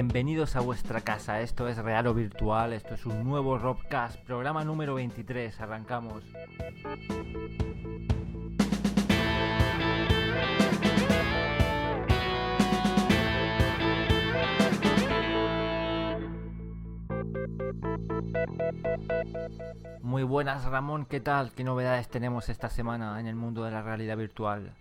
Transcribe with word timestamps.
Bienvenidos 0.00 0.54
a 0.54 0.60
vuestra 0.60 1.00
casa, 1.00 1.40
esto 1.40 1.66
es 1.66 1.76
Real 1.76 2.06
o 2.06 2.14
Virtual, 2.14 2.72
esto 2.72 2.94
es 2.94 3.04
un 3.04 3.24
nuevo 3.24 3.58
Robcast, 3.58 4.16
programa 4.20 4.62
número 4.62 4.94
23, 4.94 5.60
arrancamos. 5.60 6.22
Muy 20.00 20.22
buenas 20.22 20.64
Ramón, 20.64 21.06
¿qué 21.06 21.18
tal? 21.18 21.50
¿Qué 21.50 21.64
novedades 21.64 22.08
tenemos 22.08 22.48
esta 22.48 22.70
semana 22.70 23.18
en 23.18 23.26
el 23.26 23.34
mundo 23.34 23.64
de 23.64 23.72
la 23.72 23.82
realidad 23.82 24.16
virtual? 24.16 24.76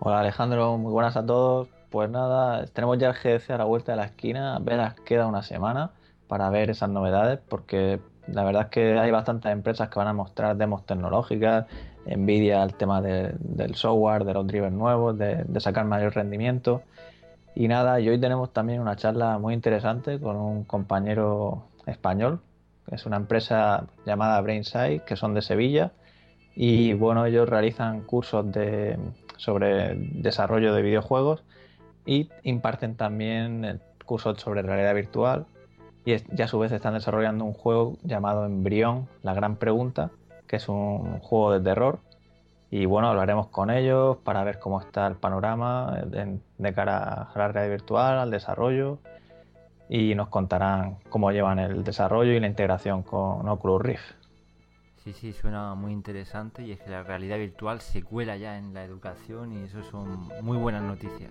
Hola 0.00 0.18
Alejandro, 0.18 0.76
muy 0.76 0.90
buenas 0.90 1.16
a 1.16 1.24
todos. 1.24 1.75
Pues 1.96 2.10
nada, 2.10 2.66
tenemos 2.66 2.98
ya 2.98 3.08
el 3.08 3.14
GDC 3.14 3.52
a 3.52 3.56
la 3.56 3.64
vuelta 3.64 3.92
de 3.92 3.96
la 3.96 4.04
esquina, 4.04 4.56
apenas 4.56 5.00
queda 5.00 5.26
una 5.26 5.42
semana 5.42 5.92
para 6.28 6.50
ver 6.50 6.68
esas 6.68 6.90
novedades 6.90 7.38
porque 7.48 8.00
la 8.26 8.44
verdad 8.44 8.64
es 8.64 8.68
que 8.68 8.98
hay 8.98 9.10
bastantes 9.10 9.50
empresas 9.50 9.88
que 9.88 9.98
van 9.98 10.08
a 10.08 10.12
mostrar 10.12 10.58
demos 10.58 10.84
tecnológicas, 10.84 11.64
Nvidia 12.04 12.62
el 12.62 12.74
tema 12.74 13.00
del 13.00 13.74
software, 13.76 14.24
de 14.24 14.34
los 14.34 14.46
drivers 14.46 14.74
nuevos, 14.74 15.16
de, 15.16 15.44
de 15.44 15.60
sacar 15.60 15.86
mayor 15.86 16.14
rendimiento. 16.14 16.82
Y 17.54 17.66
nada, 17.66 17.98
y 17.98 18.10
hoy 18.10 18.20
tenemos 18.20 18.52
también 18.52 18.82
una 18.82 18.96
charla 18.96 19.38
muy 19.38 19.54
interesante 19.54 20.20
con 20.20 20.36
un 20.36 20.64
compañero 20.64 21.64
español, 21.86 22.40
que 22.86 22.96
es 22.96 23.06
una 23.06 23.16
empresa 23.16 23.86
llamada 24.04 24.38
Brainside, 24.42 25.00
que 25.06 25.16
son 25.16 25.32
de 25.32 25.40
Sevilla. 25.40 25.92
Y 26.54 26.92
bueno, 26.92 27.24
ellos 27.24 27.48
realizan 27.48 28.02
cursos 28.02 28.52
de, 28.52 28.98
sobre 29.38 29.94
desarrollo 29.94 30.74
de 30.74 30.82
videojuegos 30.82 31.42
y 32.06 32.30
imparten 32.44 32.96
también 32.96 33.80
cursos 34.04 34.40
sobre 34.40 34.62
realidad 34.62 34.94
virtual. 34.94 35.46
Y, 36.04 36.16
ya 36.34 36.44
a 36.44 36.48
su 36.48 36.58
vez 36.58 36.72
están 36.72 36.94
desarrollando 36.94 37.44
un 37.44 37.52
juego 37.52 37.98
llamado 38.04 38.46
Embrión, 38.46 39.08
la 39.22 39.34
gran 39.34 39.56
pregunta, 39.56 40.10
que 40.46 40.56
es 40.56 40.68
un 40.68 41.18
juego 41.18 41.52
de 41.52 41.60
terror 41.60 41.98
y 42.70 42.84
bueno, 42.84 43.08
hablaremos 43.08 43.48
con 43.48 43.70
ellos 43.70 44.16
para 44.18 44.42
ver 44.42 44.58
cómo 44.58 44.80
está 44.80 45.06
el 45.06 45.14
panorama 45.14 45.98
de, 46.06 46.72
cara 46.74 47.28
a 47.32 47.38
la 47.38 47.48
realidad 47.48 47.70
virtual, 47.72 48.18
al 48.18 48.30
desarrollo 48.30 48.98
y 49.88 50.14
nos 50.16 50.28
contarán 50.28 50.96
cómo 51.08 51.30
llevan 51.30 51.60
el 51.60 51.84
desarrollo 51.84 52.32
y 52.32 52.40
la 52.40 52.48
integración 52.48 53.02
con 53.02 53.48
Oculus 53.48 53.82
Rift. 53.82 54.15
Sí, 55.06 55.12
sí, 55.12 55.32
suena 55.32 55.72
muy 55.76 55.92
interesante 55.92 56.64
y 56.64 56.72
es 56.72 56.80
que 56.80 56.90
la 56.90 57.04
realidad 57.04 57.38
virtual 57.38 57.80
se 57.80 58.02
cuela 58.02 58.36
ya 58.36 58.58
en 58.58 58.74
la 58.74 58.82
educación 58.82 59.52
y 59.52 59.62
eso 59.62 59.80
son 59.84 60.28
muy 60.42 60.56
buenas 60.56 60.82
noticias. 60.82 61.30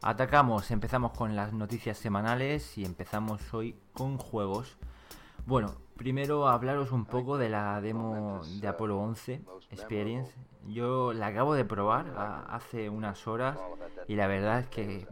Atacamos, 0.00 0.70
empezamos 0.70 1.12
con 1.12 1.36
las 1.36 1.52
noticias 1.52 1.98
semanales 1.98 2.78
y 2.78 2.86
empezamos 2.86 3.52
hoy 3.52 3.76
con 3.92 4.16
juegos. 4.16 4.78
Bueno, 5.46 5.76
primero 5.96 6.48
hablaros 6.48 6.90
un 6.90 7.04
poco 7.04 7.38
de 7.38 7.48
la 7.48 7.80
demo 7.80 8.40
de 8.60 8.66
Apolo 8.66 8.98
11 8.98 9.42
Experience. 9.70 10.34
Yo 10.66 11.12
la 11.12 11.28
acabo 11.28 11.54
de 11.54 11.64
probar 11.64 12.12
hace 12.48 12.90
unas 12.90 13.28
horas 13.28 13.56
y 14.08 14.16
la 14.16 14.26
verdad 14.26 14.58
es 14.58 14.66
que 14.66 15.06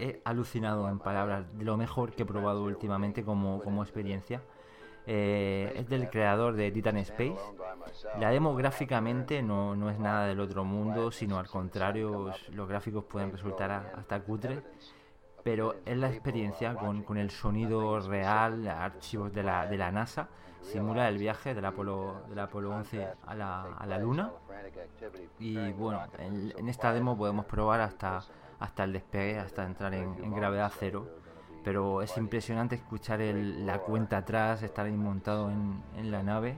he 0.00 0.20
alucinado 0.24 0.88
en 0.88 0.98
palabras 0.98 1.46
de 1.56 1.64
lo 1.64 1.76
mejor 1.76 2.12
que 2.12 2.24
he 2.24 2.26
probado 2.26 2.64
últimamente 2.64 3.22
como, 3.22 3.62
como 3.62 3.84
experiencia. 3.84 4.42
Eh, 5.06 5.72
es 5.76 5.88
del 5.88 6.10
creador 6.10 6.54
de 6.54 6.72
Titan 6.72 6.96
Space. 6.96 7.38
La 8.18 8.30
demo 8.30 8.56
gráficamente 8.56 9.44
no, 9.44 9.76
no, 9.76 9.90
es 9.90 10.00
nada 10.00 10.26
del 10.26 10.40
otro 10.40 10.64
mundo, 10.64 11.12
sino 11.12 11.38
al 11.38 11.46
contrario, 11.46 12.32
los 12.52 12.68
gráficos 12.68 13.04
pueden 13.04 13.30
resultar 13.30 13.70
hasta 13.70 14.20
cutre, 14.22 14.60
pero 15.42 15.76
es 15.84 15.96
la 15.96 16.08
experiencia 16.08 16.74
con, 16.74 17.02
con 17.02 17.16
el 17.16 17.30
sonido 17.30 18.00
real, 18.00 18.66
archivos 18.68 19.32
de 19.32 19.42
la, 19.42 19.66
de 19.66 19.76
la 19.76 19.90
NASA, 19.90 20.28
simula 20.62 21.08
el 21.08 21.18
viaje 21.18 21.54
del 21.54 21.64
Apolo, 21.64 22.22
del 22.28 22.38
Apolo 22.38 22.70
11 22.70 23.08
a 23.26 23.34
la, 23.34 23.62
a 23.62 23.86
la 23.86 23.98
Luna. 23.98 24.30
Y 25.38 25.72
bueno, 25.72 26.02
en, 26.18 26.68
esta 26.68 26.92
demo 26.92 27.16
podemos 27.16 27.46
probar 27.46 27.80
hasta, 27.80 28.20
hasta 28.58 28.84
el 28.84 28.92
despegue, 28.92 29.38
hasta 29.38 29.64
entrar 29.64 29.94
en, 29.94 30.14
en 30.22 30.34
gravedad 30.34 30.72
cero 30.78 31.06
pero 31.68 32.00
es 32.00 32.16
impresionante 32.16 32.76
escuchar 32.76 33.20
la 33.20 33.80
cuenta 33.80 34.16
atrás, 34.16 34.62
estar 34.62 34.86
ahí 34.86 34.96
montado 34.96 35.50
en, 35.50 36.10
la 36.10 36.22
nave. 36.22 36.56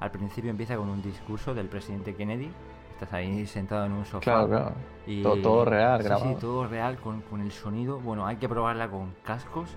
Al 0.00 0.10
principio 0.10 0.50
empieza 0.50 0.76
con 0.76 0.90
un 0.90 1.00
discurso 1.00 1.54
del 1.54 1.68
presidente 1.68 2.14
Kennedy. 2.14 2.50
Estás 3.00 3.14
ahí 3.14 3.46
sentado 3.46 3.86
en 3.86 3.92
un 3.92 4.04
sofá. 4.04 4.20
Claro, 4.20 4.48
claro. 4.48 4.72
Y, 5.06 5.22
todo, 5.22 5.64
real, 5.64 6.02
grabado. 6.02 6.34
Sí, 6.34 6.36
todo 6.38 6.66
real 6.66 6.98
con, 6.98 7.22
con 7.22 7.40
el 7.40 7.50
sonido. 7.50 7.98
Bueno, 7.98 8.26
hay 8.26 8.36
que 8.36 8.46
probarla 8.46 8.90
con 8.90 9.14
cascos. 9.24 9.70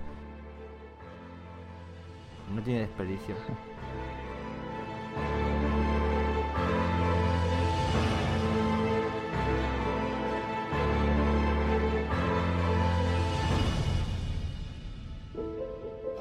No 2.54 2.62
tiene 2.62 2.82
desperdicio. 2.82 3.34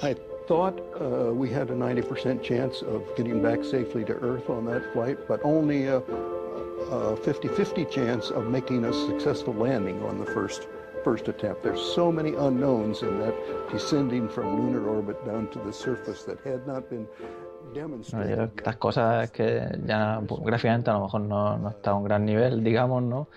I 0.01 0.15
thought 0.47 0.79
uh, 1.01 1.35
we 1.35 1.51
had 1.51 1.71
a 1.71 1.75
90% 1.75 2.45
chance 2.45 2.83
of 2.83 3.03
getting 3.17 3.43
back 3.43 3.65
safely 3.65 4.05
to 4.05 4.13
Earth 4.13 4.49
on 4.49 4.65
that 4.67 4.93
flight, 4.93 5.19
but 5.27 5.41
only 5.43 5.89
a 6.93 7.17
50-50 7.17 7.91
chance 7.91 8.31
of 8.31 8.45
making 8.47 8.85
a 8.85 8.93
successful 8.93 9.55
landing 9.55 10.03
on 10.03 10.19
the 10.19 10.31
first 10.33 10.69
first 11.05 11.27
attempt. 11.27 11.63
There's 11.65 11.83
so 11.95 12.13
many 12.13 12.35
unknowns 12.35 13.03
in 13.03 13.19
that 13.19 13.35
descending 13.73 14.29
from 14.29 14.47
lunar 14.61 14.87
orbit 14.87 15.19
down 15.27 15.49
to 15.51 15.59
the 15.59 15.73
surface 15.73 16.23
that 16.25 16.39
had 16.45 16.65
not 16.67 16.89
been 16.89 17.09
demonstrated. 17.75 18.51
Estas 18.57 18.77
cosas 18.77 19.31
que 19.33 19.67
ya 19.85 20.21
gráficamente 20.45 20.91
a 20.91 20.95
lo 20.95 21.01
mejor 21.01 21.23
no, 21.23 21.59
no 21.59 21.71
está 21.71 21.91
a 21.91 21.95
un 21.95 22.05
gran 22.05 22.25
nivel, 22.25 22.63
digamos, 22.63 23.03
¿no? 23.03 23.29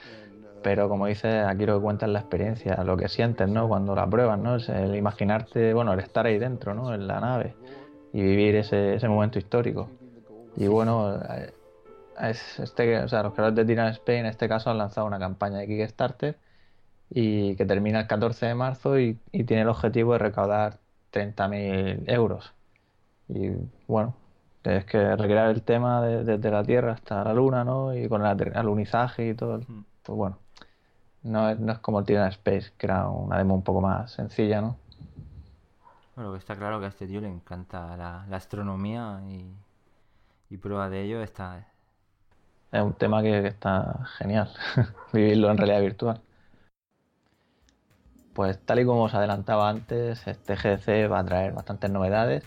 pero 0.62 0.90
como 0.90 1.06
dices, 1.06 1.46
aquí 1.46 1.68
lo 1.68 1.78
que 1.78 1.84
cuenta 1.84 2.08
es 2.08 2.12
la 2.12 2.22
experiencia, 2.22 2.84
lo 2.84 2.98
que 2.98 3.08
sientes, 3.08 3.48
¿no? 3.48 3.68
Cuando 3.68 3.94
la 3.94 4.10
pruebas, 4.10 4.40
¿no? 4.40 4.56
Es 4.56 4.68
el 4.68 4.96
imaginarte, 4.96 5.76
bueno, 5.76 5.94
el 5.94 6.00
estar 6.00 6.26
ahí 6.26 6.40
dentro, 6.40 6.74
¿no? 6.74 6.92
En 6.92 7.06
la 7.06 7.20
nave 7.20 7.54
y 8.12 8.24
vivir 8.24 8.56
ese, 8.56 8.96
ese 8.96 9.08
momento 9.08 9.38
histórico. 9.38 9.90
Y 10.58 10.66
bueno, 10.66 11.20
es 12.22 12.60
este, 12.60 13.00
o 13.00 13.08
sea, 13.08 13.24
los 13.24 13.34
creadores 13.34 13.56
de 13.56 13.66
Tiran 13.66 13.88
Spain 13.90 14.20
en 14.22 14.26
este 14.28 14.48
caso 14.50 14.70
han 14.70 14.78
lanzado 14.78 15.08
una 15.08 15.20
campaña 15.20 15.60
de 15.60 15.68
Kickstarter 15.68 16.38
y 17.10 17.56
que 17.56 17.66
termina 17.66 18.02
el 18.02 18.08
14 18.08 18.48
de 18.48 18.56
marzo 18.56 19.00
y, 19.00 19.20
tiene 19.32 19.62
el 19.62 19.70
objetivo 19.70 20.14
de 20.14 20.20
recaudar 20.20 20.80
30.000 21.14 22.04
euros. 22.08 22.54
Y 23.28 23.52
bueno, 23.88 24.16
es 24.64 24.86
que 24.86 25.16
recrear 25.16 25.50
el 25.50 25.64
tema 25.64 26.02
desde 26.04 26.52
la 26.52 26.64
Tierra 26.64 26.94
hasta 26.94 27.24
la 27.24 27.34
Luna, 27.34 27.64
¿no? 27.64 27.96
Y 27.96 28.08
con 28.10 28.26
el 28.26 28.58
alunizaje 28.58 29.30
y 29.30 29.36
todo, 29.36 29.60
pues 30.04 30.18
bueno 30.18 30.40
no 31.26 31.50
es, 31.50 31.60
no 31.60 31.74
es 31.74 31.80
como 31.80 32.00
el 32.00 32.06
Titan 32.06 32.30
Space, 32.30 32.72
que 32.78 32.86
era 32.86 33.10
una 33.10 33.38
demo 33.40 33.56
un 33.56 33.64
poco 33.64 33.82
más 33.82 34.12
sencilla, 34.12 34.62
¿no? 34.62 34.78
Bueno, 36.16 36.32
que 36.32 36.38
está 36.38 36.56
claro 36.56 36.80
que 36.80 36.86
a 36.86 36.90
este 36.90 37.08
tío 37.08 37.20
le 37.20 37.28
encanta 37.28 37.98
la, 37.98 38.24
astronomía 38.36 39.22
y, 39.28 40.58
prueba 40.58 40.90
de 40.90 41.02
ello 41.02 41.22
está... 41.22 41.68
Es 42.76 42.82
un 42.82 42.92
tema 42.92 43.22
que, 43.22 43.48
está 43.48 44.06
genial, 44.18 44.50
vivirlo 45.14 45.50
en 45.50 45.58
realidad 45.58 45.80
virtual. 45.80 46.20
Pues 48.34 48.60
tal 48.66 48.80
y 48.82 48.86
como 48.86 49.04
os 49.04 49.14
adelantaba 49.14 49.70
antes, 49.70 50.28
este 50.28 50.56
GDC 50.56 51.10
va 51.10 51.20
a 51.20 51.26
traer 51.26 51.54
bastantes 51.54 51.90
novedades 51.90 52.44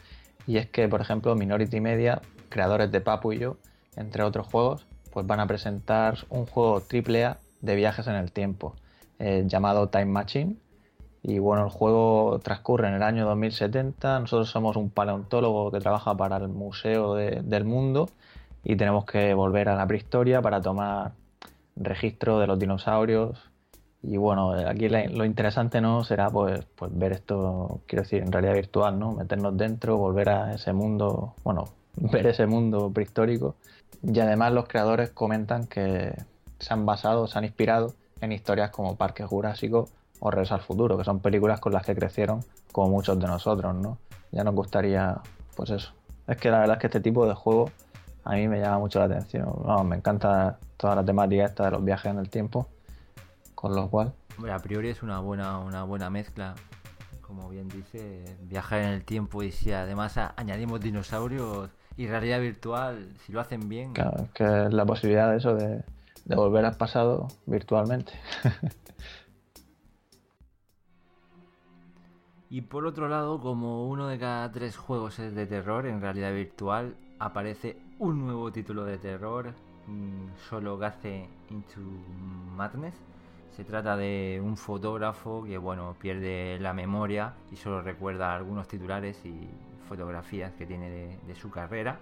y 0.46 0.58
es 0.58 0.66
que, 0.66 0.86
por 0.86 1.00
ejemplo, 1.00 1.34
Minority 1.34 1.80
Media, 1.80 2.20
creadores 2.50 2.92
de 2.92 3.00
Papu 3.00 3.32
y 3.32 3.38
yo, 3.38 3.56
entre 3.96 4.22
otros 4.22 4.46
juegos, 4.48 4.86
pues 5.12 5.26
van 5.26 5.40
a 5.40 5.46
presentar 5.46 6.18
un 6.28 6.44
juego 6.44 6.82
AAA 6.82 7.38
de 7.62 7.74
viajes 7.74 8.06
en 8.06 8.16
el 8.16 8.30
tiempo, 8.30 8.76
eh, 9.18 9.44
llamado 9.46 9.88
Time 9.88 10.12
Machine. 10.12 10.56
Y 11.22 11.38
bueno, 11.38 11.64
el 11.64 11.70
juego 11.70 12.38
transcurre 12.44 12.88
en 12.88 12.94
el 12.94 13.02
año 13.02 13.24
2070. 13.24 14.20
Nosotros 14.20 14.50
somos 14.50 14.76
un 14.76 14.90
paleontólogo 14.90 15.70
que 15.70 15.80
trabaja 15.80 16.14
para 16.14 16.36
el 16.36 16.48
Museo 16.48 17.14
del 17.14 17.64
Mundo 17.64 18.10
y 18.68 18.76
tenemos 18.76 19.06
que 19.06 19.32
volver 19.32 19.70
a 19.70 19.74
la 19.74 19.86
prehistoria 19.86 20.42
para 20.42 20.60
tomar 20.60 21.12
registro 21.74 22.38
de 22.38 22.46
los 22.46 22.58
dinosaurios. 22.58 23.40
Y 24.02 24.18
bueno, 24.18 24.52
aquí 24.68 24.90
lo 24.90 25.24
interesante 25.24 25.80
no 25.80 26.04
será 26.04 26.28
pues, 26.28 26.66
pues 26.76 26.96
ver 26.96 27.12
esto, 27.12 27.80
quiero 27.86 28.02
decir, 28.02 28.22
en 28.22 28.30
realidad 28.30 28.52
virtual, 28.52 28.98
¿no? 28.98 29.12
Meternos 29.12 29.56
dentro, 29.56 29.96
volver 29.96 30.28
a 30.28 30.52
ese 30.52 30.74
mundo, 30.74 31.34
bueno, 31.44 31.64
ver 31.96 32.26
ese 32.26 32.46
mundo 32.46 32.90
prehistórico. 32.92 33.56
Y 34.02 34.20
además 34.20 34.52
los 34.52 34.68
creadores 34.68 35.10
comentan 35.10 35.66
que 35.66 36.12
se 36.58 36.74
han 36.74 36.84
basado, 36.84 37.26
se 37.26 37.38
han 37.38 37.44
inspirado 37.44 37.94
en 38.20 38.32
historias 38.32 38.68
como 38.68 38.96
Parque 38.96 39.24
Jurásico 39.24 39.88
o 40.20 40.30
Regreso 40.30 40.56
al 40.56 40.60
Futuro, 40.60 40.98
que 40.98 41.04
son 41.04 41.20
películas 41.20 41.58
con 41.58 41.72
las 41.72 41.86
que 41.86 41.94
crecieron 41.94 42.44
como 42.70 42.90
muchos 42.90 43.18
de 43.18 43.26
nosotros, 43.28 43.74
¿no? 43.74 43.96
Ya 44.30 44.44
nos 44.44 44.54
gustaría, 44.54 45.22
pues 45.56 45.70
eso. 45.70 45.94
Es 46.26 46.36
que 46.36 46.50
la 46.50 46.58
verdad 46.58 46.76
es 46.76 46.80
que 46.82 46.86
este 46.88 47.00
tipo 47.00 47.26
de 47.26 47.32
juego 47.32 47.70
a 48.28 48.34
mí 48.34 48.46
me 48.46 48.60
llama 48.60 48.78
mucho 48.78 48.98
la 48.98 49.06
atención. 49.06 49.48
me 49.86 49.96
encanta 49.96 50.58
toda 50.76 50.96
la 50.96 51.04
temática 51.04 51.46
esta 51.46 51.64
de 51.64 51.70
los 51.70 51.82
viajes 51.82 52.12
en 52.12 52.18
el 52.18 52.28
tiempo, 52.28 52.68
con 53.54 53.74
lo 53.74 53.88
cual... 53.88 54.12
Hombre, 54.36 54.52
a 54.52 54.58
priori 54.58 54.90
es 54.90 55.02
una 55.02 55.18
buena, 55.20 55.58
una 55.58 55.82
buena 55.84 56.10
mezcla, 56.10 56.54
como 57.22 57.48
bien 57.48 57.68
dice, 57.68 58.36
viajar 58.42 58.82
en 58.82 58.90
el 58.90 59.04
tiempo 59.04 59.42
y 59.42 59.50
si 59.50 59.72
además 59.72 60.18
añadimos 60.36 60.80
dinosaurios 60.80 61.70
y 61.96 62.06
realidad 62.06 62.40
virtual, 62.40 63.08
si 63.24 63.32
lo 63.32 63.40
hacen 63.40 63.66
bien... 63.66 63.94
Claro, 63.94 64.28
que 64.34 64.44
es 64.44 64.74
la 64.74 64.84
posibilidad 64.84 65.30
de 65.30 65.38
eso, 65.38 65.54
de, 65.54 65.82
de 66.26 66.36
volver 66.36 66.66
al 66.66 66.76
pasado 66.76 67.28
virtualmente. 67.46 68.12
Y 72.50 72.62
por 72.62 72.86
otro 72.86 73.08
lado, 73.08 73.40
como 73.40 73.86
uno 73.88 74.06
de 74.06 74.18
cada 74.18 74.50
tres 74.50 74.74
juegos 74.74 75.18
es 75.18 75.34
de 75.34 75.44
terror 75.44 75.84
en 75.84 76.00
realidad 76.00 76.32
virtual, 76.32 76.96
aparece 77.18 77.76
un 78.00 78.24
nuevo 78.24 78.52
título 78.52 78.84
de 78.84 78.98
terror, 78.98 79.52
mm, 79.86 80.36
Solo 80.48 80.78
Gaze 80.78 81.28
into 81.50 81.80
Madness. 82.56 82.94
Se 83.50 83.64
trata 83.64 83.96
de 83.96 84.40
un 84.42 84.56
fotógrafo 84.56 85.42
que 85.44 85.58
bueno 85.58 85.96
pierde 85.98 86.58
la 86.60 86.72
memoria 86.72 87.34
y 87.50 87.56
solo 87.56 87.82
recuerda 87.82 88.34
algunos 88.34 88.68
titulares 88.68 89.24
y 89.24 89.48
fotografías 89.88 90.52
que 90.52 90.66
tiene 90.66 91.18
de, 91.26 91.34
su 91.34 91.50
carrera. 91.50 91.98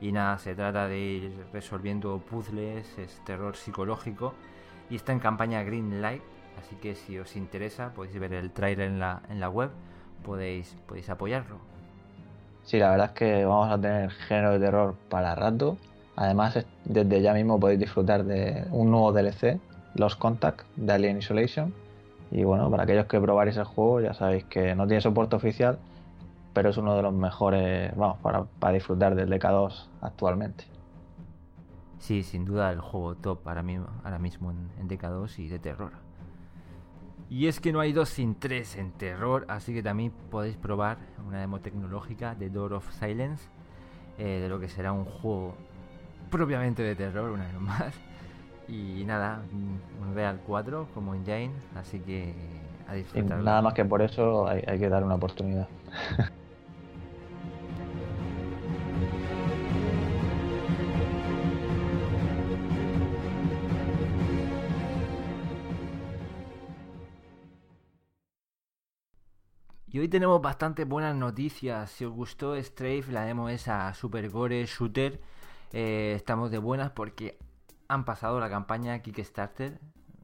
Y 0.00 0.12
nada, 0.12 0.38
se 0.38 0.54
trata 0.54 0.86
de 0.88 0.98
ir 0.98 1.46
resolviendo 1.52 2.18
puzzles, 2.18 2.98
es 2.98 3.22
terror 3.24 3.56
psicológico 3.56 4.32
y 4.88 4.96
está 4.96 5.12
en 5.12 5.20
campaña 5.20 5.62
Green 5.62 6.00
Light 6.00 6.22
Así 6.58 6.76
que 6.76 6.94
si 6.94 7.18
os 7.18 7.36
interesa, 7.36 7.92
podéis 7.92 8.18
ver 8.18 8.32
el 8.32 8.50
trailer 8.50 8.88
en 8.88 8.98
la, 8.98 9.22
en 9.28 9.40
la 9.40 9.50
web, 9.50 9.70
podéis, 10.24 10.74
podéis 10.86 11.10
apoyarlo. 11.10 11.75
Sí, 12.66 12.80
la 12.80 12.90
verdad 12.90 13.06
es 13.06 13.12
que 13.12 13.44
vamos 13.44 13.70
a 13.70 13.80
tener 13.80 14.10
género 14.10 14.52
de 14.52 14.58
terror 14.58 14.96
para 15.08 15.36
rato. 15.36 15.76
Además, 16.16 16.66
desde 16.84 17.22
ya 17.22 17.32
mismo 17.32 17.60
podéis 17.60 17.78
disfrutar 17.78 18.24
de 18.24 18.66
un 18.72 18.90
nuevo 18.90 19.12
DLC, 19.12 19.60
Los 19.94 20.16
Contact, 20.16 20.66
de 20.74 20.92
Alien 20.92 21.18
Isolation. 21.18 21.72
Y 22.32 22.42
bueno, 22.42 22.68
para 22.68 22.82
aquellos 22.82 23.06
que 23.06 23.20
probaréis 23.20 23.56
el 23.56 23.64
juego, 23.64 24.00
ya 24.00 24.14
sabéis 24.14 24.44
que 24.44 24.74
no 24.74 24.88
tiene 24.88 25.00
soporte 25.00 25.36
oficial, 25.36 25.78
pero 26.54 26.70
es 26.70 26.76
uno 26.76 26.96
de 26.96 27.02
los 27.02 27.14
mejores, 27.14 27.94
vamos, 27.94 28.18
para, 28.18 28.42
para 28.58 28.72
disfrutar 28.72 29.14
del 29.14 29.30
DK2 29.30 29.86
actualmente. 30.00 30.64
Sí, 32.00 32.24
sin 32.24 32.44
duda 32.44 32.72
el 32.72 32.80
juego 32.80 33.14
top 33.14 33.46
ahora 33.46 33.62
mismo, 33.62 33.86
ahora 34.02 34.18
mismo 34.18 34.50
en 34.50 34.88
DK2 34.88 35.38
y 35.38 35.48
de 35.48 35.60
terror. 35.60 36.05
Y 37.28 37.48
es 37.48 37.60
que 37.60 37.72
no 37.72 37.80
hay 37.80 37.92
dos 37.92 38.08
sin 38.08 38.36
tres 38.36 38.76
en 38.76 38.92
terror, 38.92 39.44
así 39.48 39.74
que 39.74 39.82
también 39.82 40.12
podéis 40.30 40.56
probar 40.56 40.98
una 41.26 41.40
demo 41.40 41.60
tecnológica 41.60 42.34
de 42.34 42.50
Door 42.50 42.74
of 42.74 42.92
Silence, 42.92 43.48
eh, 44.18 44.40
de 44.40 44.48
lo 44.48 44.60
que 44.60 44.68
será 44.68 44.92
un 44.92 45.04
juego 45.04 45.54
propiamente 46.30 46.82
de 46.82 46.94
terror, 46.94 47.30
una 47.30 47.44
vez 47.44 47.60
más. 47.60 47.94
Y 48.68 49.04
nada, 49.04 49.42
un 49.52 50.14
Real 50.14 50.40
4 50.46 50.88
como 50.94 51.14
en 51.14 51.24
Jane, 51.24 51.52
así 51.74 52.00
que 52.00 52.34
a 52.88 52.94
disfrutar. 52.94 53.42
Nada 53.42 53.62
más 53.62 53.74
que 53.74 53.84
por 53.84 54.02
eso 54.02 54.48
hay, 54.48 54.62
hay 54.66 54.78
que 54.78 54.88
dar 54.88 55.04
una 55.04 55.16
oportunidad. 55.16 55.68
Y 69.96 69.98
hoy 69.98 70.08
tenemos 70.08 70.42
bastante 70.42 70.84
buenas 70.84 71.16
noticias. 71.16 71.90
Si 71.90 72.04
os 72.04 72.12
gustó 72.12 72.54
Strafe, 72.62 73.06
la 73.12 73.24
demo 73.24 73.48
esa 73.48 73.94
Super 73.94 74.28
Gore 74.28 74.66
Shooter, 74.66 75.22
eh, 75.72 76.12
estamos 76.14 76.50
de 76.50 76.58
buenas 76.58 76.90
porque 76.90 77.38
han 77.88 78.04
pasado 78.04 78.38
la 78.38 78.50
campaña 78.50 78.98
Kickstarter. 78.98 79.80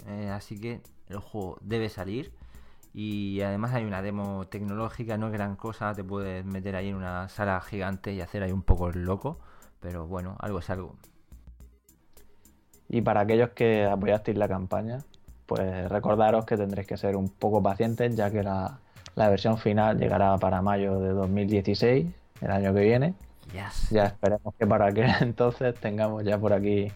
Eh, 0.09 0.29
así 0.29 0.61
que 0.61 0.83
el 1.09 1.21
juego 1.21 1.57
debe 1.63 1.89
salir. 1.89 2.35
Y 2.93 3.41
además 3.41 3.73
hay 3.73 3.87
una 3.87 4.03
demo 4.03 4.47
tecnológica, 4.47 5.17
no 5.17 5.29
es 5.29 5.33
gran 5.33 5.57
cosa. 5.57 5.95
Te 5.95 6.05
puedes 6.05 6.45
meter 6.45 6.77
ahí 6.77 6.91
en 6.91 6.97
una 6.97 7.31
sala 7.31 7.59
gigante 7.63 8.13
y 8.13 8.21
hacer 8.21 8.43
ahí 8.43 8.53
un 8.53 8.65
poco 8.65 8.91
el 8.91 9.07
loco. 9.07 9.39
Pero 9.81 10.07
bueno, 10.07 10.37
algo 10.41 10.59
es 10.59 10.69
algo. 10.69 10.97
Y 12.91 13.01
para 13.01 13.23
aquellos 13.23 13.49
que 13.53 13.87
apoyasteis 13.87 14.37
la 14.37 14.49
campaña, 14.49 14.99
pues 15.47 15.89
recordaros 15.89 16.45
que 16.45 16.59
tendréis 16.59 16.87
que 16.87 16.99
ser 16.99 17.17
un 17.17 17.31
poco 17.31 17.63
pacientes, 17.63 18.15
ya 18.15 18.31
que 18.31 18.43
la 18.43 18.79
la 19.15 19.29
versión 19.29 19.59
final 19.59 19.99
llegará 19.99 20.37
para 20.39 20.63
mayo 20.63 20.99
de 21.01 21.11
2016, 21.11 22.07
el 22.41 22.51
año 22.51 22.75
que 22.75 22.81
viene. 22.81 23.15
Ya 23.91 24.07
esperemos 24.07 24.55
que 24.59 24.67
para 24.67 24.93
que 24.93 25.05
entonces 25.21 25.75
tengamos 25.75 26.25
ya 26.25 26.39
por 26.39 26.53
aquí 26.53 26.91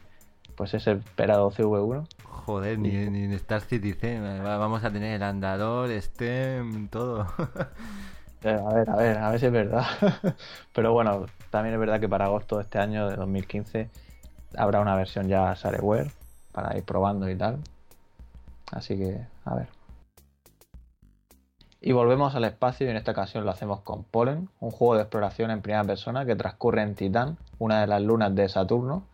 pues 0.57 0.73
ese 0.75 0.93
esperado 0.93 1.51
CV1. 1.51 2.07
Joder, 2.25 2.79
ni, 2.79 2.91
ni 3.11 3.25
en 3.25 3.33
Star 3.33 3.61
Citizen. 3.61 4.43
Vamos 4.43 4.85
a 4.85 4.91
tener 4.91 5.15
el 5.15 5.23
andador, 5.23 5.91
STEM, 5.91 6.89
todo. 6.89 7.27
Eh, 8.43 8.51
a 8.51 8.73
ver, 8.75 8.91
a 8.91 8.97
ver, 8.97 9.19
a 9.19 9.31
ver 9.31 9.41
si 9.41 9.47
es 9.47 9.53
verdad. 9.53 9.85
Pero 10.73 10.93
bueno, 10.93 11.27
también 11.51 11.75
es 11.75 11.81
verdad 11.81 11.99
que 11.99 12.09
para 12.09 12.27
agosto 12.27 12.59
de 12.59 12.63
este 12.63 12.79
año, 12.79 13.09
de 13.09 13.17
2015, 13.17 13.89
habrá 14.57 14.81
una 14.81 14.95
versión 14.95 15.27
ya 15.27 15.53
Shareware 15.55 16.13
para 16.53 16.77
ir 16.77 16.85
probando 16.85 17.29
y 17.29 17.35
tal. 17.35 17.59
Así 18.71 18.97
que, 18.97 19.21
a 19.45 19.55
ver. 19.55 19.76
Y 21.87 21.93
volvemos 21.93 22.35
al 22.35 22.43
espacio 22.43 22.85
y 22.85 22.91
en 22.91 22.97
esta 22.97 23.13
ocasión 23.13 23.45
lo 23.45 23.53
hacemos 23.53 23.81
con 23.83 24.03
Pollen, 24.03 24.49
un 24.59 24.73
juego 24.73 24.97
de 24.97 25.03
exploración 25.03 25.53
en 25.53 25.63
primera 25.63 25.85
persona 25.85 26.27
que 26.27 26.35
transcurre 26.35 26.83
en 26.83 26.97
Titán, 26.97 27.39
una 27.61 27.81
de 27.83 27.87
las 27.87 28.03
lunas 28.03 28.35
de 28.35 28.49
Saturno. 28.49 29.05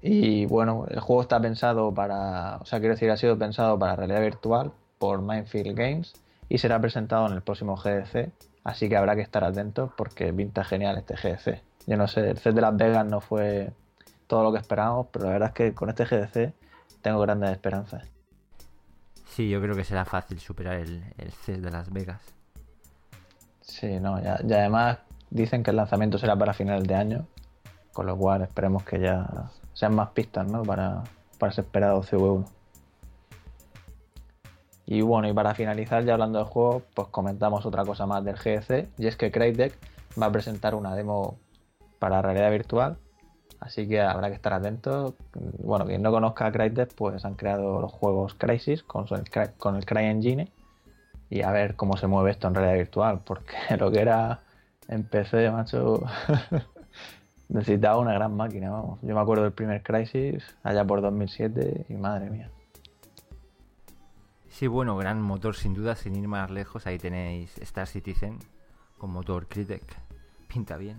Y 0.00 0.46
bueno, 0.46 0.86
el 0.88 1.00
juego 1.00 1.22
está 1.22 1.40
pensado 1.40 1.92
para, 1.92 2.58
o 2.58 2.66
sea, 2.66 2.78
quiero 2.78 2.94
decir, 2.94 3.10
ha 3.10 3.16
sido 3.16 3.36
pensado 3.36 3.76
para 3.80 3.96
realidad 3.96 4.20
virtual 4.20 4.70
por 5.00 5.22
Mindfield 5.22 5.76
Games 5.76 6.12
y 6.48 6.58
será 6.58 6.80
presentado 6.80 7.26
en 7.26 7.32
el 7.32 7.42
próximo 7.42 7.74
GDC, 7.74 8.30
así 8.62 8.88
que 8.88 8.96
habrá 8.96 9.16
que 9.16 9.22
estar 9.22 9.42
atentos 9.42 9.90
porque 9.96 10.32
pinta 10.32 10.62
genial 10.62 10.98
este 10.98 11.16
GDC. 11.16 11.62
Yo 11.88 11.96
no 11.96 12.06
sé, 12.06 12.30
el 12.30 12.38
set 12.38 12.54
de 12.54 12.60
Las 12.60 12.76
Vegas 12.76 13.06
no 13.06 13.20
fue 13.20 13.72
todo 14.28 14.44
lo 14.44 14.52
que 14.52 14.58
esperábamos, 14.58 15.08
pero 15.10 15.24
la 15.24 15.32
verdad 15.32 15.48
es 15.48 15.54
que 15.56 15.74
con 15.74 15.88
este 15.88 16.04
GDC 16.04 16.52
tengo 17.02 17.18
grandes 17.18 17.50
esperanzas. 17.50 18.17
Sí, 19.38 19.48
yo 19.48 19.60
creo 19.60 19.76
que 19.76 19.84
será 19.84 20.04
fácil 20.04 20.40
superar 20.40 20.78
el, 20.78 21.00
el 21.16 21.30
CES 21.30 21.62
de 21.62 21.70
Las 21.70 21.92
Vegas. 21.92 22.20
Sí, 23.60 24.00
no, 24.00 24.20
ya, 24.20 24.40
y 24.42 24.52
además 24.52 24.98
dicen 25.30 25.62
que 25.62 25.70
el 25.70 25.76
lanzamiento 25.76 26.18
será 26.18 26.34
para 26.34 26.52
finales 26.54 26.88
de 26.88 26.96
año, 26.96 27.24
con 27.92 28.06
lo 28.06 28.16
cual 28.16 28.42
esperemos 28.42 28.82
que 28.82 28.98
ya 28.98 29.48
sean 29.74 29.94
más 29.94 30.08
pistas 30.08 30.50
¿no? 30.50 30.64
para, 30.64 31.04
para 31.38 31.52
ese 31.52 31.60
esperado 31.60 32.02
CV1. 32.02 32.46
Y 34.86 35.02
bueno, 35.02 35.28
y 35.28 35.32
para 35.32 35.54
finalizar, 35.54 36.04
ya 36.04 36.14
hablando 36.14 36.40
del 36.40 36.48
juego, 36.48 36.82
pues 36.92 37.06
comentamos 37.06 37.64
otra 37.64 37.84
cosa 37.84 38.06
más 38.06 38.24
del 38.24 38.36
GEC, 38.36 38.88
y 38.98 39.06
es 39.06 39.14
que 39.14 39.30
Crytek 39.30 39.72
va 40.20 40.26
a 40.26 40.32
presentar 40.32 40.74
una 40.74 40.96
demo 40.96 41.38
para 42.00 42.22
realidad 42.22 42.50
virtual 42.50 42.98
Así 43.60 43.88
que 43.88 44.00
habrá 44.00 44.28
que 44.28 44.34
estar 44.34 44.52
atentos. 44.52 45.14
Bueno, 45.58 45.84
quien 45.86 46.02
no 46.02 46.10
conozca 46.10 46.46
a 46.46 46.52
Crytek, 46.52 46.94
pues 46.94 47.24
han 47.24 47.34
creado 47.34 47.80
los 47.80 47.92
juegos 47.92 48.34
Crisis 48.34 48.82
con 48.82 49.06
el, 49.10 49.24
con 49.56 49.76
el 49.76 49.84
CryEngine 49.84 50.52
y 51.30 51.42
a 51.42 51.50
ver 51.50 51.76
cómo 51.76 51.96
se 51.96 52.06
mueve 52.06 52.30
esto 52.30 52.48
en 52.48 52.54
realidad 52.54 52.76
virtual, 52.76 53.20
porque 53.24 53.56
lo 53.78 53.90
que 53.90 54.00
era 54.00 54.40
en 54.88 55.04
PC, 55.04 55.50
macho, 55.50 56.02
necesitaba 57.48 57.98
una 57.98 58.12
gran 58.12 58.34
máquina, 58.34 58.70
vamos. 58.70 59.00
Yo 59.02 59.14
me 59.14 59.20
acuerdo 59.20 59.44
del 59.44 59.52
primer 59.52 59.82
Crisis 59.82 60.44
allá 60.62 60.84
por 60.84 61.02
2007 61.02 61.86
y 61.88 61.94
madre 61.94 62.30
mía. 62.30 62.50
Sí, 64.48 64.66
bueno, 64.66 64.96
gran 64.96 65.20
motor 65.20 65.54
sin 65.54 65.74
duda, 65.74 65.94
sin 65.94 66.16
ir 66.16 66.26
más 66.26 66.50
lejos. 66.50 66.86
Ahí 66.86 66.98
tenéis 66.98 67.56
Star 67.58 67.86
Citizen 67.86 68.38
con 68.96 69.10
motor 69.10 69.46
Crytek. 69.46 69.84
Pinta 70.48 70.76
bien. 70.76 70.96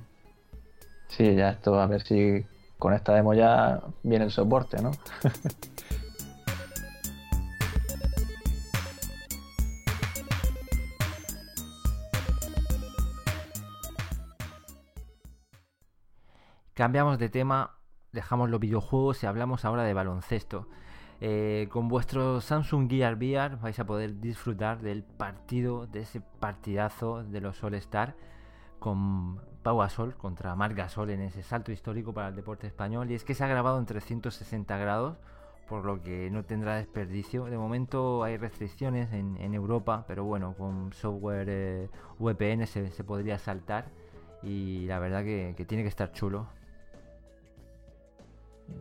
Sí, 1.09 1.35
ya 1.35 1.49
esto, 1.49 1.79
a 1.79 1.87
ver 1.87 2.01
si 2.03 2.45
con 2.77 2.93
esta 2.93 3.13
demo 3.13 3.33
ya 3.33 3.81
viene 4.03 4.25
el 4.25 4.31
soporte, 4.31 4.81
¿no? 4.81 4.91
Cambiamos 16.73 17.19
de 17.19 17.27
tema, 17.27 17.75
dejamos 18.13 18.49
los 18.49 18.61
videojuegos 18.61 19.21
y 19.23 19.25
hablamos 19.25 19.65
ahora 19.65 19.83
de 19.83 19.93
baloncesto. 19.93 20.69
Eh, 21.19 21.67
con 21.69 21.89
vuestro 21.89 22.39
Samsung 22.39 22.89
Gear 22.89 23.15
VR 23.15 23.57
vais 23.57 23.77
a 23.77 23.85
poder 23.85 24.21
disfrutar 24.21 24.79
del 24.79 25.03
partido, 25.03 25.85
de 25.87 25.99
ese 26.03 26.21
partidazo 26.21 27.25
de 27.25 27.41
los 27.41 27.61
All 27.61 27.73
Star 27.73 28.15
con 28.79 29.39
Pau 29.63 29.77
Gasol 29.77 30.15
contra 30.15 30.55
Marc 30.55 30.75
Gasol 30.75 31.09
en 31.11 31.21
ese 31.21 31.43
salto 31.43 31.71
histórico 31.71 32.13
para 32.13 32.29
el 32.29 32.35
deporte 32.35 32.67
español 32.67 33.11
y 33.11 33.15
es 33.15 33.23
que 33.23 33.35
se 33.35 33.43
ha 33.43 33.47
grabado 33.47 33.77
en 33.77 33.85
360 33.85 34.77
grados 34.77 35.17
por 35.69 35.85
lo 35.85 36.01
que 36.01 36.31
no 36.31 36.43
tendrá 36.43 36.77
desperdicio. 36.77 37.45
De 37.45 37.57
momento 37.57 38.23
hay 38.23 38.37
restricciones 38.37 39.13
en, 39.13 39.53
Europa, 39.53 40.03
pero 40.07 40.23
bueno, 40.23 40.55
con 40.57 40.91
software 40.93 41.47
eh, 41.47 41.89
VPN 42.17 42.65
se, 42.65 43.03
podría 43.03 43.37
saltar 43.37 43.85
y 44.41 44.85
la 44.87 44.97
verdad 44.97 45.23
que, 45.23 45.65
tiene 45.67 45.83
que 45.83 45.89
estar 45.89 46.11
chulo. 46.11 46.47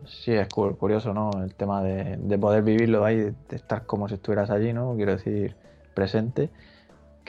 Sí, 0.05 0.33
es 0.33 0.47
curioso, 0.49 1.13
¿no? 1.13 1.31
El 1.43 1.53
tema 1.53 1.83
de, 1.83 2.37
poder 2.39 2.63
vivirlo 2.63 3.05
ahí, 3.05 3.17
de 3.17 3.55
estar 3.55 3.85
como 3.85 4.07
si 4.07 4.15
estuvieras 4.15 4.49
allí, 4.49 4.73
¿no? 4.73 4.95
Quiero 4.95 5.11
decir, 5.11 5.55
presente, 5.93 6.49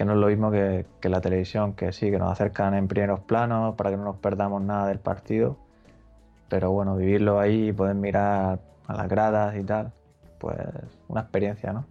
que 0.00 0.06
no 0.06 0.14
es 0.14 0.18
lo 0.18 0.28
mismo 0.28 0.50
que, 0.50 0.86
la 1.02 1.20
televisión, 1.20 1.74
que 1.74 1.92
sí, 1.92 2.10
que 2.10 2.18
nos 2.18 2.32
acercan 2.32 2.72
en 2.72 2.88
primeros 2.88 3.20
planos 3.20 3.74
para 3.74 3.90
que 3.90 3.98
no 3.98 4.04
nos 4.04 4.16
perdamos 4.16 4.62
nada 4.62 4.86
del 4.86 4.98
partido, 4.98 5.58
pero 6.48 6.72
bueno, 6.72 6.96
vivirlo 6.96 7.38
ahí 7.38 7.68
y 7.68 7.72
poder 7.74 7.96
mirar 7.96 8.60
a 8.86 8.94
las 8.94 9.08
gradas 9.10 9.56
y 9.56 9.62
tal, 9.62 9.92
pues 10.38 10.56
una 11.08 11.20
experiencia, 11.20 11.74
¿no? 11.74 11.84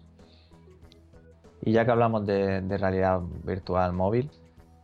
Y 1.61 1.71
ya 1.71 1.85
que 1.85 1.91
hablamos 1.91 2.25
de, 2.25 2.61
realidad 2.79 3.19
virtual 3.43 3.93
móvil, 3.93 4.31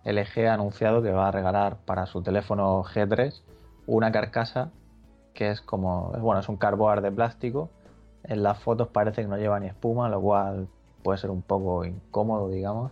LG 0.03 0.47
ha 0.47 0.53
anunciado 0.53 1.01
que 1.01 1.09
va 1.09 1.29
a 1.29 1.31
regalar 1.31 1.77
para 1.77 2.05
su 2.05 2.21
teléfono 2.21 2.83
G3 2.83 3.41
una 3.87 4.11
carcasa 4.11 4.69
que 5.33 5.49
es 5.49 5.61
como, 5.61 6.11
bueno, 6.19 6.41
es 6.41 6.47
un 6.47 6.57
cardboard 6.57 7.01
de 7.01 7.11
plástico. 7.11 7.71
En 8.23 8.43
las 8.43 8.59
fotos 8.59 8.89
parece 8.89 9.23
que 9.23 9.27
no 9.27 9.37
lleva 9.37 9.59
ni 9.59 9.65
espuma, 9.65 10.09
lo 10.09 10.21
cual 10.21 10.67
puede 11.01 11.17
ser 11.17 11.31
un 11.31 11.41
poco 11.41 11.85
incómodo, 11.85 12.49
digamos, 12.49 12.91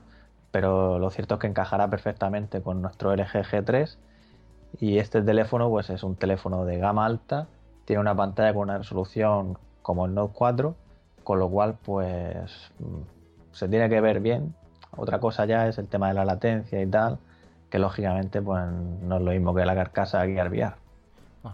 pero 0.54 1.00
lo 1.00 1.10
cierto 1.10 1.36
es 1.36 1.42
que 1.42 1.48
encajará 1.48 1.90
perfectamente 1.90 2.62
con 2.62 2.82
nuestro 2.82 3.14
LG 3.14 3.44
G3 3.44 3.98
y 4.80 5.00
este 5.00 5.22
teléfono 5.22 5.70
pues 5.70 5.90
es 5.90 6.04
un 6.04 6.16
teléfono 6.16 6.64
de 6.64 6.78
gama 6.78 7.06
alta 7.06 7.48
tiene 7.86 8.00
una 8.00 8.16
pantalla 8.16 8.54
con 8.54 8.64
una 8.64 8.78
resolución 8.78 9.58
como 9.82 10.06
el 10.06 10.14
Note 10.14 10.34
4, 10.36 10.76
con 11.24 11.40
lo 11.40 11.50
cual 11.50 11.78
pues 11.84 12.72
mm, 12.80 13.02
se 13.52 13.68
tiene 13.68 13.90
que 13.90 14.02
ver 14.02 14.20
bien. 14.20 14.56
Otra 14.96 15.20
cosa 15.20 15.46
ya 15.46 15.68
es 15.68 15.78
el 15.78 15.88
tema 15.88 16.08
de 16.10 16.14
la 16.14 16.26
latencia 16.26 16.82
y 16.82 16.88
tal, 16.88 17.20
que 17.70 17.80
lógicamente 17.80 18.42
pues 18.42 18.64
no 18.68 19.18
es 19.18 19.22
lo 19.22 19.32
mismo 19.32 19.54
que 19.54 19.66
la 19.66 19.76
carcasa 19.76 20.26
Gear 20.26 20.50
VR. 20.50 20.76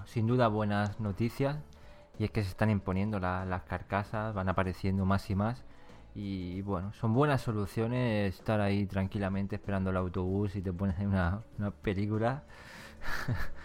sin 0.05 0.27
duda 0.27 0.47
buenas 0.47 0.99
noticias 0.99 1.57
y 2.19 2.25
es 2.25 2.31
que 2.31 2.43
se 2.43 2.49
están 2.49 2.69
imponiendo 2.69 3.19
las 3.19 3.63
carcasas, 3.63 4.33
van 4.33 4.49
apareciendo 4.49 5.05
más 5.05 5.29
y 5.29 5.35
más 5.35 5.63
y 6.15 6.61
bueno, 6.63 6.93
son 6.93 7.13
buenas 7.13 7.41
soluciones 7.41 8.35
estar 8.35 8.61
ahí 8.61 8.85
tranquilamente 8.85 9.55
esperando 9.55 9.89
el 9.89 9.97
autobús 9.97 10.55
y 10.55 10.61
te 10.61 10.73
pones 10.73 10.99
en 10.99 11.07
una, 11.09 11.41
una 11.57 11.71
película. 11.71 12.43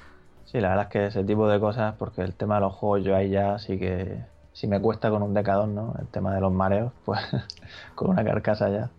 Sí, 0.47 0.61
la 0.61 0.69
verdad 0.69 0.85
es 0.85 0.91
que 0.91 1.07
ese 1.07 1.25
tipo 1.25 1.49
de 1.49 1.59
cosas, 1.59 1.97
porque 1.99 2.23
el 2.23 2.37
tema 2.37 2.55
de 2.57 2.61
los 2.61 2.73
juegos 2.75 3.03
yo 3.03 3.17
ahí 3.17 3.29
ya 3.29 3.59
sí 3.59 3.77
que, 3.77 4.25
si 4.55 4.69
me 4.69 4.81
cuesta 4.81 5.11
con 5.11 5.23
un 5.23 5.35
decador, 5.35 5.69
¿no? 5.69 5.95
El 5.99 6.07
tema 6.07 6.33
de 6.33 6.41
los 6.41 6.53
mareos, 6.53 6.93
pues 7.05 7.21
con 7.97 8.11
una 8.11 8.25
carcasa 8.25 8.71
ya. 8.71 8.91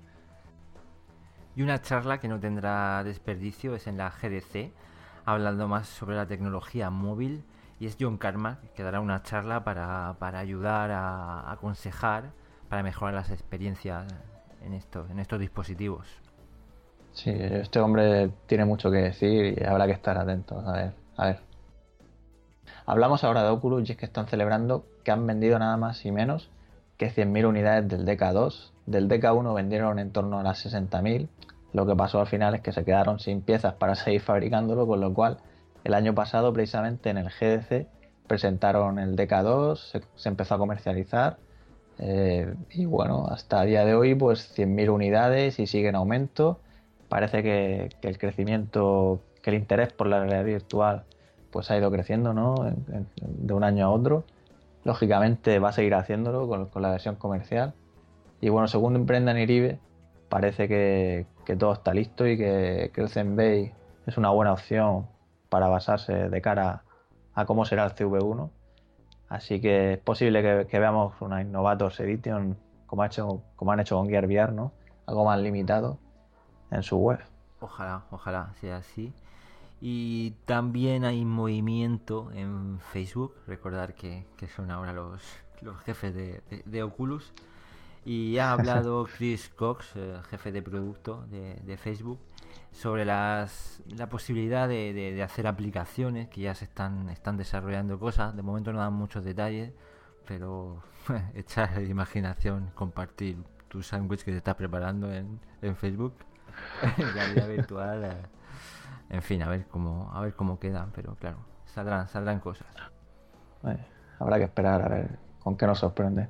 Y 1.56 1.62
una 1.62 1.82
charla 1.82 2.20
que 2.20 2.28
no 2.28 2.40
tendrá 2.40 3.02
desperdicio 3.06 3.74
es 3.74 3.88
en 3.88 3.98
la 3.98 4.10
GDC, 4.10 4.74
hablando 5.24 5.70
más 5.70 5.88
sobre 5.88 6.18
la 6.18 6.28
tecnología 6.28 6.90
móvil. 6.90 7.46
Y 7.80 7.88
es 7.88 7.96
John 8.00 8.18
Karma, 8.18 8.60
que 8.76 8.84
dará 8.84 9.00
una 9.00 9.24
charla 9.24 9.64
para, 9.64 10.16
ayudar 10.38 10.92
a, 10.92 11.50
aconsejar, 11.52 12.32
para 12.76 12.84
mejorar 12.84 13.14
las 13.14 13.32
experiencias 13.32 14.04
en, 14.66 14.74
esto, 14.74 15.08
en 15.10 15.20
estos 15.20 15.40
dispositivos. 15.40 16.06
Sí, 17.14 17.32
este 17.34 17.80
hombre 17.80 18.32
tiene 18.48 18.66
mucho 18.66 18.92
que 18.92 18.98
decir 18.98 19.58
y 19.58 19.64
habrá 19.64 19.86
que 19.86 19.94
estar 19.94 20.18
atentos 20.18 20.62
a 20.68 20.74
ver 20.74 20.94
a 21.16 21.28
ver. 21.28 21.40
Hablamos 22.86 23.24
ahora 23.24 23.44
de 23.44 23.50
Oculus 23.52 23.90
y 23.90 23.96
que 23.96 24.06
están 24.06 24.28
celebrando 24.28 24.86
que 25.06 25.12
han 25.12 25.26
vendido 25.26 25.58
nada 25.58 25.78
más 25.78 26.06
y 26.06 26.12
menos 26.12 26.50
que 26.98 27.10
100.000 27.10 27.48
unidades 27.48 27.88
del 27.88 28.06
DK2. 28.06 28.72
Del 28.88 29.08
DK1 29.08 29.56
vendieron 29.56 29.98
en 29.98 30.12
torno 30.12 30.38
a 30.38 30.44
las 30.44 30.66
60.000. 30.66 31.30
Lo 31.72 31.86
que 31.86 31.96
pasó 31.96 32.20
al 32.20 32.28
final 32.28 32.56
es 32.56 32.62
que 32.62 32.74
se 32.74 32.84
quedaron 32.84 33.20
sin 33.20 33.42
piezas 33.42 33.76
para 33.76 33.96
seguir 33.96 34.20
fabricándolo, 34.20 34.86
con 34.86 35.00
lo 35.00 35.14
cual 35.14 35.38
el 35.86 35.94
año 35.94 36.14
pasado 36.14 36.52
precisamente 36.52 37.10
en 37.10 37.20
el 37.20 37.30
GDC 37.30 37.88
presentaron 38.28 39.00
el 39.00 39.16
DK2, 39.16 40.02
se, 40.16 40.28
empezó 40.28 40.56
a 40.56 40.58
comercializar 40.58 41.38
eh, 42.00 42.54
y 42.72 42.86
bueno, 42.86 43.28
hasta 43.30 43.64
el 43.64 43.70
día 43.70 43.86
de 43.86 43.96
hoy 43.96 44.16
pues 44.16 44.58
100.000 44.58 44.90
unidades 44.90 45.60
y 45.60 45.68
sigue 45.68 45.90
en 45.90 45.96
aumento. 45.96 46.60
Parece 47.10 47.44
que, 47.44 47.90
que 48.02 48.08
el 48.08 48.18
crecimiento 48.18 49.22
que 49.46 49.52
el 49.52 49.58
interés 49.58 49.94
por 49.94 50.08
la 50.08 50.20
realidad 50.20 50.44
virtual 50.44 51.04
pues 51.52 51.70
ha 51.70 51.78
ido 51.78 51.92
creciendo 51.92 52.34
¿no? 52.34 52.56
de 52.56 53.54
un 53.54 53.64
año 53.64 53.86
a 53.86 53.90
otro. 53.90 54.26
Lógicamente 54.84 55.60
va 55.60 55.70
a 55.70 55.72
seguir 55.72 55.94
haciéndolo 55.94 56.48
con, 56.48 56.82
la 56.82 56.90
versión 56.90 57.16
comercial. 57.16 57.74
Y 58.42 58.50
bueno, 58.50 58.68
según 58.68 59.06
Brendan 59.06 59.38
Iribe, 59.38 59.80
parece 60.30 60.68
que, 60.68 61.28
todo 61.60 61.74
está 61.74 61.94
listo 61.94 62.28
y 62.28 62.38
que 62.38 62.90
Crescent 62.92 63.38
Bay 63.38 63.72
es 64.08 64.18
una 64.18 64.32
buena 64.32 64.52
opción 64.52 65.06
para 65.48 65.68
basarse 65.68 66.28
de 66.28 66.42
cara 66.42 66.82
a 67.36 67.46
cómo 67.46 67.66
será 67.66 67.86
el 67.86 67.92
CV1. 67.92 68.50
Así 69.30 69.60
que 69.60 69.94
es 69.94 70.00
posible 70.00 70.68
que, 70.68 70.80
veamos 70.80 71.14
una 71.22 71.42
Innovators 71.42 72.00
Edition 72.00 72.58
como, 72.86 73.04
ha 73.04 73.08
hecho, 73.08 73.42
como 73.56 73.72
han 73.72 73.80
hecho 73.80 73.98
con 73.98 74.08
Gear 74.08 74.26
VR, 74.26 74.52
¿no? 74.54 74.72
algo 75.06 75.26
más 75.26 75.40
limitado 75.40 76.00
en 76.72 76.84
su 76.84 76.98
web. 76.98 77.20
Ojalá, 77.60 78.04
ojalá 78.12 78.54
sea 78.60 78.78
así. 78.78 79.14
Y 79.82 80.32
también 80.46 81.06
hay 81.06 81.26
movimiento 81.26 82.32
en 82.34 82.80
Facebook. 82.92 83.36
Recordar 83.48 83.94
que, 83.94 84.26
son 84.56 84.72
ahora 84.72 84.94
los, 84.94 85.22
los 85.62 85.78
jefes 85.82 86.14
de, 86.16 86.84
Oculus. 86.84 87.34
Y 88.06 88.38
ha 88.38 88.52
hablado 88.52 89.08
Chris 89.18 89.50
Cox, 89.50 89.94
eh, 89.96 90.20
jefe 90.30 90.52
de 90.52 90.62
producto 90.62 91.26
de, 91.26 91.76
Facebook, 91.76 92.20
sobre 92.72 93.04
las, 93.04 93.82
la 93.88 94.08
posibilidad 94.10 94.70
de, 94.70 95.22
hacer 95.24 95.48
aplicaciones 95.48 96.30
que 96.30 96.42
ya 96.42 96.54
se 96.54 96.66
están, 96.66 97.10
están 97.10 97.36
desarrollando 97.36 97.98
cosas. 98.00 98.36
De 98.36 98.44
momento 98.44 98.72
no 98.72 98.80
dan 98.80 98.94
muchos 98.94 99.24
detalles, 99.24 99.74
pero 100.28 100.84
echar 101.34 101.82
imaginación, 101.82 102.70
compartir 102.76 103.44
tu 103.70 103.82
sándwich 103.82 104.24
que 104.24 104.32
te 104.32 104.38
estás 104.38 104.56
preparando 104.56 105.12
en, 105.12 105.40
en 105.64 105.76
Facebook, 105.76 106.14
en 106.98 107.12
realidad 107.12 107.48
virtual. 107.48 108.06
Eh, 108.06 108.18
en 109.10 109.24
fin, 109.24 109.42
a 109.42 109.50
ver 109.50 109.66
cómo, 109.66 110.12
a 110.14 110.22
ver 110.22 110.36
cómo 110.36 110.60
quedan, 110.60 110.92
pero 110.92 111.16
claro, 111.16 111.40
saldrán, 111.66 112.08
saldrán 112.08 112.40
cosas. 112.40 112.68
habrá 114.20 114.38
que 114.38 114.44
esperar 114.44 114.84
a 114.84 114.90
ver 114.90 115.18
con 115.40 115.58
qué 115.58 115.66
nos 115.66 115.80
sorprende. 115.80 116.30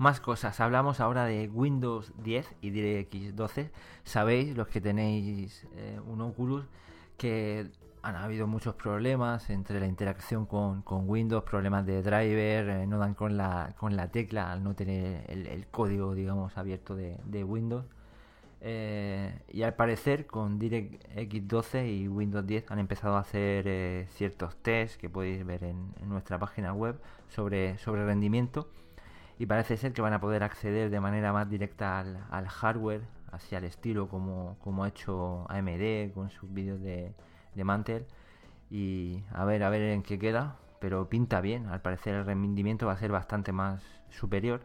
Más 0.00 0.18
cosas, 0.18 0.58
hablamos 0.60 0.98
ahora 0.98 1.26
de 1.26 1.46
Windows 1.52 2.14
10 2.24 2.56
y 2.62 2.70
DirectX 2.70 3.36
12. 3.36 3.70
Sabéis, 4.02 4.56
los 4.56 4.66
que 4.66 4.80
tenéis 4.80 5.66
eh, 5.76 6.00
un 6.06 6.22
Oculus, 6.22 6.64
que 7.18 7.70
han 8.00 8.16
habido 8.16 8.46
muchos 8.46 8.74
problemas 8.76 9.50
entre 9.50 9.78
la 9.78 9.84
interacción 9.86 10.46
con, 10.46 10.82
Windows, 10.86 11.44
problemas 11.44 11.84
de 11.84 12.02
driver, 12.02 12.70
eh, 12.70 12.86
no 12.86 12.96
dan 12.96 13.12
con 13.12 13.36
la, 13.36 13.74
con 13.76 13.94
la 13.94 14.08
tecla 14.08 14.50
al 14.50 14.64
no 14.64 14.74
tener 14.74 15.22
el, 15.28 15.66
código, 15.66 16.14
digamos, 16.14 16.56
abierto 16.56 16.96
de 16.96 17.44
Windows. 17.44 17.84
Eh, 18.62 19.32
y 19.48 19.62
al 19.62 19.74
parecer 19.74 20.26
con 20.26 20.58
DirectX 20.58 21.48
12 21.48 21.88
y 21.88 22.08
Windows 22.08 22.46
10 22.46 22.70
han 22.70 22.78
empezado 22.78 23.16
a 23.16 23.20
hacer 23.20 23.64
eh, 23.66 24.06
ciertos 24.10 24.54
tests 24.56 24.98
que 24.98 25.08
podéis 25.08 25.46
ver 25.46 25.64
en, 25.64 25.94
nuestra 26.06 26.38
página 26.38 26.74
web 26.74 27.00
sobre, 27.28 27.78
sobre 27.78 28.04
rendimiento 28.04 28.68
y 29.40 29.46
parece 29.46 29.78
ser 29.78 29.94
que 29.94 30.02
van 30.02 30.12
a 30.12 30.20
poder 30.20 30.42
acceder 30.42 30.90
de 30.90 31.00
manera 31.00 31.32
más 31.32 31.48
directa 31.48 31.98
al, 31.98 32.46
hardware, 32.46 33.00
hacia 33.32 33.56
el 33.56 33.64
estilo 33.64 34.06
como, 34.06 34.58
como, 34.60 34.84
ha 34.84 34.88
hecho 34.88 35.46
AMD 35.48 36.12
con 36.12 36.28
sus 36.28 36.52
vídeos 36.52 36.78
de, 36.82 37.14
de 37.54 37.64
Mantel. 37.64 38.04
Y 38.70 39.22
a 39.32 39.46
ver 39.46 39.62
a 39.62 39.70
ver 39.70 39.80
en 39.80 40.02
qué 40.02 40.18
queda, 40.18 40.56
pero 40.78 41.08
pinta 41.08 41.40
bien, 41.40 41.68
al 41.68 41.80
parecer 41.80 42.16
el 42.16 42.26
rendimiento 42.26 42.84
va 42.86 42.92
a 42.92 42.98
ser 42.98 43.12
bastante 43.12 43.50
más 43.50 43.82
superior. 44.10 44.60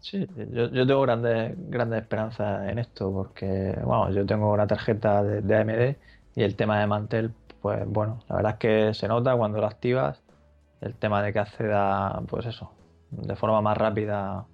Sí, 0.00 0.26
yo, 0.52 0.70
tengo 0.72 1.02
grandes, 1.02 1.54
grandes 1.70 2.02
esperanzas 2.02 2.68
en 2.68 2.80
esto 2.80 3.12
porque, 3.12 3.78
bueno, 3.84 4.10
yo 4.10 4.26
tengo 4.26 4.52
una 4.52 4.66
tarjeta 4.66 5.22
de, 5.22 5.56
AMD 5.56 5.96
y 6.34 6.42
el 6.42 6.56
tema 6.56 6.80
de 6.80 6.88
Mantel, 6.88 7.32
pues 7.62 7.86
bueno, 7.86 8.24
la 8.28 8.34
verdad 8.34 8.52
es 8.54 8.58
que 8.58 8.94
se 8.94 9.06
nota 9.06 9.36
cuando 9.36 9.60
lo 9.60 9.68
activas 9.68 10.20
el 10.80 10.94
tema 10.94 11.22
de 11.22 11.32
que 11.32 11.38
acceda, 11.38 12.22
pues 12.28 12.46
eso, 12.46 12.72
de 13.10 13.36
forma 13.36 13.60
más 13.60 13.76
rápida 13.76 14.46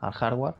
al 0.00 0.12
hardware. 0.12 0.54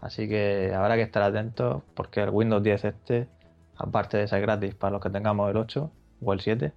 Así 0.00 0.28
que 0.28 0.72
habrá 0.74 0.96
que 0.96 1.02
estar 1.02 1.22
atentos 1.22 1.82
porque 1.94 2.22
el 2.22 2.30
Windows 2.30 2.62
10 2.62 2.84
este, 2.84 3.28
aparte 3.76 4.18
de 4.18 4.28
ser 4.28 4.40
gratis 4.42 4.74
para 4.74 4.92
los 4.92 5.02
que 5.02 5.10
tengamos 5.10 5.50
el 5.50 5.56
8 5.56 5.90
o 6.22 6.32
el 6.32 6.40
7, 6.40 6.72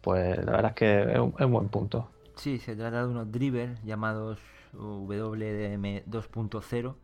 pues 0.00 0.36
la 0.44 0.52
verdad 0.52 0.70
es 0.70 0.76
que 0.76 1.12
es 1.12 1.18
un, 1.18 1.34
es 1.38 1.46
un 1.46 1.52
buen 1.52 1.68
punto. 1.68 2.08
Sí, 2.36 2.58
se 2.58 2.76
trata 2.76 3.02
de 3.04 3.08
unos 3.08 3.30
drivers 3.30 3.82
llamados 3.84 4.38
WDM 4.72 6.02
2.0 6.10 6.94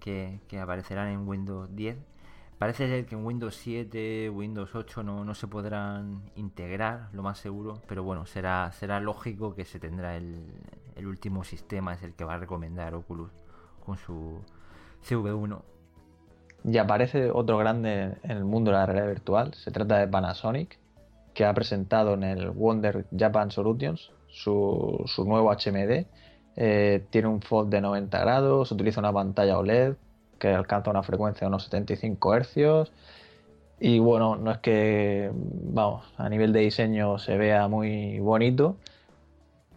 que, 0.00 0.40
aparecerán 0.60 1.08
en 1.08 1.28
Windows 1.28 1.68
10 1.74 1.96
Parece 2.60 2.88
ser 2.88 3.06
que 3.06 3.14
en 3.14 3.24
Windows 3.24 3.54
7, 3.54 4.28
Windows 4.28 4.74
8 4.74 5.02
no, 5.02 5.24
no 5.24 5.34
se 5.34 5.46
podrán 5.46 6.20
integrar, 6.36 7.08
lo 7.14 7.22
más 7.22 7.38
seguro, 7.38 7.80
pero 7.88 8.02
bueno, 8.02 8.26
será, 8.26 8.70
será 8.72 9.00
lógico 9.00 9.54
que 9.54 9.64
se 9.64 9.80
tendrá 9.80 10.14
el, 10.18 10.44
el 10.94 11.06
último 11.06 11.42
sistema, 11.42 11.94
es 11.94 12.02
el 12.02 12.12
que 12.12 12.22
va 12.22 12.34
a 12.34 12.36
recomendar 12.36 12.94
Oculus 12.94 13.30
con 13.82 13.96
su 13.96 14.42
CV1. 15.08 15.58
Y 16.64 16.76
aparece 16.76 17.30
otro 17.30 17.56
grande 17.56 18.18
en 18.24 18.30
el 18.30 18.44
mundo 18.44 18.72
de 18.72 18.76
la 18.76 18.84
realidad 18.84 19.08
virtual, 19.08 19.54
se 19.54 19.70
trata 19.70 19.96
de 19.96 20.06
Panasonic, 20.06 20.78
que 21.32 21.46
ha 21.46 21.54
presentado 21.54 22.12
en 22.12 22.24
el 22.24 22.50
Wonder 22.50 23.06
Japan 23.18 23.50
Solutions 23.50 24.12
su, 24.28 25.02
su 25.06 25.24
nuevo 25.24 25.50
HMD. 25.50 26.04
Eh, 26.56 27.06
tiene 27.08 27.28
un 27.28 27.40
FOV 27.40 27.70
de 27.70 27.80
90 27.80 28.18
grados, 28.18 28.70
utiliza 28.70 29.00
una 29.00 29.14
pantalla 29.14 29.56
OLED 29.56 29.96
que 30.40 30.48
alcanza 30.48 30.90
una 30.90 31.04
frecuencia 31.04 31.42
de 31.42 31.48
unos 31.48 31.62
75 31.64 32.34
Hz. 32.34 32.90
Y 33.78 33.98
bueno, 34.00 34.34
no 34.36 34.50
es 34.50 34.58
que, 34.58 35.30
vamos, 35.32 36.04
a 36.18 36.28
nivel 36.28 36.52
de 36.52 36.60
diseño 36.60 37.18
se 37.18 37.36
vea 37.38 37.68
muy 37.68 38.18
bonito, 38.18 38.76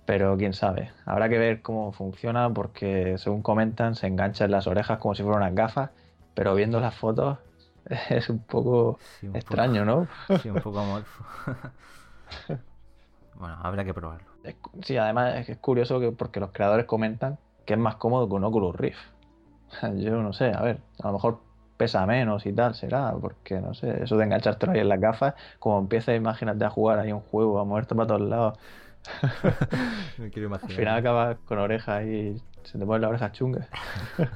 pero 0.06 0.36
quién 0.38 0.54
sabe. 0.54 0.92
Habrá 1.06 1.30
que 1.30 1.38
ver 1.38 1.62
cómo 1.62 1.92
funciona 1.94 2.50
porque, 2.50 3.18
según 3.18 3.42
comentan, 3.42 3.96
se 3.96 4.08
engancha 4.08 4.46
en 4.46 4.52
las 4.52 4.68
orejas 4.68 4.98
como 4.98 5.16
si 5.16 5.24
fueran 5.24 5.44
unas 5.44 5.56
gafas, 5.56 5.92
pero 6.34 6.54
viendo 6.56 6.80
las 6.82 6.96
fotos 6.96 7.38
es 8.10 8.30
un 8.30 8.40
poco 8.40 9.00
Sí, 9.20 9.28
un 9.28 9.36
extraño, 9.36 9.86
poco- 9.86 10.08
¿no? 10.30 10.38
Sí, 10.40 10.50
un 10.50 10.60
poco 10.60 10.80
amorfo. 10.80 11.24
bueno, 13.40 13.58
habrá 13.62 13.84
que 13.86 13.94
probarlo. 13.94 14.28
Sí, 14.82 14.98
además 14.98 15.36
es 15.36 15.46
que 15.46 15.52
es 15.54 15.58
curioso 15.60 16.00
que 16.02 16.12
porque 16.12 16.40
los 16.42 16.52
creadores 16.52 16.86
comentan 16.86 17.38
que 17.66 17.74
es 17.74 17.80
más 17.80 17.96
cómodo 17.96 18.28
que 18.28 18.34
un 18.36 18.44
Oculus 18.44 18.76
Rift. 18.76 19.00
Yo 19.96 20.22
no 20.22 20.34
sé, 20.34 20.52
a 20.54 20.62
ver, 20.62 20.80
a 21.02 21.08
lo 21.08 21.14
mejor 21.14 21.40
pesa 21.78 22.06
menos 22.06 22.46
y 22.46 22.54
tal, 22.54 22.76
será, 22.76 23.14
porque 23.20 23.60
no 23.60 23.74
sé, 23.74 24.04
eso 24.04 24.18
de 24.18 24.26
enganchártelo 24.26 24.74
ahí 24.74 24.80
en 24.80 24.90
las 24.90 25.00
gafas, 25.00 25.34
como 25.60 25.80
empiezas, 25.80 26.16
imagínate 26.16 26.66
a 26.66 26.70
jugar 26.70 27.00
ahí 27.00 27.12
un 27.12 27.22
juego, 27.22 27.60
a 27.60 27.66
moverte 27.66 27.96
para 27.96 28.08
todos 28.08 28.22
lados, 28.22 28.60
Me 30.18 30.30
quiero 30.30 30.48
al 30.62 30.70
imaginar. 30.70 30.76
final 30.76 30.98
acabas 30.98 31.38
con 31.46 31.58
orejas 31.60 32.06
y 32.06 32.42
se 32.64 32.78
te 32.80 32.86
ponen 32.86 33.02
las 33.02 33.10
orejas 33.10 33.32
chungas. 33.34 33.68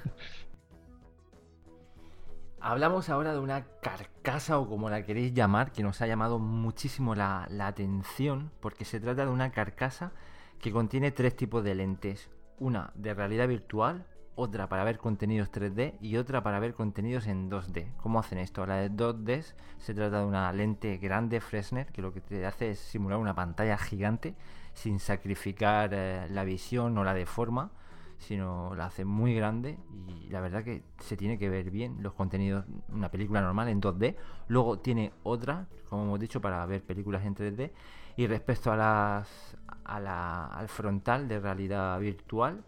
Hablamos 2.60 3.10
ahora 3.10 3.34
de 3.34 3.39
una 3.39 3.65
carcasa 3.82 4.58
o 4.60 4.67
como 4.67 4.89
la 4.89 5.03
queréis 5.03 5.34
llamar, 5.34 5.72
que 5.72 5.84
nos 5.84 6.01
ha 6.01 6.08
llamado 6.08 6.39
muchísimo 6.39 7.15
la, 7.15 7.48
la 7.50 7.67
atención, 7.67 8.51
porque 8.60 8.84
se 8.84 9.00
trata 9.00 9.25
de 9.25 9.32
una 9.32 9.51
carcasa 9.51 10.12
que 10.60 10.72
contiene 10.72 11.12
tres 11.12 11.36
tipos 11.36 11.63
de 11.63 11.75
lentes. 11.75 12.29
Una 12.60 12.91
de 12.96 13.13
realidad 13.13 13.48
virtual, 13.48 14.06
otra 14.38 14.70
para 14.70 14.84
ver 14.86 14.98
contenidos 15.00 15.51
3D 15.51 15.98
y 16.01 16.15
otra 16.17 16.41
para 16.44 16.60
ver 16.60 16.74
contenidos 16.74 17.27
en 17.27 17.50
2D. 17.50 17.91
¿Cómo 18.01 18.20
hacen 18.20 18.38
esto? 18.38 18.65
La 18.65 18.75
de 18.77 18.89
2D 18.89 19.44
se 19.79 19.94
trata 19.94 20.20
de 20.22 20.25
una 20.25 20.51
lente 20.53 20.98
grande 20.98 21.41
Fresnel 21.41 21.88
que 21.88 22.01
lo 22.01 22.13
que 22.13 22.22
te 22.22 22.46
hace 22.46 22.72
es 22.72 22.79
simular 22.79 23.20
una 23.20 23.36
pantalla 23.36 23.77
gigante 23.77 24.36
sin 24.74 25.00
sacrificar 25.00 25.89
eh, 25.94 26.27
la 26.29 26.44
visión 26.46 26.98
o 26.98 27.03
la 27.03 27.13
deforma 27.13 27.72
sino 28.17 28.74
la 28.75 28.86
hace 28.88 29.06
muy 29.06 29.36
grande 29.36 29.77
y 30.08 30.29
la 30.29 30.41
verdad 30.41 30.63
que 30.63 30.84
se 31.00 31.15
tiene 31.17 31.38
que 31.38 31.50
ver 31.50 31.70
bien 31.70 31.98
los 32.01 32.13
contenidos, 32.13 32.65
una 32.89 33.12
película 33.12 33.41
normal 33.41 33.67
en 33.70 33.79
2D. 33.79 34.15
Luego 34.48 34.79
tiene 34.79 35.12
otra, 35.24 35.67
como 35.89 36.03
hemos 36.03 36.20
dicho, 36.20 36.41
para 36.41 36.65
ver 36.65 36.82
películas 36.84 37.24
en 37.25 37.36
3D. 37.36 37.74
Y 38.15 38.25
respecto 38.27 38.72
a 38.72 38.75
las 38.75 39.56
a 39.86 40.00
la- 40.00 40.48
al 40.48 40.67
frontal 40.67 41.27
de 41.27 41.39
realidad 41.39 42.00
virtual, 42.00 42.63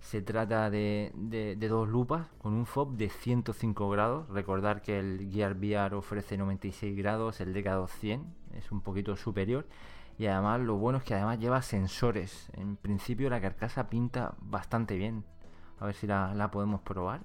se 0.00 0.22
trata 0.22 0.70
de, 0.70 1.12
de- 1.14 1.56
dos 1.68 1.88
lupas 1.88 2.28
con 2.38 2.54
un 2.54 2.66
FOB 2.66 2.96
de 2.96 3.08
105 3.10 3.90
grados. 3.90 4.28
Recordar 4.28 4.80
que 4.82 4.98
el 4.98 5.28
Gear 5.30 5.54
VR 5.56 5.94
ofrece 5.96 6.36
96 6.38 6.96
grados, 6.96 7.40
el 7.40 7.52
Decado 7.52 7.86
100 7.86 8.24
es 8.54 8.70
un 8.72 8.80
poquito 8.80 9.16
superior. 9.16 9.66
Y 10.18 10.26
además 10.26 10.60
lo 10.60 10.76
bueno 10.76 10.98
es 10.98 11.04
que 11.04 11.14
además 11.14 11.38
lleva 11.38 11.62
sensores. 11.62 12.50
En 12.54 12.76
principio 12.76 13.30
la 13.30 13.40
carcasa 13.40 13.88
pinta 13.88 14.34
bastante 14.40 14.96
bien. 14.96 15.24
A 15.78 15.86
ver 15.86 15.94
si 15.94 16.06
la, 16.06 16.34
la 16.34 16.50
podemos 16.50 16.80
probar. 16.80 17.20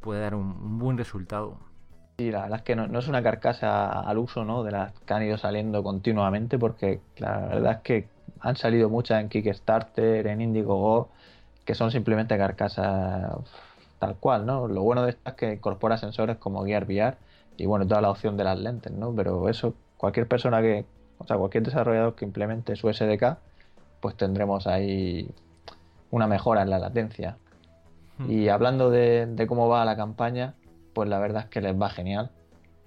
Puede 0.00 0.20
dar 0.20 0.34
un, 0.34 0.78
buen 0.78 0.98
resultado. 0.98 1.58
Y 2.18 2.30
la 2.30 2.42
verdad 2.42 2.58
es 2.58 2.64
que 2.64 2.74
no, 2.76 2.86
no 2.88 2.98
es 2.98 3.08
una 3.08 3.22
carcasa 3.22 4.00
al 4.00 4.18
uso, 4.18 4.44
¿no? 4.44 4.62
De 4.64 4.72
las 4.72 4.92
que 5.00 5.14
han 5.14 5.22
ido 5.22 5.36
saliendo 5.36 5.82
continuamente, 5.82 6.58
porque 6.58 7.00
la 7.18 7.38
verdad 7.40 7.72
es 7.72 7.78
que 7.82 8.08
han 8.40 8.56
salido 8.56 8.88
muchas 8.88 9.20
en 9.20 9.28
Kickstarter, 9.28 10.26
en 10.26 10.40
Indiegogo, 10.40 11.10
que 11.66 11.74
son 11.74 11.90
simplemente 11.90 12.38
carcasas 12.38 13.32
tal 13.98 14.16
cual, 14.16 14.46
¿no? 14.46 14.68
Lo 14.68 14.82
bueno 14.82 15.02
de 15.02 15.10
estas 15.10 15.34
es 15.34 15.38
que 15.38 15.52
incorpora 15.52 15.98
sensores 15.98 16.36
como 16.38 16.64
Gear 16.64 16.84
VR 16.84 17.16
y 17.56 17.66
bueno, 17.66 17.86
toda 17.86 18.00
la 18.00 18.10
opción 18.10 18.36
de 18.36 18.44
las 18.44 18.58
lentes, 18.58 18.92
¿no? 18.92 19.14
Pero 19.14 19.48
eso, 19.48 19.74
cualquier 19.96 20.28
persona 20.28 20.62
que, 20.62 20.84
o 21.18 21.26
sea, 21.26 21.36
cualquier 21.36 21.64
desarrollador 21.64 22.14
que 22.14 22.24
implemente 22.24 22.76
su 22.76 22.92
SDK, 22.92 23.38
pues 24.00 24.16
tendremos 24.16 24.66
ahí 24.66 25.28
una 26.10 26.26
mejora 26.26 26.62
en 26.62 26.70
la 26.70 26.78
latencia. 26.78 27.36
Y 28.28 28.48
hablando 28.48 28.88
de, 28.88 29.26
de 29.26 29.46
cómo 29.46 29.68
va 29.68 29.84
la 29.84 29.94
campaña, 29.94 30.54
pues 30.94 31.06
la 31.06 31.18
verdad 31.18 31.42
es 31.42 31.48
que 31.50 31.60
les 31.60 31.78
va 31.78 31.90
genial. 31.90 32.30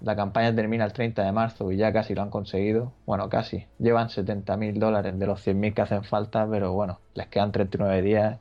La 0.00 0.16
campaña 0.16 0.52
termina 0.52 0.84
el 0.84 0.92
30 0.92 1.22
de 1.22 1.30
marzo 1.30 1.70
y 1.70 1.76
ya 1.76 1.92
casi 1.92 2.16
lo 2.16 2.22
han 2.22 2.30
conseguido. 2.30 2.92
Bueno, 3.06 3.28
casi. 3.28 3.66
Llevan 3.78 4.10
70 4.10 4.56
mil 4.56 4.80
dólares 4.80 5.16
de 5.16 5.26
los 5.26 5.40
100 5.42 5.60
mil 5.60 5.74
que 5.74 5.82
hacen 5.82 6.02
falta, 6.02 6.48
pero 6.50 6.72
bueno, 6.72 6.98
les 7.14 7.28
quedan 7.28 7.52
39 7.52 8.02
días. 8.02 8.40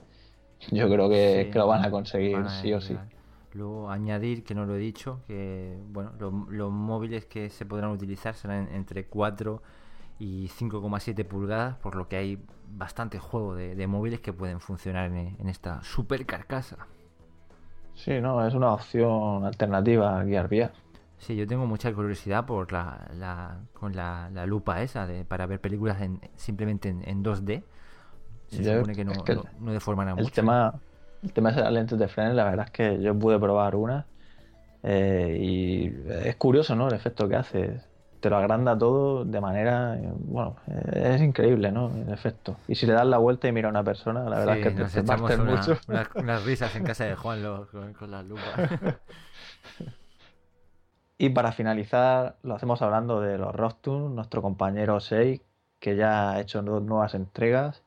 Yo 0.71 0.89
creo 0.89 1.09
que, 1.09 1.43
Sí, 1.45 1.51
que 1.51 1.59
lo 1.59 1.67
van 1.67 1.83
a 1.83 1.91
conseguir 1.91 2.33
van 2.33 2.45
a 2.47 2.49
sí 2.61 2.73
o 2.73 2.81
sí. 2.81 2.95
Luego 3.53 3.89
añadir, 3.89 4.43
que 4.43 4.53
no 4.53 4.65
lo 4.65 4.75
he 4.75 4.77
dicho, 4.77 5.21
que 5.27 5.77
bueno, 5.91 6.11
los, 6.19 6.33
los 6.49 6.71
móviles 6.71 7.25
que 7.25 7.49
se 7.49 7.65
podrán 7.65 7.89
utilizar 7.91 8.35
serán 8.35 8.67
entre 8.73 9.05
4 9.05 9.61
y 10.19 10.49
5,7 10.49 11.25
pulgadas, 11.25 11.77
por 11.77 11.95
lo 11.95 12.07
que 12.07 12.17
hay 12.17 12.39
bastante 12.71 13.17
juego 13.19 13.55
de, 13.55 13.75
de 13.75 13.87
móviles 13.87 14.19
que 14.19 14.33
pueden 14.33 14.59
funcionar 14.59 15.07
en, 15.11 15.35
en 15.39 15.49
esta 15.49 15.81
super 15.83 16.25
carcasa. 16.25 16.77
Sí, 17.93 18.19
no, 18.21 18.45
es 18.45 18.53
una 18.55 18.73
opción 18.73 19.45
alternativa 19.45 20.19
a 20.19 20.25
Gear 20.25 20.47
VR. 20.47 20.71
Sí, 21.17 21.35
yo 21.35 21.45
tengo 21.45 21.65
mucha 21.65 21.93
curiosidad 21.93 22.45
por 22.45 22.71
la, 22.71 23.07
la- 23.13 23.59
con 23.73 23.95
la, 23.95 24.29
la 24.33 24.45
lupa 24.45 24.81
esa 24.81 25.05
de, 25.05 25.25
para 25.25 25.45
ver 25.47 25.59
películas 25.59 26.01
en, 26.01 26.21
simplemente 26.37 26.89
en, 26.89 27.07
en 27.07 27.23
2D. 27.23 27.63
Se 28.49 28.63
Yo- 28.63 28.73
supone 28.79 28.95
que 28.95 29.05
no, 29.05 29.11
es 29.11 29.21
que 29.23 29.35
no, 29.35 29.43
no 29.59 29.71
deformará 29.73 30.11
El 30.11 30.17
mucho. 30.17 30.31
tema, 30.33 30.73
el 31.23 31.33
tema 31.33 31.51
de 31.51 31.61
las 31.61 31.71
lentes 31.71 31.99
de 31.99 32.07
Fresnel, 32.07 32.35
la 32.35 32.45
verdad 32.45 32.65
es 32.65 32.71
que 32.71 33.01
yo 33.01 33.17
pude 33.17 33.37
probar 33.39 33.75
una 33.75 34.05
eh, 34.83 35.37
y 35.39 35.93
es 36.25 36.35
curioso, 36.37 36.75
¿no? 36.75 36.87
El 36.87 36.93
efecto 36.95 37.27
que 37.27 37.35
hace. 37.35 37.81
Te 38.21 38.29
lo 38.29 38.35
agranda 38.35 38.77
todo 38.77 39.23
de 39.23 39.39
manera, 39.39 39.95
eh, 39.97 40.11
bueno, 40.13 40.57
eh, 40.67 41.13
es 41.15 41.21
increíble, 41.21 41.71
¿no? 41.71 41.89
El 41.95 42.11
efecto. 42.11 42.57
Y 42.67 42.75
si 42.75 42.85
le 42.85 42.91
das 42.93 43.05
la 43.05 43.17
vuelta 43.17 43.47
y 43.47 43.51
mira 43.53 43.69
a 43.69 43.71
una 43.71 43.83
persona, 43.83 44.23
la 44.29 44.39
verdad 44.39 44.53
Sí, 44.55 44.59
es 44.59 44.63
que 44.65 44.71
te, 44.71 44.81
nos 44.81 44.91
te 44.93 44.99
echamos 45.01 45.31
una- 45.37 45.43
mucho. 45.45 45.77
unas, 45.87 46.09
unas 46.15 46.43
risas 46.43 46.75
en 46.75 46.83
casa 46.83 47.05
de 47.05 47.15
Juan 47.15 47.41
con 47.97 48.11
las 48.11 48.25
lupas. 48.25 48.43
Y 51.17 51.29
para 51.31 51.51
finalizar, 51.51 52.37
lo 52.43 52.55
hacemos 52.55 52.81
hablando 52.81 53.19
de 53.19 53.37
los 53.37 53.53
Rostun, 53.53 54.15
nuestro 54.15 54.41
compañero 54.41 55.01
Sei, 55.01 55.41
que 55.79 55.97
ya 55.97 56.31
ha 56.31 56.39
hecho 56.39 56.61
dos 56.61 56.81
nuevas 56.81 57.13
entregas 57.13 57.83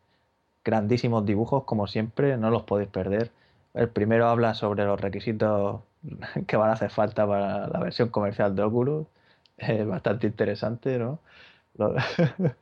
grandísimos 0.65 1.25
dibujos, 1.27 1.65
como 1.65 1.87
siempre, 1.87 2.37
no 2.37 2.51
los 2.51 2.63
podéis 2.65 2.91
perder. 2.91 3.31
El 3.75 3.89
primero 3.89 4.29
habla 4.29 4.55
sobre 4.55 4.85
los 4.85 5.01
requisitos 5.01 5.81
que 6.47 6.57
van 6.57 6.71
a 6.71 6.75
hacer 6.75 6.91
falta 6.91 7.27
para 7.27 7.69
la 7.69 7.81
versión 7.81 8.09
comercial 8.11 8.55
de 8.57 8.63
Oculus. 8.63 9.07
Es 9.57 9.87
bastante 9.87 10.27
interesante, 10.27 10.99
¿no? 10.99 11.19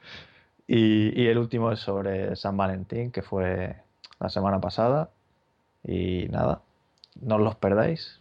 y, 0.66 1.26
el 1.26 1.38
último 1.38 1.72
es 1.72 1.80
sobre 1.80 2.36
San 2.36 2.56
Valentín, 2.56 3.10
que 3.10 3.22
fue 3.22 3.76
la 4.20 4.28
semana 4.28 4.60
pasada. 4.60 5.10
Y 5.84 6.28
nada, 6.30 6.62
no 7.20 7.38
los 7.38 7.56
perdáis. 7.56 8.20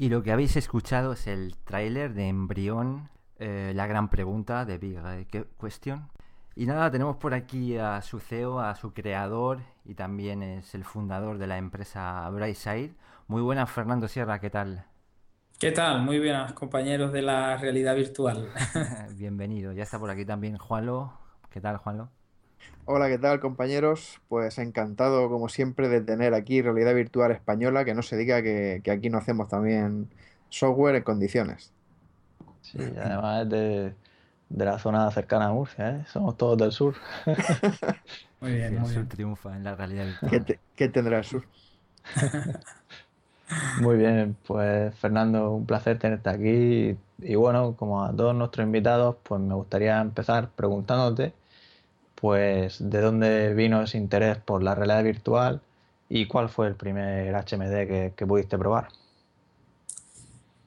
Y 0.00 0.08
lo 0.08 0.22
que 0.22 0.32
habéis 0.32 0.56
escuchado 0.56 1.12
es 1.12 1.26
el 1.26 1.58
tráiler 1.62 2.14
de 2.14 2.28
Embrión, 2.28 3.10
eh, 3.38 3.72
la 3.74 3.86
gran 3.86 4.08
pregunta 4.08 4.64
de 4.64 4.78
Big 4.78 4.98
Question. 5.60 6.08
Y 6.56 6.64
nada, 6.64 6.90
tenemos 6.90 7.16
por 7.16 7.34
aquí 7.34 7.76
a 7.76 8.00
su 8.00 8.18
CEO, 8.18 8.60
a 8.60 8.74
su 8.76 8.94
creador 8.94 9.60
y 9.84 9.92
también 9.92 10.42
es 10.42 10.74
el 10.74 10.84
fundador 10.84 11.36
de 11.36 11.46
la 11.46 11.58
empresa 11.58 12.26
Brightside. 12.30 12.94
Muy 13.28 13.42
buenas, 13.42 13.70
Fernando 13.70 14.08
Sierra, 14.08 14.40
¿qué 14.40 14.48
tal? 14.48 14.86
¿Qué 15.58 15.70
tal? 15.70 16.00
Muy 16.00 16.18
buenas, 16.18 16.54
compañeros 16.54 17.12
de 17.12 17.20
la 17.20 17.58
realidad 17.58 17.94
virtual. 17.94 18.48
Bienvenido. 19.18 19.74
Ya 19.74 19.82
está 19.82 19.98
por 19.98 20.08
aquí 20.08 20.24
también 20.24 20.56
Juanlo. 20.56 21.12
¿Qué 21.50 21.60
tal, 21.60 21.76
Juanlo? 21.76 22.08
Hola, 22.92 23.08
¿qué 23.08 23.18
tal 23.18 23.38
compañeros? 23.38 24.20
Pues 24.28 24.58
encantado 24.58 25.28
como 25.28 25.48
siempre 25.48 25.88
de 25.88 26.00
tener 26.00 26.34
aquí 26.34 26.60
Realidad 26.60 26.92
Virtual 26.92 27.30
Española, 27.30 27.84
que 27.84 27.94
no 27.94 28.02
se 28.02 28.16
diga 28.16 28.42
que, 28.42 28.82
aquí 28.90 29.10
no 29.10 29.18
hacemos 29.18 29.48
también 29.48 30.08
software 30.48 30.96
en 30.96 31.02
condiciones. 31.04 31.72
Sí, 32.62 32.78
además 32.80 33.42
es 33.44 33.48
de, 33.48 33.94
la 34.48 34.78
zona 34.80 35.08
cercana 35.12 35.46
a 35.46 35.52
Murcia, 35.52 35.90
¿eh? 35.90 36.04
somos 36.08 36.36
todos 36.36 36.58
del 36.58 36.72
sur. 36.72 36.96
muy 38.40 38.54
bien, 38.54 38.76
el 38.76 38.86
sur 38.86 39.06
triunfa 39.06 39.56
en 39.56 39.62
la 39.62 39.76
realidad 39.76 40.06
virtual. 40.06 40.58
¿Qué, 40.74 40.88
tendrá 40.88 41.18
el 41.18 41.24
sur? 41.24 41.44
Muy 43.80 43.96
bien, 43.96 44.36
pues 44.46 44.94
Fernando, 44.96 45.50
un 45.52 45.66
placer 45.66 45.98
tenerte 45.98 46.30
aquí. 46.30 46.96
Y 47.18 47.34
bueno, 47.34 47.74
como 47.76 48.04
a 48.04 48.14
todos 48.14 48.34
nuestros 48.34 48.64
invitados, 48.64 49.16
pues 49.22 49.40
me 49.40 49.54
gustaría 49.54 50.00
empezar 50.00 50.50
preguntándote 50.50 51.34
pues 52.20 52.76
de 52.90 53.00
dónde 53.00 53.54
vino 53.54 53.82
ese 53.82 53.98
interés 53.98 54.38
por 54.38 54.62
la 54.62 54.74
realidad 54.74 55.02
virtual 55.02 55.60
y 56.08 56.26
cuál 56.26 56.48
fue 56.48 56.66
el 56.66 56.74
primer 56.74 57.34
HMD 57.34 58.14
que, 58.14 58.26
pudiste 58.26 58.58
probar. 58.58 58.88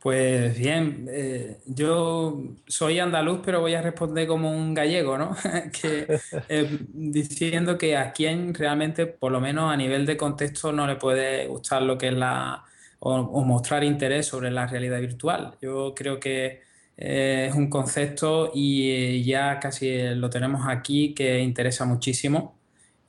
Pues 0.01 0.57
bien, 0.57 1.07
eh, 1.09 1.59
yo 1.65 2.41
soy 2.67 2.99
andaluz, 2.99 3.39
pero 3.45 3.61
voy 3.61 3.73
a 3.73 3.81
responder 3.81 4.27
como 4.27 4.51
un 4.51 4.73
gallego, 4.73 5.17
¿no? 5.17 5.35
que, 5.81 6.19
eh, 6.49 6.79
diciendo 6.93 7.77
que 7.77 7.95
a 7.95 8.11
quien 8.11 8.53
realmente, 8.53 9.05
por 9.05 9.31
lo 9.31 9.39
menos 9.39 9.71
a 9.71 9.77
nivel 9.77 10.05
de 10.05 10.17
contexto, 10.17 10.73
no 10.73 10.87
le 10.87 10.97
puede 10.97 11.47
gustar 11.47 11.83
lo 11.83 11.97
que 11.97 12.09
es 12.09 12.13
la. 12.13 12.65
o 12.99 13.43
mostrar 13.43 13.83
interés 13.83 14.25
sobre 14.27 14.49
la 14.51 14.65
realidad 14.67 14.99
virtual. 14.99 15.55
Yo 15.61 15.93
creo 15.95 16.19
que 16.19 16.61
eh, 16.97 17.47
es 17.49 17.55
un 17.55 17.69
concepto 17.69 18.51
y 18.53 19.23
ya 19.23 19.59
casi 19.59 20.15
lo 20.15 20.29
tenemos 20.29 20.67
aquí 20.67 21.13
que 21.13 21.39
interesa 21.39 21.85
muchísimo. 21.85 22.57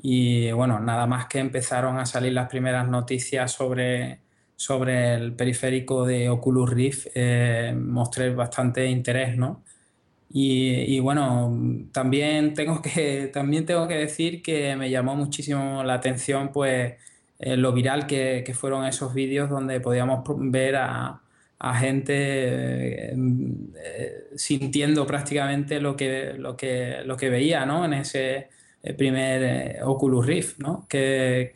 Y 0.00 0.52
bueno, 0.52 0.80
nada 0.80 1.06
más 1.06 1.26
que 1.26 1.38
empezaron 1.38 1.98
a 1.98 2.06
salir 2.06 2.32
las 2.32 2.48
primeras 2.48 2.88
noticias 2.88 3.52
sobre, 3.52 4.20
sobre 4.56 5.14
el 5.14 5.34
periférico 5.34 6.04
de 6.06 6.28
Oculus 6.28 6.70
Rift, 6.70 7.08
eh, 7.14 7.74
mostré 7.76 8.34
bastante 8.34 8.86
interés, 8.86 9.36
¿no? 9.36 9.62
Y, 10.36 10.98
bueno, 11.00 11.56
también 11.92 12.54
tengo, 12.54 12.82
que, 12.82 13.28
también 13.32 13.66
tengo 13.66 13.86
que 13.88 13.94
decir 13.96 14.42
que 14.42 14.76
me 14.76 14.90
llamó 14.90 15.16
muchísimo 15.16 15.84
la 15.84 15.94
atención 15.94 16.50
pues 16.52 16.94
eh, 17.38 17.56
lo 17.56 17.72
viral 17.72 18.06
que, 18.06 18.42
que 18.44 18.54
fueron 18.54 18.84
esos 18.84 19.14
vídeos 19.14 19.48
donde 19.50 19.80
podíamos 19.80 20.24
ver 20.50 20.76
a, 20.76 21.23
a 21.64 21.74
gente 21.76 22.12
eh, 22.14 23.16
eh, 23.76 24.24
sintiendo 24.36 25.06
prácticamente 25.06 25.80
lo 25.80 25.96
que, 25.96 26.34
lo 26.34 26.58
que, 26.58 26.98
lo 27.06 27.16
que 27.16 27.30
veía 27.30 27.64
¿no? 27.64 27.86
en 27.86 27.94
ese 27.94 28.50
eh, 28.82 28.92
primer 28.92 29.82
Oculus 29.82 30.26
Rift 30.26 30.58
¿no? 30.58 30.86
que, 30.86 31.52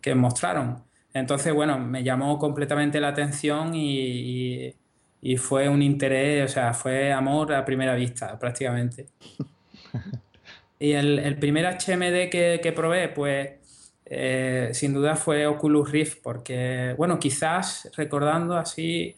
que, 0.00 0.14
mostraron. 0.14 0.82
Entonces, 1.12 1.52
bueno, 1.52 1.78
me 1.78 2.02
llamó 2.02 2.38
completamente 2.38 2.98
la 3.00 3.08
atención 3.08 3.74
y, 3.74 4.74
y, 5.20 5.36
fue 5.36 5.68
un 5.68 5.82
interés, 5.82 6.50
o 6.50 6.52
sea, 6.52 6.72
fue 6.72 7.12
amor 7.12 7.52
a 7.52 7.66
primera 7.66 7.94
vista 7.94 8.38
prácticamente. 8.38 9.08
y 10.78 10.92
el, 10.92 11.18
el 11.18 11.36
primer 11.36 11.66
HMD 11.66 12.30
que, 12.30 12.60
que 12.62 12.72
probé, 12.72 13.08
pues 13.10 13.50
sin 14.72 14.94
duda 14.94 15.16
fue 15.16 15.46
Oculus 15.46 15.90
Rift, 15.90 16.22
porque, 16.22 16.94
bueno, 16.96 17.18
quizás 17.18 17.90
recordando 17.94 18.56
así 18.56 19.14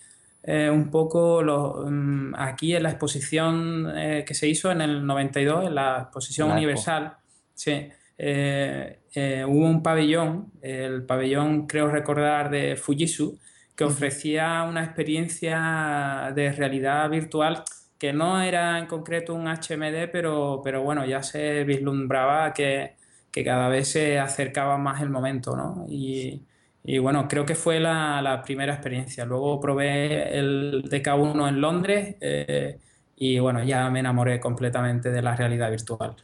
eh, 0.48 0.70
un 0.70 0.90
poco 0.90 1.42
mm, 1.42 2.34
aquí 2.36 2.76
en 2.76 2.84
la 2.84 2.90
exposición 2.90 3.92
eh, 3.96 4.24
que 4.24 4.32
se 4.32 4.46
hizo 4.46 4.70
en 4.70 4.80
el 4.80 5.04
92, 5.04 5.66
en 5.66 5.74
la 5.74 6.02
exposición 6.02 6.52
universal, 6.52 7.16
sí, 7.52 7.88
eh, 8.16 9.00
hubo 9.48 9.66
un 9.66 9.82
pabellón, 9.82 10.52
el 10.62 11.04
pabellón 11.04 11.66
creo 11.66 11.88
recordar 11.88 12.50
de 12.50 12.76
Fujitsu, 12.76 13.38
que 13.74 13.84
ofrecía 13.84 14.62
una 14.62 14.84
experiencia 14.84 16.32
de 16.34 16.52
realidad 16.52 17.10
virtual 17.10 17.64
que 17.98 18.12
no 18.12 18.40
era 18.40 18.78
en 18.78 18.86
concreto 18.86 19.34
un 19.34 19.48
HMD, 19.48 20.10
pero, 20.12 20.60
pero 20.62 20.82
bueno, 20.82 21.04
ya 21.04 21.22
se 21.24 21.64
vislumbraba 21.64 22.52
que, 22.52 22.94
que 23.32 23.42
cada 23.42 23.68
vez 23.68 23.88
se 23.88 24.18
acercaba 24.20 24.78
más 24.78 25.02
el 25.02 25.10
momento, 25.10 25.56
¿no? 25.56 25.86
Y, 25.88 26.42
y 26.88 26.98
bueno, 26.98 27.26
creo 27.26 27.44
que 27.44 27.56
fue 27.56 27.80
la, 27.80 28.42
primera 28.44 28.72
experiencia. 28.72 29.24
Luego 29.24 29.58
probé 29.60 30.38
el 30.38 30.84
DK1 30.84 31.48
en 31.48 31.60
Londres 31.60 32.14
eh, 32.20 32.78
y 33.16 33.40
bueno, 33.40 33.64
ya 33.64 33.90
me 33.90 33.98
enamoré 33.98 34.38
completamente 34.38 35.10
de 35.10 35.20
la 35.20 35.34
realidad 35.34 35.68
virtual. 35.68 36.14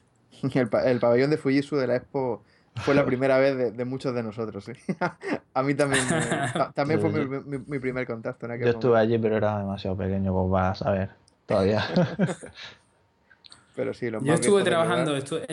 El, 0.55 1.01
pabellón 1.01 1.31
de 1.31 1.37
Fujitsu 1.37 1.77
de 1.77 1.89
la 1.89 1.97
Expo 1.97 2.45
fue 2.77 2.95
la 2.95 3.05
primera 3.05 3.39
vez 3.39 3.77
de, 3.77 3.85
muchos 3.85 4.15
de 4.15 4.23
nosotros. 4.23 4.71
A 5.55 5.63
mí 5.65 5.75
también, 5.75 6.05
también 6.75 7.01
fue 7.01 7.11
mi, 7.11 7.79
primer 7.81 8.07
contacto. 8.07 8.47
yo 8.55 8.71
estuve 8.71 8.99
allí, 9.01 9.19
pero 9.19 9.39
era 9.39 9.59
demasiado 9.59 9.97
pequeño, 9.97 10.33
pues 10.33 10.49
vas 10.49 10.81
a 10.81 10.85
saber, 10.85 11.11
todavía. 11.45 11.83
pero 13.75 13.93
sí, 13.95 14.11
lo 14.11 14.23
Yo 14.23 14.35
estuve 14.35 14.63
trabajando, 14.63 15.17
estuve, 15.17 15.45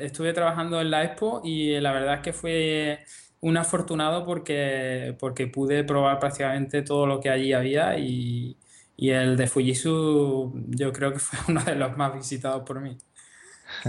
estuve 0.00 0.32
trabajando 0.32 0.80
en 0.80 0.90
la 0.90 1.04
Expo 1.04 1.42
y 1.44 1.78
la 1.78 1.92
verdad 1.92 2.14
es 2.14 2.20
que 2.20 2.32
fue 2.32 3.04
un 3.46 3.56
afortunado 3.56 4.24
porque, 4.24 5.16
porque 5.20 5.46
pude 5.46 5.84
probar 5.84 6.18
prácticamente 6.18 6.82
todo 6.82 7.06
lo 7.06 7.20
que 7.20 7.30
allí 7.30 7.52
había 7.52 7.96
y, 7.96 8.56
el 8.98 9.36
de 9.36 9.46
Fujitsu 9.46 10.52
yo 10.68 10.92
creo 10.92 11.12
que 11.12 11.20
fue 11.20 11.38
uno 11.48 11.62
de 11.62 11.76
los 11.76 11.96
más 11.96 12.12
visitados 12.12 12.64
por 12.66 12.80
mí. 12.80 12.98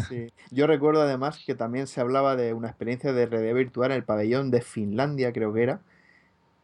Sí. 0.10 0.32
Yo 0.52 0.68
recuerdo 0.68 1.02
además 1.02 1.42
que 1.44 1.56
también 1.56 1.88
se 1.88 2.02
hablaba 2.02 2.36
de 2.36 2.54
una 2.54 2.68
experiencia 2.68 3.14
de 3.14 3.26
realidad 3.26 3.56
virtual 3.56 3.92
en 3.92 3.98
el 3.98 4.04
pabellón 4.04 4.52
de 4.52 4.62
Finlandia, 4.62 5.34
creo 5.34 5.54
que 5.54 5.64
era. 5.64 5.80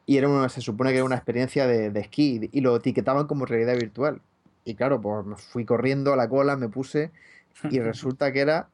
Y 0.06 0.18
era 0.18 0.28
una, 0.28 0.50
se 0.50 0.62
supone 0.62 0.92
que 0.92 0.98
era 0.98 1.06
una 1.06 1.16
experiencia 1.16 1.66
de, 1.66 1.90
de 1.90 2.00
esquí 2.00 2.50
y 2.52 2.62
lo 2.62 2.76
etiquetaban 2.76 3.26
como 3.26 3.46
realidad 3.46 3.76
virtual. 3.76 4.22
Y 4.66 4.76
claro, 4.76 5.02
pues 5.02 5.26
me 5.26 5.36
fui 5.36 5.66
corriendo 5.66 6.14
a 6.14 6.16
la 6.16 6.30
cola, 6.30 6.58
me 6.58 6.70
puse 6.70 7.12
y 7.72 7.80
resulta 7.80 8.32
que 8.32 8.42
era, 8.42 8.70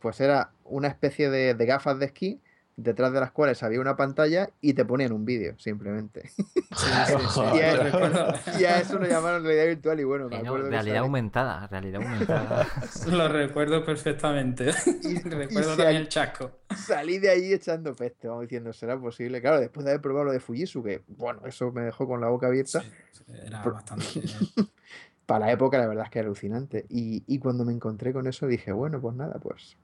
pues 0.00 0.20
era 0.20 0.50
una 0.64 0.88
especie 0.88 1.28
de, 1.30 1.54
de 1.54 1.66
gafas 1.66 1.98
de 1.98 2.06
esquí 2.06 2.40
detrás 2.76 3.12
de 3.12 3.20
las 3.20 3.30
cuales 3.30 3.62
había 3.62 3.80
una 3.80 3.96
pantalla 3.96 4.50
y 4.60 4.74
te 4.74 4.84
ponían 4.84 5.12
un 5.12 5.24
vídeo, 5.24 5.54
simplemente. 5.58 6.30
y, 8.58 8.64
a, 8.64 8.80
eso 8.80 8.98
lo 8.98 9.06
llamaron 9.06 9.44
realidad 9.44 9.66
virtual 9.66 10.00
y 10.00 10.04
bueno, 10.04 10.28
me 10.28 10.36
acuerdo 10.36 10.68
Realidad 10.68 10.98
aumentada, 10.98 11.66
realidad 11.68 12.02
aumentada. 12.02 12.66
lo 13.10 13.28
recuerdo 13.28 13.84
perfectamente. 13.84 14.72
Y, 15.04 15.18
recuerdo 15.28 15.76
también 15.76 16.02
el 16.02 16.08
chasco. 16.08 16.60
Salí 16.74 17.18
de 17.18 17.30
ahí 17.30 17.52
echando 17.52 17.94
peste, 17.94 18.28
vamos 18.28 18.42
diciendo, 18.42 18.72
¿será 18.72 18.98
posible? 18.98 19.40
Claro, 19.40 19.60
después 19.60 19.84
de 19.84 19.92
haber 19.92 20.00
probado 20.00 20.26
lo 20.26 20.32
de 20.32 20.40
Fujitsu, 20.40 20.82
que 20.82 21.02
bueno, 21.08 21.42
eso 21.46 21.70
me 21.72 21.82
dejó 21.82 22.06
con 22.06 22.20
la 22.20 22.28
boca 22.28 22.46
abierta. 22.46 22.82
era 23.44 23.62
bastante 23.62 24.04
para 25.26 25.46
la 25.46 25.52
época 25.52 25.78
la 25.78 25.86
verdad 25.86 26.04
es 26.04 26.10
que 26.10 26.18
era 26.18 26.26
alucinante. 26.26 26.86
Y, 26.88 27.38
cuando 27.38 27.64
me 27.64 27.72
encontré 27.72 28.12
con 28.12 28.26
eso 28.26 28.46
dije, 28.46 28.72
bueno, 28.72 29.00
pues 29.00 29.14
nada, 29.14 29.38
pues 29.40 29.76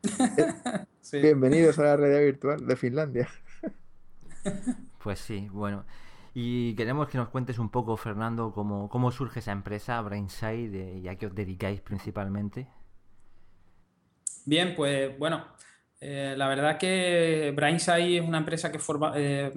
eh, 1.13 1.21
bienvenidos 1.21 1.79
a 1.79 1.83
la 1.85 1.97
realidad 1.97 2.21
virtual 2.21 2.67
de 2.67 2.77
Finlandia. 2.77 3.29
pues 5.03 5.19
sí, 5.19 5.49
bueno. 5.51 5.85
Y 6.35 6.75
queremos 6.77 7.09
que 7.09 7.19
nos 7.19 7.29
cuentes 7.29 7.59
un 7.59 7.71
poco, 7.71 7.97
Fernando, 7.97 8.53
cómo, 8.53 8.89
cómo 8.89 9.11
surge 9.11 9.41
esa 9.41 9.53
empresa, 9.53 10.01
Brainside, 10.01 10.99
y 10.99 11.09
a 11.09 11.17
qué 11.17 11.27
os 11.27 11.35
dedicáis 11.35 11.81
principalmente. 11.81 12.69
Bien, 14.47 14.75
pues 14.77 15.19
bueno, 15.19 15.45
eh, 16.01 16.35
la 16.37 16.49
verdad 16.49 16.79
que 16.79 17.53
Brainside 17.55 18.19
es 18.19 18.23
una 18.23 18.39
empresa 18.39 18.71
que 18.71 18.79
forma, 18.79 19.13
eh, 19.17 19.53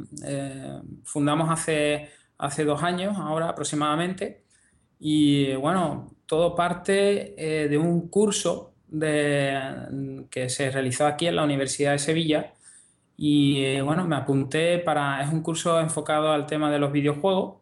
fundamos 1.03 1.49
hace, 1.49 2.09
hace 2.37 2.65
dos 2.65 2.81
años, 2.81 3.17
ahora 3.17 3.49
aproximadamente. 3.49 4.43
Y 4.99 5.53
bueno, 5.55 6.15
todo 6.25 6.55
parte 6.55 7.35
eh, 7.37 7.67
de 7.67 7.77
un 7.77 8.09
curso 8.09 8.72
de, 8.93 10.25
que 10.29 10.49
se 10.49 10.71
realizó 10.71 11.05
aquí 11.07 11.27
en 11.27 11.35
la 11.35 11.43
Universidad 11.43 11.93
de 11.93 11.99
Sevilla. 11.99 12.53
Y 13.17 13.63
eh, 13.65 13.81
bueno, 13.81 14.05
me 14.07 14.15
apunté 14.15 14.79
para. 14.79 15.21
Es 15.23 15.31
un 15.31 15.41
curso 15.41 15.79
enfocado 15.79 16.31
al 16.31 16.45
tema 16.45 16.71
de 16.71 16.79
los 16.79 16.91
videojuegos. 16.91 17.61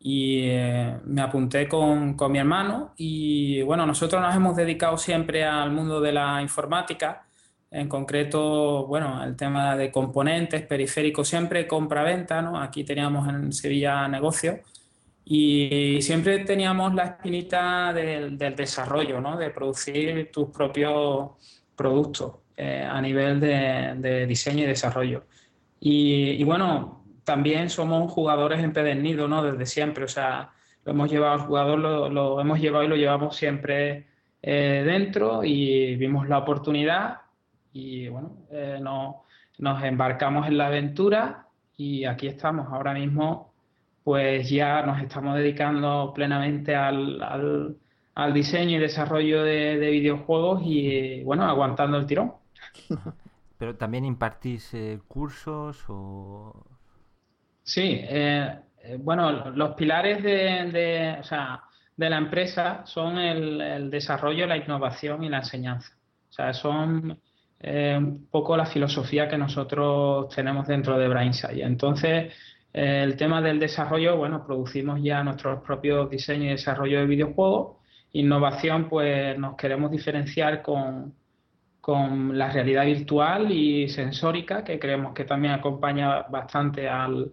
Y 0.00 0.42
eh, 0.42 0.98
me 1.04 1.22
apunté 1.22 1.68
con, 1.68 2.14
con 2.14 2.32
mi 2.32 2.38
hermano. 2.38 2.92
Y 2.96 3.62
bueno, 3.62 3.86
nosotros 3.86 4.20
nos 4.20 4.34
hemos 4.34 4.56
dedicado 4.56 4.98
siempre 4.98 5.44
al 5.44 5.70
mundo 5.70 6.00
de 6.00 6.12
la 6.12 6.42
informática. 6.42 7.26
En 7.70 7.88
concreto, 7.88 8.86
bueno, 8.86 9.24
el 9.24 9.36
tema 9.36 9.76
de 9.76 9.90
componentes, 9.90 10.62
periféricos, 10.62 11.28
siempre 11.28 11.66
compra-venta, 11.66 12.42
¿no? 12.42 12.60
Aquí 12.60 12.84
teníamos 12.84 13.28
en 13.28 13.52
Sevilla 13.52 14.06
negocios 14.08 14.58
Y 15.24 16.02
siempre 16.02 16.40
teníamos 16.40 16.94
la 16.94 17.04
espinita 17.04 17.92
del, 17.92 18.36
desarrollo, 18.36 19.20
¿no? 19.20 19.38
De 19.38 19.50
producir 19.50 20.30
tus 20.30 20.50
propios 20.50 21.30
productos 21.74 22.36
eh, 22.56 22.86
a 22.88 23.00
nivel 23.00 23.40
de, 23.40 24.26
diseño 24.26 24.64
y 24.64 24.66
desarrollo. 24.66 25.24
Y, 25.80 26.42
bueno, 26.44 27.04
también 27.24 27.70
somos 27.70 28.12
jugadores 28.12 28.62
empedernidos, 28.62 29.28
¿no? 29.28 29.42
Desde 29.42 29.66
siempre, 29.66 30.04
o 30.04 30.08
sea, 30.08 30.50
lo 30.84 30.92
hemos 30.92 31.10
llevado 31.10 31.32
al 31.34 31.40
jugador, 31.40 31.78
lo, 31.78 32.40
hemos 32.40 32.60
llevado 32.60 32.84
y 32.84 32.88
lo 32.88 32.96
llevamos 32.96 33.36
siempre 33.36 34.06
eh, 34.42 34.82
dentro 34.84 35.42
y 35.42 35.96
vimos 35.96 36.28
la 36.28 36.38
oportunidad 36.38 37.22
y 37.72 38.08
bueno, 38.08 38.36
eh, 38.50 38.78
nos 39.58 39.82
embarcamos 39.82 40.46
en 40.46 40.58
la 40.58 40.66
aventura 40.66 41.48
y 41.76 42.04
aquí 42.04 42.26
estamos 42.26 42.68
ahora 42.70 42.92
mismo 42.92 43.53
pues 44.04 44.50
ya 44.50 44.82
nos 44.82 45.00
estamos 45.00 45.34
dedicando 45.36 46.12
plenamente 46.14 46.76
al, 46.76 47.76
diseño 48.34 48.76
y 48.76 48.80
desarrollo 48.80 49.42
de, 49.42 49.90
videojuegos 49.90 50.60
y 50.64 51.24
bueno, 51.24 51.44
aguantando 51.44 51.96
el 51.96 52.06
tirón. 52.06 52.34
¿Pero 53.58 53.76
también 53.76 54.04
impartís 54.04 54.74
eh, 54.74 55.00
cursos 55.08 55.84
o...? 55.88 56.66
Sí, 57.62 57.98
eh, 58.02 58.58
eh, 58.82 58.98
bueno, 59.00 59.50
los 59.50 59.70
pilares 59.70 60.22
de, 60.22 61.22
la 61.96 62.18
empresa 62.18 62.82
son 62.84 63.16
el, 63.16 63.88
desarrollo, 63.90 64.46
la 64.46 64.58
innovación 64.58 65.24
y 65.24 65.30
la 65.30 65.38
enseñanza. 65.38 65.94
O 66.28 66.32
sea, 66.32 66.52
son 66.52 67.18
un 67.66 68.28
poco 68.30 68.58
la 68.58 68.66
filosofía 68.66 69.26
que 69.26 69.38
nosotros 69.38 70.28
tenemos 70.34 70.66
dentro 70.66 70.98
de 70.98 71.08
Brainside. 71.08 71.64
Entonces, 71.64 72.34
el 72.74 73.16
tema 73.16 73.40
del 73.40 73.60
desarrollo, 73.60 74.16
bueno, 74.16 74.44
producimos 74.44 75.00
ya 75.00 75.22
nuestros 75.22 75.62
propios 75.62 76.10
diseños 76.10 76.46
y 76.46 76.48
desarrollo 76.48 76.98
de 76.98 77.06
videojuegos. 77.06 77.76
Innovación, 78.12 78.88
pues 78.88 79.38
nos 79.38 79.56
queremos 79.56 79.92
diferenciar 79.92 80.60
con, 80.60 81.14
con 81.80 82.36
la 82.36 82.50
realidad 82.50 82.84
virtual 82.84 83.52
y 83.52 83.88
sensórica, 83.88 84.64
que 84.64 84.80
creemos 84.80 85.14
que 85.14 85.24
también 85.24 85.54
acompaña 85.54 86.22
bastante 86.22 86.88
al, 86.88 87.32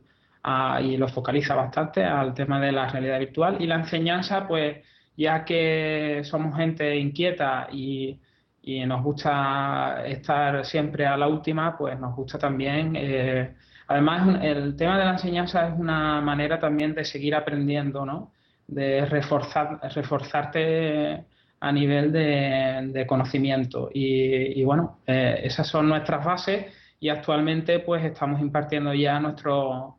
y 0.84 0.98
lo 0.98 1.08
focaliza 1.08 1.56
bastante 1.56 2.04
al 2.04 2.36
tema 2.36 2.60
de 2.62 2.72
la 2.72 2.88
realidad 2.88 3.18
virtual. 3.20 3.58
Y 3.60 3.66
la 3.66 3.76
enseñanza, 3.76 4.48
pues 4.48 4.78
ya 5.18 5.44
que 5.44 6.22
somos 6.24 6.56
gente 6.56 6.96
inquieta 6.98 7.68
y, 7.72 8.20
y 8.62 8.86
nos 8.86 9.04
gusta 9.04 10.04
estar 10.06 10.64
siempre 10.66 11.08
a 11.08 11.18
la 11.18 11.28
última, 11.28 11.76
pues 11.76 12.00
nos 12.00 12.16
gusta 12.16 12.38
también 12.38 12.96
eh, 12.96 13.56
Además, 13.92 14.42
el 14.42 14.78
tema 14.78 14.98
de 14.98 15.04
la 15.04 15.12
enseñanza 15.12 15.68
es 15.68 15.78
una 15.78 16.22
manera 16.22 16.58
también 16.60 16.94
de 16.94 17.04
seguir 17.04 17.36
aprendiendo, 17.36 18.06
¿no? 18.06 18.32
De 18.66 19.06
reforzar, 19.06 19.82
reforzarte 19.94 21.26
a 21.60 21.72
nivel 21.74 22.14
de, 22.14 23.06
conocimiento. 23.06 23.90
Y, 23.94 24.64
bueno, 24.64 25.00
eh, 25.06 25.42
esas 25.44 25.68
son 25.68 25.90
nuestras 25.90 26.24
bases 26.24 26.68
y 27.02 27.10
actualmente 27.10 27.80
pues 27.80 28.06
estamos 28.06 28.40
impartiendo 28.40 28.94
ya 28.94 29.20
nuestro, 29.20 29.98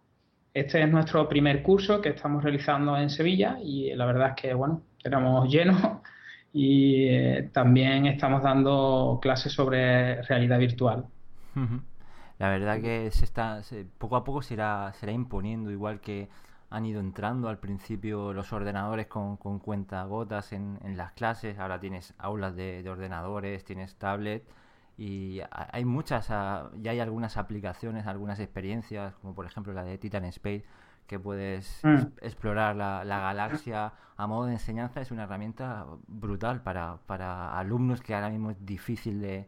este 0.55 0.83
es 0.83 0.89
nuestro 0.89 1.29
primer 1.29 1.63
curso 1.63 2.01
que 2.01 2.11
estamos 2.11 2.43
realizando 2.43 2.97
en 2.97 3.11
Sevilla 3.11 3.59
y 3.63 3.93
la 3.95 4.07
verdad 4.07 4.29
es 4.31 4.41
que 4.41 4.55
bueno, 4.55 4.81
éramos 5.05 5.53
llenos 5.53 5.77
y 6.55 7.09
eh, 7.09 7.51
también 7.53 8.07
estamos 8.07 8.43
dando 8.43 9.19
clases 9.21 9.53
sobre 9.53 10.23
realidad 10.23 10.59
virtual. 10.59 11.05
La 12.39 12.49
verdad 12.49 12.81
que 12.81 13.11
se 13.11 13.25
está, 13.25 13.61
poco 13.99 14.17
a 14.17 14.25
poco 14.25 14.43
se 14.43 14.55
irá, 14.55 14.93
será 14.95 15.13
imponiendo, 15.13 15.71
igual 15.71 16.01
que 16.01 16.29
han 16.73 16.87
ido 16.87 17.01
entrando 17.01 17.49
al 17.49 17.59
principio 17.59 18.33
los 18.33 18.53
ordenadores 18.53 19.07
con, 19.07 19.37
con 19.37 19.59
cuentagotas 19.59 20.53
en, 20.53 20.79
en 20.83 20.97
las 20.97 21.13
clases, 21.13 21.59
ahora 21.59 21.79
tienes 21.79 22.15
aulas 22.17 22.57
de, 22.57 22.83
ordenadores, 22.89 23.63
tienes 23.65 23.95
tablet 23.97 24.43
y 24.97 25.41
hay 25.51 25.85
muchas, 25.85 26.29
ya 26.29 26.91
hay 26.91 27.01
algunas 27.01 27.37
aplicaciones, 27.37 28.07
algunas 28.07 28.41
experiencias, 28.41 29.15
como 29.17 29.35
por 29.35 29.45
ejemplo 29.45 29.75
la 29.75 29.85
de 29.85 29.99
Titan 29.99 30.25
Space, 30.25 30.65
que 31.07 31.19
puedes 31.19 31.81
mm. 31.83 31.99
explorar 32.23 32.75
la, 32.75 33.05
la, 33.05 33.21
galaxia 33.21 33.93
a 34.17 34.27
modo 34.27 34.47
de 34.47 34.55
enseñanza, 34.55 35.03
es 35.03 35.11
una 35.11 35.25
herramienta 35.25 35.85
brutal 36.07 36.63
para, 36.63 36.99
para 37.07 37.59
alumnos 37.59 38.01
que 38.01 38.15
ahora 38.15 38.31
mismo 38.31 38.51
es 38.51 38.65
difícil 38.65 39.21
de, 39.21 39.47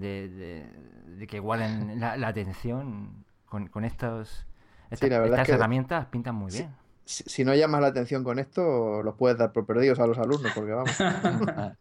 de, 0.00 1.26
que 1.28 1.40
guarden 1.40 2.00
la, 2.00 2.28
atención 2.28 3.24
con, 3.46 3.68
con 3.68 3.84
estos, 3.84 4.46
estas, 4.90 5.48
herramientas 5.48 6.06
pintan 6.06 6.34
muy 6.34 6.52
bien. 6.52 6.70
Si, 7.04 7.44
no 7.44 7.54
llamas 7.54 7.80
la 7.80 7.86
atención 7.86 8.24
con 8.24 8.40
esto, 8.40 9.00
los 9.02 9.14
puedes 9.14 9.38
dar 9.38 9.52
por 9.52 9.64
perdidos 9.64 10.00
a 10.00 10.08
los 10.08 10.18
alumnos, 10.18 10.50
porque 10.54 10.72
vamos. 10.72 10.90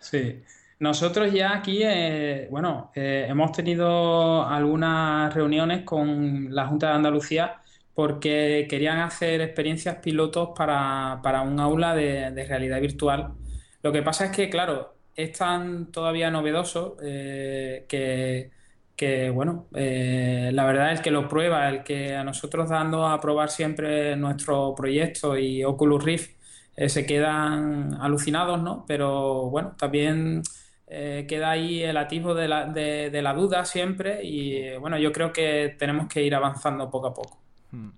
sí. 0.00 0.42
Nosotros 0.78 1.32
ya 1.32 1.56
aquí, 1.56 1.80
eh, 1.82 2.46
bueno, 2.50 2.92
eh, 2.94 3.26
hemos 3.28 3.50
tenido 3.52 4.46
algunas 4.46 5.32
reuniones 5.34 5.82
con 5.82 6.54
la 6.54 6.66
Junta 6.68 6.88
de 6.88 6.94
Andalucía 6.94 7.62
porque 7.94 8.66
querían 8.68 8.98
hacer 8.98 9.40
experiencias 9.40 9.96
pilotos 9.96 10.50
para, 10.56 11.42
un 11.42 11.58
aula 11.58 11.94
de, 11.94 12.30
de, 12.32 12.44
realidad 12.44 12.80
virtual. 12.80 13.34
Lo 13.82 13.92
que 13.92 14.02
pasa 14.02 14.26
es 14.26 14.30
que, 14.32 14.50
claro, 14.50 14.93
es 15.16 15.38
tan 15.38 15.92
todavía 15.92 16.30
novedoso 16.30 16.96
eh, 17.02 17.84
que, 17.88 19.30
bueno, 19.30 19.66
eh, 19.74 20.50
la 20.52 20.64
verdad 20.64 20.92
es 20.92 21.00
que 21.00 21.10
lo 21.10 21.28
prueba, 21.28 21.68
el 21.68 21.82
que 21.84 22.14
a 22.14 22.24
nosotros 22.24 22.70
dando 22.70 23.06
a 23.06 23.20
probar 23.20 23.50
siempre 23.50 24.16
nuestro 24.16 24.74
proyecto 24.74 25.36
y 25.36 25.64
Oculus 25.64 26.02
Rift 26.02 26.36
eh, 26.76 26.88
se 26.88 27.04
quedan 27.06 27.94
alucinados, 28.00 28.62
¿no? 28.62 28.84
Pero 28.86 29.50
bueno, 29.50 29.74
también 29.78 30.42
queda 30.86 31.50
ahí 31.50 31.82
el 31.82 31.96
atisbo 31.96 32.34
de 32.34 32.46
la, 32.46 32.66
de, 32.66 33.20
la 33.20 33.34
duda 33.34 33.64
siempre 33.64 34.20
y 34.22 34.76
bueno, 34.76 34.96
yo 34.96 35.10
creo 35.10 35.32
que 35.32 35.74
tenemos 35.76 36.06
que 36.06 36.22
ir 36.22 36.36
avanzando 36.36 36.88
poco 36.88 37.08
a 37.08 37.14
poco. 37.14 37.40
Hmm. 37.72 37.90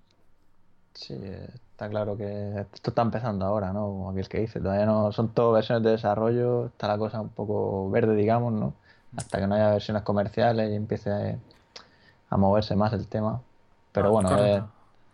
Sí, 0.94 1.14
Está 1.76 1.90
claro 1.90 2.16
que 2.16 2.66
esto 2.72 2.90
está 2.90 3.02
empezando 3.02 3.44
ahora, 3.44 3.70
¿no? 3.70 3.82
Como 3.82 4.10
aquel 4.10 4.26
que 4.30 4.40
dice, 4.40 4.60
todavía 4.60 4.86
no 4.86 5.12
son 5.12 5.28
todo 5.28 5.52
versiones 5.52 5.84
de 5.84 5.90
desarrollo, 5.90 6.68
está 6.68 6.88
la 6.88 6.96
cosa 6.96 7.20
un 7.20 7.28
poco 7.28 7.90
verde, 7.90 8.16
digamos, 8.16 8.54
¿no? 8.54 8.72
Hasta 9.14 9.38
que 9.38 9.46
no 9.46 9.56
haya 9.56 9.72
versiones 9.72 10.02
comerciales 10.02 10.70
y 10.70 10.74
empiece 10.74 11.38
a, 12.30 12.36
moverse 12.38 12.74
más 12.76 12.94
el 12.94 13.06
tema. 13.08 13.42
Pero 13.92 14.06
ah, 14.06 14.10
bueno, 14.10 14.38
eh, 14.38 14.62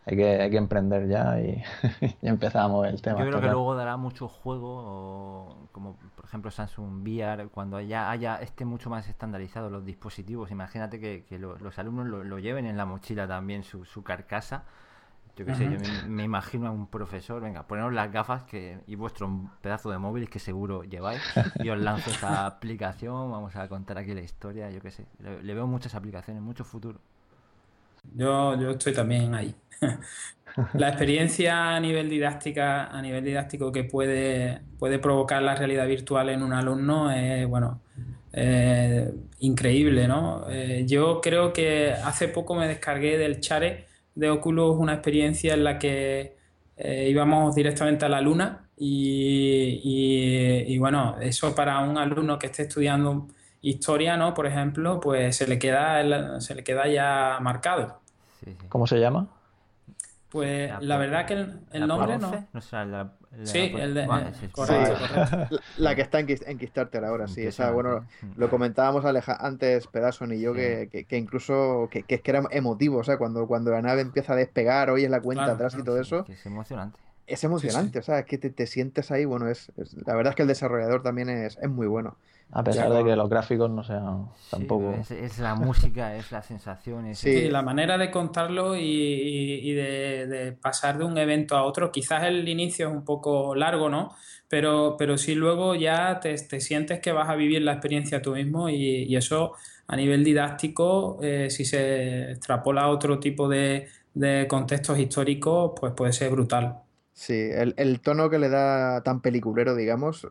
hay, 0.07 0.17
que, 0.17 0.41
hay 0.41 0.51
que 0.53 0.57
emprender 0.57 1.09
ya 1.09 1.41
y, 1.41 1.61
empezar 2.23 2.63
a 2.63 2.69
mover 2.69 2.95
el 2.95 3.03
tema. 3.03 3.19
Yo 3.19 3.27
creo 3.27 3.41
que 3.41 3.49
luego 3.49 3.75
dará 3.75 3.97
mucho 3.97 4.29
juego, 4.29 5.67
como 5.73 5.97
por 6.15 6.27
ejemplo 6.27 6.53
Samsung 6.53 7.03
VR, 7.03 7.49
cuando 7.49 7.81
ya 7.81 8.09
haya 8.09 8.37
esté 8.37 8.65
mucho 8.65 8.89
más 8.89 9.09
estandarizado 9.09 9.69
los 9.69 9.85
dispositivos. 9.85 10.53
Imagínate 10.53 11.01
que, 11.01 11.27
los 11.41 11.79
alumnos 11.81 12.07
lo, 12.07 12.39
lleven 12.39 12.67
en 12.67 12.77
la 12.77 12.87
mochila 12.87 13.27
también 13.27 13.65
su, 13.65 13.85
su 13.85 14.05
carcasa 14.05 14.63
yo 15.37 15.47
qué 15.47 15.55
sé, 15.55 15.65
yo 15.65 15.79
me, 16.09 16.25
imagino 16.25 16.67
a 16.67 16.71
un 16.71 16.87
profesor, 16.87 17.41
venga, 17.41 17.63
poneros 17.67 17.93
las 17.95 18.13
gafas 18.13 18.43
que, 18.43 18.79
y 18.87 18.97
vuestro 18.97 19.51
pedazo 19.63 19.91
de 19.91 19.97
móvil 19.97 20.29
que 20.29 20.39
seguro 20.39 20.85
lleváis 20.85 21.23
y 21.63 21.71
os 21.71 21.79
lanzo 21.79 22.11
esta 22.11 22.45
aplicación, 22.47 23.31
vamos 23.31 23.57
a 23.57 23.67
contar 23.67 23.97
aquí 23.97 24.13
la 24.13 24.21
historia, 24.21 24.71
yo 24.71 24.81
qué 24.83 24.91
sé. 24.91 25.07
Le, 25.21 25.55
veo 25.55 25.67
muchas 25.67 25.95
aplicaciones, 25.95 26.43
mucho 26.43 26.65
futuro. 26.65 27.01
Yo, 28.15 28.61
yo 28.61 28.73
estoy 28.73 28.93
también 28.93 29.35
ahí. 29.35 29.55
la 30.75 30.89
experiencia 30.89 31.77
a 31.77 31.81
nivel 31.81 32.11
didáctica, 32.11 32.89
a 32.89 33.01
nivel 33.01 33.25
didáctico 33.25 33.73
que 33.73 33.85
puede, 33.85 34.61
puede 34.79 34.99
provocar 34.99 35.43
la 35.43 35.55
realidad 35.55 35.87
virtual 35.87 36.29
en 36.29 36.43
un 36.43 36.53
alumno 36.53 37.11
es, 37.11 37.49
bueno, 37.49 37.81
increíble, 39.39 40.07
¿no? 40.09 40.45
Eh, 40.51 40.85
yo 40.87 41.23
creo 41.23 41.55
que 41.55 41.93
hace 41.93 42.29
poco 42.29 42.55
me 42.55 42.69
descargué 42.69 43.17
del 43.17 43.41
Chare 43.41 43.92
de 44.15 44.31
Oculus 44.31 44.77
una 44.79 44.95
experiencia 44.95 45.55
en 45.55 45.65
la 45.65 45.79
que 45.79 46.37
eh, 46.77 47.07
íbamos 47.09 47.55
directamente 47.55 48.05
a 48.05 48.09
la 48.09 48.21
luna 48.21 48.69
y, 48.77 50.77
bueno, 50.79 51.17
eso 51.21 51.55
para 51.55 51.79
un 51.81 51.97
alumno 51.97 52.39
que 52.39 52.47
esté 52.47 52.63
estudiando 52.63 53.29
historia, 53.61 54.17
¿no? 54.17 54.35
Por 54.35 54.47
ejemplo, 54.47 54.99
pues 54.99 55.37
se 55.37 55.47
le 55.47 55.59
queda, 55.59 56.41
se 56.41 56.55
le 56.55 56.65
queda 56.65 56.89
ya 56.89 57.39
marcado. 57.41 58.01
¿Cómo 58.69 58.87
se 58.87 58.99
llama? 58.99 59.29
Pues 60.33 60.73
la, 60.81 60.97
verdad 60.97 61.27
que 61.27 61.35
el, 61.35 61.87
nombre 61.87 62.17
no. 62.17 62.33
sí, 63.45 63.59
el 63.59 63.93
de. 63.93 64.07
La, 65.77 65.95
que 65.95 66.01
está 66.01 66.21
en, 66.21 66.27
Kickstarter 66.27 67.05
ahora, 67.05 67.29
sí. 67.29 67.43
Esa, 67.43 67.71
bueno, 67.71 68.07
lo 68.37 68.49
comentábamos 68.49 69.05
antes, 69.05 69.87
Pedason 69.89 70.33
y 70.33 70.41
yo, 70.41 70.55
que, 70.55 71.07
que, 71.07 71.19
incluso 71.19 71.89
que, 71.91 72.07
es 72.09 72.23
que 72.23 72.31
era 72.31 72.45
emotivo, 72.51 73.01
o 73.01 73.05
sea, 73.05 73.19
cuando, 73.19 73.47
cuando 73.47 73.73
la 73.73 73.83
nave 73.83 74.01
empieza 74.01 74.33
a 74.33 74.37
despegar, 74.37 74.89
oyes 74.89 75.11
la 75.11 75.21
cuenta 75.21 75.53
atrás 75.53 75.77
y 75.79 75.85
todo 75.85 76.01
eso. 76.01 76.25
es 76.27 76.47
emocionante. 76.47 76.99
es 77.27 77.45
emocionante, 77.45 77.99
o 77.99 78.03
sea, 78.03 78.21
es 78.21 78.25
que 78.25 78.39
te, 78.39 78.67
sientes 78.67 79.11
ahí, 79.11 79.27
bueno, 79.27 79.49
es, 79.49 79.71
la 80.07 80.15
verdad 80.15 80.31
es 80.31 80.37
que 80.37 80.43
el 80.43 80.49
desarrollador 80.49 81.03
también 81.03 81.29
es, 81.29 81.59
muy 81.69 81.87
bueno. 81.87 82.17
A 82.55 82.63
pesar 82.63 82.93
de 82.93 83.03
que 83.03 83.17
los 83.17 83.31
gráficos 83.31 83.71
no 83.71 83.83
sean 83.83 84.29
tampoco... 84.51 84.95
es, 85.09 85.39
la 85.39 85.55
música, 85.55 86.15
es 86.17 86.31
la 86.31 86.43
sensación. 86.43 87.15
Sí, 87.15 87.49
la 87.49 87.63
manera 87.63 87.97
de 87.97 88.11
contarlo 88.11 88.77
y, 88.77 89.73
de, 89.73 90.55
pasar 90.61 90.99
de 90.99 91.05
un 91.05 91.17
evento 91.17 91.57
a 91.57 91.63
otro, 91.63 91.91
quizás 91.91 92.25
el 92.25 92.47
inicio 92.47 92.89
es 92.89 92.95
un 92.95 93.07
poco 93.07 93.55
largo, 93.55 93.89
¿no? 93.89 94.15
Pero, 94.49 94.97
pero 94.99 95.17
sí 95.17 95.35
luego 95.35 95.75
ya 95.75 96.21
te, 96.21 96.37
sientes 96.61 97.01
que 97.01 97.13
vas 97.13 97.31
a 97.31 97.37
vivir 97.37 97.63
la 97.63 97.73
experiencia 97.73 98.21
tú 98.21 98.33
mismo 98.35 98.69
y, 98.69 99.17
eso 99.17 99.53
a 99.87 99.97
nivel 99.97 100.23
didáctico, 100.23 101.19
eh, 101.23 101.49
si 101.49 101.65
se 101.65 102.33
extrapola 102.33 102.83
a 102.83 102.89
otro 102.89 103.19
tipo 103.19 103.49
de, 103.49 103.89
de 104.13 104.47
contextos 104.47 104.99
históricos, 104.99 105.73
pues 105.81 105.95
puede 105.95 106.13
ser 106.13 106.31
brutal. 106.31 106.83
Sí, 107.23 107.51
el, 107.53 108.01
tono 108.01 108.31
que 108.31 108.41
le 108.41 108.49
da 108.49 109.05
tan 109.05 109.21
peliculero, 109.21 109.77
digamos, 109.77 110.27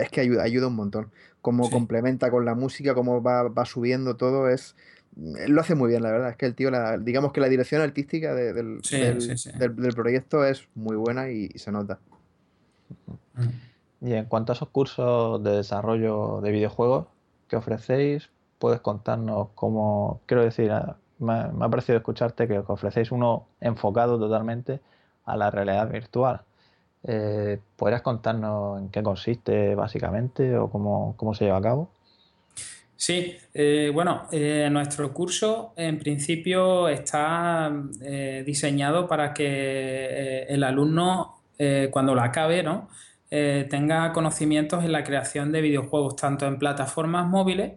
es 0.00 0.08
que 0.08 0.22
ayuda, 0.22 0.42
ayuda 0.42 0.68
un 0.68 0.74
montón. 0.74 1.10
Como 1.42 1.68
complementa 1.68 2.30
con 2.30 2.46
la 2.46 2.54
música, 2.54 2.94
cómo 2.94 3.22
va, 3.22 3.64
subiendo 3.66 4.16
todo, 4.16 4.48
es 4.48 4.74
lo 5.16 5.60
hace 5.60 5.74
muy 5.74 5.90
bien, 5.90 6.02
la 6.02 6.10
verdad. 6.10 6.30
Es 6.30 6.36
que 6.36 6.46
el 6.46 6.54
tío, 6.54 6.70
digamos 7.00 7.34
que 7.34 7.42
la 7.42 7.50
dirección 7.50 7.82
artística 7.82 8.32
del, 8.32 8.80
del, 8.80 9.94
proyecto 9.94 10.46
es 10.46 10.66
muy 10.74 10.96
buena 10.96 11.28
y, 11.28 11.50
se 11.56 11.70
nota. 11.72 11.98
Y 14.00 14.14
en 14.14 14.24
cuanto 14.24 14.52
a 14.52 14.54
esos 14.54 14.70
cursos 14.70 15.44
de 15.44 15.58
desarrollo 15.58 16.40
de 16.40 16.52
videojuegos 16.52 17.04
que 17.48 17.56
ofrecéis, 17.56 18.30
puedes 18.58 18.80
contarnos 18.80 19.48
cómo, 19.54 20.22
quiero 20.24 20.42
decir, 20.42 20.72
me, 21.18 21.34
ha 21.34 21.68
parecido 21.68 21.98
escucharte 21.98 22.48
que 22.48 22.60
ofrecéis 22.66 23.12
uno 23.12 23.46
enfocado 23.60 24.18
totalmente 24.18 24.80
a 25.28 25.36
la 25.36 25.50
realidad 25.50 25.90
virtual. 25.90 26.42
Eh, 27.04 27.58
¿Podrías 27.76 28.02
contarnos 28.02 28.80
en 28.80 28.88
qué 28.90 29.02
consiste 29.02 29.74
básicamente 29.74 30.56
o 30.56 30.68
cómo, 30.68 31.34
se 31.34 31.44
lleva 31.44 31.58
a 31.58 31.62
cabo? 31.62 31.90
Sí, 32.96 33.36
eh, 33.54 33.90
bueno, 33.94 34.24
eh, 34.32 34.68
nuestro 34.70 35.12
curso 35.14 35.72
en 35.76 35.98
principio 35.98 36.88
está 36.88 37.72
diseñado 38.44 39.06
para 39.06 39.32
que 39.32 40.42
el 40.48 40.64
alumno, 40.64 41.40
cuando 41.90 42.14
lo 42.14 42.22
acabe, 42.22 42.62
¿no? 42.62 42.88
tenga 43.30 44.12
conocimientos 44.12 44.84
en 44.84 44.92
la 44.92 45.04
creación 45.04 45.52
de 45.52 45.60
videojuegos, 45.60 46.16
tanto 46.16 46.46
en 46.46 46.58
plataformas 46.58 47.26
móviles 47.26 47.74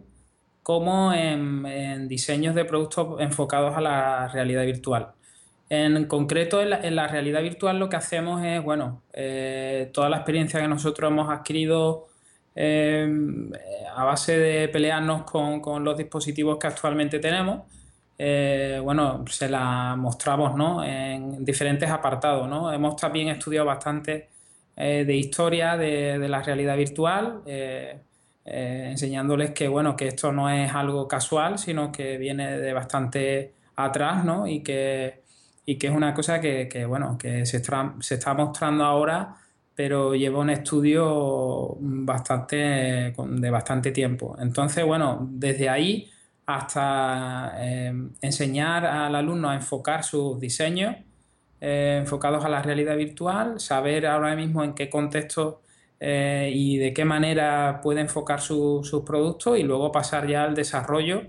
como 0.62 1.12
en 1.12 2.08
diseños 2.08 2.54
de 2.54 2.64
productos 2.64 3.20
enfocados 3.20 3.76
a 3.76 3.80
la 3.80 4.28
realidad 4.28 4.64
virtual. 4.64 5.14
En 5.74 6.04
concreto, 6.04 6.60
en 6.60 6.96
la, 6.96 7.08
realidad 7.08 7.40
virtual 7.40 7.78
lo 7.78 7.88
que 7.88 7.96
hacemos 7.96 8.44
es, 8.44 8.62
bueno, 8.62 9.00
eh, 9.14 9.88
toda 9.94 10.10
la 10.10 10.18
experiencia 10.18 10.60
que 10.60 10.68
nosotros 10.68 11.10
hemos 11.10 11.30
adquirido 11.30 12.08
eh, 12.54 13.10
a 13.96 14.04
base 14.04 14.36
de 14.38 14.68
pelearnos 14.68 15.22
con, 15.22 15.82
los 15.82 15.96
dispositivos 15.96 16.58
que 16.58 16.66
actualmente 16.66 17.20
tenemos, 17.20 17.62
eh, 18.18 18.80
bueno, 18.84 19.24
se 19.26 19.48
la 19.48 19.96
mostramos 19.96 20.54
¿no? 20.54 20.84
en 20.84 21.42
diferentes 21.42 21.88
apartados. 21.88 22.46
¿no? 22.46 22.70
Hemos 22.70 22.96
también 22.96 23.28
estudiado 23.28 23.66
bastante 23.66 24.28
de 24.76 25.16
historia 25.16 25.78
de, 25.78 26.18
de, 26.18 26.28
la 26.28 26.42
realidad 26.42 26.76
virtual, 26.76 27.40
enseñándoles 28.44 29.52
que, 29.52 29.68
bueno, 29.68 29.96
que 29.96 30.08
esto 30.08 30.32
no 30.32 30.50
es 30.50 30.70
algo 30.74 31.08
casual, 31.08 31.58
sino 31.58 31.90
que 31.90 32.18
viene 32.18 32.58
de 32.58 32.74
bastante 32.74 33.54
atrás 33.74 34.22
¿no? 34.22 34.46
y 34.46 34.62
que 34.62 35.21
y 35.64 35.78
que 35.78 35.88
es 35.88 35.92
una 35.92 36.14
cosa 36.14 36.40
que, 36.40 36.84
bueno, 36.86 37.16
que 37.18 37.46
se 37.46 37.58
está, 37.58 37.94
se 38.00 38.14
está 38.14 38.34
mostrando 38.34 38.84
ahora, 38.84 39.36
pero 39.74 40.14
lleva 40.14 40.40
un 40.40 40.50
estudio 40.50 41.76
bastante, 41.80 42.56
de 43.16 43.50
bastante 43.50 43.90
tiempo. 43.92 44.36
Entonces, 44.40 44.84
bueno, 44.84 45.26
desde 45.30 45.68
ahí 45.68 46.12
hasta 46.46 47.54
eh, 47.58 47.92
enseñar 48.20 48.84
al 48.84 49.14
alumno 49.14 49.48
a 49.50 49.54
enfocar 49.54 50.04
sus 50.04 50.38
diseños 50.40 50.96
eh, 51.60 51.98
enfocados 52.00 52.44
a 52.44 52.48
la 52.48 52.62
realidad 52.62 52.96
virtual, 52.96 53.60
saber 53.60 54.06
ahora 54.06 54.34
mismo 54.34 54.64
en 54.64 54.74
qué 54.74 54.90
contexto 54.90 55.62
eh, 56.00 56.50
y 56.52 56.78
de 56.78 56.92
qué 56.92 57.04
manera 57.04 57.80
puede 57.82 58.00
enfocar 58.00 58.40
sus 58.40 59.02
productos 59.06 59.58
y 59.58 59.62
luego 59.62 59.92
pasar 59.92 60.26
ya 60.26 60.44
al 60.44 60.54
desarrollo. 60.54 61.22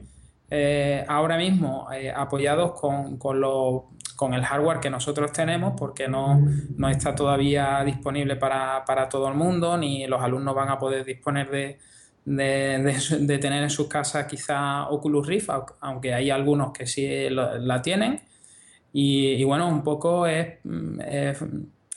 ahora 1.07 1.37
mismo 1.37 1.87
apoyados 2.15 2.73
con, 2.79 3.17
con, 3.17 3.39
los 3.41 3.83
con 4.15 4.33
el 4.33 4.43
hardware 4.43 4.79
que 4.79 4.89
nosotros 4.89 5.31
tenemos 5.31 5.73
porque 5.77 6.07
no, 6.07 6.41
está 6.89 7.15
todavía 7.15 7.83
disponible 7.83 8.35
para, 8.35 8.83
todo 9.09 9.27
el 9.27 9.35
mundo, 9.35 9.77
ni 9.77 10.07
los 10.07 10.21
alumnos 10.21 10.55
van 10.55 10.69
a 10.69 10.79
poder 10.79 11.05
disponer 11.05 11.49
de, 11.49 11.77
de, 12.25 13.37
tener 13.37 13.63
en 13.63 13.69
sus 13.69 13.87
casas 13.87 14.25
quizá 14.27 14.87
Oculus 14.89 15.27
Rift, 15.27 15.49
aunque 15.81 16.13
hay 16.13 16.29
algunos 16.29 16.71
que 16.71 16.85
sí 16.85 17.29
la 17.29 17.81
tienen. 17.81 18.21
Y, 18.91 19.43
bueno, 19.43 19.67
un 19.67 19.83
poco 19.83 20.27
es, 20.27 20.59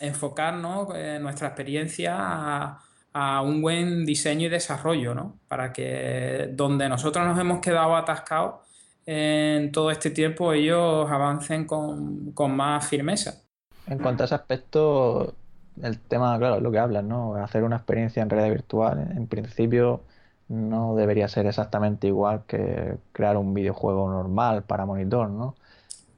enfocarnos 0.01 0.89
eh, 0.95 1.19
nuestra 1.21 1.49
experiencia 1.49 2.17
a, 2.19 2.81
a, 3.13 3.43
un 3.43 3.61
buen 3.63 4.05
diseño 4.07 4.47
y 4.47 4.51
desarrollo, 4.51 5.15
¿no? 5.15 5.39
Para 5.49 5.73
que 5.73 6.51
donde 6.53 6.89
nosotros 6.89 7.27
nos 7.27 7.39
hemos 7.39 7.61
quedado 7.61 7.97
atascados, 7.97 8.66
en 9.07 9.71
todo 9.71 9.93
este 9.93 10.11
tiempo 10.11 10.53
ellos 10.53 11.09
avancen 11.09 11.65
con, 11.65 12.35
más 12.51 12.89
firmeza. 12.89 13.43
En 13.87 13.99
cuanto 13.99 14.25
a 14.25 14.27
ese 14.27 14.35
aspecto, 14.35 15.35
el 15.81 16.01
tema, 16.01 16.37
claro, 16.39 16.61
lo 16.61 16.73
que 16.73 16.79
hablas, 16.79 17.05
¿no? 17.05 17.37
Hacer 17.37 17.63
una 17.63 17.77
experiencia 17.77 18.23
en 18.23 18.29
realidad 18.29 18.53
virtual, 18.53 19.13
en 19.17 19.29
principio 19.29 20.03
no 20.49 20.97
debería 20.97 21.29
ser 21.29 21.47
exactamente 21.47 22.09
igual 22.09 22.43
que 22.47 22.97
crear 23.13 23.37
un 23.37 23.55
videojuego 23.55 24.11
normal 24.11 24.65
para 24.65 24.87
monitor, 24.87 25.31
¿no? 25.31 25.55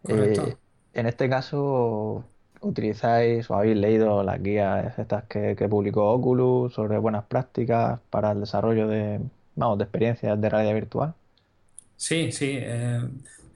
Eh, 0.09 0.57
en 0.94 1.07
este 1.07 1.29
caso, 1.29 2.24
utilizáis 2.61 3.51
o 3.51 3.55
habéis 3.55 3.77
leído 3.77 4.22
las 4.22 4.42
guías 4.42 4.98
estas 4.98 5.24
que, 5.24 5.57
que, 5.57 5.68
publicó 5.68 6.11
Oculus 6.11 6.72
sobre 6.72 6.98
buenas 6.98 7.24
prácticas 7.24 8.01
para 8.11 8.33
el 8.33 8.40
desarrollo 8.40 8.88
de, 8.88 9.20
vamos, 9.57 9.79
de 9.79 9.85
experiencias 9.85 10.40
de 10.40 10.49
realidad 10.49 10.74
virtual. 10.74 11.14
Sí, 11.99 12.30
sí. 12.32 12.53
Eh, 12.61 13.01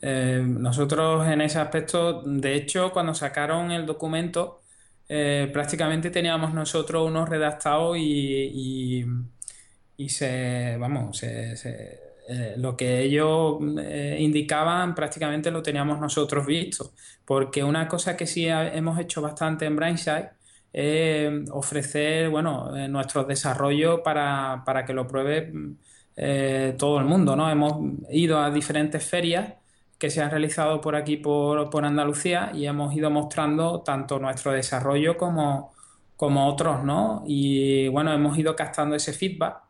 eh, 0.02 0.42
nosotros 0.44 1.26
en 1.28 1.40
ese 1.42 1.58
aspecto, 1.60 2.22
de 2.22 2.54
hecho, 2.56 2.92
cuando 2.92 3.14
sacaron 3.14 3.70
el 3.70 3.86
documento, 3.86 4.62
eh, 5.08 5.48
prácticamente 5.52 6.10
teníamos 6.10 6.52
nosotros 6.52 7.06
unos 7.08 7.28
redactados 7.28 7.96
y, 7.98 9.04
y, 9.96 10.08
se, 10.08 10.76
vamos, 10.78 11.22
lo 12.56 12.76
que 12.76 13.00
ellos 13.02 13.58
indicaban 14.18 14.94
prácticamente 14.94 15.50
lo 15.50 15.62
teníamos 15.62 16.00
nosotros 16.00 16.44
visto. 16.46 16.92
Porque 17.24 17.62
una 17.62 17.86
cosa 17.88 18.16
que 18.16 18.26
sí 18.26 18.46
hemos 18.48 18.98
hecho 18.98 19.22
bastante 19.22 19.66
en 19.66 19.76
Brainside 19.76 20.30
es 20.72 21.48
ofrecer, 21.52 22.28
bueno, 22.30 22.70
nuestros 22.88 23.28
desarrollos 23.28 24.00
para, 24.00 24.62
para 24.66 24.84
que 24.84 24.94
lo 24.94 25.06
pruebe 25.06 25.52
eh, 26.16 26.74
todo 26.78 26.98
el 26.98 27.04
mundo, 27.04 27.36
¿no? 27.36 27.50
Hemos 27.50 27.74
ido 28.10 28.38
a 28.38 28.50
diferentes 28.50 29.04
ferias 29.04 29.54
que 29.98 30.10
se 30.10 30.20
han 30.20 30.30
realizado 30.30 30.80
por 30.80 30.96
aquí, 30.96 31.16
por, 31.16 31.70
por 31.70 31.84
Andalucía, 31.84 32.50
y 32.54 32.66
hemos 32.66 32.94
ido 32.94 33.10
mostrando 33.10 33.80
tanto 33.82 34.18
nuestro 34.18 34.52
desarrollo 34.52 35.16
como, 35.16 35.72
como 36.16 36.48
otros, 36.48 36.84
¿no? 36.84 37.24
Y 37.26 37.88
bueno, 37.88 38.12
hemos 38.12 38.36
ido 38.38 38.54
captando 38.56 38.96
ese 38.96 39.12
feedback 39.12 39.62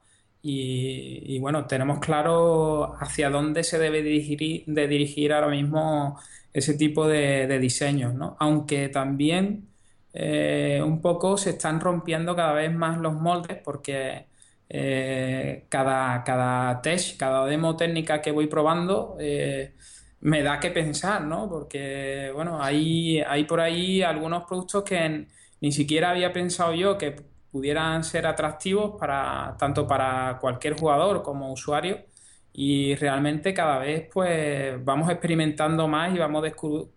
y, 0.42 1.38
bueno, 1.38 1.66
tenemos 1.66 2.00
claro 2.00 2.96
hacia 3.00 3.30
dónde 3.30 3.62
se 3.64 3.78
debe 3.78 4.02
dirigir, 4.02 4.64
de 4.66 4.88
dirigir 4.88 5.32
ahora 5.32 5.48
mismo 5.48 6.18
ese 6.52 6.74
tipo 6.74 7.06
de, 7.08 7.58
diseños, 7.60 8.14
¿no? 8.14 8.36
Aunque 8.40 8.88
también 8.88 9.68
eh, 10.12 10.82
un 10.84 11.00
poco 11.00 11.36
se 11.38 11.50
están 11.50 11.80
rompiendo 11.80 12.34
cada 12.36 12.52
vez 12.54 12.74
más 12.74 12.98
los 12.98 13.14
moldes 13.14 13.58
porque 13.64 14.26
eh, 14.74 15.66
cada, 15.68 16.24
cada 16.24 16.80
test, 16.80 17.18
cada 17.18 17.44
demo 17.44 17.76
técnica 17.76 18.22
que 18.22 18.30
voy 18.30 18.46
probando 18.46 19.16
eh, 19.20 19.74
me 20.20 20.42
da 20.42 20.58
que 20.60 20.70
pensar, 20.70 21.22
¿no? 21.24 21.48
Porque, 21.48 22.30
bueno, 22.34 22.62
hay, 22.62 23.20
hay 23.20 23.44
por 23.44 23.60
ahí 23.60 24.02
algunos 24.02 24.44
productos 24.44 24.84
que 24.84 25.26
ni 25.60 25.72
siquiera 25.72 26.10
había 26.10 26.32
pensado 26.32 26.74
yo 26.74 26.96
que 26.96 27.16
pudieran 27.50 28.02
ser 28.04 28.26
atractivos 28.26 28.98
para 28.98 29.56
tanto 29.58 29.86
para 29.86 30.38
cualquier 30.40 30.74
jugador 30.78 31.22
como 31.22 31.52
usuario 31.52 32.06
y 32.52 32.94
realmente 32.96 33.54
cada 33.54 33.78
vez 33.78 34.08
pues 34.12 34.82
vamos 34.84 35.10
experimentando 35.10 35.88
más 35.88 36.14
y 36.14 36.18
vamos 36.18 36.44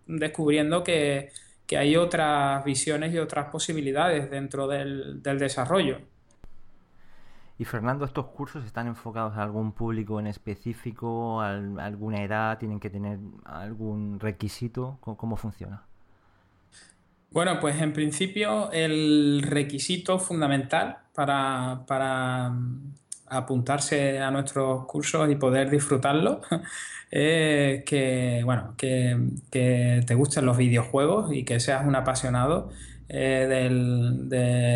descubriendo 0.06 0.84
que, 0.84 1.30
hay 1.76 1.96
otras 1.96 2.64
visiones 2.64 3.12
y 3.14 3.18
otras 3.18 3.50
posibilidades 3.50 4.30
dentro 4.30 4.68
del 4.68 5.20
desarrollo. 5.38 6.15
Y 7.58 7.64
Fernando, 7.64 8.04
¿estos 8.04 8.26
cursos 8.26 8.66
están 8.66 8.86
enfocados 8.86 9.36
a 9.36 9.42
algún 9.42 9.72
público 9.72 10.20
en 10.20 10.26
específico, 10.26 11.40
a 11.40 11.54
alguna 11.54 12.22
edad? 12.22 12.58
¿Tienen 12.58 12.80
que 12.80 12.90
tener 12.90 13.18
algún 13.44 14.20
requisito? 14.20 14.98
¿Cómo, 15.00 15.36
funciona? 15.36 15.82
Bueno, 17.30 17.58
pues 17.58 17.80
en 17.80 17.94
principio 17.94 18.70
el 18.72 19.42
requisito 19.42 20.18
fundamental 20.18 20.98
para, 21.14 22.50
mm, 22.50 22.92
apuntarse 23.28 24.20
a 24.20 24.30
nuestros 24.30 24.84
cursos 24.84 25.30
y 25.30 25.36
poder 25.36 25.70
disfrutarlos 25.70 26.38
es 27.10 27.82
que, 27.84 28.42
bueno, 28.44 28.74
que, 28.76 29.30
te 29.50 30.14
gusten 30.14 30.44
los 30.44 30.58
videojuegos 30.58 31.32
y 31.32 31.44
que 31.44 31.58
seas 31.58 31.86
un 31.86 31.96
apasionado 31.96 32.70
eh, 33.08 33.46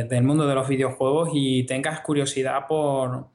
del, 0.09 0.23
mundo 0.23 0.47
de 0.47 0.55
los 0.55 0.69
videojuegos 0.69 1.31
y 1.33 1.65
tengas 1.65 2.01
curiosidad 2.01 2.67
por, 2.69 3.31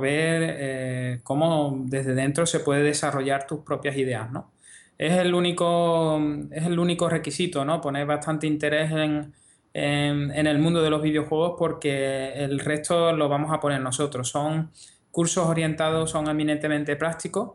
ver 0.00 0.56
eh, 0.58 1.20
cómo 1.22 1.82
desde 1.86 2.14
dentro 2.14 2.46
se 2.46 2.60
puede 2.60 2.82
desarrollar 2.82 3.46
tus 3.46 3.60
propias 3.60 3.96
ideas, 3.96 4.30
¿no? 4.30 4.52
es 5.00 5.12
el 5.14 5.32
único, 5.32 6.20
es 6.50 6.66
el 6.66 6.78
único 6.78 7.08
requisito, 7.08 7.64
¿no? 7.64 7.80
Poner 7.80 8.06
bastante 8.06 8.46
interés 8.46 8.90
en, 8.92 9.32
el 9.72 10.58
mundo 10.58 10.82
de 10.82 10.90
los 10.90 11.00
videojuegos 11.00 11.54
porque 11.58 12.34
el 12.34 12.58
resto 12.58 13.10
lo 13.14 13.30
vamos 13.30 13.50
a 13.50 13.60
poner 13.60 13.80
nosotros. 13.80 14.28
Son 14.28 14.70
cursos 15.10 15.46
orientados, 15.46 16.10
son 16.10 16.28
eminentemente 16.28 16.96
prácticos 16.96 17.52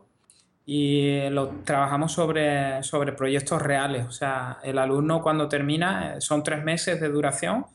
y 0.68 1.30
lo 1.30 1.48
trabajamos 1.64 2.12
sobre, 2.12 2.82
sobre 2.82 3.12
proyectos 3.12 3.62
reales. 3.62 4.04
O 4.06 4.10
sea, 4.10 4.58
el 4.64 4.78
alumno 4.78 5.22
cuando 5.22 5.48
termina, 5.48 6.20
son 6.20 6.42
tres 6.42 6.64
meses 6.64 7.00
de 7.00 7.08
duración. 7.08 7.66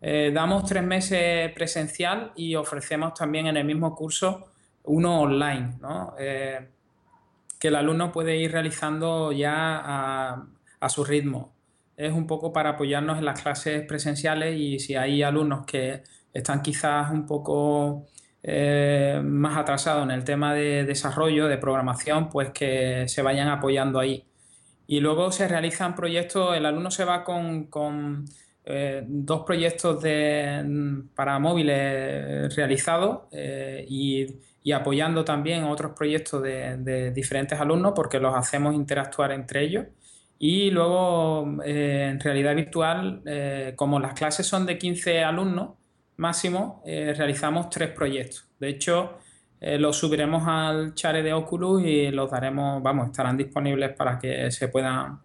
Eh, 0.00 0.30
damos 0.32 0.64
tres 0.64 0.84
meses 0.84 1.52
presencial 1.52 2.30
y 2.36 2.54
ofrecemos 2.54 3.14
también 3.14 3.48
en 3.48 3.56
el 3.56 3.64
mismo 3.64 3.92
curso 3.96 4.46
uno 4.84 5.20
online, 5.20 5.78
¿no? 5.80 6.14
Eh, 6.18 6.68
que 7.58 7.68
el 7.68 7.74
alumno 7.74 8.12
puede 8.12 8.36
ir 8.36 8.52
realizando 8.52 9.32
ya 9.32 10.38
a, 10.80 10.88
su 10.88 11.04
ritmo. 11.04 11.52
Es 11.96 12.12
un 12.12 12.28
poco 12.28 12.52
para 12.52 12.70
apoyarnos 12.70 13.18
en 13.18 13.24
las 13.24 13.42
clases 13.42 13.84
presenciales 13.84 14.56
y 14.56 14.78
si 14.78 14.94
hay 14.94 15.24
alumnos 15.24 15.66
que 15.66 16.04
están 16.32 16.62
quizás 16.62 17.10
un 17.10 17.26
poco 17.26 18.06
eh, 18.50 19.20
más 19.22 19.58
atrasados 19.58 20.04
en 20.04 20.10
el 20.10 20.24
tema 20.24 20.54
de 20.54 20.84
desarrollo, 20.84 21.48
de 21.48 21.58
programación, 21.58 22.30
pues 22.30 22.50
que 22.50 23.06
se 23.06 23.20
vayan 23.20 23.48
apoyando 23.48 24.00
ahí. 24.00 24.24
Y 24.86 25.00
luego 25.00 25.30
se 25.32 25.46
realizan 25.48 25.94
proyectos, 25.94 26.56
el 26.56 26.64
alumno 26.64 26.90
se 26.90 27.04
va 27.04 27.24
con, 27.24 28.24
eh, 28.64 29.04
dos 29.06 29.42
proyectos 29.44 30.00
de, 30.02 31.02
para 31.14 31.38
móviles 31.38 32.56
realizados 32.56 33.24
eh, 33.32 33.84
y 33.88 34.26
y 34.60 34.72
apoyando 34.72 35.24
también 35.24 35.64
otros 35.64 35.92
proyectos 35.96 36.42
de, 36.42 37.10
diferentes 37.14 37.58
alumnos 37.58 37.92
porque 37.96 38.18
los 38.18 38.34
hacemos 38.34 38.74
interactuar 38.74 39.32
entre 39.32 39.64
ellos. 39.64 39.86
Y 40.38 40.70
luego, 40.70 41.62
en 41.64 42.20
realidad 42.20 42.54
virtual, 42.54 43.22
como 43.76 43.98
las 43.98 44.12
clases 44.12 44.46
son 44.46 44.66
de 44.66 44.76
15 44.76 45.24
alumnos 45.24 45.77
máximo, 46.18 46.82
eh, 46.86 47.14
realizamos 47.16 47.70
tres 47.70 47.90
proyectos. 47.90 48.48
De 48.60 48.68
hecho, 48.68 49.18
los 49.60 49.96
subiremos 49.96 50.46
al 50.46 50.94
chare 50.94 51.20
de 51.20 51.32
Oculus 51.32 51.82
y 51.82 52.12
los 52.12 52.30
daremos, 52.30 52.80
vamos, 52.80 53.06
estarán 53.06 53.36
disponibles 53.36 53.92
para 53.96 54.16
que 54.16 54.52
se 54.52 54.68
puedan, 54.68 55.18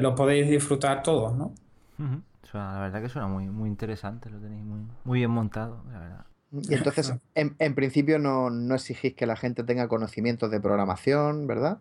los 0.00 0.14
podéis 0.14 0.50
disfrutar 0.50 1.04
todos, 1.04 1.36
¿no? 1.36 1.54
la 2.52 2.80
verdad 2.80 3.02
que 3.02 3.08
suena 3.08 3.28
muy, 3.28 3.48
muy 3.48 3.68
interesante, 3.68 4.30
lo 4.30 4.38
tenéis 4.38 4.64
muy, 4.64 4.80
muy 5.04 5.18
bien 5.20 5.30
montado, 5.30 5.84
la 5.92 5.98
verdad. 6.00 6.26
Y 6.52 6.74
entonces, 6.74 7.14
en, 7.34 7.74
principio, 7.74 8.18
no, 8.18 8.50
no, 8.50 8.74
exigís 8.74 9.14
que 9.14 9.26
la 9.26 9.36
gente 9.36 9.62
tenga 9.62 9.88
conocimientos 9.88 10.50
de 10.50 10.60
programación, 10.60 11.46
¿verdad? 11.46 11.78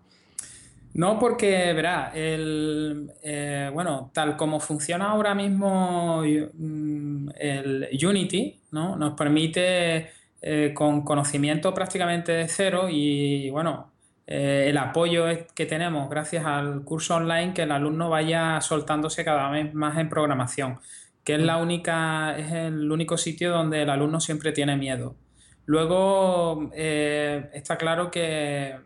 No, 0.94 1.20
porque, 1.20 1.72
verá, 1.74 2.12
el, 2.16 3.12
eh, 3.22 3.70
bueno, 3.74 4.12
tal 4.14 4.36
como 4.36 4.60
funciona 4.60 5.12
ahora 5.12 5.36
mismo 5.36 6.24
mm, 6.24 7.30
el 7.38 7.90
Unity, 8.04 8.60
¿no? 8.72 8.96
Nos 8.96 9.14
permite 9.14 10.10
eh, 10.42 10.74
con 10.74 11.02
conocimiento 11.04 11.74
prácticamente 11.74 12.32
de 12.32 12.48
cero 12.48 12.88
y, 12.90 13.50
bueno, 13.52 13.92
eh, 14.26 14.66
el 14.70 14.78
apoyo 14.78 15.26
que 15.56 15.66
tenemos 15.66 16.10
gracias 16.10 16.46
al 16.46 16.84
curso 16.84 17.16
online 17.16 17.54
que 17.54 17.64
el 17.64 17.72
alumno 17.72 18.10
vaya 18.10 18.60
soltándose 18.62 19.24
cada 19.24 19.50
vez 19.50 19.74
más 19.74 19.98
en 19.98 20.10
programación 20.10 20.80
que 21.24 21.36
es 21.36 21.42
la 21.42 21.58
única, 21.58 22.36
es 22.38 22.52
el 22.52 22.92
único 22.92 23.18
sitio 23.18 23.52
donde 23.52 23.84
el 23.84 23.90
alumno 23.90 24.20
siempre 24.20 24.52
tiene 24.52 24.76
miedo. 24.78 25.16
Luego 25.66 26.72
está 26.74 27.78
claro 27.78 28.10
que, 28.10 28.78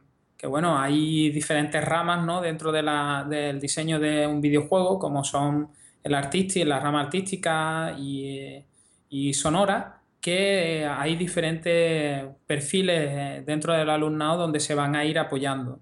bueno, 0.47 0.77
hay 0.77 1.29
diferentes 1.31 1.83
ramas 1.83 2.25
¿no? 2.25 2.41
dentro 2.41 2.71
de 2.71 2.83
la, 2.83 3.25
del 3.29 3.59
diseño 3.59 3.99
de 3.99 4.27
un 4.27 4.41
videojuego, 4.41 4.99
como 4.99 5.23
son 5.23 5.69
el 6.03 6.13
artístico, 6.13 6.67
la 6.67 6.79
rama 6.79 7.01
artística 7.01 7.95
y, 7.97 8.61
y 9.09 9.33
sonora, 9.33 10.01
que 10.19 10.85
hay 10.85 11.15
diferentes 11.15 12.25
perfiles 12.47 13.45
dentro 13.45 13.73
del 13.73 13.89
alumnado 13.89 14.39
donde 14.39 14.59
se 14.59 14.73
van 14.75 14.95
a 14.95 15.05
ir 15.05 15.19
apoyando. 15.19 15.79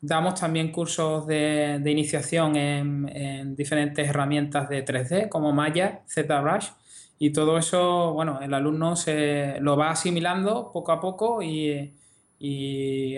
Damos 0.00 0.34
también 0.34 0.72
cursos 0.72 1.26
de, 1.26 1.80
iniciación 1.86 2.56
en, 2.56 3.54
diferentes 3.54 4.08
herramientas 4.08 4.68
de 4.68 4.84
3D 4.84 5.28
como 5.28 5.52
Maya, 5.52 6.02
ZBrush 6.08 6.70
y 7.18 7.30
todo 7.30 7.56
eso, 7.58 8.12
bueno, 8.12 8.40
el 8.40 8.52
alumno 8.54 8.96
se 8.96 9.58
lo 9.60 9.76
va 9.76 9.90
asimilando 9.90 10.72
poco 10.72 10.92
a 10.92 11.00
poco 11.00 11.42
y, 11.42 11.94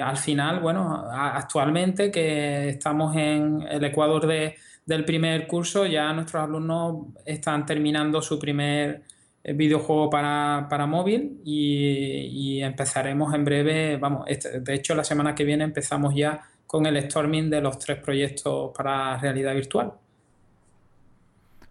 al 0.01 0.17
final, 0.17 0.61
bueno, 0.61 1.05
actualmente 1.11 2.11
que 2.11 2.69
estamos 2.69 3.17
en 3.17 3.63
el 3.63 3.85
Ecuador 3.85 4.27
del 4.27 5.05
primer 5.05 5.47
curso, 5.47 5.87
ya 5.87 6.13
nuestros 6.13 6.43
alumnos 6.43 7.07
están 7.25 7.65
terminando 7.65 8.21
su 8.21 8.39
primer 8.39 9.03
eh, 9.43 9.53
videojuego 9.53 10.11
para, 10.11 10.87
móvil 10.87 11.41
y, 11.45 12.57
y, 12.59 12.63
empezaremos 12.63 13.35
en 13.35 13.45
breve, 13.45 13.97
vamos, 13.97 14.25
este, 14.27 14.61
de 14.61 14.75
hecho 14.75 14.95
la 14.95 15.05
semana 15.05 15.35
que 15.35 15.45
viene 15.45 15.65
empezamos 15.65 16.15
ya 16.15 16.41
con 16.67 16.87
el 16.87 17.01
storming 17.11 17.51
de 17.51 17.61
los 17.61 17.79
tres 17.79 17.99
proyectos 17.99 18.73
para 18.77 19.17
realidad 19.19 19.55
virtual. 19.55 19.93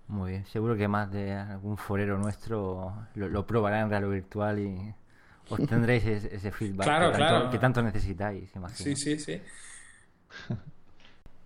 Muy 0.08 0.32
bien, 0.32 0.46
seguro 0.46 0.76
que 0.76 0.88
más 0.88 1.12
de 1.12 1.34
algún 1.34 1.76
forero 1.78 2.18
nuestro 2.18 2.94
lo, 3.16 3.48
probará 3.48 3.80
en 3.82 3.90
realidad 3.90 4.12
virtual 4.12 4.60
y 4.60 4.94
obtendréis 5.50 6.06
ese, 6.06 6.36
ese 6.36 6.52
feedback 6.52 6.86
claro, 6.86 7.12
que, 7.12 7.18
claro. 7.18 7.38
Tanto, 7.38 7.52
que 7.52 7.60
tanto 7.60 7.84
necesitáis. 7.84 8.52
Sí, 8.74 8.96
sí, 8.96 9.20
sí. 9.20 9.42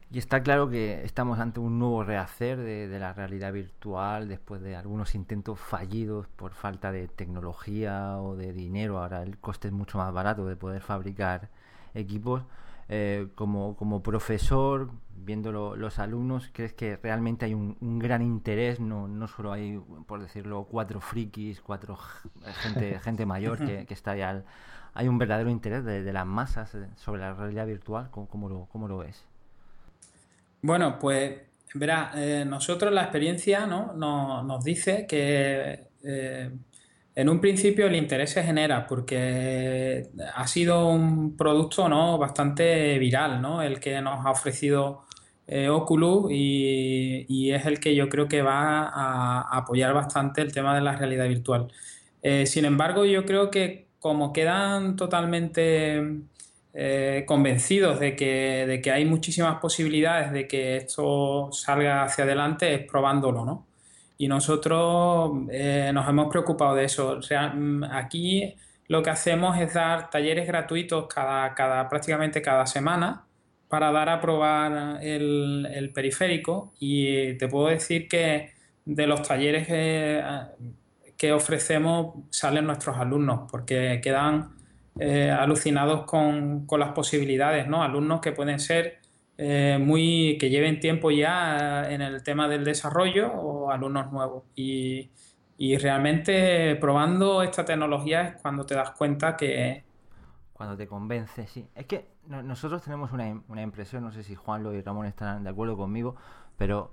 Y 0.10 0.20
está 0.20 0.42
claro 0.42 0.70
que 0.70 1.04
estamos 1.04 1.38
ante 1.40 1.60
un 1.60 1.80
nuevo 1.80 2.02
rehacer 2.02 2.58
de, 2.58 2.88
de, 2.88 2.98
la 2.98 3.12
realidad 3.12 3.52
virtual 3.52 4.30
después 4.30 4.62
de 4.62 4.78
algunos 4.78 5.16
intentos 5.16 5.60
fallidos 5.60 6.28
por 6.30 6.54
falta 6.54 6.94
de 6.94 7.10
tecnología 7.10 8.18
o 8.18 8.38
de 8.38 8.54
dinero. 8.54 9.00
Ahora 9.00 9.22
el 9.22 9.38
coste 9.38 9.68
es 9.68 9.74
mucho 9.74 9.98
más 9.98 10.14
barato 10.14 10.46
de 10.46 10.56
poder 10.56 10.82
fabricar 10.82 11.50
equipos. 11.94 12.44
Eh, 12.90 13.28
como, 13.36 13.76
como 13.76 14.02
profesor, 14.02 14.92
viendo 15.28 15.52
los 15.76 16.00
alumnos, 16.00 16.50
¿crees 16.54 16.74
que 16.74 16.96
realmente 16.96 17.46
hay 17.46 17.54
un, 17.54 18.00
gran 18.00 18.22
interés? 18.22 18.80
No, 18.80 19.08
no 19.10 19.28
solo 19.28 19.52
hay, 19.52 19.78
por 20.08 20.22
decirlo, 20.22 20.68
cuatro 20.72 21.02
frikis, 21.02 21.60
cuatro 21.60 21.98
gente, 22.62 23.00
gente 23.04 23.26
mayor 23.26 23.58
que, 23.58 23.86
está 23.94 24.12
ahí 24.12 24.42
Hay 24.94 25.08
un 25.10 25.18
verdadero 25.18 25.50
interés 25.50 25.84
de, 25.84 26.14
las 26.14 26.26
masas 26.26 26.74
eh, 26.76 26.88
sobre 26.96 27.22
la 27.22 27.34
realidad 27.34 27.68
virtual. 27.68 28.10
¿Cómo, 28.10 28.48
lo, 28.48 28.68
cómo 28.72 28.88
lo 28.88 29.00
ves? 29.00 29.26
Bueno, 30.62 30.98
pues 30.98 31.42
verá, 31.74 32.12
eh, 32.16 32.46
nosotros 32.46 32.94
la 32.94 33.04
experiencia 33.04 33.68
¿no? 33.68 33.94
nos, 33.94 34.64
dice 34.64 35.06
que 35.08 35.88
en 37.18 37.30
un 37.30 37.42
principio 37.42 37.88
el 37.88 37.96
interés 37.96 38.30
se 38.30 38.44
genera 38.44 38.86
porque 38.86 40.08
ha 40.36 40.46
sido 40.46 40.88
un 40.88 41.36
producto 41.36 41.90
¿no? 41.90 42.20
bastante 42.20 43.00
viral, 43.00 43.42
¿no? 43.42 43.64
el 43.64 43.80
que 43.80 44.00
nos 44.02 44.24
ha 44.24 44.30
ofrecido 44.30 45.02
eh, 45.48 45.68
Oculus 45.68 46.28
y, 46.32 47.52
es 47.52 47.66
el 47.66 47.80
que 47.80 47.96
yo 47.96 48.08
creo 48.08 48.28
que 48.28 48.44
va 48.44 48.84
a, 48.90 49.58
apoyar 49.58 49.96
bastante 49.96 50.42
el 50.42 50.54
tema 50.54 50.76
de 50.76 50.82
la 50.82 50.96
realidad 50.96 51.28
virtual. 51.28 51.74
Eh, 52.22 52.46
sin 52.46 52.66
embargo, 52.66 53.04
yo 53.04 53.26
creo 53.26 53.50
que 53.50 53.88
como 53.98 54.32
quedan 54.32 54.96
totalmente 54.96 56.20
eh, 56.76 57.24
convencidos 57.28 58.00
de 58.00 58.16
que, 58.16 58.66
de 58.68 58.80
que 58.80 58.92
hay 58.92 59.06
muchísimas 59.06 59.60
posibilidades 59.60 60.32
de 60.32 60.48
que 60.48 60.78
esto 60.78 61.50
salga 61.52 62.04
hacia 62.04 62.26
adelante, 62.26 62.76
es 62.76 62.86
probándolo, 62.86 63.44
¿no? 63.44 63.67
Y 64.18 64.28
nosotros 64.28 65.32
eh, 65.52 65.92
nos 65.94 66.08
hemos 66.10 66.28
preocupado 66.32 66.76
de 66.76 66.86
eso. 66.86 67.20
Mm, 67.54 67.84
aquí 67.84 68.56
lo 68.88 69.04
que 69.04 69.10
hacemos 69.10 69.58
es 69.60 69.74
dar 69.74 70.10
talleres 70.10 70.48
gratuitos 70.48 71.08
cada, 71.08 71.54
cada, 71.54 71.88
prácticamente 71.90 72.42
cada 72.42 72.66
semana 72.66 73.26
para 73.68 73.92
dar 73.92 74.10
a 74.10 74.22
probar 74.22 75.04
el, 75.04 75.92
periférico 75.94 76.74
y 76.80 77.34
te 77.34 77.48
puedo 77.50 77.68
decir 77.68 78.08
que 78.08 78.52
de 78.86 79.08
los 79.08 79.22
talleres 79.24 79.68
que, 79.68 81.32
ofrecemos 81.34 82.24
salen 82.30 82.66
nuestros 82.66 82.98
alumnos 82.98 83.42
porque 83.52 84.00
quedan 84.02 84.56
eh, 85.00 85.30
alucinados 85.30 86.06
con, 86.06 86.66
con, 86.66 86.80
las 86.80 86.92
posibilidades, 86.94 87.68
¿no? 87.68 87.84
Alumnos 87.84 88.22
que 88.22 88.32
pueden 88.32 88.60
ser 88.60 89.00
eh, 89.38 89.78
muy 89.80 90.38
que 90.40 90.50
lleven 90.50 90.80
tiempo 90.80 91.12
ya 91.12 91.92
en 91.92 92.02
el 92.02 92.24
tema 92.24 92.48
del 92.48 92.64
desarrollo 92.64 93.32
o 93.34 93.70
alumnos 93.72 94.12
nuevos. 94.12 94.44
Y, 94.56 95.10
realmente 95.80 96.76
probando 96.76 97.42
esta 97.44 97.66
tecnología 97.66 98.22
es 98.24 98.42
cuando 98.42 98.66
te 98.66 98.76
das 98.76 98.92
cuenta 98.92 99.38
que... 99.38 99.84
Cuando 100.54 100.76
te 100.76 100.88
convence, 100.88 101.46
sí. 101.48 101.68
Es 101.76 101.86
que 101.86 102.08
nosotros 102.28 102.84
tenemos 102.84 103.12
una, 103.12 103.42
una 103.48 103.62
impresión, 103.62 104.04
no 104.04 104.12
sé 104.12 104.24
si 104.24 104.36
Juanlo 104.36 104.74
y 104.74 104.82
Ramón 104.82 105.06
están 105.06 105.44
de 105.44 105.50
acuerdo 105.50 105.78
conmigo, 105.78 106.16
pero 106.58 106.92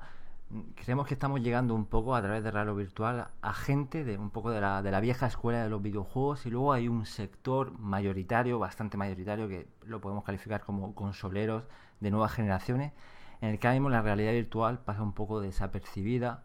creemos 0.75 1.07
que 1.07 1.15
estamos 1.15 1.41
llegando 1.41 1.75
un 1.75 1.87
poco 1.87 2.15
a 2.15 2.23
través 2.23 2.45
de 2.45 2.51
Raro 2.51 2.75
Virtual 2.75 3.29
a 3.41 3.53
gente 3.55 4.05
de 4.05 4.19
un 4.19 4.31
poco 4.31 4.51
de 4.51 4.61
la, 4.61 4.83
de 4.83 4.91
la 4.91 5.01
vieja 5.01 5.27
escuela 5.27 5.63
de 5.63 5.71
los 5.71 5.83
videojuegos 5.83 6.45
y 6.47 6.51
luego 6.51 6.73
hay 6.73 6.89
un 6.89 7.07
sector 7.07 7.79
mayoritario, 7.79 8.59
bastante 8.59 8.97
mayoritario, 8.97 9.49
que 9.49 9.67
lo 9.87 10.01
podemos 10.01 10.25
calificar 10.25 10.63
como 10.63 10.95
consoleros 10.95 11.65
de 12.01 12.11
nuevas 12.11 12.33
generaciones, 12.33 12.93
en 13.41 13.51
el 13.51 13.59
que 13.59 13.67
ahora 13.67 13.75
mismo 13.75 13.91
la 13.91 14.03
realidad 14.03 14.33
virtual 14.33 14.79
pasa 14.85 15.03
un 15.03 15.13
poco 15.13 15.41
desapercibida 15.41 16.43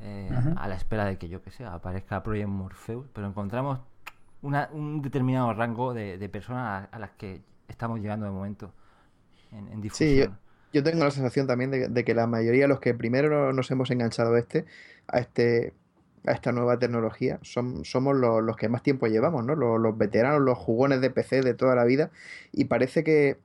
eh, 0.00 0.30
a 0.56 0.68
la 0.68 0.74
espera 0.74 1.04
de 1.04 1.18
que 1.18 1.28
yo 1.28 1.42
que 1.42 1.50
sé, 1.50 1.64
aparezca 1.64 2.22
Project 2.22 2.48
Morpheus, 2.48 3.06
pero 3.12 3.26
encontramos 3.26 3.80
un 4.42 5.02
determinado 5.02 5.54
rango 5.54 5.94
de, 5.94 6.28
personas 6.28 6.88
a, 6.90 6.98
las 6.98 7.10
que 7.12 7.42
estamos 7.68 8.00
llegando 8.00 8.26
de 8.26 8.32
momento 8.32 8.72
en, 9.52 9.80
difusión 9.80 10.36
yo 10.72 10.82
tengo 10.82 11.04
la 11.04 11.10
sensación 11.10 11.46
también 11.46 11.70
de, 11.70 12.04
que 12.04 12.14
la 12.14 12.26
mayoría 12.26 12.62
de 12.62 12.68
los 12.68 12.80
que 12.80 12.94
primero 12.94 13.52
nos 13.52 13.70
hemos 13.70 13.90
enganchado 13.90 14.34
a 14.34 14.38
este, 14.38 14.64
a 15.06 15.18
este, 15.18 15.74
a 16.26 16.32
esta 16.32 16.52
nueva 16.52 16.78
tecnología, 16.78 17.38
son, 17.42 17.84
somos 17.84 18.16
los, 18.16 18.56
que 18.56 18.68
más 18.68 18.82
tiempo 18.82 19.06
llevamos, 19.06 19.44
¿no? 19.44 19.54
Los, 19.54 19.98
veteranos, 19.98 20.40
los 20.40 20.56
jugones 20.56 21.00
de 21.00 21.10
PC 21.10 21.42
de 21.42 21.54
toda 21.54 21.74
la 21.74 21.84
vida, 21.84 22.10
y 22.52 22.64
parece 22.64 23.04
que, 23.04 23.36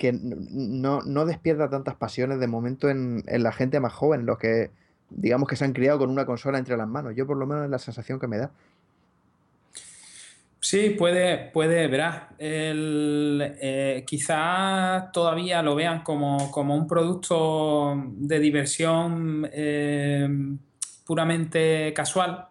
no, 0.00 1.24
despierta 1.24 1.70
tantas 1.70 1.94
pasiones 1.94 2.40
de 2.40 2.46
momento 2.46 2.88
en, 2.88 3.24
en, 3.26 3.42
la 3.42 3.52
gente 3.52 3.80
más 3.80 3.92
joven, 3.92 4.26
los 4.26 4.38
que 4.38 4.70
digamos 5.10 5.48
que 5.48 5.56
se 5.56 5.64
han 5.64 5.72
criado 5.72 5.98
con 5.98 6.10
una 6.10 6.26
consola 6.26 6.58
entre 6.58 6.76
las 6.76 6.88
manos. 6.88 7.14
Yo 7.16 7.26
por 7.26 7.36
lo 7.36 7.46
menos 7.46 7.64
es 7.64 7.70
la 7.70 7.78
sensación 7.78 8.18
que 8.18 8.26
me 8.26 8.38
da. 8.38 8.50
Sí, 10.64 10.88
puede, 10.88 11.50
puede, 11.50 11.88
verás. 11.88 12.22
El, 12.38 13.54
eh, 13.60 14.02
quizás 14.06 15.12
todavía 15.12 15.62
lo 15.62 15.74
vean 15.74 16.02
como, 16.02 16.50
un 16.56 16.86
producto 16.86 18.02
de 18.16 18.38
diversión 18.40 19.46
eh, 19.52 20.26
puramente 21.04 21.92
casual, 21.92 22.46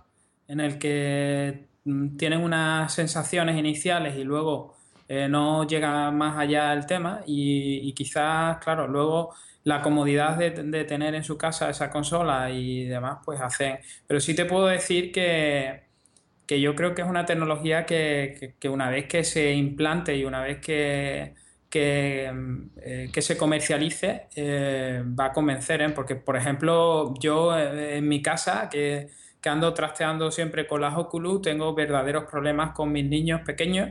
en 0.47 0.59
el 0.59 0.77
que 0.77 1.65
mm, 1.85 2.15
tienen 2.15 2.41
unas 2.41 2.93
sensaciones 2.93 3.57
iniciales 3.57 4.15
y 4.15 4.23
luego 4.23 4.75
eh, 5.07 5.27
no 5.29 5.65
llega 5.67 6.11
más 6.11 6.37
allá 6.37 6.73
el 6.73 6.85
tema 6.85 7.21
y, 7.25 7.93
quizás, 7.93 8.57
claro, 8.57 8.87
luego 8.87 9.35
la 9.63 9.81
comodidad 9.81 10.37
de, 10.37 10.83
tener 10.85 11.15
en 11.15 11.23
su 11.23 11.37
casa 11.37 11.69
esa 11.69 11.89
consola 11.89 12.49
y 12.51 12.85
demás, 12.85 13.19
pues 13.25 13.39
hacen. 13.41 13.79
Pero 14.07 14.19
sí 14.19 14.35
te 14.35 14.45
puedo 14.45 14.67
decir 14.67 15.11
que 15.11 15.83
que 16.45 16.59
yo 16.61 16.75
creo 16.75 16.93
que 16.93 17.01
es 17.01 17.07
una 17.07 17.25
tecnología 17.25 17.85
que, 17.85 18.55
una 18.69 18.89
vez 18.89 19.07
que 19.07 19.23
se 19.23 19.53
implante 19.53 20.15
y 20.15 20.25
una 20.25 20.41
vez 20.41 20.59
que, 20.59 21.35
que, 21.69 22.31
eh, 22.81 23.21
se 23.21 23.37
comercialice 23.37 24.27
eh, 24.35 25.03
va 25.19 25.25
a 25.25 25.31
convencer, 25.31 25.93
porque 25.93 26.15
por 26.15 26.37
ejemplo 26.37 27.13
yo 27.19 27.57
en 27.57 28.07
mi 28.07 28.21
casa 28.21 28.69
que, 28.69 29.09
ando 29.45 29.73
trasteando 29.73 30.31
siempre 30.31 30.65
con 30.67 30.81
las 30.81 30.97
Oculus 30.97 31.41
tengo 31.41 31.73
verdaderos 31.73 32.25
problemas 32.31 32.71
con 32.71 32.91
mis 32.91 33.05
niños 33.05 33.41
pequeños 33.41 33.89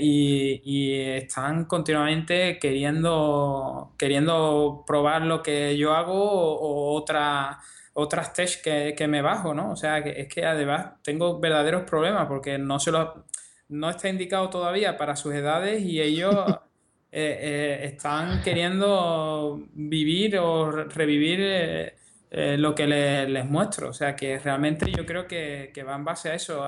y, 0.00 0.92
están 1.14 1.64
continuamente 1.64 2.58
queriendo, 2.58 3.92
queriendo 3.98 4.84
probar 4.86 5.22
lo 5.22 5.42
que 5.42 5.76
yo 5.76 5.94
hago 5.94 6.14
o, 6.14 6.92
o 6.92 6.94
otra 6.94 7.60
otras 7.94 8.32
tech 8.32 8.60
que, 8.60 9.08
me 9.08 9.22
bajo, 9.22 9.54
¿no? 9.54 9.70
O 9.70 9.76
sea, 9.76 10.02
que 10.02 10.20
es 10.20 10.28
que 10.28 10.44
además 10.44 10.94
tengo 11.02 11.38
verdaderos 11.40 11.84
problemas 11.84 12.26
porque 12.26 12.58
no 12.58 12.78
se 12.80 12.90
lo, 12.90 13.24
no 13.68 13.90
está 13.90 14.08
indicado 14.08 14.50
todavía 14.50 14.96
para 14.96 15.16
sus 15.16 15.32
edades 15.34 15.82
y 15.82 16.00
ellos 16.00 16.34
eh, 17.12 17.38
eh, 17.40 17.80
están 17.84 18.42
queriendo 18.42 19.62
vivir 19.72 20.38
o 20.38 20.70
revivir 20.70 21.38
eh, 21.40 22.56
lo 22.58 22.74
que 22.74 22.86
les 22.86 23.46
muestro. 23.46 23.90
O 23.90 23.94
sea, 23.94 24.16
que 24.16 24.38
realmente 24.40 24.90
yo 24.90 25.06
creo 25.06 25.28
que, 25.28 25.72
va 25.86 25.94
en 25.94 26.04
base 26.04 26.30
a 26.30 26.34
eso, 26.34 26.64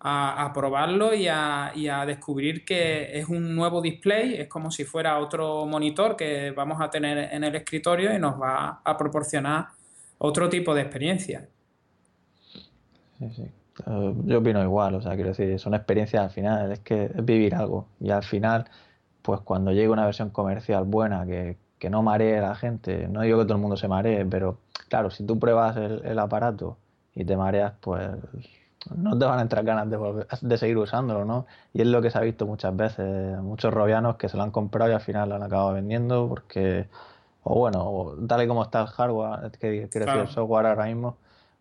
a, 0.00 0.50
probarlo 0.54 1.14
y 1.14 1.28
a, 1.28 1.72
y 1.74 1.88
a, 1.88 2.06
descubrir 2.06 2.64
que 2.64 3.18
es 3.18 3.28
un 3.28 3.54
nuevo 3.54 3.80
display, 3.80 4.34
es 4.34 4.48
como 4.48 4.70
si 4.70 4.84
fuera 4.84 5.18
otro 5.18 5.66
monitor 5.66 6.16
que 6.16 6.52
vamos 6.52 6.80
a 6.80 6.90
tener 6.90 7.32
en 7.32 7.44
el 7.44 7.54
escritorio 7.56 8.14
y 8.14 8.18
nos 8.18 8.40
va 8.40 8.80
a 8.84 8.96
proporcionar 8.96 9.68
otro 10.18 10.48
tipo 10.48 10.74
de 10.74 10.82
experiencia. 10.82 11.48
Sí, 13.18 13.30
sí. 13.30 13.50
Eh, 13.86 14.14
yo 14.24 14.38
opino 14.38 14.62
igual, 14.62 14.94
o 14.94 15.02
sea, 15.02 15.14
quiero 15.14 15.30
decir, 15.30 15.58
son 15.58 15.74
experiencias 15.74 16.22
al 16.22 16.30
final, 16.30 16.72
es 16.72 16.80
que 16.80 17.04
es 17.06 17.24
vivir 17.24 17.54
algo. 17.54 17.86
Y 18.00 18.10
al 18.10 18.22
final, 18.22 18.66
pues 19.22 19.40
cuando 19.40 19.72
llegue 19.72 19.88
una 19.88 20.04
versión 20.04 20.30
comercial 20.30 20.84
buena 20.84 21.26
que, 21.26 21.56
no 21.90 22.02
maree 22.02 22.38
a 22.38 22.42
la 22.42 22.54
gente, 22.56 23.06
no 23.08 23.22
digo 23.22 23.38
que 23.38 23.44
todo 23.44 23.54
el 23.54 23.60
mundo 23.60 23.76
se 23.76 23.88
maree, 23.88 24.24
pero 24.26 24.58
claro, 24.88 25.10
si 25.10 25.24
tú 25.24 25.38
pruebas 25.38 25.76
el, 25.76 26.18
aparato 26.18 26.76
y 27.14 27.24
te 27.24 27.36
mareas, 27.36 27.74
pues 27.80 28.10
no 28.94 29.18
te 29.18 29.24
van 29.24 29.38
a 29.38 29.42
entrar 29.42 29.64
ganas 29.64 29.90
de, 29.90 30.26
de, 30.42 30.58
seguir 30.58 30.78
usándolo, 30.78 31.24
¿no? 31.24 31.46
Y 31.72 31.82
es 31.82 31.86
lo 31.88 32.00
que 32.00 32.10
se 32.10 32.18
ha 32.18 32.20
visto 32.20 32.46
muchas 32.46 32.74
veces, 32.76 33.38
muchos 33.40 33.74
robianos 33.74 34.16
que 34.16 34.28
se 34.28 34.36
lo 34.36 34.42
han 34.44 34.50
comprado 34.50 34.90
y 34.90 34.94
al 34.94 35.00
final 35.00 35.28
lo 35.28 35.34
han 35.34 35.42
acabado 35.42 35.72
vendiendo 35.74 36.28
porque 36.28 36.88
o 37.50 37.54
bueno, 37.54 38.14
tal 38.26 38.42
y 38.42 38.46
como 38.46 38.62
está 38.62 38.82
el 38.82 38.88
hardware, 38.88 39.50
que 39.52 39.88
quiere 39.88 40.06
decir 40.06 40.20
el 40.20 40.28
software 40.28 40.66
ahora 40.66 40.84
mismo, 40.84 41.16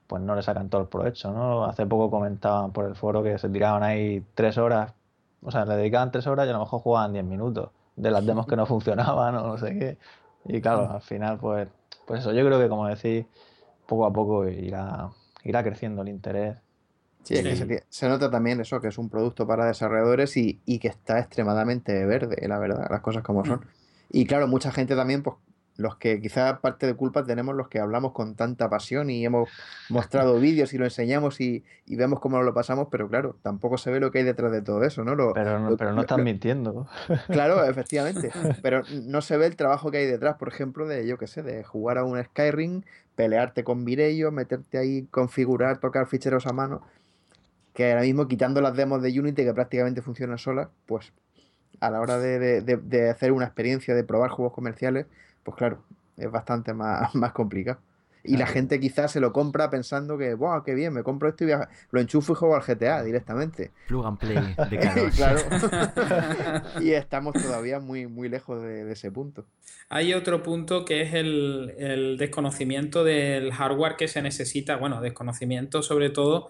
pues 0.08 0.22
no 0.22 0.36
le 0.36 0.42
sacan 0.42 0.70
todo 0.70 0.82
el 0.82 0.88
provecho, 0.88 1.32
¿no? 1.32 1.66
Hace 1.66 1.86
poco 1.86 2.12
comentaban 2.12 2.72
por 2.72 2.86
el 2.86 2.96
foro 2.96 3.24
que 3.24 3.38
se 3.38 3.48
tiraban 3.50 3.84
ahí 3.84 4.24
tres 4.36 4.58
horas, 4.58 4.94
o 5.42 5.50
sea, 5.50 5.66
le 5.66 5.76
dedicaban 5.78 6.12
tres 6.12 6.28
horas 6.28 6.46
y 6.46 6.50
a 6.50 6.54
lo 6.54 6.60
mejor 6.60 6.82
jugaban 6.82 7.14
diez 7.14 7.24
minutos 7.24 7.70
de 7.96 8.12
las 8.12 8.26
demos 8.26 8.48
que 8.48 8.58
no 8.58 8.66
funcionaban 8.68 9.36
o 9.36 9.48
no 9.48 9.58
sé 9.58 9.80
qué. 9.80 9.98
Y 10.46 10.62
claro, 10.62 10.92
al 10.92 11.02
final, 11.02 11.38
pues, 11.38 11.70
pues 12.06 12.22
eso, 12.22 12.34
yo 12.34 12.46
creo 12.46 12.60
que 12.60 12.68
como 12.70 12.88
decís, 12.88 13.26
poco 13.86 14.06
a 14.06 14.12
poco 14.12 14.46
irá, 14.48 15.10
irá 15.44 15.64
creciendo 15.64 16.02
el 16.02 16.10
interés. 16.10 16.58
Sí, 17.28 17.36
es 17.36 17.66
que 17.66 17.84
se, 17.90 18.08
nota 18.08 18.32
también 18.32 18.62
eso, 18.62 18.80
que 18.80 18.88
es 18.88 18.98
un 18.98 19.10
producto 19.10 19.46
para 19.46 19.66
desarrolladores 19.66 20.38
y, 20.38 20.62
y, 20.66 20.80
que 20.80 20.88
está 20.88 21.20
extremadamente 21.20 22.06
verde, 22.06 22.48
la 22.48 22.58
verdad, 22.58 22.88
las 22.90 23.02
cosas 23.02 23.22
como 23.22 23.44
son. 23.44 23.60
Mm. 23.60 23.64
Y 24.12 24.26
claro, 24.26 24.48
mucha 24.48 24.72
gente 24.72 24.96
también, 24.96 25.24
pues 25.24 25.36
los 25.78 25.96
que 25.98 26.20
quizá 26.20 26.60
parte 26.60 26.88
de 26.88 26.96
culpa 26.96 27.24
tenemos 27.24 27.56
los 27.56 27.68
que 27.68 27.80
hablamos 27.80 28.12
con 28.12 28.36
tanta 28.36 28.70
pasión 28.70 29.10
y 29.10 29.24
hemos 29.24 29.50
mostrado 29.90 30.36
vídeos 30.40 30.74
y 30.74 30.78
lo 30.78 30.86
enseñamos 30.86 31.40
y, 31.40 31.64
vemos 31.88 32.20
cómo 32.20 32.42
lo 32.42 32.54
pasamos, 32.54 32.88
pero 32.92 33.08
claro, 33.08 33.38
tampoco 33.42 33.78
se 33.78 33.92
ve 33.92 34.00
lo 34.00 34.12
que 34.12 34.20
hay 34.20 34.24
detrás 34.24 34.52
de 34.52 34.62
todo 34.62 34.84
eso, 34.84 35.04
¿no? 35.04 35.16
pero 35.34 35.60
no, 35.60 35.78
pero 35.78 35.94
no 35.94 36.02
están 36.02 36.24
mintiendo. 36.24 36.88
Claro, 37.28 37.64
efectivamente, 37.70 38.32
pero 38.62 38.84
no 39.04 39.22
se 39.22 39.38
ve 39.38 39.46
el 39.46 39.56
trabajo 39.56 39.92
que 39.92 39.98
hay 39.98 40.06
detrás, 40.06 40.36
por 40.38 40.50
ejemplo, 40.50 40.88
de, 40.88 41.08
yo 41.08 41.18
qué 41.18 41.28
sé, 41.28 41.44
de 41.44 41.64
jugar 41.64 41.98
a 41.98 42.04
un 42.04 42.22
Skyrim, 42.24 42.84
pelearte 43.16 43.64
con 43.64 43.86
Virello, 43.86 44.32
meterte 44.32 44.78
ahí, 44.78 45.08
configurar, 45.10 45.80
tocar 45.80 46.08
ficheros 46.08 46.48
a 46.48 46.54
mano, 46.54 46.82
que 47.78 47.92
ahora 47.92 48.02
mismo 48.02 48.28
quitando 48.28 48.60
las 48.60 48.76
demos 48.76 49.04
de 49.04 49.20
Unity 49.20 49.44
que 49.44 49.54
prácticamente 49.54 50.02
funcionan 50.02 50.40
solas, 50.40 50.70
pues 50.88 51.14
a 51.80 51.92
la 51.92 52.02
hora 52.02 52.18
de, 52.18 52.60
de 52.64 53.10
hacer 53.12 53.32
una 53.32 53.46
experiencia, 53.46 53.94
de 53.94 54.04
probar 54.04 54.32
juegos 54.32 54.52
comerciales, 54.52 55.06
pues 55.44 55.56
claro, 55.56 55.84
es 56.18 56.32
bastante 56.32 56.74
más, 56.74 57.14
más 57.14 57.34
complicado. 57.34 57.80
Y 58.28 58.36
la 58.36 58.46
gente 58.46 58.80
quizás 58.80 59.12
se 59.12 59.22
lo 59.22 59.32
compra 59.32 59.70
pensando 59.70 60.18
que, 60.18 60.34
¡wow, 60.34 60.62
qué 60.64 60.76
bien! 60.76 60.92
Me 60.92 61.02
compro 61.02 61.30
esto 61.30 61.46
y 61.46 61.52
lo 61.92 62.02
enchufo 62.02 62.34
y 62.34 62.36
juego 62.36 62.56
al 62.56 62.62
GTA 62.62 63.02
directamente. 63.04 63.72
Plug 63.88 64.06
and 64.06 64.18
play 64.18 64.56
de 64.70 65.12
claro. 65.16 65.40
y 66.82 66.92
estamos 66.92 67.34
todavía 67.34 67.80
muy, 67.80 68.08
muy 68.08 68.28
lejos 68.28 68.62
de, 68.62 68.92
ese 68.92 69.12
punto. 69.12 69.46
Hay 69.88 70.14
otro 70.14 70.44
punto 70.44 70.84
que 70.84 71.04
es 71.04 71.14
el, 71.14 72.18
desconocimiento 72.20 73.06
del 73.06 73.54
hardware 73.54 73.96
que 73.96 74.10
se 74.10 74.22
necesita. 74.22 74.76
Bueno, 74.76 75.00
desconocimiento 75.00 75.82
sobre 75.82 76.10
todo 76.10 76.50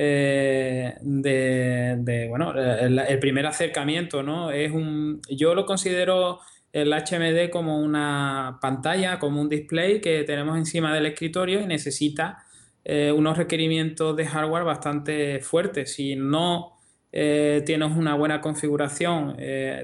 eh, 0.00 0.94
de, 1.00 2.26
bueno, 2.28 2.54
el, 2.54 3.18
primer 3.18 3.46
acercamiento, 3.46 4.22
¿no? 4.22 4.52
Es 4.52 4.70
un. 4.70 5.20
Yo 5.28 5.56
lo 5.56 5.66
considero 5.66 6.38
el 6.72 6.92
HMD 6.92 7.50
como 7.50 7.80
una 7.80 8.58
pantalla, 8.62 9.18
como 9.18 9.40
un 9.40 9.48
display 9.48 10.00
que 10.00 10.22
tenemos 10.22 10.56
encima 10.56 10.94
del 10.94 11.06
escritorio 11.06 11.60
y 11.60 11.66
necesita 11.66 12.44
eh, 12.84 13.10
unos 13.10 13.36
requerimientos 13.36 14.14
de 14.14 14.24
hardware 14.24 14.62
bastante 14.62 15.40
fuertes. 15.40 15.94
Si 15.94 16.14
no 16.14 16.78
eh, 17.10 17.64
tienes 17.66 17.96
una 17.96 18.14
buena 18.14 18.40
configuración, 18.40 19.36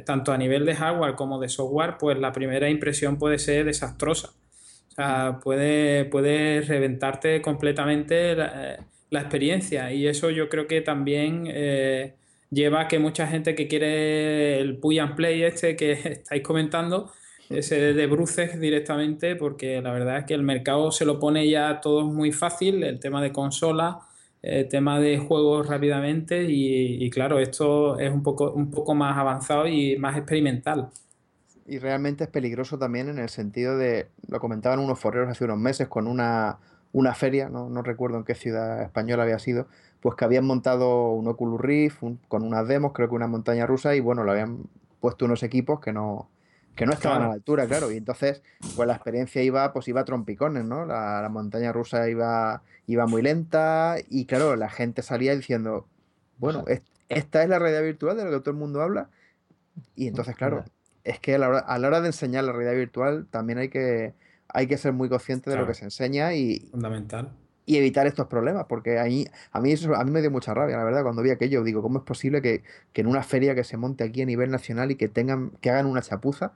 tanto 0.07 0.31
a 0.31 0.39
nivel 0.39 0.65
de 0.65 0.77
hardware 0.77 1.17
como 1.17 1.41
de 1.41 1.49
software, 1.49 1.97
pues 1.99 2.21
la 2.21 2.31
primera 2.31 2.71
impresión 2.71 3.19
puede 3.19 3.41
ser 3.41 3.65
desastrosa. 3.65 4.29
O 4.91 4.95
sea, 4.95 5.41
puede, 5.43 6.05
puede 6.05 6.61
reventarte 6.61 7.43
completamente 7.43 8.37
la 9.11 9.21
experiencia 9.21 9.93
y 9.93 10.07
eso 10.07 10.31
yo 10.31 10.49
creo 10.49 10.67
que 10.67 10.81
también 10.81 11.47
lleva 12.55 12.83
a 12.83 12.89
que 12.89 12.99
mucha 12.99 13.27
gente 13.27 13.55
que 13.55 13.69
quiere 13.69 14.61
el 14.61 14.79
pull 14.79 14.99
and 15.01 15.15
play 15.15 15.43
este 15.43 15.77
que 15.77 15.93
estáis 16.05 16.43
comentando, 16.43 17.13
ese 17.51 17.93
de 17.93 18.07
bruces 18.07 18.59
directamente, 18.59 19.37
porque 19.37 19.83
la 19.83 19.93
verdad 19.93 20.19
es 20.19 20.25
que 20.25 20.35
el 20.35 20.43
mercado 20.43 20.91
se 20.91 21.05
lo 21.05 21.19
pone 21.19 21.49
ya 21.49 21.81
todo 21.81 22.05
muy 22.05 22.33
fácil, 22.33 22.83
el 22.83 23.01
tema 23.01 23.21
de 23.21 23.33
consola, 23.33 24.01
el 24.41 24.69
tema 24.69 25.01
de 25.01 25.19
juegos 25.19 25.67
rápidamente 25.67 26.47
y, 26.49 27.09
claro, 27.11 27.39
esto 27.39 27.99
es 27.99 28.11
un 28.13 28.23
poco, 28.23 28.53
un 28.53 28.71
poco 28.71 28.95
más 28.95 29.17
avanzado 29.17 29.67
y 29.67 29.97
más 29.99 30.17
experimental. 30.17 30.91
Y 31.67 31.79
realmente 31.79 32.25
es 32.25 32.31
peligroso 32.31 32.79
también 32.79 33.09
en 33.09 33.19
el 33.19 33.31
sentido 33.31 33.79
de, 33.79 34.09
lo 34.29 34.39
comentaban 34.41 34.81
unos 34.81 34.99
forreros 35.01 35.31
hace 35.31 35.45
unos 35.45 35.57
meses 35.57 35.89
con 35.89 36.07
una, 36.07 36.59
una 36.95 37.13
feria, 37.13 37.49
¿no? 37.49 37.69
no 37.69 37.83
recuerdo 37.83 38.17
en 38.17 38.25
qué 38.25 38.37
ciudad 38.37 38.81
española 38.81 39.25
había 39.25 39.41
sido, 39.41 39.67
pues 40.01 40.15
que 40.15 40.25
habían 40.25 40.47
montado 40.47 41.11
un 41.11 41.27
Oculus 41.27 41.61
Rift 41.61 42.03
con 42.29 42.45
unas 42.45 42.67
demos, 42.69 42.93
creo 42.93 43.09
que 43.09 43.17
una 43.17 43.27
montaña 43.27 43.67
rusa, 43.67 43.97
y 43.97 44.01
bueno, 44.01 44.23
le 44.25 44.31
habían 44.31 44.63
puesto 45.01 45.25
unos 45.25 45.43
equipos 45.43 45.81
que 45.81 45.93
no, 45.93 46.31
que 46.77 46.87
no 46.87 46.93
estaban 46.93 47.23
a 47.23 47.29
la 47.29 47.35
altura, 47.35 47.67
claro. 47.67 47.91
Y 47.91 47.97
entonces, 47.97 48.43
pues 48.77 48.87
la 48.87 48.95
experiencia 48.95 49.43
iba, 49.43 49.73
pues 49.73 49.89
iba 49.89 50.03
a 50.03 50.05
trompicones, 50.05 50.65
¿no? 50.65 50.87
La, 50.87 51.29
montaña 51.31 51.73
rusa 51.73 52.09
iba, 52.09 52.63
iba 52.87 53.07
muy 53.07 53.23
lenta 53.23 53.97
y 54.09 54.27
claro, 54.27 54.55
la 54.55 54.69
gente 54.69 55.03
salía 55.03 55.35
diciendo, 55.35 55.89
bueno, 56.39 56.65
esta 57.09 57.43
es 57.43 57.49
la 57.49 57.59
realidad 57.59 57.83
virtual 57.83 58.17
de 58.17 58.25
lo 58.25 58.31
que 58.31 58.41
todo 58.41 58.51
el 58.51 58.57
mundo 58.57 58.83
habla. 58.83 59.11
Y 59.97 60.07
entonces, 60.07 60.37
claro, 60.37 60.65
es 61.03 61.19
que 61.19 61.35
a 61.35 61.39
la 61.39 61.49
hora, 61.49 62.01
de 62.01 62.07
enseñar 62.07 62.45
la 62.45 62.53
realidad 62.53 62.77
virtual 62.77 63.27
también 63.31 63.59
hay 63.59 63.69
que, 63.69 64.15
hay 64.55 64.67
que 64.69 64.79
ser 64.79 64.93
muy 64.93 65.09
consciente 65.09 65.51
de 65.51 65.57
lo 65.57 65.67
que 65.67 65.75
se 65.75 65.85
enseña 65.85 66.33
y... 66.33 66.61
Fundamental. 66.71 67.33
y 67.67 67.77
evitar 67.77 68.07
estos 68.07 68.29
problemas, 68.29 68.67
porque 68.69 68.99
ahí, 68.99 69.27
a 69.53 69.61
mí 69.61 69.73
eso 69.73 69.95
a 69.95 70.05
mí 70.05 70.11
me 70.11 70.21
dio 70.21 70.31
mucha 70.31 70.55
rabia, 70.55 70.77
la 70.77 70.85
verdad, 70.85 71.03
cuando 71.03 71.23
vi 71.23 71.31
aquello, 71.31 71.65
digo, 71.65 71.83
¿cómo 71.83 71.99
es 71.99 72.05
posible 72.05 72.41
que, 72.41 72.63
en 72.95 73.07
una 73.07 73.23
feria 73.23 73.55
que 73.55 73.65
se 73.65 73.77
monte 73.77 74.05
aquí 74.05 74.23
a 74.23 74.27
nivel 74.27 74.51
nacional 74.51 74.91
y 74.93 74.95
que 74.95 75.09
tengan, 75.09 75.51
que 75.61 75.71
hagan 75.71 75.87
una 75.87 76.03
chapuza 76.03 76.53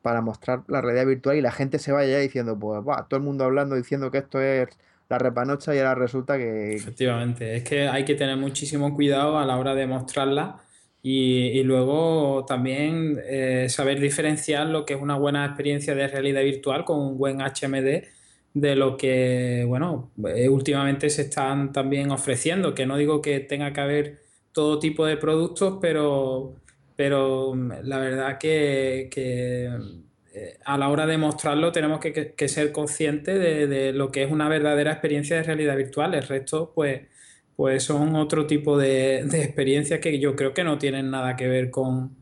para 0.00 0.20
mostrar 0.22 0.62
la 0.68 0.80
realidad 0.80 1.06
virtual 1.06 1.36
y 1.36 1.40
la 1.40 1.52
gente 1.52 1.78
se 1.78 1.92
vaya 1.92 2.12
ya 2.12 2.18
diciendo, 2.18 2.58
pues 2.58 2.82
va, 2.86 3.06
todo 3.08 3.18
el 3.18 3.24
mundo 3.24 3.44
hablando 3.44 3.74
diciendo 3.74 4.10
que 4.10 4.18
esto 4.18 4.40
es 4.40 4.68
la 5.08 5.18
repanocha 5.18 5.74
y 5.74 5.78
ahora 5.78 5.96
resulta 5.96 6.38
que... 6.38 6.76
Efectivamente, 6.76 7.56
es 7.56 7.64
que 7.64 7.88
hay 7.88 8.04
que 8.04 8.14
tener 8.14 8.36
muchísimo 8.36 8.94
cuidado 8.94 9.38
a 9.38 9.44
la 9.44 9.56
hora 9.56 9.74
de 9.74 9.86
mostrarla 9.86 10.60
y, 11.02 11.62
luego 11.62 12.44
también 12.46 13.20
eh, 13.24 13.68
saber 13.70 14.00
diferenciar 14.00 14.66
lo 14.66 14.84
que 14.84 14.94
es 14.94 15.00
una 15.00 15.16
buena 15.16 15.46
experiencia 15.46 15.94
de 15.94 16.08
realidad 16.08 16.42
virtual 16.42 16.84
con 16.84 17.00
un 17.00 17.18
buen 17.18 17.40
HMD 17.40 18.04
de 18.52 18.76
lo 18.76 18.96
que, 18.96 19.64
bueno, 19.66 20.10
eh, 20.34 20.48
últimamente 20.48 21.08
se 21.10 21.22
están 21.22 21.72
también 21.72 22.10
ofreciendo, 22.10 22.74
que 22.74 22.86
no 22.86 22.96
digo 22.96 23.22
que 23.22 23.40
tenga 23.40 23.72
que 23.72 23.80
haber 23.80 24.18
todo 24.52 24.78
tipo 24.78 25.06
de 25.06 25.16
productos, 25.16 25.78
pero, 25.80 26.54
pero 26.96 27.54
mm, 27.54 27.72
la 27.84 27.98
verdad 27.98 28.38
que, 28.38 29.08
eh, 29.16 30.58
a 30.64 30.78
la 30.78 30.88
hora 30.88 31.06
de 31.06 31.18
mostrarlo 31.18 31.72
tenemos 31.72 32.00
que, 32.00 32.48
ser 32.48 32.72
conscientes 32.72 33.38
de, 33.40 33.92
lo 33.92 34.10
que 34.12 34.22
es 34.24 34.30
una 34.30 34.48
verdadera 34.48 34.92
experiencia 34.92 35.36
de 35.36 35.42
realidad 35.44 35.76
virtual. 35.76 36.14
El 36.14 36.22
resto, 36.24 36.72
pues, 36.74 37.02
pues 37.60 37.84
son 37.84 38.16
otro 38.16 38.46
tipo 38.46 38.78
de, 38.78 39.22
de 39.26 39.44
experiencias 39.44 40.00
que 40.00 40.18
yo 40.18 40.34
creo 40.34 40.54
que 40.54 40.64
no 40.64 40.78
tienen 40.78 41.10
nada 41.10 41.36
que 41.36 41.46
ver 41.46 41.70
con, 41.70 42.16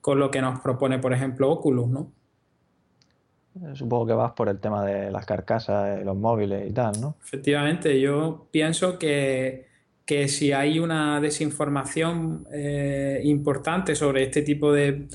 con 0.00 0.20
lo 0.20 0.30
que 0.30 0.40
nos 0.40 0.60
propone, 0.60 1.00
por 1.00 1.12
ejemplo, 1.12 1.50
Oculus, 1.50 1.88
¿no? 1.88 2.12
Supongo 3.72 4.06
que 4.06 4.12
vas 4.12 4.30
por 4.34 4.48
el 4.48 4.60
tema 4.60 4.86
de 4.86 5.10
las 5.10 5.26
carcasas, 5.26 6.00
los 6.04 6.16
móviles 6.16 6.70
y 6.70 6.72
tal, 6.72 7.00
¿no? 7.00 7.16
Efectivamente, 7.24 8.00
yo 8.00 8.46
pienso 8.52 8.96
que, 8.96 9.66
si 10.28 10.52
hay 10.52 10.78
una 10.78 11.20
desinformación 11.20 12.46
eh, 12.52 13.20
importante 13.24 13.96
sobre 13.96 14.22
este 14.22 14.42
tipo 14.42 14.72
de, 14.72 15.08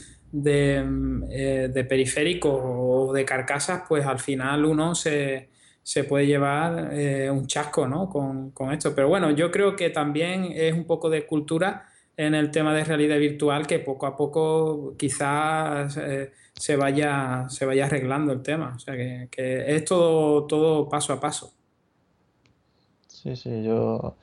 eh, 0.43 1.69
de, 1.73 1.83
periféricos 1.85 2.61
o 2.61 3.13
de 3.13 3.23
carcasas, 3.23 3.83
pues 3.87 4.05
al 4.05 4.19
final 4.19 4.65
uno 4.65 4.93
se, 4.93 5.48
puede 6.03 6.27
llevar 6.27 6.89
eh, 6.93 7.29
un 7.31 7.47
chasco 7.47 7.87
¿no? 7.87 8.09
con, 8.09 8.51
con, 8.51 8.71
esto. 8.71 8.93
Pero 8.95 9.07
bueno, 9.07 9.31
yo 9.31 9.51
creo 9.51 9.75
que 9.75 9.89
también 9.89 10.49
es 10.53 10.73
un 10.73 10.85
poco 10.85 11.09
de 11.09 11.25
cultura 11.25 11.85
en 12.17 12.35
el 12.35 12.51
tema 12.51 12.73
de 12.73 12.83
realidad 12.83 13.17
virtual 13.17 13.65
que 13.65 13.79
poco 13.79 14.05
a 14.05 14.15
poco 14.15 14.95
quizás 14.97 15.97
se 16.59 16.75
vaya, 16.75 17.47
se 17.47 17.65
vaya 17.65 17.85
arreglando 17.85 18.33
el 18.33 18.41
tema. 18.41 18.73
O 18.75 18.79
sea, 18.79 18.95
que, 18.95 19.29
es 19.75 19.85
todo, 19.85 20.45
todo 20.45 20.89
paso 20.89 21.13
a 21.13 21.19
paso. 21.19 21.53
Sí, 23.07 23.35
sí, 23.37 23.63
yo, 23.63 24.17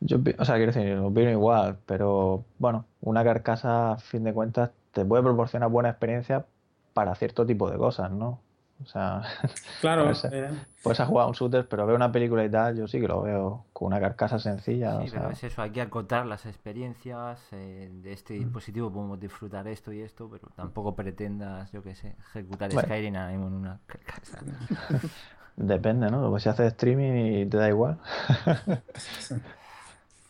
yo, 0.00 0.18
o 0.38 0.44
sea, 0.44 0.56
quiero 0.56 0.72
decir, 0.72 0.96
opino 0.96 1.30
igual, 1.30 1.78
pero 1.84 2.44
bueno, 2.58 2.86
una 3.02 3.22
carcasa, 3.22 3.92
a 3.92 3.98
fin 3.98 4.24
de 4.24 4.32
cuentas, 4.32 4.70
te 4.92 5.04
puede 5.04 5.22
proporcionar 5.22 5.68
buena 5.68 5.90
experiencia 5.90 6.46
para 6.94 7.14
cierto 7.14 7.44
tipo 7.44 7.70
de 7.70 7.76
cosas, 7.76 8.10
¿no? 8.10 8.40
O 8.82 8.86
sea, 8.86 9.22
claro, 9.80 10.04
puedes, 10.04 10.24
eh. 10.26 10.50
puedes 10.82 11.00
jugar 11.00 11.26
un 11.26 11.32
shooter, 11.32 11.66
pero 11.66 11.84
ver 11.84 11.96
una 11.96 12.12
película 12.12 12.44
y 12.44 12.50
tal, 12.50 12.76
yo 12.76 12.86
sí 12.86 13.00
que 13.00 13.08
lo 13.08 13.22
veo 13.22 13.64
con 13.72 13.88
una 13.88 14.00
carcasa 14.00 14.38
sencilla. 14.38 15.00
Sí, 15.02 15.10
pero 15.12 15.30
es 15.30 15.42
eso, 15.42 15.62
hay 15.62 15.70
que 15.70 15.80
acotar 15.80 16.26
las 16.26 16.46
experiencias. 16.46 17.40
Eh, 17.52 17.90
de 17.92 18.12
este 18.12 18.34
mm. 18.34 18.38
dispositivo 18.38 18.92
podemos 18.92 19.18
disfrutar 19.18 19.66
esto 19.66 19.92
y 19.92 20.00
esto, 20.00 20.28
pero 20.30 20.48
tampoco 20.54 20.94
pretendas, 20.94 21.72
yo 21.72 21.82
qué 21.82 21.96
sé, 21.96 22.14
ejecutar 22.30 22.70
Skyrim 22.70 23.16
en 23.16 23.40
una 23.40 23.80
carcasa. 23.86 24.38
Depende, 25.56 26.08
¿no? 26.08 26.30
Pues 26.30 26.44
si 26.44 26.48
haces 26.48 26.68
streaming 26.68 27.42
y 27.42 27.46
te 27.46 27.56
da 27.56 27.68
igual. 27.68 27.98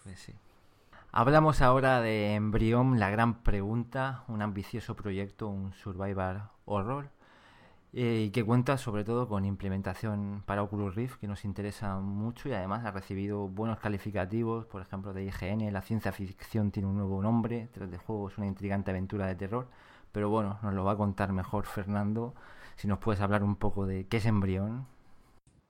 pues 0.04 0.18
sí. 0.18 0.32
Hablamos 1.12 1.60
ahora 1.60 2.00
de 2.00 2.34
Embrión, 2.34 2.98
la 2.98 3.10
gran 3.10 3.42
pregunta, 3.42 4.24
un 4.28 4.40
ambicioso 4.40 4.96
proyecto, 4.96 5.48
un 5.48 5.74
survival 5.74 6.44
horror 6.64 7.17
y 7.92 8.30
que 8.30 8.44
cuenta 8.44 8.76
sobre 8.76 9.04
todo 9.04 9.28
con 9.28 9.44
implementación 9.44 10.42
para 10.46 10.62
Oculus 10.62 10.94
Rift 10.94 11.16
que 11.20 11.26
nos 11.26 11.44
interesa 11.44 11.98
mucho 12.00 12.48
y 12.48 12.52
además 12.52 12.84
ha 12.84 12.90
recibido 12.90 13.48
buenos 13.48 13.78
calificativos, 13.78 14.66
por 14.66 14.82
ejemplo 14.82 15.14
de 15.14 15.24
IGN, 15.24 15.72
la 15.72 15.82
ciencia 15.82 16.12
ficción 16.12 16.70
tiene 16.70 16.88
un 16.88 16.96
nuevo 16.96 17.22
nombre, 17.22 17.68
3 17.72 17.90
de 17.90 17.98
juego 17.98 18.28
es 18.28 18.36
una 18.36 18.46
intrigante 18.46 18.90
aventura 18.90 19.26
de 19.26 19.36
terror, 19.36 19.68
pero 20.12 20.28
bueno, 20.28 20.58
nos 20.62 20.74
lo 20.74 20.84
va 20.84 20.92
a 20.92 20.96
contar 20.96 21.32
mejor 21.32 21.64
Fernando, 21.64 22.34
si 22.76 22.88
nos 22.88 22.98
puedes 22.98 23.20
hablar 23.22 23.42
un 23.42 23.56
poco 23.56 23.86
de 23.86 24.06
qué 24.06 24.18
es 24.18 24.26
Embrión. 24.26 24.86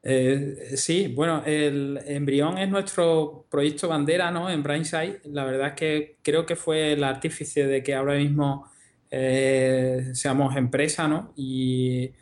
Eh, 0.03 0.77
sí, 0.77 1.12
bueno, 1.14 1.43
el 1.45 2.01
Embrión 2.07 2.59
es 2.59 2.69
nuestro 2.69 3.47
proyecto 3.51 3.89
bandera 3.89 4.31
¿no? 4.31 4.49
en 4.49 4.62
Brainside. 4.62 5.21
La 5.25 5.45
verdad 5.45 5.69
es 5.69 5.75
que 5.75 6.16
creo 6.23 6.47
que 6.47 6.57
fue 6.57 6.93
el 6.93 7.05
artífice 7.05 7.66
de 7.66 7.83
que 7.83 7.95
ahora 7.95 8.14
mismo 8.14 8.71
eh, 9.11 10.11
seamos 10.14 10.56
empresa, 10.56 11.09
¿no? 11.09 11.32
Y, 11.36 12.12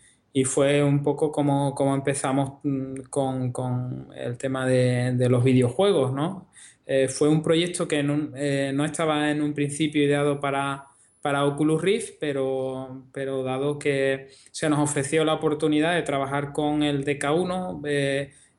fue 0.44 0.84
un 0.84 1.02
poco 1.02 1.32
como, 1.32 1.74
como 1.74 1.94
empezamos 1.94 2.60
mm, 2.62 3.04
con, 3.10 4.08
el 4.14 4.36
tema 4.36 4.66
de, 4.66 5.28
los 5.30 5.42
videojuegos, 5.42 6.12
¿no? 6.12 6.50
Eh, 6.86 7.08
fue 7.08 7.28
un 7.28 7.42
proyecto 7.42 7.88
que 7.88 8.00
eh, 8.36 8.72
no, 8.74 8.84
estaba 8.84 9.30
en 9.30 9.40
un 9.42 9.54
principio 9.54 10.04
ideado 10.04 10.38
para, 10.38 10.88
para 11.22 11.44
Oculus 11.46 11.80
Rift, 11.82 12.14
pero, 12.20 13.06
pero 13.12 13.42
dado 13.44 13.78
que 13.78 14.28
se 14.52 14.68
nos 14.68 14.78
ofreció 14.80 15.24
la 15.24 15.34
oportunidad 15.34 15.94
de 15.94 16.02
trabajar 16.02 16.52
con 16.52 16.82
el 16.82 17.04
DK1 17.04 17.80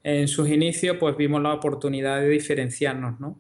en 0.04 0.28
sus 0.28 0.50
inicios, 0.50 0.98
pues 1.00 1.16
vimos 1.16 1.42
la 1.44 1.54
oportunidad 1.54 2.22
de 2.22 2.30
diferenciarnos, 2.30 3.20
¿no? 3.20 3.40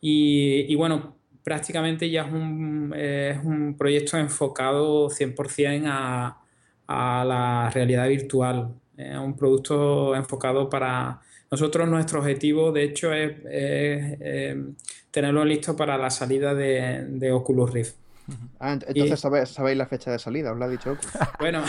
Y, 0.00 0.66
y 0.68 0.74
bueno, 0.74 1.16
prácticamente 1.44 2.10
ya 2.10 2.22
es 2.22 2.32
un, 2.32 2.94
es 2.96 3.38
un 3.44 3.76
proyecto 3.76 4.16
enfocado 4.18 5.08
100% 5.10 5.84
a, 5.86 6.38
a 6.86 7.24
la 7.24 7.70
realidad 7.70 8.08
virtual. 8.08 8.74
Es 8.96 9.16
un 9.16 9.36
producto 9.36 10.14
enfocado 10.14 10.68
para 10.68 11.20
nosotros. 11.50 11.88
Nuestro 11.88 12.20
objetivo, 12.20 12.72
de 12.72 12.84
hecho, 12.84 13.12
es, 13.12 13.32
eh, 13.44 14.64
tenerlo 15.10 15.44
listo 15.44 15.76
para 15.76 15.98
la 15.98 16.10
salida 16.10 16.54
de, 16.54 17.06
de 17.08 17.32
Oculus 17.32 17.72
Rift. 17.72 18.01
Ah, 18.58 18.78
entonces 18.86 19.20
sabéis, 19.20 19.76
la 19.76 19.86
fecha 19.86 20.12
de 20.12 20.18
salida, 20.18 20.52
os 20.52 20.58
lo 20.58 20.64
ha 20.64 20.68
dicho. 20.68 20.96
Bueno, 21.38 21.64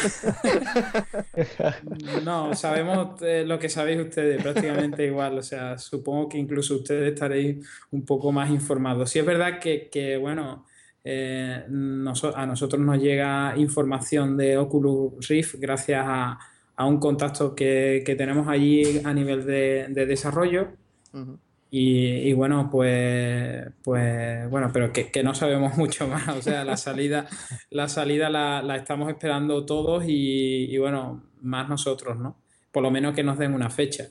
no, 2.24 2.53
sabemos 2.53 3.22
eh, 3.22 3.43
lo 3.45 3.57
que 3.57 3.70
sabéis 3.70 4.01
ustedes, 4.01 4.41
prácticamente 4.41 5.05
igual. 5.05 5.38
O 5.38 5.41
sea, 5.41 5.78
supongo 5.78 6.30
que 6.30 6.38
incluso 6.38 6.76
ustedes 6.76 7.14
estaréis 7.14 7.68
un 7.91 8.05
poco 8.05 8.32
más 8.32 8.51
informados. 8.51 9.09
Sí 9.09 9.20
es 9.20 9.26
verdad 9.26 9.59
que, 9.59 10.18
bueno, 10.22 10.66
eh, 11.03 11.64
a 11.66 12.45
nosotros 12.45 12.82
nos 12.82 13.01
llega 13.01 13.55
información 13.57 14.38
de 14.38 14.57
Oculus 14.57 15.28
Rift 15.28 15.55
gracias 15.55 16.05
a, 16.07 16.38
un 16.86 16.99
contacto 16.99 17.55
que, 17.55 18.03
tenemos 18.18 18.47
allí 18.47 19.01
a 19.03 19.14
nivel 19.14 19.45
de, 19.45 20.05
desarrollo. 20.05 20.68
Y, 21.76 22.34
bueno, 22.34 22.69
pues, 22.71 23.65
pues 23.84 24.47
bueno, 24.51 24.69
pero 24.71 24.93
que, 24.93 25.24
no 25.24 25.34
sabemos 25.34 25.76
mucho 25.78 26.07
más. 26.07 26.28
O 26.28 26.39
sea, 26.39 26.63
la 26.63 26.78
salida, 26.78 27.28
la 27.71 27.88
salida 27.88 28.30
la, 28.30 28.76
estamos 28.76 29.09
esperando 29.09 29.65
todos 29.65 30.03
y, 30.05 30.78
bueno, 30.78 31.24
más 31.41 31.67
nosotros, 31.67 32.19
¿no? 32.19 32.38
Por 32.71 32.84
lo 32.84 32.91
menos 32.91 33.15
que 33.15 33.24
nos 33.24 33.39
den 33.39 33.55
una 33.55 33.71
fecha. 33.71 34.09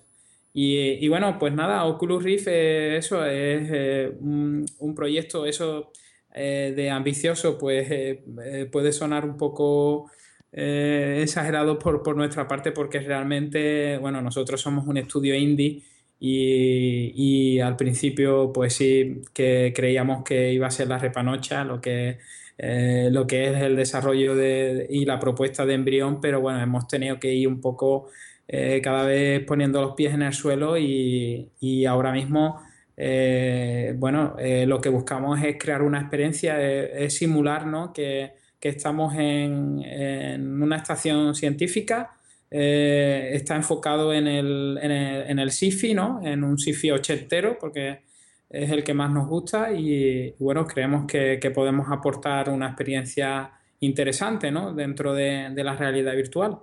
Y, 0.53 1.07
bueno, 1.07 1.39
pues 1.39 1.55
nada, 1.55 1.85
Oculus 1.85 2.25
Rift, 2.25 2.49
eso 2.49 3.25
es 3.25 3.69
eh, 3.73 4.13
un, 4.19 4.95
proyecto, 4.97 5.47
eso 5.47 5.93
eh, 6.35 6.73
de 6.75 6.91
ambicioso, 6.91 7.59
pues 7.59 7.87
eh, 7.93 8.69
puede 8.73 8.91
sonar 8.91 9.25
un 9.25 9.37
poco 9.37 10.11
exagerado 10.51 11.79
por, 11.79 12.03
por, 12.03 12.17
nuestra 12.17 12.49
parte 12.49 12.73
porque 12.73 12.99
realmente, 12.99 13.99
bueno, 13.99 14.21
nosotros 14.21 14.61
somos 14.61 14.87
un 14.87 14.97
estudio 14.97 15.37
indie 15.37 15.85
y, 16.25 17.61
al 17.61 17.77
principio 17.77 18.53
pues 18.53 18.75
sí 18.75 19.23
que 19.35 19.73
creíamos 19.75 20.23
que 20.25 20.53
iba 20.53 20.68
a 20.68 20.70
ser 20.70 20.87
la 20.89 20.99
repanocha 20.99 21.64
lo 21.64 21.81
que, 21.81 22.18
eh, 22.59 23.09
lo 23.11 23.27
que 23.27 23.51
es 23.51 23.62
el 23.62 23.75
desarrollo 23.77 24.37
de, 24.37 24.87
y 24.89 25.05
la 25.05 25.18
propuesta 25.18 25.66
de 25.66 25.75
embrión, 25.75 26.20
pero 26.20 26.41
bueno, 26.41 26.61
hemos 26.62 26.87
tenido 26.87 27.18
que 27.18 27.35
ir 27.35 27.49
un 27.49 27.61
poco 27.61 28.09
eh, 28.47 28.81
cada 28.83 29.05
vez 29.05 29.45
poniendo 29.45 29.83
los 29.83 29.95
pies 29.95 30.14
en 30.14 30.23
el 30.23 30.33
suelo 30.33 30.79
y, 30.79 31.87
ahora 31.87 32.12
mismo... 32.12 32.61
Eh, 32.95 33.95
bueno, 33.97 34.37
lo 34.66 34.81
que 34.81 34.91
buscamos 34.91 35.43
es 35.43 35.57
crear 35.59 35.83
una 35.83 35.99
experiencia, 36.01 36.61
es, 36.61 37.14
simular 37.14 37.66
¿no? 37.66 37.93
que, 37.93 38.35
que 38.61 38.68
estamos 38.68 39.14
en, 39.14 39.83
en, 39.83 40.62
una 40.62 40.77
estación 40.77 41.35
científica 41.35 42.12
eh, 42.55 43.31
está 43.33 43.57
enfocado 43.57 44.13
en 44.13 44.27
el, 44.27 44.79
en, 44.83 44.91
el, 44.91 45.31
en 45.31 45.39
el 45.39 45.51
SIFI, 45.51 45.95
¿no? 45.95 46.21
En 46.23 46.45
un 46.45 46.59
SIFI 46.59 46.91
ochentero, 46.91 47.57
porque 47.59 48.03
es 48.51 48.71
el 48.71 48.85
que 48.85 48.93
más 48.93 49.11
nos 49.11 49.27
gusta 49.27 49.73
y, 49.73 50.35
bueno, 50.39 50.67
creemos 50.67 51.07
que, 51.07 51.39
que, 51.41 51.51
podemos 51.51 51.91
aportar 51.91 52.51
una 52.51 52.67
experiencia 52.67 53.53
interesante, 53.81 54.51
¿no? 54.51 54.75
Dentro 54.75 55.15
de, 55.15 55.49
de 55.55 55.65
la 55.65 55.75
realidad 55.75 56.15
virtual. 56.15 56.59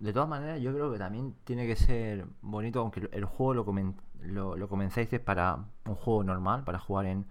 De 0.00 0.12
todas 0.12 0.28
maneras, 0.28 0.60
yo 0.60 0.72
creo 0.72 0.90
que 0.92 0.98
también 0.98 1.36
tiene 1.44 1.64
que 1.64 1.76
ser 1.76 2.24
bonito, 2.42 2.80
aunque 2.80 3.08
el 3.12 3.24
juego 3.24 3.54
lo, 3.54 3.94
lo, 4.22 4.56
lo 4.56 4.68
comenzáis 4.68 5.08
para 5.20 5.64
un 5.86 5.94
juego 5.94 6.24
normal, 6.24 6.64
para 6.64 6.80
jugar 6.80 7.06
en, 7.06 7.24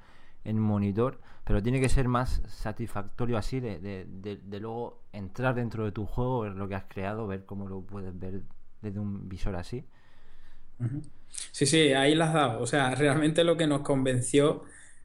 en 0.50 0.60
monitor, 0.60 1.20
pero 1.46 1.62
tiene 1.64 1.80
que 1.80 1.90
ser 1.90 2.08
más 2.08 2.42
satisfactorio 2.48 3.38
así 3.38 3.60
de, 3.60 3.80
de, 3.80 4.60
luego 4.60 5.04
entrar 5.14 5.56
dentro 5.56 5.86
de 5.86 5.92
tu 5.92 6.06
juego, 6.06 6.42
ver 6.42 6.54
lo 6.54 6.68
que 6.68 6.76
has 6.76 6.86
creado, 6.88 7.28
ver 7.28 7.46
cómo 7.46 7.68
lo 7.68 7.82
puedes 7.82 8.18
ver 8.20 8.42
desde 8.82 9.00
un 9.00 9.30
visor 9.30 9.56
así. 9.56 9.86
Sí, 11.52 11.66
sí, 11.66 11.94
ahí 11.94 12.16
las 12.16 12.30
has 12.30 12.34
dado. 12.36 12.62
O 12.62 12.68
sea, 12.68 12.96
realmente 12.96 13.44
lo 13.44 13.58
que 13.58 13.68
nos 13.68 13.82
convenció 13.82 14.64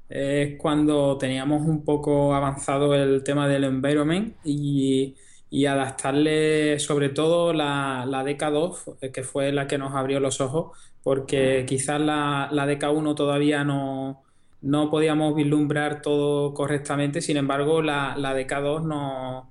es 0.08 0.58
cuando 0.58 1.18
teníamos 1.18 1.62
un 1.66 1.84
poco 1.84 2.34
avanzado 2.34 2.94
el 2.94 3.22
tema 3.24 3.48
del 3.48 3.64
environment 3.64 4.36
y, 4.44 5.16
y 5.50 5.66
adaptarle 5.66 6.78
sobre 6.80 7.10
todo 7.10 7.52
la, 7.52 8.06
la 8.06 8.24
DK2, 8.24 8.98
eh, 9.00 9.12
que 9.12 9.22
fue 9.22 9.52
la 9.52 9.66
que 9.66 9.78
nos 9.78 9.94
abrió 9.94 10.20
los 10.20 10.40
ojos, 10.40 10.76
porque 11.02 11.64
quizás 11.68 12.00
la, 12.00 12.48
la 12.52 12.66
DK1 12.66 13.14
todavía 13.14 13.64
no, 13.64 14.23
no 14.64 14.90
podíamos 14.90 15.36
vislumbrar 15.36 16.00
todo 16.00 16.54
correctamente, 16.54 17.20
sin 17.20 17.36
embargo 17.36 17.82
la, 17.82 18.16
la 18.16 18.34
DK2 18.34 19.44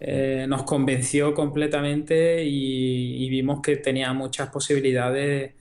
eh, 0.00 0.46
nos, 0.48 0.62
convenció 0.62 1.34
completamente 1.34 2.44
y, 2.44 3.28
vimos 3.28 3.60
que 3.60 3.76
tenía 3.76 4.12
muchas 4.12 4.50
posibilidades 4.50 5.54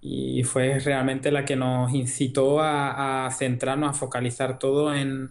y 0.00 0.42
fue 0.44 0.78
realmente 0.80 1.30
la 1.30 1.44
que 1.44 1.54
nos 1.56 1.92
incitó 1.94 2.60
a, 2.60 3.28
centrarnos, 3.36 3.90
a 3.90 3.92
focalizar 3.92 4.58
todo 4.58 4.94
en, 4.94 5.30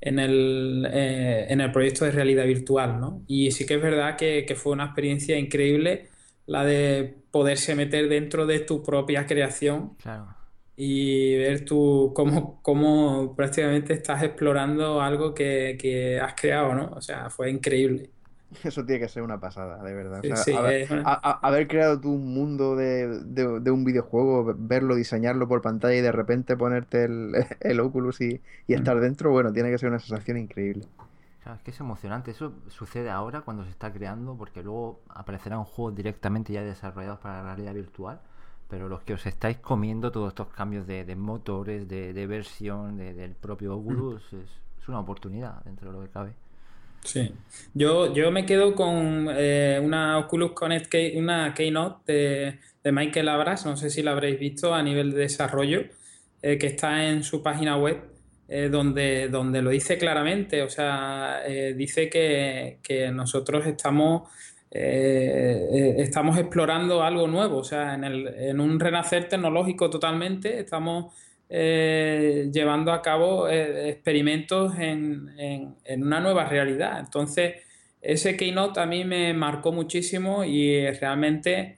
en, 0.00 0.18
el, 0.18 0.86
eh, 0.92 1.46
en, 1.48 1.60
el, 1.62 1.72
proyecto 1.72 2.04
de 2.04 2.10
realidad 2.10 2.44
virtual. 2.44 3.00
¿no? 3.00 3.22
Y 3.26 3.52
sí 3.52 3.64
que 3.64 3.74
es 3.76 3.82
verdad 3.82 4.16
que, 4.16 4.44
que 4.46 4.54
fue 4.54 4.72
una 4.72 4.84
experiencia 4.86 5.38
increíble 5.38 6.08
la 6.46 6.64
de 6.64 7.14
poderse 7.30 7.74
meter 7.74 8.08
dentro 8.08 8.44
de 8.46 8.60
tu 8.60 8.82
propia 8.82 9.26
creación. 9.26 9.94
Claro 10.02 10.39
y 10.82 11.36
ver 11.36 11.66
tú 11.66 12.10
cómo, 12.16 12.58
cómo 12.62 13.36
prácticamente 13.36 13.92
estás 13.92 14.22
explorando 14.22 15.02
algo 15.02 15.34
que, 15.34 15.76
que, 15.78 16.18
has 16.18 16.32
creado, 16.32 16.74
¿no? 16.74 16.86
O 16.94 17.02
sea, 17.02 17.28
fue 17.28 17.50
increíble. 17.50 18.08
Eso 18.64 18.82
tiene 18.86 19.02
que 19.02 19.08
ser 19.08 19.22
una 19.22 19.38
pasada, 19.38 19.84
de 19.84 19.92
verdad. 19.92 20.22
haber, 21.42 21.68
creado 21.68 22.00
tú 22.00 22.14
un 22.14 22.32
mundo 22.32 22.76
de, 22.76 23.08
de, 23.26 23.70
un 23.70 23.84
videojuego, 23.84 24.54
verlo, 24.56 24.94
diseñarlo 24.94 25.46
por 25.46 25.60
pantalla 25.60 25.96
y 25.96 26.00
de 26.00 26.12
repente 26.12 26.56
ponerte 26.56 27.04
el, 27.04 27.32
el 27.60 27.80
Oculus 27.80 28.22
y, 28.22 28.40
y 28.66 28.72
estar 28.72 28.96
mm. 28.96 29.00
dentro, 29.00 29.32
bueno, 29.32 29.52
tiene 29.52 29.70
que 29.70 29.76
ser 29.76 29.90
una 29.90 29.98
sensación 29.98 30.38
increíble. 30.38 30.86
Claro, 31.42 31.58
es 31.58 31.62
que 31.62 31.72
es 31.72 31.80
emocionante. 31.80 32.30
Eso 32.30 32.54
sucede 32.68 33.10
ahora 33.10 33.42
cuando 33.42 33.64
se 33.64 33.70
está 33.70 33.92
creando, 33.92 34.34
porque 34.34 34.62
luego 34.62 35.02
aparecerán 35.10 35.62
juegos 35.64 35.94
directamente 35.94 36.54
ya 36.54 36.62
desarrollados 36.62 37.18
para 37.18 37.42
la 37.42 37.54
realidad 37.54 37.74
virtual 37.74 38.20
pero 38.70 38.88
los 38.88 39.02
que 39.02 39.14
os 39.14 39.26
estáis 39.26 39.58
comiendo 39.58 40.12
todos 40.12 40.28
estos 40.28 40.48
cambios 40.48 40.86
de, 40.86 41.16
motores, 41.16 41.88
de, 41.88 42.26
versión, 42.26 42.96
del 42.96 43.32
propio 43.32 43.76
Oculus, 43.76 44.22
mm. 44.32 44.36
es, 44.36 44.88
una 44.88 45.00
oportunidad 45.00 45.62
dentro 45.64 45.92
de 45.92 45.98
lo 45.98 46.04
que 46.04 46.10
cabe. 46.10 46.32
Sí, 47.04 47.32
yo, 47.74 48.12
yo 48.12 48.32
me 48.32 48.44
quedo 48.44 48.74
con 48.74 49.28
eh, 49.30 49.80
una 49.82 50.18
Oculus 50.18 50.52
Connect, 50.52 50.92
una 51.14 51.54
Keynote 51.54 52.12
de, 52.12 52.58
de, 52.82 52.92
Michael 52.92 53.28
Abras, 53.28 53.66
no 53.66 53.76
sé 53.76 53.88
si 53.88 54.02
la 54.02 54.12
habréis 54.12 54.38
visto 54.38 54.74
a 54.74 54.82
nivel 54.82 55.12
de 55.12 55.18
desarrollo, 55.20 55.84
eh, 56.42 56.58
que 56.58 56.66
está 56.66 57.08
en 57.08 57.22
su 57.22 57.40
página 57.40 57.76
web, 57.76 58.02
eh, 58.48 58.68
donde, 58.68 59.28
donde 59.28 59.62
lo 59.62 59.70
dice 59.70 59.96
claramente, 59.96 60.62
o 60.62 60.68
sea, 60.68 61.42
dice 61.76 62.10
que, 62.10 62.78
que 62.82 63.10
nosotros 63.12 63.64
estamos 63.66 64.28
eh, 64.72 65.68
eh, 65.72 65.94
estamos 65.98 66.38
explorando 66.38 67.02
algo 67.02 67.26
nuevo, 67.26 67.58
o 67.58 67.64
sea, 67.64 67.94
en, 67.94 68.04
el, 68.04 68.28
en 68.28 68.60
un 68.60 68.78
renacer 68.78 69.28
tecnológico 69.28 69.90
totalmente, 69.90 70.60
estamos 70.60 71.12
eh, 71.48 72.48
llevando 72.52 72.92
a 72.92 73.02
cabo 73.02 73.48
experimentos 73.48 74.78
en, 74.78 75.28
en, 75.84 76.02
una 76.04 76.20
nueva 76.20 76.44
realidad. 76.44 77.00
Entonces, 77.00 77.56
ese 78.00 78.36
keynote 78.36 78.78
a 78.80 78.86
mí 78.86 79.04
me 79.04 79.34
marcó 79.34 79.72
muchísimo 79.72 80.44
y 80.44 80.88
realmente 80.92 81.76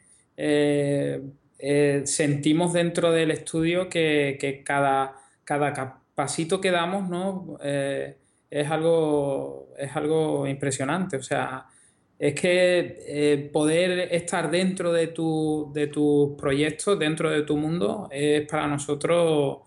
sentimos 2.05 2.73
dentro 2.75 3.13
del 3.13 3.31
estudio 3.31 3.89
que, 3.89 4.37
que 4.39 4.63
cada, 4.63 5.15
cada 5.45 6.01
pasito 6.15 6.61
que 6.61 6.71
damos 6.71 7.09
¿no? 7.09 7.59
es, 7.63 8.71
algo, 8.71 9.71
es 9.79 9.97
algo 9.97 10.47
impresionante. 10.47 11.17
O 11.17 11.23
sea, 11.23 11.67
es 12.23 12.41
que 12.41 12.99
eh, 13.09 13.51
poder 13.53 14.15
estar 14.15 14.49
dentro 14.49 14.93
de 14.93 15.09
tu, 15.09 15.73
de 15.75 15.89
tus 15.89 16.41
proyectos, 16.41 16.97
dentro 16.97 17.29
de 17.29 17.43
tu 17.43 17.57
mundo, 17.57 18.09
es 18.13 18.47
para 18.49 18.69
nosotros 18.69 19.63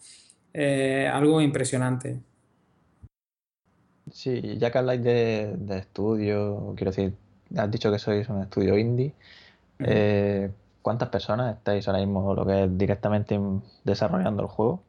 eh, 0.53 1.05
algo 1.13 1.41
impresionante. 1.41 2.21
Sí, 4.09 4.57
ya 4.57 4.71
que 4.71 4.77
habláis 4.77 5.03
de, 5.03 5.57
estudio, 5.71 6.73
quiero 6.77 6.91
decir, 6.91 7.13
has 7.57 7.69
dicho 7.69 7.91
que 7.91 7.99
sois 7.99 8.29
un 8.29 8.43
estudio 8.43 8.77
indie. 8.77 9.11
Eh, 9.79 10.49
¿Cuántas 10.81 11.09
personas 11.09 11.57
estáis 11.57 11.85
ahora 11.89 11.99
mismo 11.99 12.33
lo 12.33 12.45
que 12.45 12.63
es 12.63 12.77
directamente 12.77 13.37
desarrollando 13.83 14.43
el 14.43 14.47
juego? 14.47 14.81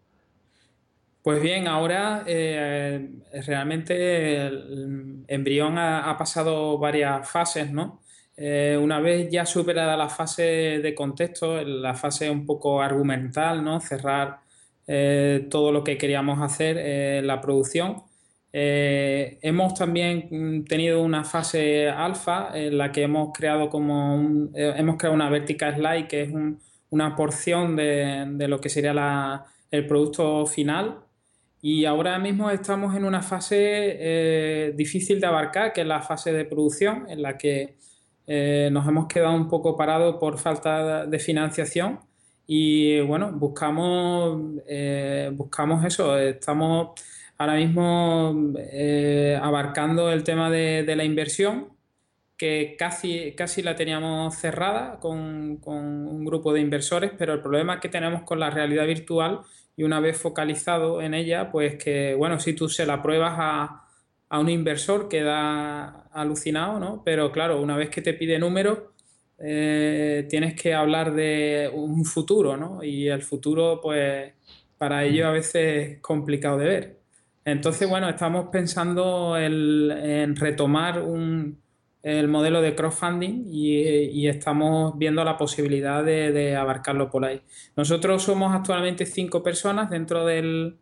Pues 1.26 1.42
bien, 1.42 1.66
ahora 1.66 2.22
eh, 2.24 3.10
realmente 3.44 4.46
el 4.46 5.24
embrión 5.26 5.76
ha, 5.76 6.16
pasado 6.16 6.78
varias 6.78 7.28
fases, 7.28 7.72
¿no? 7.72 8.00
Eh, 8.36 8.78
una 8.80 9.00
vez 9.00 9.28
ya 9.28 9.44
superada 9.44 9.96
la 9.96 10.08
fase 10.08 10.78
de 10.80 10.94
contexto, 10.94 11.64
la 11.64 11.94
fase 11.94 12.30
un 12.30 12.46
poco 12.46 12.80
argumental, 12.80 13.64
¿no? 13.64 13.80
Cerrar 13.80 14.38
eh, 14.86 15.48
todo 15.50 15.72
lo 15.72 15.82
que 15.82 15.98
queríamos 15.98 16.40
hacer 16.40 16.78
en 16.78 17.26
la 17.26 17.40
producción. 17.40 18.04
hemos 18.52 19.74
también 19.74 20.64
tenido 20.64 21.02
una 21.02 21.24
fase 21.24 21.88
alfa 21.90 22.50
en 22.54 22.78
la 22.78 22.92
que 22.92 23.02
hemos 23.02 23.32
creado 23.36 23.68
como 23.68 24.48
hemos 24.54 24.96
creado 24.96 25.14
una 25.14 25.28
vertical 25.30 25.74
slide 25.74 26.08
que 26.08 26.22
es 26.22 26.30
una 26.90 27.16
porción 27.16 27.76
de, 27.76 28.46
lo 28.48 28.60
que 28.60 28.68
sería 28.68 29.44
el 29.70 29.86
producto 29.86 30.46
final 30.46 31.05
y 31.62 31.84
ahora 31.84 32.18
mismo 32.18 32.50
estamos 32.50 32.94
en 32.94 33.04
una 33.04 33.22
fase 33.22 33.56
eh, 33.58 34.72
difícil 34.76 35.20
de 35.20 35.26
abarcar, 35.26 35.72
que 35.72 35.80
es 35.82 35.86
la 35.86 36.02
fase 36.02 36.32
de 36.32 36.44
producción, 36.44 37.06
en 37.08 37.22
la 37.22 37.38
que 37.38 37.76
eh, 38.26 38.68
nos 38.72 38.86
hemos 38.86 39.06
quedado 39.06 39.34
un 39.34 39.48
poco 39.48 39.76
parados 39.76 40.16
por 40.16 40.38
falta 40.38 41.06
de 41.06 41.18
financiación. 41.18 42.00
Y 42.46 43.00
bueno, 43.00 43.32
buscamos, 43.32 44.60
eh, 44.68 45.30
buscamos 45.34 45.84
eso. 45.84 46.16
Estamos 46.18 47.00
ahora 47.38 47.54
mismo 47.56 48.54
abarcando 49.42 50.10
el 50.12 50.24
tema 50.24 50.50
de, 50.50 50.84
de, 50.84 50.96
la 50.96 51.04
inversión, 51.04 51.70
que 52.36 52.76
casi, 52.78 53.32
casi 53.34 53.62
la 53.62 53.74
teníamos 53.76 54.36
cerrada 54.36 54.98
con, 55.00 55.56
con 55.56 55.76
un 55.76 56.24
grupo 56.24 56.52
de 56.52 56.60
inversores, 56.60 57.12
pero 57.18 57.34
el 57.34 57.40
problema 57.42 57.80
que 57.80 57.88
tenemos 57.88 58.22
con 58.22 58.40
la 58.40 58.50
realidad 58.50 58.86
virtual 58.86 59.40
y 59.76 59.82
una 59.84 60.00
vez 60.00 60.18
focalizado 60.18 61.02
en 61.02 61.14
ella, 61.14 61.50
pues 61.50 61.76
que, 61.76 62.14
bueno, 62.14 62.40
si 62.40 62.54
tú 62.54 62.68
se 62.68 62.86
la 62.86 63.02
pruebas 63.02 63.34
a, 63.36 63.82
un 64.38 64.48
inversor 64.48 65.08
queda 65.08 66.08
alucinado, 66.12 66.80
¿no? 66.80 67.02
Pero 67.04 67.30
claro, 67.30 67.60
una 67.60 67.76
vez 67.76 67.90
que 67.90 68.02
te 68.02 68.14
pide 68.14 68.38
números, 68.38 68.80
eh, 69.38 70.26
tienes 70.28 70.54
que 70.60 70.74
hablar 70.74 71.14
de 71.14 71.70
un 71.72 72.04
futuro, 72.04 72.56
¿no? 72.56 72.82
Y 72.82 73.08
el 73.08 73.22
futuro, 73.22 73.80
pues, 73.82 74.32
para 74.78 75.04
ellos 75.04 75.26
a 75.26 75.30
veces 75.30 75.94
es 75.94 76.00
complicado 76.00 76.58
de 76.58 76.66
ver. 76.66 77.00
Entonces, 77.44 77.88
bueno, 77.88 78.08
estamos 78.08 78.48
pensando 78.50 79.38
en 79.38 80.36
retomar 80.36 81.02
un, 81.02 81.60
el 82.06 82.28
modelo 82.28 82.62
de 82.62 82.76
crowdfunding 82.76 83.46
y, 83.50 84.28
estamos 84.28 84.96
viendo 84.96 85.24
la 85.24 85.36
posibilidad 85.36 86.04
de, 86.04 86.54
abarcarlo 86.54 87.10
por 87.10 87.24
ahí. 87.24 87.42
Nosotros 87.76 88.22
somos 88.22 88.54
actualmente 88.54 89.04
cinco 89.06 89.42
personas 89.42 89.90
dentro 89.90 90.24
del, 90.24 90.78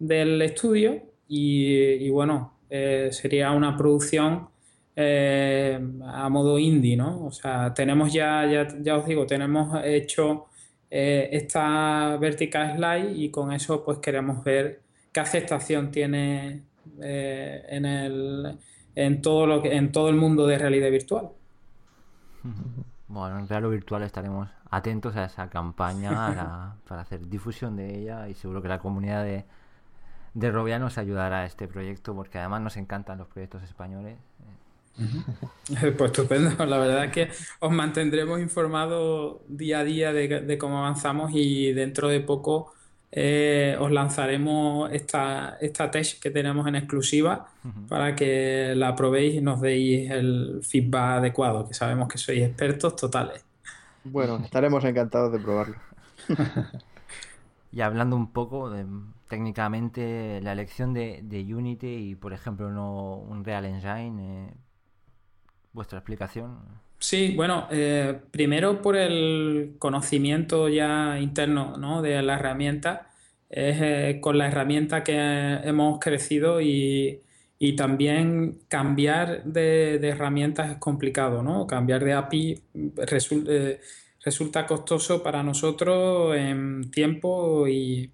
estudio 0.00 1.02
y, 1.26 2.08
bueno, 2.10 2.58
eh, 2.70 3.08
sería 3.10 3.50
una 3.50 3.76
producción 3.76 4.50
eh, 4.94 5.80
a 6.04 6.28
modo 6.28 6.60
indie, 6.60 6.96
¿no? 6.96 7.26
O 7.26 7.32
sea, 7.32 7.74
tenemos 7.74 8.12
ya, 8.12 8.46
ya, 8.80 8.96
os 8.96 9.04
digo, 9.06 9.26
tenemos 9.26 9.84
hecho 9.84 10.46
eh, 10.88 11.28
esta 11.32 12.16
vertical 12.20 12.76
slide 12.76 13.16
y 13.16 13.30
con 13.30 13.52
eso 13.52 13.84
pues 13.84 13.98
queremos 13.98 14.44
ver 14.44 14.80
qué 15.10 15.18
aceptación 15.18 15.90
tiene 15.90 16.62
en 17.00 17.84
el 17.84 18.58
en 18.98 19.22
todo, 19.22 19.46
lo 19.46 19.62
que, 19.62 19.76
en 19.76 19.92
todo 19.92 20.08
el 20.08 20.16
mundo 20.16 20.46
de 20.46 20.58
realidad 20.58 20.90
virtual. 20.90 21.30
Bueno, 23.10 23.38
en 23.38 23.48
Realidad 23.48 23.70
Virtual 23.70 24.02
estaremos 24.02 24.50
atentos 24.70 25.16
a 25.16 25.24
esa 25.24 25.48
campaña 25.48 26.12
para 26.86 27.00
hacer 27.00 27.26
difusión 27.26 27.74
de 27.74 27.98
ella 27.98 28.28
y 28.28 28.34
seguro 28.34 28.60
que 28.60 28.68
la 28.68 28.80
comunidad 28.80 29.24
de, 29.24 29.46
de 30.34 30.50
Robia 30.50 30.78
nos 30.78 30.98
ayudará 30.98 31.40
a 31.40 31.46
este 31.46 31.68
proyecto 31.68 32.14
porque 32.14 32.38
además 32.38 32.60
nos 32.60 32.76
encantan 32.76 33.16
los 33.16 33.26
proyectos 33.28 33.62
españoles. 33.62 34.18
Pues 35.96 36.10
estupendo, 36.10 36.66
la 36.66 36.76
verdad 36.76 37.04
es 37.06 37.12
que 37.12 37.30
os 37.60 37.70
mantendremos 37.70 38.40
informados 38.40 39.38
día 39.48 39.78
a 39.78 39.84
día 39.84 40.12
de, 40.12 40.40
de 40.42 40.58
cómo 40.58 40.78
avanzamos 40.78 41.30
y 41.32 41.72
dentro 41.72 42.08
de 42.08 42.20
poco 42.20 42.74
eh, 43.10 43.76
os 43.80 43.90
lanzaremos 43.90 44.92
esta, 44.92 45.56
esta 45.60 45.90
test 45.90 46.22
que 46.22 46.30
tenemos 46.30 46.66
en 46.66 46.76
exclusiva 46.76 47.48
para 47.88 48.14
que 48.14 48.74
la 48.76 48.94
probéis 48.94 49.36
y 49.36 49.40
nos 49.40 49.60
deis 49.60 50.10
el 50.10 50.60
feedback 50.62 51.18
adecuado, 51.18 51.66
que 51.66 51.74
sabemos 51.74 52.08
que 52.08 52.18
sois 52.18 52.42
expertos 52.42 52.96
totales. 52.96 53.44
Bueno, 54.04 54.38
estaremos 54.38 54.84
encantados 54.84 55.32
de 55.32 55.38
probarlo. 55.38 55.76
y 57.72 57.80
hablando 57.80 58.16
un 58.16 58.32
poco 58.32 58.70
de, 58.70 58.86
técnicamente 59.28 60.40
la 60.42 60.52
elección 60.52 60.92
de, 60.94 61.46
Unity 61.54 62.10
y, 62.10 62.14
por 62.14 62.32
ejemplo, 62.32 62.70
no 62.70 63.14
un 63.16 63.44
Real 63.44 63.64
Engine, 63.64 64.48
eh, 64.48 64.54
vuestra 65.72 65.98
explicación. 65.98 66.58
Sí, 67.00 67.34
bueno, 67.36 67.68
eh, 67.70 68.20
primero 68.32 68.82
por 68.82 68.96
el 68.96 69.76
conocimiento 69.78 70.68
ya 70.68 71.18
interno 71.20 71.76
¿no? 71.76 72.02
de 72.02 72.20
la 72.22 72.34
herramienta, 72.34 73.10
es 73.48 73.78
eh, 73.80 74.18
con 74.20 74.36
la 74.36 74.48
herramienta 74.48 75.04
que 75.04 75.14
hemos 75.16 76.00
crecido 76.00 76.60
y, 76.60 77.22
también 77.76 78.60
cambiar 78.68 79.44
de, 79.44 79.96
herramientas 80.08 80.70
es 80.70 80.78
complicado, 80.78 81.42
¿no? 81.42 81.66
Cambiar 81.66 82.04
de 82.04 82.12
API 82.12 82.62
eh, 82.74 83.80
resulta 84.24 84.66
costoso 84.66 85.22
para 85.22 85.42
nosotros 85.42 86.36
en 86.36 86.90
tiempo 86.90 87.66
y, 87.68 88.12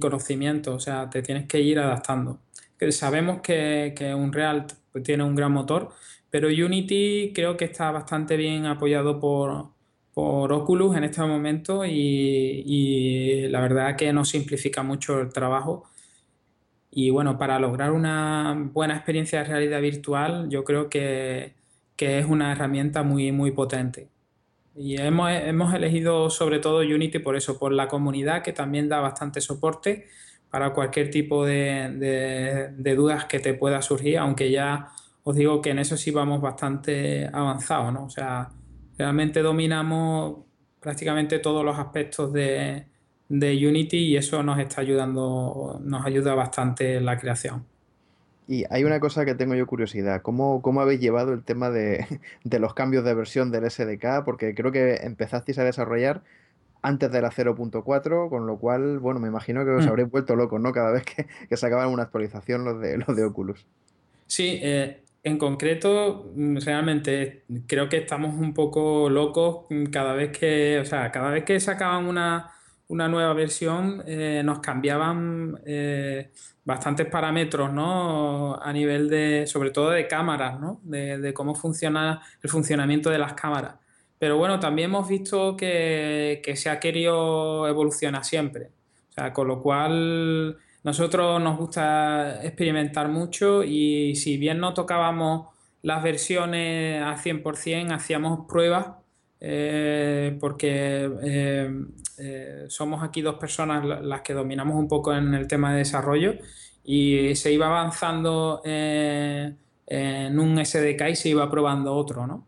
conocimiento, 0.00 0.74
o 0.74 0.80
sea, 0.80 1.08
te 1.10 1.22
tienes 1.22 1.46
que 1.46 1.60
ir 1.60 1.78
adaptando. 1.78 2.40
Sabemos 2.90 3.40
que, 3.40 3.94
que 3.96 4.14
Unreal 4.14 4.66
tiene 5.04 5.24
un 5.24 5.34
gran 5.34 5.52
motor, 5.52 5.92
pero 6.30 6.48
Unity 6.48 7.32
creo 7.34 7.56
que 7.56 7.64
está 7.66 7.90
bastante 7.90 8.36
bien 8.36 8.66
apoyado 8.66 9.20
por, 9.20 9.74
Oculus 10.14 10.96
en 10.96 11.04
este 11.04 11.20
momento 11.22 11.84
y, 11.84 13.46
la 13.50 13.60
verdad 13.60 13.96
que 13.96 14.12
nos 14.12 14.30
simplifica 14.30 14.82
mucho 14.82 15.20
el 15.20 15.32
trabajo. 15.32 15.84
Y 16.90 17.10
bueno, 17.10 17.36
para 17.38 17.58
lograr 17.58 17.92
una 17.92 18.70
buena 18.72 18.96
experiencia 18.96 19.40
de 19.40 19.44
realidad 19.44 19.82
virtual, 19.82 20.48
yo 20.48 20.64
creo 20.64 20.88
que, 20.88 21.54
es 21.98 22.26
una 22.26 22.52
herramienta 22.52 23.02
muy, 23.02 23.32
muy 23.32 23.50
potente. 23.50 24.08
Y 24.74 25.00
hemos, 25.00 25.74
elegido 25.74 26.30
sobre 26.30 26.58
todo 26.60 26.80
Unity 26.80 27.18
por 27.18 27.36
eso, 27.36 27.58
por 27.58 27.72
la 27.72 27.88
comunidad 27.88 28.42
que 28.42 28.52
también 28.52 28.88
da 28.88 29.00
bastante 29.00 29.40
soporte 29.40 30.06
para 30.50 30.72
cualquier 30.72 31.10
tipo 31.10 31.44
de, 31.44 32.72
de 32.76 32.94
dudas 32.94 33.26
que 33.26 33.40
te 33.40 33.54
pueda 33.54 33.82
surgir, 33.82 34.18
aunque 34.18 34.50
ya 34.50 34.92
os 35.28 35.34
digo 35.34 35.60
que 35.60 35.70
en 35.70 35.80
eso 35.80 35.96
sí 35.96 36.12
vamos 36.12 36.40
bastante 36.40 37.28
avanzados, 37.32 37.92
¿no? 37.92 38.04
O 38.04 38.08
sea, 38.08 38.48
realmente 38.96 39.42
dominamos 39.42 40.36
prácticamente 40.78 41.40
todos 41.40 41.64
los 41.64 41.76
aspectos 41.76 42.32
de, 42.32 42.86
Unity 43.28 43.96
y 43.96 44.16
eso 44.16 44.44
nos 44.44 44.60
está 44.60 44.82
ayudando, 44.82 45.80
nos 45.82 46.06
ayuda 46.06 46.36
bastante 46.36 46.98
en 46.98 47.06
la 47.06 47.18
creación. 47.18 47.64
Y 48.46 48.66
hay 48.70 48.84
una 48.84 49.00
cosa 49.00 49.24
que 49.24 49.34
tengo 49.34 49.56
yo 49.56 49.66
curiosidad, 49.66 50.22
¿cómo, 50.22 50.62
cómo 50.62 50.80
habéis 50.80 51.00
llevado 51.00 51.32
el 51.32 51.42
tema 51.42 51.70
de, 51.70 52.06
los 52.60 52.74
cambios 52.74 53.04
de 53.04 53.14
versión 53.14 53.50
del 53.50 53.68
SDK? 53.68 54.24
Porque 54.24 54.54
creo 54.54 54.70
que 54.70 54.94
empezasteis 55.02 55.58
a 55.58 55.64
desarrollar 55.64 56.22
antes 56.82 57.10
de 57.10 57.20
la 57.20 57.32
0.4, 57.32 58.28
con 58.28 58.46
lo 58.46 58.58
cual, 58.58 59.00
bueno, 59.00 59.18
me 59.18 59.26
imagino 59.26 59.64
que 59.64 59.72
os 59.72 59.86
mm. 59.86 59.88
habréis 59.88 60.08
vuelto 60.08 60.36
locos, 60.36 60.60
¿no? 60.60 60.70
Cada 60.70 60.92
vez 60.92 61.02
que, 61.02 61.26
que 61.48 61.56
sacaban 61.56 61.88
una 61.88 62.04
actualización 62.04 62.64
los 62.64 62.80
de, 62.80 62.96
los 62.98 63.16
de 63.16 63.24
Oculus. 63.24 63.66
Sí, 64.28 64.60
eh, 64.62 65.02
en 65.26 65.38
concreto, 65.38 66.30
mm, 66.36 66.58
realmente 66.58 67.44
creo 67.66 67.88
que 67.88 67.96
estamos 67.98 68.34
un 68.36 68.54
poco 68.54 69.10
locos 69.10 69.66
cada 69.90 70.14
vez 70.14 70.30
que, 70.38 70.78
o 70.80 70.84
sea, 70.84 71.10
cada 71.10 71.30
vez 71.30 71.44
que 71.44 71.58
sacaban 71.58 72.06
una, 72.06 72.52
nueva 72.88 73.32
versión, 73.34 74.04
eh, 74.06 74.42
nos 74.44 74.60
cambiaban 74.60 75.60
eh, 75.66 76.30
bastantes 76.64 77.06
parámetros, 77.08 77.72
¿no? 77.72 78.54
A 78.62 78.72
nivel 78.72 79.08
de, 79.08 79.46
sobre 79.48 79.70
todo 79.72 79.90
de 79.90 80.06
cámaras, 80.06 80.60
¿no? 80.60 80.80
De, 80.84 81.32
cómo 81.34 81.56
funciona 81.56 82.22
el 82.40 82.48
funcionamiento 82.48 83.10
de 83.10 83.18
las 83.18 83.32
cámaras. 83.34 83.74
Pero 84.18 84.38
bueno, 84.38 84.60
también 84.60 84.90
hemos 84.90 85.08
visto 85.08 85.56
que, 85.56 86.40
que 86.44 86.54
se 86.56 86.70
ha 86.70 86.78
querido 86.78 87.66
evolucionar 87.66 88.24
siempre. 88.24 88.70
O 89.10 89.12
sea, 89.12 89.32
con 89.32 89.48
lo 89.48 89.60
cual 89.60 90.58
nosotros 90.86 91.42
nos 91.42 91.58
gusta 91.58 92.44
experimentar 92.44 93.08
mucho 93.08 93.64
y 93.64 94.14
si 94.14 94.36
bien 94.36 94.60
no 94.60 94.72
tocábamos 94.72 95.48
las 95.82 96.00
versiones 96.00 97.02
a 97.02 97.16
100%, 97.16 97.92
hacíamos 97.92 98.46
pruebas 98.46 98.90
eh, 99.40 100.36
porque 100.38 101.10
eh, 101.24 101.84
eh, 102.18 102.66
somos 102.68 103.02
aquí 103.02 103.20
dos 103.20 103.34
personas 103.34 103.84
las 103.84 104.20
que 104.20 104.32
dominamos 104.32 104.76
un 104.76 104.86
poco 104.86 105.12
en 105.12 105.34
el 105.34 105.48
tema 105.48 105.72
de 105.72 105.78
desarrollo 105.78 106.34
y 106.84 107.34
se 107.34 107.52
iba 107.52 107.66
avanzando 107.66 108.62
en 108.64 110.38
un 110.38 110.64
SDK 110.64 111.08
y 111.10 111.16
se 111.16 111.30
iba 111.30 111.50
probando 111.50 111.96
otro, 111.96 112.28
¿no? 112.28 112.46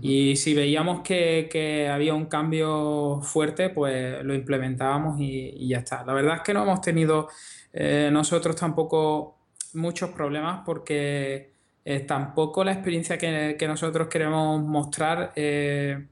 Y 0.00 0.34
si 0.36 0.54
veíamos 0.54 1.02
que, 1.02 1.90
había 1.92 2.14
un 2.14 2.24
cambio 2.24 3.20
fuerte, 3.20 3.68
pues 3.68 4.24
lo 4.24 4.34
implementábamos 4.34 5.20
y, 5.20 5.50
y, 5.58 5.68
ya 5.68 5.78
está. 5.78 6.04
La 6.04 6.14
verdad 6.14 6.36
es 6.36 6.40
que 6.42 6.54
no 6.54 6.62
hemos 6.62 6.80
tenido 6.80 7.28
eh, 7.78 8.08
nosotros 8.10 8.56
tampoco 8.56 9.36
muchos 9.74 10.08
problemas 10.08 10.62
porque 10.64 11.52
eh, 11.84 12.00
tampoco 12.00 12.64
la 12.64 12.72
experiencia 12.72 13.18
que, 13.18 13.66
nosotros 13.68 14.08
queremos 14.08 14.62
mostrar 14.62 15.34
eh, 15.36 16.06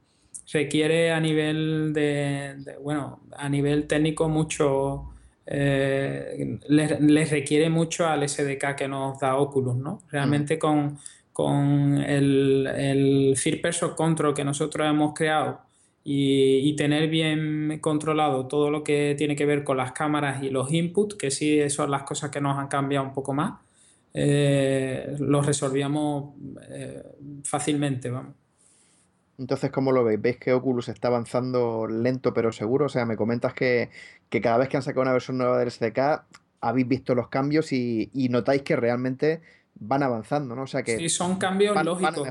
requiere 0.53 1.11
a 1.11 1.19
nivel 1.21 1.95
de, 1.95 2.77
bueno, 2.83 3.21
a 3.35 3.49
nivel 3.49 3.87
técnico 3.87 4.29
mucho, 4.29 5.15
les, 5.47 7.31
requiere 7.31 7.71
mucho 7.71 8.07
al 8.07 8.29
SDK 8.29 8.75
que 8.77 8.87
nos 8.87 9.19
da 9.19 9.37
Oculus, 9.37 9.77
¿no? 9.77 10.03
Realmente 10.11 10.59
con, 10.59 10.99
con 11.33 11.97
el, 11.97 12.67
el 12.77 13.35
First 13.39 13.63
Person 13.63 13.95
Control 13.95 14.35
que 14.35 14.45
nosotros 14.45 14.87
hemos 14.87 15.15
creado 15.15 15.61
y, 16.07 16.77
tener 16.77 17.09
bien 17.09 17.79
controlado 17.81 18.47
todo 18.47 18.71
lo 18.71 18.85
que 18.85 19.15
tiene 19.17 19.35
que 19.35 19.47
ver 19.47 19.65
con 19.65 19.79
las 19.79 19.93
cámaras 19.93 20.43
y 20.43 20.51
los 20.51 20.71
inputs, 20.71 21.15
que 21.15 21.31
sí 21.31 21.69
son 21.71 21.91
las 21.91 22.03
cosas 22.03 22.31
que 22.31 22.43
nos 22.43 22.59
han 22.59 22.69
cambiado 22.69 23.07
un 23.07 23.15
poco 23.15 23.33
más, 23.33 23.61
eh, 24.13 25.17
los 25.19 25.47
resolvíamos 25.47 26.35
eh, 26.69 27.03
fácilmente, 27.43 28.11
vamos. 28.11 28.35
Entonces, 29.39 29.71
¿cómo 29.71 29.91
lo 29.93 30.05
veis? 30.05 30.21
¿Veis 30.21 30.37
que 30.37 30.53
Oculus 30.53 30.89
está 30.89 31.09
avanzando 31.09 31.89
lento 31.89 32.33
pero 32.35 32.53
seguro? 32.53 32.87
O 32.87 32.89
sea, 32.89 33.07
me 33.07 33.17
comentas 33.17 33.55
que, 33.55 33.91
cada 34.31 34.59
vez 34.59 34.69
que 34.69 34.77
han 34.77 34.83
sacado 34.83 35.03
una 35.03 35.13
versión 35.13 35.39
nueva 35.39 35.59
del 35.59 35.71
SDK 35.71 36.25
habéis 36.61 36.87
visto 36.87 37.15
los 37.15 37.29
cambios 37.29 37.73
y, 37.73 38.11
notáis 38.31 38.63
que 38.63 38.77
realmente 38.77 39.41
van 39.75 40.03
avanzando, 40.03 40.55
¿no? 40.55 40.63
O 40.63 40.67
sea 40.67 40.83
que... 40.83 40.99
Sí, 40.99 41.09
son 41.09 41.37
cambios 41.37 41.83
lógicos. 41.83 42.29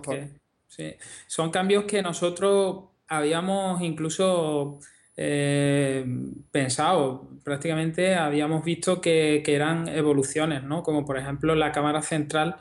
sí, 0.68 0.96
son 1.28 1.52
cambios 1.52 1.84
que 1.84 2.02
nosotros 2.02 2.93
habíamos 3.18 3.82
incluso 3.82 4.80
eh, 5.16 6.06
pensado, 6.52 7.30
prácticamente 7.44 8.16
habíamos 8.16 8.64
visto 8.66 9.00
que, 9.00 9.44
eran 9.46 9.88
evoluciones, 9.88 10.64
¿no? 10.64 10.82
Como 10.84 11.06
por 11.06 11.18
ejemplo 11.18 11.54
la 11.56 11.72
cámara 11.72 12.02
central, 12.02 12.58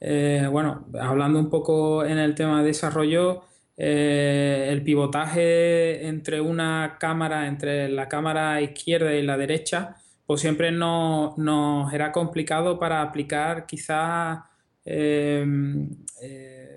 eh, 0.00 0.46
bueno, 0.50 0.86
hablando 1.00 1.38
un 1.40 1.50
poco 1.50 2.04
en 2.04 2.18
el 2.18 2.34
tema 2.34 2.60
de 2.60 2.68
desarrollo, 2.68 3.42
eh, 3.76 4.68
el 4.70 4.82
pivotaje 4.82 6.06
entre 6.06 6.40
una 6.40 6.96
cámara, 7.00 7.48
entre 7.48 7.88
la 7.88 8.08
cámara 8.08 8.60
izquierda 8.60 9.14
y 9.14 9.22
la 9.22 9.36
derecha, 9.36 9.96
pues 10.26 10.40
siempre 10.40 10.70
nos 10.72 11.92
era 11.92 12.12
complicado 12.12 12.78
para 12.78 13.02
aplicar 13.02 13.66
quizás 13.66 14.40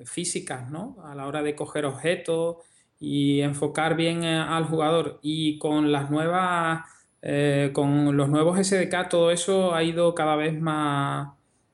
físicas, 0.05 0.69
¿no? 0.71 0.97
A 1.03 1.13
la 1.15 1.27
hora 1.27 1.43
de 1.43 1.55
coger 1.55 1.86
objetos 1.86 2.57
y 3.00 3.41
enfocar 3.41 3.95
bien 3.95 4.24
al 4.24 4.66
jugador. 4.66 5.20
Y 5.22 5.58
con 5.58 5.91
las 5.91 6.10
nuevas, 6.12 6.84
con 7.74 8.16
los 8.18 8.30
nuevos 8.30 8.60
SDK, 8.60 9.10
todo 9.10 9.32
eso 9.32 9.76
ha 9.76 9.84
ido 9.84 10.16
cada 10.16 10.36
vez 10.36 10.60
más, 10.60 11.30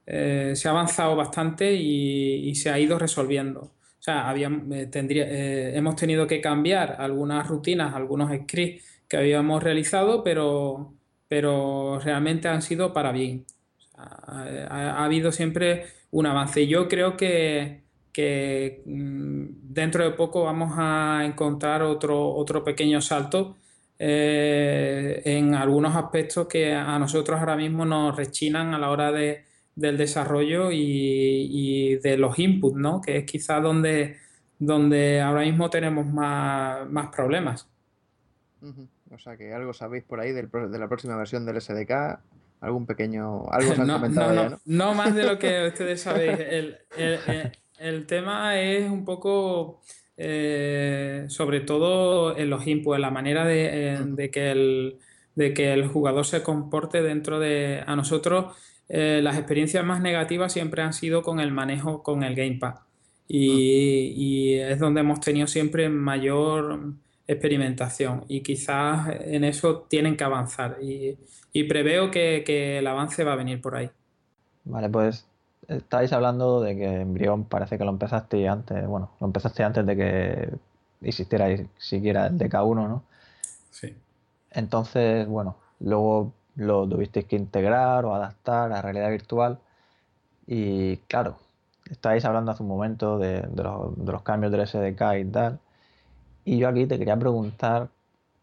se 0.05 0.67
ha 0.67 0.71
avanzado 0.71 1.15
bastante 1.15 1.73
y, 1.73 2.53
se 2.55 2.69
ha 2.69 2.79
ido 2.79 2.99
resolviendo. 2.99 3.71
O 3.99 4.03
sea, 4.05 4.31
eh, 4.35 4.89
eh, 4.93 5.71
hemos 5.73 5.95
tenido 5.95 6.27
que 6.27 6.39
cambiar 6.39 6.97
algunas 6.99 7.47
rutinas, 7.47 7.95
algunos 7.95 8.31
scripts 8.31 9.01
que 9.07 9.17
habíamos 9.17 9.63
realizado, 9.63 10.23
pero, 10.23 10.93
pero 11.27 11.99
realmente 11.99 12.47
han 12.47 12.61
sido 12.61 12.93
para 12.93 13.11
bien. 13.11 13.45
ha, 13.97 15.03
habido 15.03 15.31
siempre 15.31 15.87
un 16.11 16.27
avance. 16.27 16.67
Yo 16.67 16.87
creo 16.87 17.17
que, 17.17 17.84
mm, 18.85 19.45
dentro 19.73 20.03
de 20.03 20.11
poco 20.11 20.43
vamos 20.43 20.73
a 20.77 21.23
encontrar 21.25 21.81
otro, 21.83 22.29
otro 22.35 22.63
pequeño 22.63 23.01
salto 23.01 23.55
eh, 23.97 25.21
en 25.23 25.55
algunos 25.55 25.95
aspectos 25.95 26.47
que 26.47 26.73
a 26.73 26.99
nosotros 26.99 27.39
ahora 27.39 27.55
mismo 27.55 27.85
nos 27.85 28.15
rechinan 28.15 28.73
a 28.73 28.79
la 28.79 28.89
hora 28.89 29.11
de, 29.11 29.45
del 29.75 29.97
desarrollo 29.97 30.69
y, 30.71 31.95
de 31.97 32.17
los 32.17 32.37
inputs, 32.39 32.77
¿no? 32.77 33.01
Que 33.01 33.17
es 33.17 33.25
quizás 33.25 33.61
donde, 33.61 34.17
donde 34.59 35.21
ahora 35.21 35.41
mismo 35.41 35.69
tenemos 35.69 36.05
más, 36.05 37.07
problemas. 37.15 37.69
O 39.11 39.19
sea 39.19 39.37
que 39.37 39.53
algo 39.53 39.73
sabéis 39.73 40.03
por 40.03 40.19
ahí 40.19 40.31
del, 40.31 40.49
de 40.49 40.79
la 40.79 40.87
próxima 40.87 41.15
versión 41.15 41.45
del 41.45 41.61
SDK, 41.61 42.19
algún 42.61 42.85
pequeño, 42.85 43.49
algo 43.49 43.71
os 43.71 43.79
han 43.79 43.87
no, 43.87 43.93
comentado 43.95 44.33
no, 44.33 44.49
no, 44.49 44.59
no, 44.65 44.93
más 44.93 45.13
de 45.13 45.23
lo 45.23 45.37
que 45.39 45.67
ustedes 45.67 46.01
sabéis. 46.01 46.39
El, 46.39 46.79
tema 48.07 48.59
es 48.61 48.89
un 48.89 49.05
poco, 49.05 49.81
eh, 50.17 51.25
sobre 51.27 51.61
todo 51.61 52.37
en 52.37 52.49
los 52.49 52.65
inputs, 52.67 52.95
en 52.95 53.01
la 53.01 53.11
manera 53.11 53.45
de, 53.45 53.93
eh, 53.93 53.99
de, 54.03 54.31
que 54.31 54.51
el, 54.51 54.99
de 55.35 55.53
que 55.53 55.73
el 55.73 55.87
jugador 55.87 56.25
se 56.25 56.43
comporte 56.43 57.01
dentro 57.01 57.39
de... 57.39 57.83
A 57.85 57.95
nosotros 57.95 58.55
eh, 58.87 59.19
las 59.23 59.37
experiencias 59.37 59.83
más 59.83 60.01
negativas 60.01 60.53
siempre 60.53 60.81
han 60.81 60.93
sido 60.93 61.23
con 61.23 61.39
el 61.39 61.51
manejo 61.51 62.03
con 62.03 62.23
el 62.23 62.35
gamepad. 62.35 62.75
Y, 63.27 64.53
es 64.53 64.79
donde 64.79 65.01
hemos 65.01 65.19
tenido 65.19 65.47
siempre 65.47 65.89
mayor 65.89 66.93
experimentación 67.27 68.23
y 68.27 68.41
quizás 68.41 69.07
en 69.21 69.43
eso 69.43 69.87
tienen 69.89 70.15
que 70.15 70.23
avanzar 70.23 70.77
y, 70.81 71.17
preveo 71.63 72.11
que, 72.11 72.77
el 72.77 72.85
avance 72.85 73.23
va 73.23 73.33
a 73.33 73.35
venir 73.37 73.61
por 73.61 73.75
ahí. 73.75 73.89
Vale, 74.63 74.89
pues 74.89 75.27
estáis 75.67 76.13
hablando 76.13 76.61
de 76.61 76.75
que 76.75 77.01
Embrión 77.01 77.45
parece 77.45 77.77
que 77.77 77.85
lo 77.85 77.91
empezaste 77.91 78.47
antes, 78.47 78.85
bueno, 78.87 79.11
lo 79.19 79.27
empezaste 79.27 79.63
antes 79.63 79.85
de 79.85 79.95
que 79.95 80.49
existiera 81.01 81.47
siquiera 81.77 82.27
el 82.27 82.37
DK1, 82.37 82.87
¿no? 82.87 83.03
Sí. 83.71 83.95
Entonces, 84.51 85.27
bueno, 85.27 85.57
luego 85.79 86.33
lo 86.55 86.87
tuvisteis 86.87 87.25
que 87.25 87.35
integrar 87.35 88.05
o 88.05 88.15
adaptar 88.15 88.71
a 88.71 88.81
realidad 88.81 89.09
virtual. 89.09 89.59
Y 90.47 90.97
claro, 91.07 91.37
estáis 91.89 92.25
hablando 92.25 92.51
hace 92.51 92.63
un 92.63 92.69
momento 92.69 93.17
de, 93.17 93.47
los, 93.55 94.21
cambios 94.23 94.51
del 94.51 94.67
SDK 94.67 95.01
y 95.19 95.25
tal. 95.25 95.59
Y 96.45 96.57
yo 96.59 96.69
aquí 96.69 96.85
te 96.85 96.97
quería 96.97 97.17
preguntar, 97.17 97.89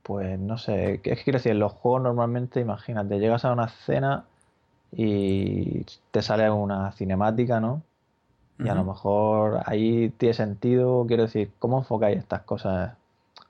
pues 0.02 0.38
no 0.38 0.58
sé, 0.58 1.00
¿qué 1.02 1.12
es 1.12 1.22
quiero 1.22 1.38
decir? 1.38 1.52
En 1.52 1.60
los 1.60 1.72
juegos 1.72 2.02
normalmente, 2.02 2.60
imagínate, 2.60 3.18
llegas 3.18 3.44
a 3.44 3.52
una 3.52 3.66
escena 3.66 4.24
y 4.92 5.84
te 6.10 6.22
sale 6.22 6.50
una 6.50 6.92
cinemática, 6.92 7.60
¿no? 7.60 7.82
Y 8.58 8.68
a 8.68 8.74
lo 8.74 8.84
mejor 8.84 9.60
ahí 9.66 10.10
tiene 10.18 10.34
sentido, 10.34 11.04
quiero 11.08 11.24
decir, 11.24 11.50
¿cómo 11.58 11.78
enfocáis 11.78 12.18
estas 12.18 12.42
cosas? 12.42 12.92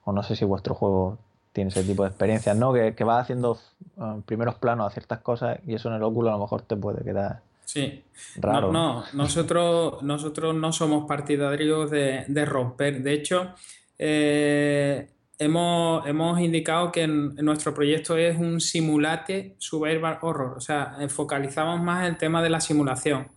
O 0.05 0.11
no 0.11 0.23
sé 0.23 0.35
si 0.35 0.43
vuestro 0.43 0.73
juego 0.73 1.19
tiene 1.51 1.69
ese 1.69 1.83
tipo 1.83 2.01
de 2.01 2.09
experiencias, 2.09 2.57
¿no? 2.57 2.73
Que, 2.73 2.95
que 2.95 3.03
vas 3.03 3.21
haciendo 3.21 3.59
uh, 3.97 4.21
primeros 4.21 4.55
planos 4.55 4.87
a 4.87 4.89
ciertas 4.89 5.19
cosas 5.19 5.59
y 5.67 5.75
eso 5.75 5.89
en 5.89 5.95
el 5.95 6.03
óculo 6.03 6.29
a 6.29 6.33
lo 6.33 6.39
mejor 6.39 6.63
te 6.63 6.75
puede 6.75 7.03
quedar 7.03 7.41
sí. 7.73 8.03
raro. 8.37 8.71
No, 8.71 9.03
nosotros, 9.13 10.01
nosotros 10.03 10.55
no 10.55 10.71
somos 10.71 11.05
partidarios 11.07 11.89
de, 11.89 12.45
romper. 12.45 13.01
De 13.01 13.13
hecho, 13.13 13.53
eh, 13.97 15.09
hemos, 15.39 16.05
hemos, 16.07 16.39
indicado 16.39 16.91
que 16.91 17.03
en, 17.03 17.35
nuestro 17.35 17.73
proyecto 17.73 18.17
es 18.17 18.37
un 18.37 18.61
simulate 18.61 19.55
survival 19.59 20.19
horror, 20.21 20.57
o 20.57 20.61
sea, 20.61 20.97
focalizamos 21.09 21.81
más 21.81 22.07
el 22.07 22.17
tema 22.17 22.41
de 22.41 22.49
la 22.49 22.61
simulación. 22.61 23.27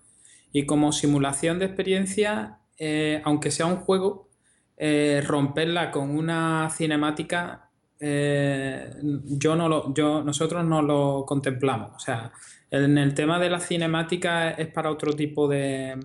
Y 0.52 0.64
como 0.64 0.92
simulación 0.92 1.58
de 1.58 1.66
experiencia, 1.66 2.58
eh, 2.78 3.20
aunque 3.24 3.50
sea 3.50 3.66
un 3.66 3.76
juego, 3.76 4.28
eh, 4.76 5.22
romperla 5.26 5.90
con 5.90 6.10
una 6.10 6.70
cinemática 6.70 7.66
eh, 7.98 8.90
yo 9.02 9.56
no 9.56 9.68
lo, 9.68 9.94
yo, 9.94 10.22
nosotros 10.22 10.64
no 10.64 10.82
lo 10.82 11.24
contemplamos. 11.26 11.92
O 11.96 11.98
sea, 11.98 12.32
en 12.70 12.98
el 12.98 13.14
tema 13.14 13.38
de 13.38 13.50
la 13.50 13.60
cinemática 13.60 14.50
es 14.50 14.68
para 14.68 14.90
otro 14.90 15.12
tipo 15.14 15.48
de, 15.48 15.98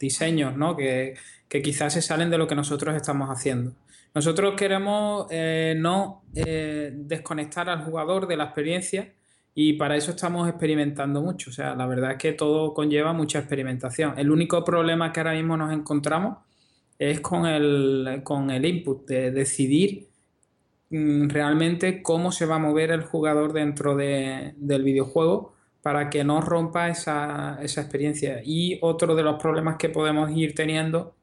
diseños, 0.00 0.56
¿no? 0.56 0.76
Que, 0.76 1.14
quizás 1.48 1.92
se 1.92 2.02
salen 2.02 2.30
de 2.30 2.38
lo 2.38 2.46
que 2.46 2.54
nosotros 2.54 2.96
estamos 2.96 3.28
haciendo. 3.28 3.72
Nosotros 4.14 4.54
queremos 4.56 5.26
eh, 5.30 5.74
no 5.76 6.24
eh, 6.34 6.92
desconectar 6.92 7.68
al 7.68 7.84
jugador 7.84 8.26
de 8.26 8.36
la 8.36 8.44
experiencia 8.44 9.12
y 9.54 9.74
para 9.74 9.96
eso 9.96 10.12
estamos 10.12 10.48
experimentando 10.48 11.20
mucho. 11.20 11.50
O 11.50 11.52
sea, 11.52 11.74
la 11.74 11.86
verdad 11.86 12.12
es 12.12 12.18
que 12.18 12.32
todo 12.32 12.72
conlleva 12.72 13.12
mucha 13.12 13.40
experimentación. 13.40 14.14
El 14.16 14.30
único 14.30 14.64
problema 14.64 15.12
que 15.12 15.20
ahora 15.20 15.34
mismo 15.34 15.56
nos 15.56 15.72
encontramos 15.72 16.38
es 16.98 17.20
con 17.20 17.46
el, 17.46 18.20
con 18.24 18.50
el 18.50 18.64
input, 18.64 19.06
de 19.06 19.30
decidir 19.30 20.08
mm, 20.90 21.28
realmente 21.28 22.02
cómo 22.02 22.30
se 22.32 22.46
va 22.46 22.56
a 22.56 22.58
mover 22.58 22.90
el 22.90 23.02
jugador 23.02 23.52
dentro 23.52 23.96
del 23.96 24.82
videojuego 24.82 25.54
para 25.82 26.10
que 26.10 26.24
no 26.24 26.40
rompa 26.40 26.88
esa, 26.88 27.58
experiencia. 27.62 28.42
Y 28.44 28.78
otro 28.82 29.14
de 29.14 29.22
los 29.22 29.40
problemas 29.40 29.76
que 29.76 29.88
podemos 29.88 30.30
ir 30.36 30.54
teniendo 30.54 31.14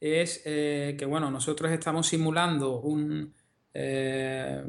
es 0.00 0.42
eh, 0.44 0.96
que, 0.98 1.06
bueno, 1.06 1.30
nosotros 1.30 1.70
estamos 1.70 2.06
simulando 2.08 2.80
un, 2.80 3.32
eh, 3.72 4.62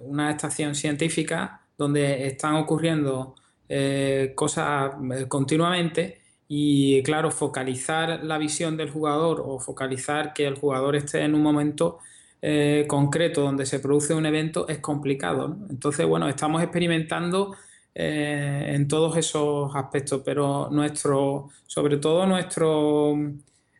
una 0.00 0.30
estación 0.30 0.74
científica 0.74 1.62
donde 1.76 2.26
están 2.26 2.54
ocurriendo 2.54 3.34
eh, 3.68 4.32
cosas 4.34 4.92
continuamente 5.28 6.20
y 6.48 7.02
claro, 7.02 7.30
focalizar 7.30 8.24
la 8.24 8.38
visión 8.38 8.76
del 8.76 8.90
jugador 8.90 9.42
o 9.44 9.58
focalizar 9.60 10.32
que 10.32 10.46
el 10.46 10.56
jugador 10.56 10.96
esté 10.96 11.22
en 11.22 11.34
un 11.34 11.42
momento 11.42 11.98
concreto 12.86 13.42
donde 13.42 13.66
se 13.66 13.80
produce 13.80 14.14
un 14.14 14.24
evento 14.24 14.66
es 14.66 14.78
complicado. 14.78 15.58
Entonces, 15.68 16.06
bueno, 16.06 16.26
estamos 16.26 16.62
experimentando 16.62 17.54
eh, 17.94 18.72
en 18.74 18.88
todos 18.88 19.16
esos 19.16 19.74
aspectos, 19.74 20.22
pero 20.24 20.68
nuestro, 20.70 21.48
sobre 21.66 21.96
todo 21.98 22.26
nuestro, 22.26 23.14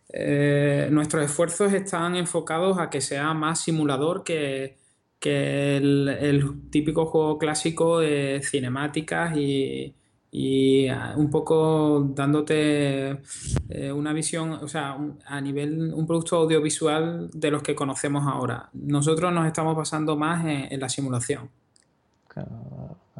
eh, 0.08 0.88
nuestros 0.90 1.24
esfuerzos 1.24 1.72
están 1.72 2.16
enfocados 2.16 2.78
a 2.78 2.90
que 2.90 3.00
sea 3.00 3.34
más 3.34 3.60
simulador 3.60 4.24
que, 4.24 4.78
el, 5.22 6.08
el 6.08 6.70
típico 6.70 7.06
juego 7.06 7.38
clásico 7.38 8.00
de 8.00 8.40
cinemáticas 8.42 9.36
y, 9.36 9.94
y 10.32 10.86
ah, 10.88 11.14
un 11.16 11.28
poco 11.28 12.06
dándote 12.14 13.20
eh, 13.68 13.92
una 13.92 14.12
visión, 14.12 14.52
o 14.52 14.68
sea, 14.68 14.96
a 15.26 15.40
nivel, 15.40 15.92
un 15.92 16.06
producto 16.06 16.36
audiovisual 16.36 17.30
de 17.32 17.50
los 17.50 17.62
que 17.62 17.74
conocemos 17.74 18.26
ahora. 18.26 18.68
Nosotros 18.74 19.32
nos 19.32 19.46
estamos 19.46 19.76
basando 19.76 20.16
más 20.16 20.44
en, 20.46 20.78
la 20.78 20.88
simulación. 20.88 21.50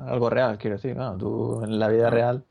Algo 0.07 0.30
real, 0.30 0.59
quiero 0.59 0.76
decir, 0.76 0.96
tú 1.18 1.62
en 1.64 1.78
la 1.78 1.88
vida 1.88 2.11
real 2.11 2.44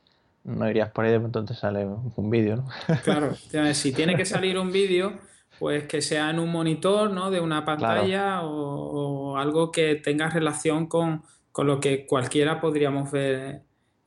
no 0.43 0.69
irías 0.69 0.89
por 0.91 1.05
ahí, 1.05 1.13
entonces 1.13 1.57
sale 1.57 1.85
un 1.85 2.29
vídeo, 2.29 2.57
¿no? 2.57 2.67
Claro, 3.03 3.35
si 3.73 3.91
tiene 3.91 4.15
que 4.15 4.25
salir 4.25 4.57
un 4.57 4.71
vídeo, 4.71 5.13
pues 5.59 5.83
que 5.83 6.01
sea 6.01 6.29
en 6.29 6.39
un 6.39 6.51
monitor, 6.51 7.11
¿no? 7.11 7.29
De 7.29 7.39
una 7.39 7.65
pantalla 7.65 8.41
o, 8.43 9.37
algo 9.37 9.71
que 9.71 9.95
tenga 9.95 10.29
relación 10.29 10.87
con, 10.87 11.23
con 11.51 11.67
lo 11.67 11.79
que 11.79 12.05
cualquiera 12.05 12.59
podríamos 12.59 13.11
ver 13.11 13.61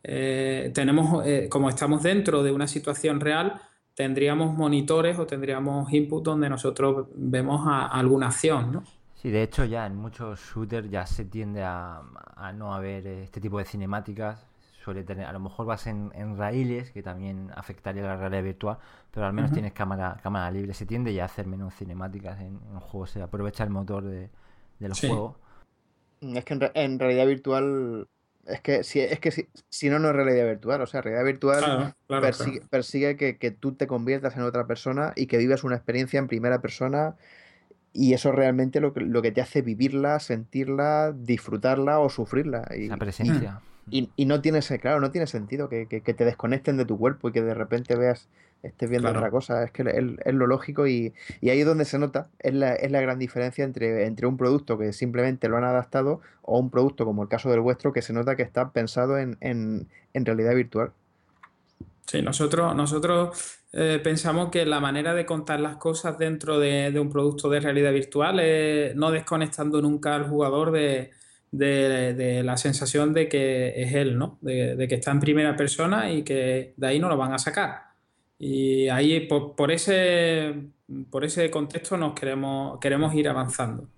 eh, 0.05 0.73
tenemos, 0.75 1.25
eh, 1.27 1.49
como 1.49 1.69
estamos 1.69 2.03
dentro 2.03 2.43
de 2.43 2.51
una 2.51 2.67
situación 2.67 3.21
real, 3.21 3.61
tendríamos 3.95 4.55
monitores 4.55 5.19
o 5.19 5.27
tendríamos 5.27 5.93
input 5.93 6.25
donde 6.25 6.49
nosotros 6.49 7.07
vemos 7.15 7.63
alguna 7.67 8.29
acción, 8.29 8.73
¿no? 8.73 8.85
Sí, 9.23 9.31
de 9.31 9.45
hecho 9.45 9.65
ya 9.65 9.87
en 9.87 9.95
muchos 9.95 10.41
shooters 10.41 10.91
ya 10.91 11.07
se 11.07 11.25
tiende 11.25 11.63
a, 11.63 12.03
no 12.57 12.75
haber 12.75 13.07
este 13.07 13.41
tipo 13.41 13.59
de 13.59 13.65
cinemáticas. 13.65 14.49
Suele 14.83 15.05
tener, 15.05 15.27
a 15.27 15.33
lo 15.33 15.39
mejor 15.39 15.65
vas 15.65 15.87
en, 15.87 16.37
raíles, 16.37 16.91
que 16.91 17.05
también 17.05 17.53
afectaría 17.55 18.03
la 18.03 18.17
realidad 18.17 18.43
virtual, 18.43 18.79
pero 19.13 19.27
al 19.27 19.33
menos 19.33 19.53
tienes 19.53 19.73
cámara, 19.75 20.19
cámara 20.25 20.51
libre. 20.51 20.75
Se 20.75 20.87
tiende 20.87 21.15
ya 21.15 21.23
a 21.23 21.27
hacer 21.27 21.47
menos 21.47 21.73
cinemáticas 21.77 22.41
en, 22.41 22.59
en 22.73 22.81
juegos, 22.81 23.13
se 23.13 23.23
aprovecha 23.23 23.63
el 23.63 23.71
motor 23.71 24.03
de, 24.03 24.29
del 24.81 24.93
juego. 24.93 25.37
Es 26.21 26.45
que 26.45 26.71
en 26.75 26.99
realidad 26.99 27.27
virtual 27.29 28.09
es 28.47 28.61
que 28.61 28.83
si 28.83 28.99
es 28.99 29.21
que 29.21 29.31
si, 29.31 29.47
si 29.69 29.89
no 29.89 30.01
no 30.01 30.09
es 30.09 30.17
realidad 30.17 30.47
virtual, 30.47 30.81
o 30.81 30.87
sea, 30.87 31.01
realidad 31.01 31.25
virtual 31.25 31.59
Claro, 31.59 31.95
claro, 32.09 32.23
persigue, 32.23 32.59
claro. 32.59 32.71
persigue 32.71 33.17
que, 33.17 33.39
que 33.39 33.53
tú 33.53 33.75
te 33.75 33.87
conviertas 33.87 34.37
en 34.37 34.43
otra 34.43 34.67
persona 34.67 35.13
y 35.15 35.29
que 35.29 35.39
vivas 35.39 35.63
una 35.63 35.77
experiencia 35.77 36.19
en 36.19 36.27
primera 36.27 36.61
persona 36.61 37.15
y 37.93 38.15
eso 38.15 38.31
es 38.31 38.35
realmente 38.35 38.81
lo 38.81 38.93
que, 38.95 39.01
lo 39.01 39.21
que 39.23 39.33
te 39.33 39.41
hace 39.41 39.63
vivirla, 39.63 40.19
sentirla, 40.21 41.13
disfrutarla 41.17 41.99
o 42.01 42.09
sufrirla. 42.09 42.67
Y, 42.77 42.87
Esa 42.87 42.97
y, 42.97 42.99
presencia. 42.99 43.61
y- 43.91 44.11
y 44.17 44.27
no 44.27 44.41
tiene, 44.41 44.61
claro, 44.81 45.01
no 45.01 45.11
tiene 45.11 45.27
sentido 45.27 45.69
que, 45.69 45.87
que- 45.87 46.01
que 46.01 46.15
te 46.15 46.25
desconecten 46.25 46.77
de 46.77 46.85
tu 46.85 46.99
cuerpo 46.99 47.29
y 47.29 47.33
que 47.33 47.43
de 47.43 47.53
repente 47.55 47.95
veas, 47.97 48.29
estés 48.63 48.89
viendo 48.89 49.09
Claro. 49.09 49.19
otra 49.19 49.31
cosa. 49.31 49.65
Es 49.65 49.73
que 49.73 49.83
es, 49.83 50.05
es 50.25 50.35
lo 50.35 50.47
lógico 50.47 50.87
y, 50.87 51.13
y 51.41 51.51
ahí 51.51 51.61
es 51.61 51.67
donde 51.67 51.85
se 51.85 51.99
nota, 51.99 52.29
es 52.39 52.55
la, 52.55 52.75
es 52.75 52.91
la 52.91 53.01
gran 53.01 53.19
diferencia 53.19 53.65
entre, 53.65 54.07
entre 54.07 54.27
un 54.27 54.37
producto 54.37 54.79
que 54.79 54.93
simplemente 54.93 55.49
lo 55.49 55.57
han 55.59 55.65
adaptado 55.65 56.21
o 56.43 56.59
un 56.59 56.71
producto 56.71 57.05
como 57.05 57.23
el 57.25 57.29
caso 57.29 57.51
del 57.51 57.61
vuestro 57.61 57.93
que 57.93 58.03
se 58.03 58.13
nota 58.13 58.37
que 58.37 58.43
está 58.43 58.71
pensado 58.71 59.19
en, 59.19 59.37
en, 59.41 59.89
en 60.15 60.25
realidad 60.25 60.55
virtual. 60.55 60.93
Sí, 62.07 62.23
nosotros, 62.23 62.75
nosotros 62.77 63.59
eh, 63.73 64.01
pensamos 64.03 64.51
que 64.51 64.67
la 64.67 64.81
manera 64.81 65.15
de 65.15 65.25
contar 65.27 65.61
las 65.61 65.77
cosas 65.77 66.19
dentro 66.19 66.59
de, 66.59 66.91
de 66.93 67.01
un 67.01 67.11
producto 67.11 67.49
de 67.49 67.61
realidad 67.61 67.93
virtual 67.93 68.41
es 68.41 68.95
no 68.97 69.11
desconectando 69.11 69.81
nunca 69.83 70.15
al 70.15 70.29
jugador 70.29 70.71
de, 70.73 71.11
de- 71.51 72.15
de 72.15 72.43
la 72.43 72.57
sensación 72.57 73.13
de 73.15 73.29
que 73.29 73.73
es 73.83 73.95
él, 73.95 74.19
¿no? 74.19 74.39
De, 74.43 74.87
que 74.89 74.95
está 74.97 75.11
en 75.11 75.21
primera 75.21 75.57
persona 75.57 76.11
y 76.13 76.23
que 76.25 76.75
de 76.77 76.87
ahí 76.87 76.99
no 76.99 77.09
lo 77.09 77.17
van 77.17 77.33
a 77.33 77.39
sacar. 77.39 77.93
Y 78.39 78.89
ahí 78.89 79.21
por, 79.29 79.55
por 79.57 79.71
ese, 79.71 80.71
por 81.11 81.25
ese 81.25 81.51
contexto 81.51 81.97
nos 81.97 82.15
queremos, 82.15 82.79
queremos 82.81 83.15
ir 83.15 83.29
avanzando. 83.29 83.89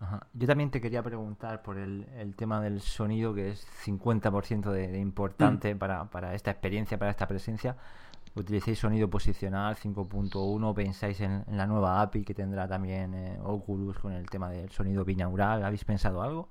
Ajá. 0.00 0.28
Yo 0.32 0.46
también 0.46 0.70
te 0.70 0.80
quería 0.80 1.02
preguntar 1.02 1.62
por 1.62 1.76
el, 1.76 2.06
el 2.16 2.36
tema 2.36 2.62
del 2.62 2.80
sonido, 2.80 3.34
que 3.34 3.50
es 3.50 3.66
50% 3.84 4.70
de, 4.70 4.88
de 4.88 4.98
importante 5.00 5.74
para, 5.74 6.04
para 6.10 6.34
esta 6.34 6.52
experiencia, 6.52 6.98
para 6.98 7.10
esta 7.10 7.26
presencia. 7.26 7.76
¿Utilicéis 8.38 8.78
sonido 8.78 9.08
posicional 9.10 9.76
5.1? 9.76 10.74
¿Pensáis 10.74 11.20
en, 11.20 11.44
la 11.52 11.66
nueva 11.66 12.00
API 12.02 12.24
que 12.24 12.34
tendrá 12.34 12.68
también 12.68 13.14
eh, 13.14 13.38
Oculus 13.42 13.98
con 13.98 14.12
el 14.12 14.28
tema 14.30 14.50
del 14.50 14.70
sonido 14.70 15.04
binaural? 15.04 15.64
¿Habéis 15.64 15.84
pensado 15.84 16.22
algo? 16.22 16.48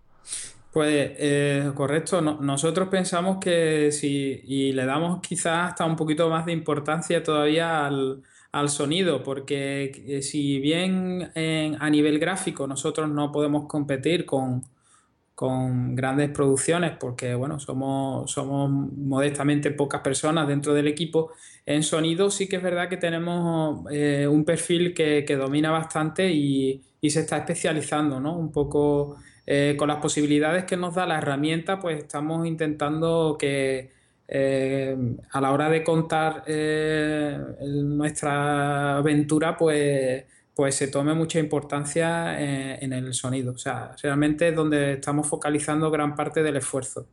Pues 0.72 1.12
eh, 1.18 1.72
correcto, 1.76 2.22
No- 2.22 2.40
nosotros 2.42 2.90
pensamos 2.90 3.38
que 3.40 3.92
si, 3.92 4.42
y 4.46 4.74
le 4.74 4.86
damos 4.86 5.22
quizás 5.22 5.70
hasta 5.70 5.86
un 5.86 5.96
poquito 5.96 6.30
más 6.30 6.46
de 6.46 6.52
importancia 6.52 7.24
todavía 7.24 7.86
al, 7.88 8.22
al 8.52 8.70
sonido, 8.70 9.24
porque 9.24 9.92
eh, 10.08 10.22
si 10.22 10.60
bien 10.60 11.32
en- 11.36 11.82
a 11.82 11.90
nivel 11.90 12.20
gráfico 12.20 12.68
nosotros 12.68 13.10
no 13.10 13.32
podemos 13.32 13.66
competir 13.68 14.26
con, 14.26 14.64
con 15.36 15.96
grandes 15.96 16.30
producciones, 16.32 16.94
porque 17.00 17.36
bueno, 17.36 17.60
somos, 17.60 18.32
somos 18.32 18.70
modestamente 18.72 19.72
pocas 19.72 20.02
personas 20.02 20.48
dentro 20.48 20.74
del 20.74 20.88
equipo, 20.88 21.32
en 21.68 21.84
sonido 21.84 22.32
sí 22.32 22.48
que 22.48 22.56
es 22.56 22.64
verdad 22.64 22.88
que 22.90 22.96
tenemos 22.96 23.86
eh, 23.92 24.26
un 24.26 24.46
perfil 24.46 24.94
que, 24.94 25.26
que 25.26 25.36
domina 25.36 25.70
bastante 25.70 26.32
y, 26.32 26.82
y 27.02 27.10
se 27.10 27.20
está 27.20 27.38
especializando, 27.38 28.22
¿no? 28.22 28.38
Un 28.38 28.54
poco 28.54 29.18
eh, 29.46 29.76
con 29.78 29.90
las 29.90 29.98
posibilidades 29.98 30.64
que 30.64 30.78
nos 30.78 30.96
da 30.96 31.06
la 31.06 31.18
herramienta, 31.18 31.78
pues 31.80 32.00
estamos 32.00 32.48
intentando 32.48 33.36
que 33.38 33.92
eh, 34.30 34.96
a 35.30 35.42
la 35.42 35.52
hora 35.52 35.70
de 35.70 35.84
contar 35.84 36.46
nuestra 37.60 38.98
aventura, 38.98 39.58
pues, 39.58 40.24
pues 40.56 40.74
se 40.76 40.88
tome 40.88 41.14
mucha 41.16 41.40
importancia 41.40 42.40
en 42.40 42.94
el 42.94 43.14
sonido. 43.14 43.52
O 43.54 43.58
sea, 43.58 43.92
realmente 44.02 44.50
es 44.50 44.56
donde 44.56 44.94
estamos 44.94 45.28
focalizando 45.28 45.92
gran 45.92 46.16
parte 46.16 46.44
del 46.44 46.56
esfuerzo, 46.58 47.08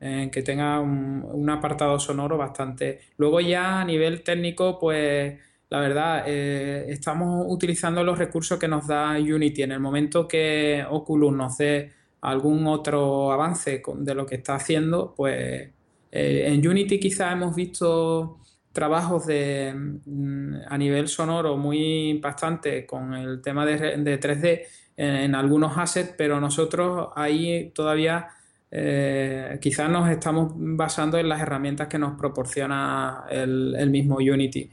en 0.00 0.30
que 0.30 0.42
tenga 0.42 0.80
un, 0.80 1.48
apartado 1.50 1.98
sonoro 1.98 2.36
bastante. 2.38 3.00
Luego 3.18 3.40
ya 3.40 3.80
a 3.80 3.84
nivel 3.84 4.22
técnico, 4.22 4.78
pues 4.78 5.38
la 5.68 5.80
verdad, 5.80 6.24
eh, 6.26 6.86
estamos 6.88 7.44
utilizando 7.48 8.02
los 8.02 8.18
recursos 8.18 8.58
que 8.58 8.66
nos 8.68 8.86
da 8.86 9.12
Unity. 9.18 9.62
En 9.62 9.72
el 9.72 9.80
momento 9.80 10.26
que 10.26 10.84
Oculus 10.88 11.32
nos 11.34 11.58
dé 11.58 11.92
algún 12.22 12.66
otro 12.66 13.30
avance 13.32 13.80
con- 13.82 14.04
de 14.04 14.14
lo 14.14 14.26
que 14.26 14.36
está 14.36 14.54
haciendo, 14.56 15.14
pues 15.16 15.70
eh, 16.12 16.44
en 16.46 16.66
Unity 16.66 16.98
quizás 16.98 17.32
hemos 17.32 17.54
visto 17.54 18.38
trabajos 18.72 19.26
de, 19.26 19.72
mm, 19.74 20.54
a 20.68 20.78
nivel 20.78 21.08
sonoro 21.08 21.56
muy 21.56 22.10
impactantes 22.10 22.86
con 22.86 23.14
el 23.14 23.40
tema 23.42 23.64
de, 23.66 23.96
de 23.98 24.18
3D 24.18 24.66
en, 24.96 25.14
en 25.16 25.34
algunos 25.34 25.76
assets, 25.78 26.14
pero 26.16 26.40
nosotros 26.40 27.08
ahí 27.16 27.70
todavía 27.74 28.28
eh, 28.70 29.58
quizás 29.60 29.90
nos 29.90 30.08
estamos 30.10 30.52
basando 30.54 31.18
en 31.18 31.28
las 31.28 31.40
herramientas 31.40 31.88
que 31.88 31.98
nos 31.98 32.18
proporciona 32.18 33.24
el, 33.30 33.90
mismo 33.90 34.16
Unity. 34.16 34.70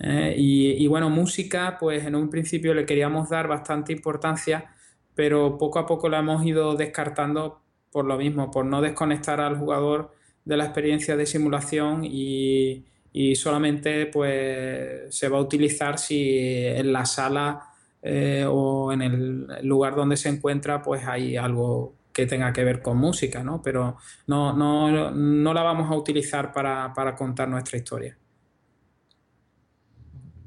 ¿eh? 0.00 0.34
Y, 0.36 0.84
y 0.84 0.86
bueno, 0.86 1.10
música, 1.10 1.76
pues 1.78 2.04
en 2.06 2.14
un 2.14 2.30
principio 2.30 2.74
le 2.74 2.86
queríamos 2.86 3.28
dar 3.28 3.48
bastante 3.48 3.92
importancia, 3.92 4.72
pero 5.14 5.58
poco 5.58 5.78
a 5.78 5.86
poco 5.86 6.08
la 6.08 6.18
hemos 6.20 6.44
ido 6.46 6.76
descartando 6.76 7.60
por 7.90 8.04
lo 8.04 8.16
mismo, 8.16 8.50
por 8.50 8.64
no 8.64 8.80
desconectar 8.80 9.40
al 9.40 9.58
jugador 9.58 10.12
de 10.44 10.56
la 10.56 10.64
experiencia 10.64 11.16
de 11.16 11.26
simulación 11.26 12.04
y, 12.04 12.84
y 13.12 13.34
solamente 13.34 14.06
pues 14.06 15.14
se 15.14 15.28
va 15.28 15.38
a 15.38 15.40
utilizar 15.40 15.98
si 15.98 16.38
en 16.38 16.92
la 16.92 17.04
sala 17.04 17.68
eh, 18.02 18.46
o 18.48 18.92
en 18.92 19.02
el 19.02 19.46
lugar 19.62 19.94
donde 19.94 20.16
se 20.16 20.28
encuentra 20.28 20.82
pues 20.82 21.06
hay 21.06 21.36
algo 21.36 21.94
que 22.12 22.26
tenga 22.26 22.52
que 22.52 22.64
ver 22.64 22.82
con 22.82 22.96
música, 22.98 23.42
¿no? 23.42 23.62
Pero 23.62 23.96
no, 24.26 24.52
no, 24.52 25.10
no 25.10 25.54
la 25.54 25.62
vamos 25.62 25.90
a 25.90 25.94
utilizar 25.94 26.52
para, 26.52 26.92
para 26.94 27.14
contar 27.14 27.48
nuestra 27.48 27.78
historia. 27.78 28.16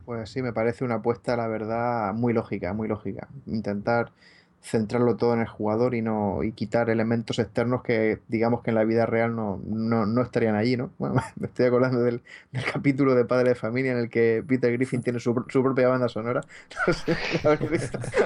Pues 0.06 0.30
sí, 0.30 0.42
me 0.42 0.52
parece 0.52 0.84
una 0.84 0.96
apuesta, 0.96 1.38
la 1.38 1.48
verdad, 1.48 2.14
muy 2.14 2.34
lógica, 2.34 2.74
muy 2.74 2.88
lógica. 2.88 3.30
Intentar 3.46 4.12
centrarlo 4.64 5.18
todo 5.18 5.34
en 5.34 5.42
el 5.42 5.48
jugador 5.48 5.94
y 5.96 6.02
no 6.02 6.44
y 6.44 6.54
quitar 6.54 6.90
elementos 6.90 7.40
externos 7.40 7.84
que 7.84 8.22
digamos 8.28 8.62
que 8.64 8.72
en 8.72 8.76
la 8.76 8.84
vida 8.86 9.06
real 9.06 9.36
no, 9.36 9.62
no, 9.66 10.06
no 10.06 10.22
estarían 10.22 10.56
allí, 10.56 10.78
¿no? 10.78 10.94
Bueno, 10.98 11.16
me 11.36 11.48
estoy 11.48 11.66
acordando 11.66 12.00
del, 12.02 12.24
del 12.52 12.64
capítulo 12.66 13.16
de 13.16 13.26
Padre 13.26 13.50
de 13.50 13.56
Familia 13.56 13.92
en 13.92 13.98
el 14.00 14.10
que 14.10 14.44
Peter 14.48 14.72
Griffin 14.74 15.02
tiene 15.04 15.20
su, 15.20 15.34
su 15.50 15.64
propia 15.64 15.88
banda 15.90 16.08
sonora. 16.10 16.42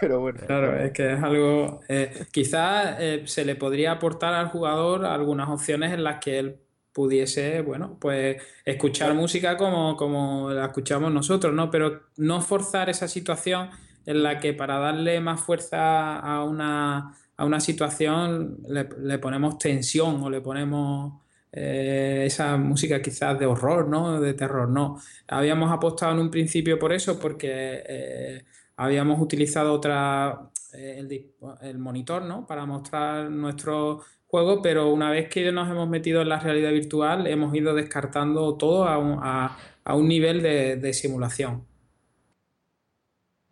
Pero 0.00 0.20
bueno, 0.20 0.40
Claro, 0.46 0.76
es 0.78 0.92
que 0.92 1.14
es 1.14 1.22
algo. 1.22 1.80
eh, 1.88 2.26
quizás 2.30 2.96
eh, 3.00 3.22
se 3.26 3.44
le 3.44 3.56
podría 3.56 3.92
aportar 3.92 4.32
al 4.34 4.48
jugador 4.48 5.04
algunas 5.04 5.48
opciones 5.48 5.92
en 5.92 6.04
las 6.04 6.18
que 6.20 6.38
él 6.38 6.60
pudiese, 6.92 7.62
bueno, 7.62 7.98
pues 8.00 8.40
escuchar 8.64 9.12
música 9.14 9.56
como, 9.56 9.96
como 9.96 10.50
la 10.52 10.66
escuchamos 10.66 11.12
nosotros, 11.12 11.52
¿no? 11.52 11.70
Pero 11.70 12.02
no 12.16 12.40
forzar 12.42 12.88
esa 12.90 13.08
situación 13.08 13.70
en 14.06 14.22
la 14.22 14.38
que 14.40 14.54
para 14.54 14.78
darle 14.78 15.20
más 15.20 15.40
fuerza 15.40 16.18
a 16.18 16.44
una, 16.44 17.12
a 17.36 17.44
una 17.44 17.60
situación 17.60 18.58
le, 18.68 18.88
le 19.02 19.18
ponemos 19.18 19.58
tensión 19.58 20.22
o 20.22 20.30
le 20.30 20.40
ponemos 20.40 21.20
eh, 21.52 22.24
esa 22.26 22.56
música 22.56 23.00
quizás 23.02 23.38
de 23.38 23.46
horror, 23.46 23.88
¿no? 23.88 24.20
De 24.20 24.34
terror, 24.34 24.68
no. 24.68 25.00
Habíamos 25.28 25.72
apostado 25.72 26.12
en 26.12 26.18
un 26.20 26.30
principio 26.30 26.78
por 26.78 26.92
eso 26.92 27.18
porque 27.18 27.82
eh, 27.86 28.44
habíamos 28.76 29.20
utilizado 29.20 29.72
otra, 29.72 30.50
eh, 30.74 30.96
el, 30.98 31.32
el 31.62 31.78
monitor, 31.78 32.22
¿no? 32.22 32.46
Para 32.46 32.66
mostrar 32.66 33.30
nuestro 33.30 34.02
juego, 34.26 34.60
pero 34.62 34.90
una 34.92 35.10
vez 35.10 35.28
que 35.28 35.50
nos 35.52 35.70
hemos 35.70 35.88
metido 35.88 36.20
en 36.22 36.28
la 36.28 36.38
realidad 36.40 36.72
virtual, 36.72 37.26
hemos 37.26 37.54
ido 37.54 37.74
descartando 37.74 38.56
todo 38.56 38.86
a 38.86 38.98
un, 38.98 39.18
a- 39.22 39.56
a 39.84 39.94
un 39.94 40.08
nivel 40.08 40.42
de, 40.42 40.76
de 40.76 40.92
simulación. 40.92 41.64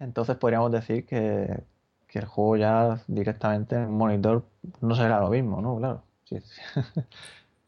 Entonces 0.04 0.36
podríamos 0.36 0.72
decir 0.72 1.06
que, 1.06 1.64
que 2.08 2.18
el 2.20 2.26
juego 2.26 2.56
ya 2.56 3.02
directamente 3.08 3.76
en 3.76 3.88
un 3.88 3.96
monitor 3.98 4.46
no 4.80 4.94
será 4.94 5.20
lo 5.20 5.30
mismo, 5.30 5.60
¿no? 5.62 5.76
Claro. 5.78 6.04
Sí, 6.24 6.40
sí. 6.40 6.60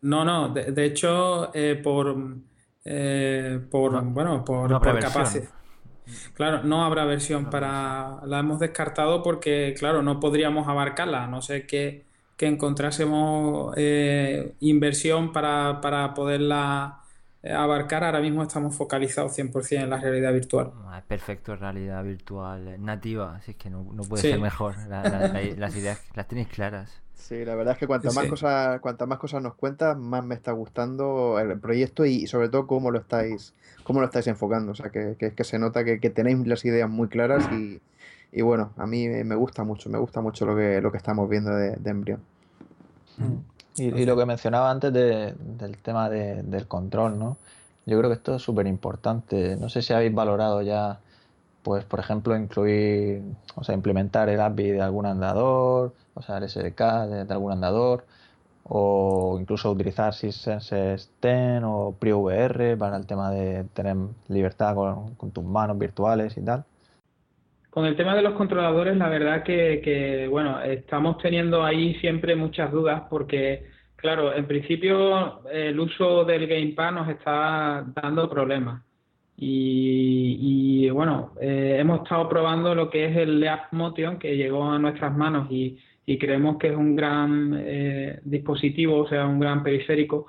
No, 0.03 0.25
no, 0.25 0.51
de, 0.51 0.73
de 0.73 0.85
hecho, 0.85 1.53
eh, 1.55 1.81
por, 1.83 2.15
eh, 2.85 3.61
por, 3.71 3.93
No- 3.93 4.05
bueno, 4.05 4.45
por, 4.45 4.69
no 4.69 4.77
habrá 4.77 4.93
por 4.93 4.99
versión. 4.99 5.45
capaci- 5.45 5.53
Claro, 6.35 6.65
no 6.65 6.85
habrá 6.85 7.05
versión 7.07 7.49
No 7.49 7.51
para... 7.51 8.21
La 8.27 8.41
hemos 8.41 8.61
descartado 8.61 9.23
porque, 9.23 9.75
claro, 9.79 10.03
no 10.03 10.21
podríamos 10.21 10.69
abarcarla, 10.69 11.25
a 11.25 11.29
no 11.29 11.43
ser 11.43 11.67
que, 11.67 12.07
que 12.37 12.47
encontrásemos 12.49 13.75
eh, 13.79 14.57
inversión 14.61 15.33
para, 15.33 15.81
para 15.83 16.15
poderla 16.15 17.03
abarcar. 17.53 18.05
Ahora 18.05 18.21
mismo 18.21 18.43
estamos 18.43 18.75
focalizados 18.77 19.37
100% 19.37 19.83
en 19.83 19.91
la 19.91 19.99
realidad 19.99 20.33
virtual. 20.33 20.73
Ah, 20.87 20.99
es 20.99 21.05
perfecto, 21.05 21.55
realidad 21.57 22.03
virtual 22.05 22.69
eh, 22.69 22.79
nativa, 22.79 23.37
así 23.37 23.53
es 23.53 23.57
que 23.57 23.71
no, 23.71 23.85
no 23.93 24.03
puede 24.05 24.23
Sí. 24.23 24.31
ser 24.31 24.41
mejor. 24.41 24.75
La- 24.89 25.03
la- 25.03 25.29
la- 25.29 25.43
las 25.57 25.77
ideas 25.77 26.01
las 26.15 26.27
tenéis 26.29 26.49
claras. 26.49 27.03
sí, 27.15 27.45
la 27.45 27.55
verdad 27.57 27.73
es 27.73 27.79
que 27.79 27.87
cuantas 27.89 28.15
más 28.15 28.25
sí. 28.25 28.31
cosas, 28.31 28.81
cuantas 28.81 29.09
más 29.09 29.19
cosas 29.19 29.43
nos 29.43 29.55
cuentas, 29.55 29.97
más 29.99 30.25
me 30.25 30.35
está 30.37 30.53
gustando 30.53 31.39
el 31.41 31.59
proyecto 31.59 32.05
y 32.05 32.27
sobre 32.29 32.49
todo 32.49 32.67
cómo 32.69 32.91
lo 32.93 32.99
estáis, 33.01 33.53
cómo 33.83 33.99
lo 34.01 34.07
estáis 34.07 34.27
enfocando. 34.29 34.73
O 34.73 34.75
sea, 34.77 34.91
que, 34.91 35.17
que, 35.19 35.33
que 35.33 35.45
se 35.45 35.59
nota 35.59 35.83
que, 35.85 35.99
que 35.99 36.11
tenéis 36.11 36.47
las 36.47 36.65
ideas 36.65 36.89
muy 36.89 37.09
claras 37.09 37.51
y, 37.53 37.81
y 38.31 38.43
bueno, 38.43 38.73
a 38.77 38.87
mí 38.87 39.09
me 39.09 39.35
gusta 39.35 39.65
mucho, 39.65 39.91
me 39.91 39.99
gusta 39.99 40.21
mucho 40.21 40.47
lo 40.47 40.55
que, 40.55 40.81
lo 40.81 40.93
que 40.93 40.99
estamos 40.99 41.29
viendo 41.29 41.51
de, 41.51 41.77
de 41.77 41.91
Embrion. 41.91 42.21
Y, 43.79 44.07
lo 44.07 44.17
que 44.17 44.27
mencionaba 44.27 44.71
antes 44.71 44.93
del 44.93 45.77
tema 45.83 46.09
del 46.09 46.67
control, 46.67 47.19
¿no? 47.19 47.37
Yo 47.87 47.99
creo 47.99 48.11
que 48.11 48.17
esto 48.17 48.35
es 48.37 48.43
súper 48.43 48.67
importante. 48.67 49.57
No 49.57 49.69
sé 49.69 49.81
si 49.83 49.93
habéis 49.93 50.15
valorado 50.15 50.61
ya, 50.63 50.99
pues, 51.63 51.85
por 51.85 52.01
ejemplo, 52.01 52.37
incluir, 52.37 53.23
o 53.55 53.65
sea, 53.65 53.75
implementar 53.75 54.29
el 54.29 54.41
API 54.41 54.73
de 54.73 54.83
algún 54.83 55.07
andador, 55.07 55.95
o 56.15 56.23
sea, 56.23 56.39
el 56.39 56.49
SDK 56.49 56.81
de, 57.07 57.33
algún 57.33 57.53
andador, 57.53 58.05
o 58.65 59.39
incluso 59.41 59.71
utilizar 59.71 60.15
SysSense 60.15 61.09
10 61.23 61.63
o 61.65 61.95
PreVR 61.99 62.77
para 62.79 62.97
el 62.97 63.07
tema 63.07 63.31
de 63.31 63.65
tener 63.75 63.97
libertad 64.29 64.75
con, 64.75 65.31
tus 65.33 65.45
manos 65.45 65.79
virtuales 65.79 66.37
y 66.37 66.43
tal. 66.43 66.65
Con 67.77 67.85
el 67.85 67.95
tema 67.95 68.17
de 68.17 68.23
los 68.23 68.33
controladores, 68.33 68.97
la 68.97 69.11
verdad 69.11 69.43
que, 69.43 70.27
bueno, 70.31 70.63
estamos 70.63 71.19
teniendo 71.19 71.63
ahí 71.63 71.95
siempre 71.97 72.35
muchas 72.35 72.73
dudas 72.73 73.03
porque 73.11 73.67
Claro, 73.97 74.35
en 74.35 74.47
principio 74.47 75.47
el 75.51 75.79
uso 75.79 76.25
del 76.25 76.47
Gamepad 76.47 76.93
nos 76.93 77.09
está 77.11 77.85
dando 78.03 78.31
problemas. 78.31 78.83
Y, 79.37 80.89
bueno, 80.89 81.33
eh, 81.39 81.77
hemos 81.79 82.03
estado 82.03 82.27
probando 82.31 82.75
lo 82.75 82.89
que 82.89 83.05
es 83.05 83.17
el 83.19 83.41
Leap 83.41 83.73
Motion 83.73 84.19
que 84.19 84.39
llegó 84.39 84.65
a 84.71 84.79
nuestras 84.79 85.15
manos 85.15 85.49
y, 85.51 85.79
creemos 86.19 86.57
que 86.57 86.69
es 86.69 86.77
un 86.77 86.97
gran 86.97 87.55
eh, 87.59 88.21
dispositivo, 88.25 89.01
o 89.01 89.09
sea, 89.09 89.27
un 89.27 89.39
gran 89.39 89.63
periférico. 89.63 90.29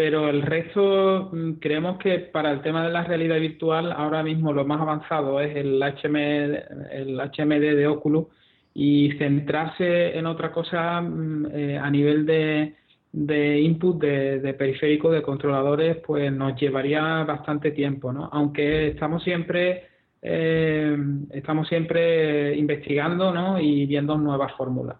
Pero 0.00 0.30
el 0.30 0.40
resto 0.40 1.28
mm, 1.30 1.58
creemos 1.60 1.98
que 1.98 2.20
para 2.20 2.50
el 2.52 2.62
tema 2.62 2.82
de 2.86 2.90
la 2.90 3.04
realidad 3.04 3.38
virtual 3.38 3.92
ahora 3.92 4.22
mismo 4.22 4.50
lo 4.50 4.64
más 4.64 4.80
avanzado 4.80 5.42
es 5.42 5.54
el, 5.54 5.82
el 5.82 7.20
HMD 7.20 7.76
de 7.76 7.86
Oculus 7.86 8.28
y 8.72 9.12
centrarse 9.18 10.16
en 10.16 10.24
otra 10.24 10.52
cosa 10.52 11.02
mm, 11.02 11.46
eh, 11.52 11.78
a 11.78 11.90
nivel 11.90 12.24
de, 12.24 12.76
de 13.12 13.60
input 13.60 14.00
de, 14.00 14.40
de 14.40 14.54
periféricos, 14.54 15.12
de 15.12 15.20
controladores, 15.20 15.98
pues 15.98 16.32
nos 16.32 16.58
llevaría 16.58 17.22
bastante 17.24 17.70
tiempo, 17.72 18.10
¿no? 18.10 18.30
Aunque 18.32 18.88
estamos 18.88 19.22
siempre, 19.22 19.84
eh, 20.22 20.96
estamos 21.30 21.68
siempre 21.68 22.56
investigando, 22.56 23.34
¿no? 23.34 23.60
Y 23.60 23.84
viendo 23.84 24.16
nuevas 24.16 24.52
fórmulas. 24.54 24.96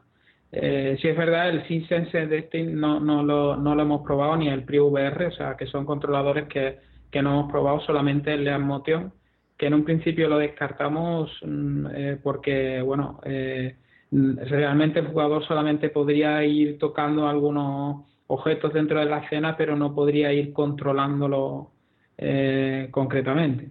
Eh, 0.53 0.99
si 1.01 1.09
es 1.09 1.17
verdad, 1.17 1.49
el 1.49 1.67
SynSense 1.67 2.27
de 2.27 2.39
este 2.39 2.63
no, 2.65 2.99
no, 3.01 3.23
lo, 3.23 3.57
no 3.57 3.75
lo 3.75 3.83
hemos 3.83 4.03
probado 4.03 4.37
ni 4.37 4.49
el 4.49 4.65
PriVR, 4.65 5.27
o 5.27 5.33
sea, 5.33 5.57
que 5.57 5.67
son 5.67 5.85
controladores 5.85 6.49
que, 6.49 6.79
que 7.11 7.23
no 7.23 7.33
hemos 7.33 7.51
probado 7.51 7.81
solamente 7.81 8.35
el 8.35 8.45
Lean 8.45 8.63
Motion, 8.63 9.13
que 9.57 9.67
en 9.67 9.75
un 9.75 9.85
principio 9.85 10.29
lo 10.29 10.39
descartamos 10.39 11.31
mm, 11.45 11.87
eh, 11.95 12.21
porque, 12.23 12.81
bueno, 12.83 13.21
eh, 13.25 13.77
realmente 14.11 15.01
el 15.01 15.09
jugador 15.09 15.47
solamente 15.47 15.91
podría 15.91 16.43
ir 16.45 16.79
tocando 16.79 17.29
algunos 17.29 18.07
objetos 18.27 18.73
dentro 18.73 19.01
de 19.01 19.07
la 19.07 19.19
escena, 19.19 19.57
pero 19.57 19.77
no 19.77 19.95
podría 19.95 20.33
ir 20.33 20.53
controlándolo 20.53 21.73
eh, 22.17 22.89
concretamente. 22.91 23.71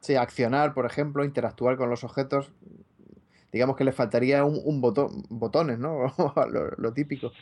Sí, 0.00 0.16
accionar, 0.16 0.74
por 0.74 0.84
ejemplo, 0.84 1.24
interactuar 1.24 1.76
con 1.76 1.88
los 1.88 2.04
objetos, 2.04 2.52
digamos 3.54 3.76
que 3.76 3.84
le 3.84 3.92
faltaría 3.92 4.44
un, 4.44 4.80
botón, 4.80 5.22
botones, 5.30 5.78
¿no? 5.78 6.12
lo, 6.78 6.92
típico. 6.92 7.32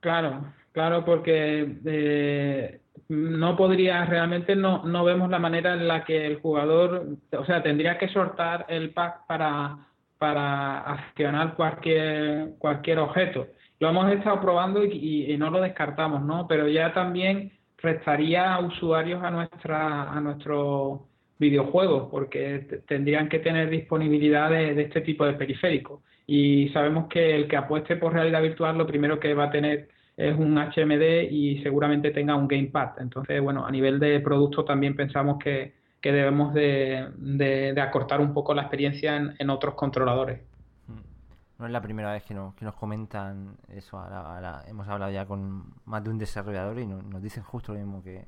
Claro, 0.00 0.54
claro, 0.72 1.04
porque 1.04 1.78
eh, 1.84 2.80
no 3.08 3.56
podría, 3.56 4.04
realmente 4.06 4.56
no, 4.56 4.84
no 4.84 5.04
vemos 5.04 5.28
la 5.28 5.38
manera 5.38 5.74
en 5.74 5.86
la 5.86 6.04
que 6.04 6.26
el 6.26 6.40
jugador, 6.40 7.18
o 7.36 7.44
sea, 7.44 7.62
tendría 7.62 7.98
que 7.98 8.08
soltar 8.08 8.66
el 8.68 8.90
pack 8.90 9.26
para 9.26 9.88
para 10.22 10.78
accionar 10.82 11.56
cualquier, 11.56 12.54
cualquier 12.58 13.00
objeto. 13.00 13.48
Lo 13.80 13.88
hemos 13.88 14.08
estado 14.12 14.40
probando 14.40 14.84
y, 14.84 15.36
no 15.36 15.50
lo 15.50 15.60
descartamos, 15.60 16.22
¿no? 16.22 16.46
Pero 16.46 16.68
ya 16.68 16.92
también 16.92 17.50
restaría 17.78 18.56
usuarios 18.60 19.20
a 19.24 19.32
nuestra 19.32 20.12
a 20.12 20.20
nuestros 20.20 21.00
videojuegos 21.42 22.08
porque 22.10 22.80
tendrían 22.86 23.28
que 23.28 23.40
tener 23.40 23.68
disponibilidad 23.68 24.48
de, 24.50 24.80
este 24.80 25.02
tipo 25.02 25.26
de 25.26 25.34
periféricos 25.34 26.00
y 26.26 26.70
sabemos 26.70 27.08
que 27.08 27.34
el 27.34 27.48
que 27.48 27.56
apueste 27.56 27.96
por 27.96 28.14
realidad 28.14 28.40
virtual 28.40 28.78
lo 28.78 28.86
primero 28.86 29.20
que 29.20 29.34
va 29.34 29.44
a 29.44 29.50
tener 29.50 29.88
es 30.16 30.34
un 30.38 30.56
HMD 30.56 31.30
y 31.30 31.62
seguramente 31.62 32.10
tenga 32.10 32.34
un 32.34 32.48
gamepad 32.48 33.00
entonces 33.00 33.40
bueno 33.42 33.66
a 33.66 33.70
nivel 33.70 33.98
de 33.98 34.20
producto 34.20 34.64
también 34.64 34.96
pensamos 34.96 35.38
que, 35.38 35.72
que 36.02 36.12
debemos 36.12 36.52
de, 36.52 37.74
acortar 37.80 38.20
un 38.20 38.34
poco 38.34 38.52
la 38.52 38.62
experiencia 38.62 39.16
en, 39.16 39.50
otros 39.50 39.74
controladores. 39.74 40.40
Mm. 40.88 41.60
No 41.60 41.66
es 41.66 41.72
la 41.72 41.80
primera 41.80 42.12
vez 42.12 42.24
que 42.24 42.34
nos, 42.34 42.54
que 42.54 42.64
nos 42.64 42.74
comentan 42.74 43.56
eso. 43.68 43.96
Ahora, 43.98 44.64
hemos 44.66 44.88
hablado 44.88 45.12
ya 45.12 45.24
con 45.24 45.62
más 45.84 46.02
de 46.02 46.10
un 46.10 46.18
desarrollador 46.18 46.80
y 46.80 46.86
nos, 46.86 47.22
dicen 47.22 47.44
justo 47.44 47.72
lo 47.72 47.78
mismo 47.78 48.02
que, 48.02 48.26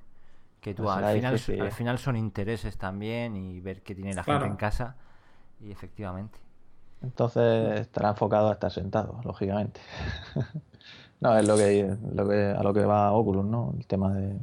tú. 0.72 0.84
Pues 0.84 0.96
al, 0.96 1.14
final, 1.14 1.60
al 1.60 1.72
final 1.72 1.98
son 1.98 2.16
intereses 2.16 2.78
también 2.78 3.36
y 3.36 3.60
ver 3.60 3.82
qué 3.82 3.94
tiene 3.94 4.14
la 4.14 4.24
gente 4.24 4.46
en 4.46 4.56
casa. 4.56 4.96
Y 5.60 5.70
efectivamente. 5.70 6.38
Entonces 7.02 7.80
estará 7.80 8.10
enfocado 8.10 8.48
a 8.48 8.52
estar 8.54 8.70
sentado, 8.70 9.20
lógicamente. 9.24 9.80
no, 11.20 11.36
es 11.36 11.46
lo 11.46 11.56
que, 11.56 11.94
lo 12.14 12.28
que 12.28 12.54
a 12.56 12.62
lo 12.62 12.72
que 12.72 12.84
va 12.84 13.12
Oculus, 13.12 13.44
¿no? 13.44 13.74
El 13.76 13.86
tema 13.86 14.14
de, 14.14 14.38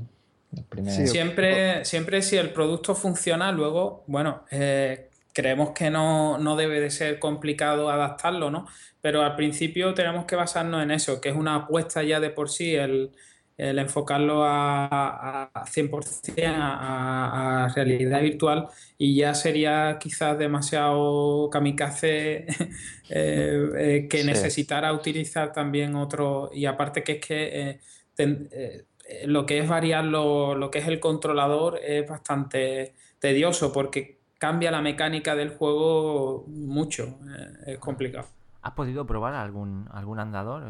Siempre, 1.07 1.85
siempre 1.85 2.21
si 2.21 2.35
el 2.35 2.51
producto 2.51 2.93
funciona, 2.93 3.53
luego, 3.53 4.03
bueno, 4.07 4.43
eh, 4.51 5.09
creemos 5.33 5.69
que 5.71 5.89
no, 5.89 6.55
debe 6.57 6.81
de 6.81 6.89
ser 6.89 7.19
complicado 7.19 7.89
adaptarlo, 7.89 8.51
¿no? 8.51 8.67
Pero 8.99 9.21
al 9.21 9.37
principio 9.37 9.93
tenemos 9.93 10.25
que 10.25 10.35
basarnos 10.35 10.83
en 10.83 10.91
eso, 10.91 11.21
que 11.21 11.29
es 11.29 11.35
una 11.35 11.55
apuesta 11.55 12.03
ya 12.03 12.19
de 12.19 12.31
por 12.31 12.49
sí 12.49 12.75
el, 12.75 13.11
enfocarlo 13.57 14.43
a, 14.43 15.51
a 15.53 15.65
100% 15.65 16.45
a, 16.47 17.65
a, 17.65 17.67
realidad 17.69 18.21
virtual 18.21 18.67
y 18.97 19.15
ya 19.15 19.33
sería 19.33 19.97
quizás 19.99 20.37
demasiado 20.37 21.49
kamikaze 21.49 22.47
eh, 23.09 23.69
eh, 23.77 24.07
que 24.09 24.23
necesitara 24.23 24.93
utilizar 24.93 25.51
también 25.53 25.95
otro 25.95 26.49
y 26.53 26.65
aparte 26.65 27.03
que 27.03 27.11
es 27.13 27.25
que 27.25 27.79
eh, 28.17 28.85
lo 29.25 29.45
que 29.45 29.59
es 29.59 29.67
variar 29.67 30.05
lo, 30.05 30.69
que 30.71 30.79
es 30.79 30.87
el 30.87 30.99
controlador 30.99 31.79
es 31.83 32.07
bastante 32.09 32.93
tedioso 33.19 33.71
porque 33.71 34.19
cambia 34.39 34.71
la 34.71 34.81
mecánica 34.81 35.35
del 35.35 35.49
juego 35.49 36.45
mucho. 36.47 37.19
Es 37.67 37.77
complicado. 37.77 38.27
¿Has 38.63 38.73
podido 38.73 39.05
probar 39.05 39.35
algún, 39.35 39.87
algún 39.91 40.19
andador, 40.19 40.63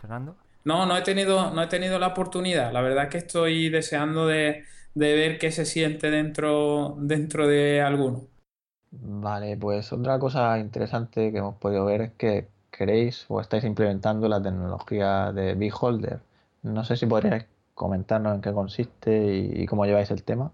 Fernando? 0.00 0.36
No, 0.64 0.86
no 0.86 0.96
he 0.96 1.02
tenido, 1.02 1.50
no 1.50 1.62
he 1.62 1.66
tenido 1.66 1.98
la 1.98 2.08
oportunidad. 2.08 2.72
La 2.72 2.80
verdad 2.80 3.04
es 3.04 3.10
que 3.10 3.18
estoy 3.18 3.68
deseando 3.68 4.26
de, 4.26 4.64
ver 4.94 5.38
qué 5.38 5.50
se 5.50 5.64
siente 5.64 6.10
dentro, 6.10 6.96
dentro 6.98 7.46
de 7.46 7.80
alguno. 7.82 8.22
Vale, 8.90 9.56
pues 9.56 9.92
otra 9.92 10.18
cosa 10.18 10.58
interesante 10.58 11.32
que 11.32 11.38
hemos 11.38 11.56
podido 11.56 11.84
ver 11.84 12.00
es 12.00 12.12
que 12.12 12.48
queréis 12.70 13.26
o 13.28 13.40
estáis 13.40 13.64
implementando 13.64 14.28
la 14.28 14.42
tecnología 14.42 15.32
de 15.32 15.54
Beholder 15.54 16.20
no 16.64 16.82
sé 16.84 16.96
si 16.96 17.06
podrías 17.06 17.44
comentarnos 17.74 18.34
en 18.34 18.40
qué 18.40 18.52
consiste 18.52 19.36
y, 19.36 19.66
cómo 19.66 19.84
lleváis 19.84 20.10
el 20.10 20.22
tema. 20.22 20.50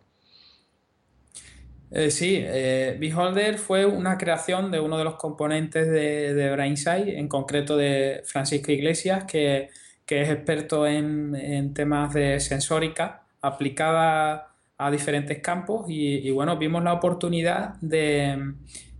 Eh, 1.92 2.10
sí, 2.10 2.36
eh, 2.40 2.96
Beholder 3.00 3.58
fue 3.58 3.86
una 3.86 4.18
creación 4.18 4.70
de 4.70 4.80
uno 4.80 4.98
de 4.98 5.04
los 5.04 5.14
componentes 5.14 5.88
de, 5.88 6.34
de 6.34 6.50
Brainside, 6.50 7.18
en 7.18 7.28
concreto 7.28 7.76
de 7.76 8.22
Francisco 8.24 8.70
Iglesias, 8.72 9.24
que, 9.24 9.70
es 10.10 10.30
experto 10.30 10.86
en, 10.86 11.74
temas 11.74 12.14
de 12.14 12.40
sensórica 12.40 13.22
aplicada 13.40 14.54
a 14.78 14.90
diferentes 14.90 15.38
campos 15.40 15.86
y, 15.88 16.30
bueno, 16.30 16.56
vimos 16.56 16.82
la 16.82 16.92
oportunidad 16.92 17.74
de, 17.80 18.54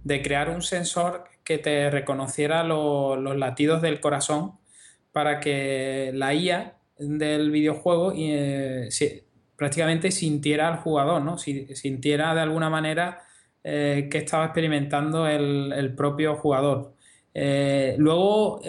crear 0.04 0.50
un 0.50 0.62
sensor 0.62 1.24
que 1.44 1.58
te 1.58 1.90
reconociera 1.90 2.64
los 2.64 3.36
latidos 3.36 3.82
del 3.82 4.00
corazón 4.00 4.58
para 5.12 5.40
que 5.40 6.12
la 6.14 6.34
IA 6.34 6.76
del 6.98 7.50
videojuego 7.50 8.12
eh, 8.16 8.88
prácticamente 9.56 10.10
sintiera 10.10 10.68
al 10.68 10.78
jugador, 10.78 11.22
¿no? 11.22 11.38
sintiera 11.38 12.34
de 12.34 12.40
alguna 12.40 12.70
manera 12.70 13.22
eh, 13.62 14.08
que 14.10 14.18
estaba 14.18 14.46
experimentando 14.46 15.26
el, 15.26 15.94
propio 15.94 16.36
jugador. 16.36 16.94
Eh, 17.32 17.94
luego, 17.98 18.60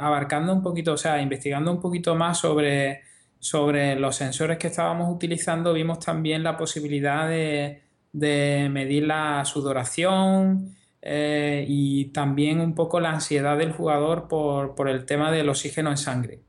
abarcando 0.00 0.52
un 0.52 0.62
poquito, 0.62 0.94
o 0.94 0.96
sea, 0.96 1.20
investigando 1.20 1.70
un 1.70 1.80
poquito 1.80 2.14
más 2.14 2.38
sobre, 2.38 3.02
sobre 3.38 3.96
los 3.96 4.16
sensores 4.16 4.58
que 4.58 4.68
estábamos 4.68 5.14
utilizando, 5.14 5.72
vimos 5.72 6.00
también 6.00 6.42
la 6.42 6.56
posibilidad 6.56 7.28
de, 7.28 7.82
medir 8.12 9.04
la 9.06 9.44
sudoración 9.44 10.76
y 11.02 12.06
también 12.06 12.60
un 12.60 12.74
poco 12.74 13.00
la 13.00 13.10
ansiedad 13.10 13.56
del 13.58 13.72
jugador 13.72 14.28
por, 14.28 14.74
por 14.74 14.88
el 14.88 15.06
tema 15.06 15.30
del 15.30 15.48
oxígeno 15.48 15.90
en 15.90 15.96
sangre. 15.96 16.48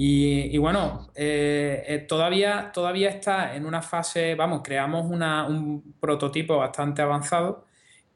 Y, 0.00 0.56
bueno, 0.58 1.10
eh, 1.16 1.84
eh, 1.88 1.98
todavía, 1.98 2.70
todavía 2.72 3.08
está 3.08 3.56
en 3.56 3.66
una 3.66 3.82
fase, 3.82 4.36
vamos, 4.36 4.60
creamos 4.62 5.06
un 5.06 5.96
prototipo 5.98 6.56
bastante 6.56 7.02
avanzado 7.02 7.66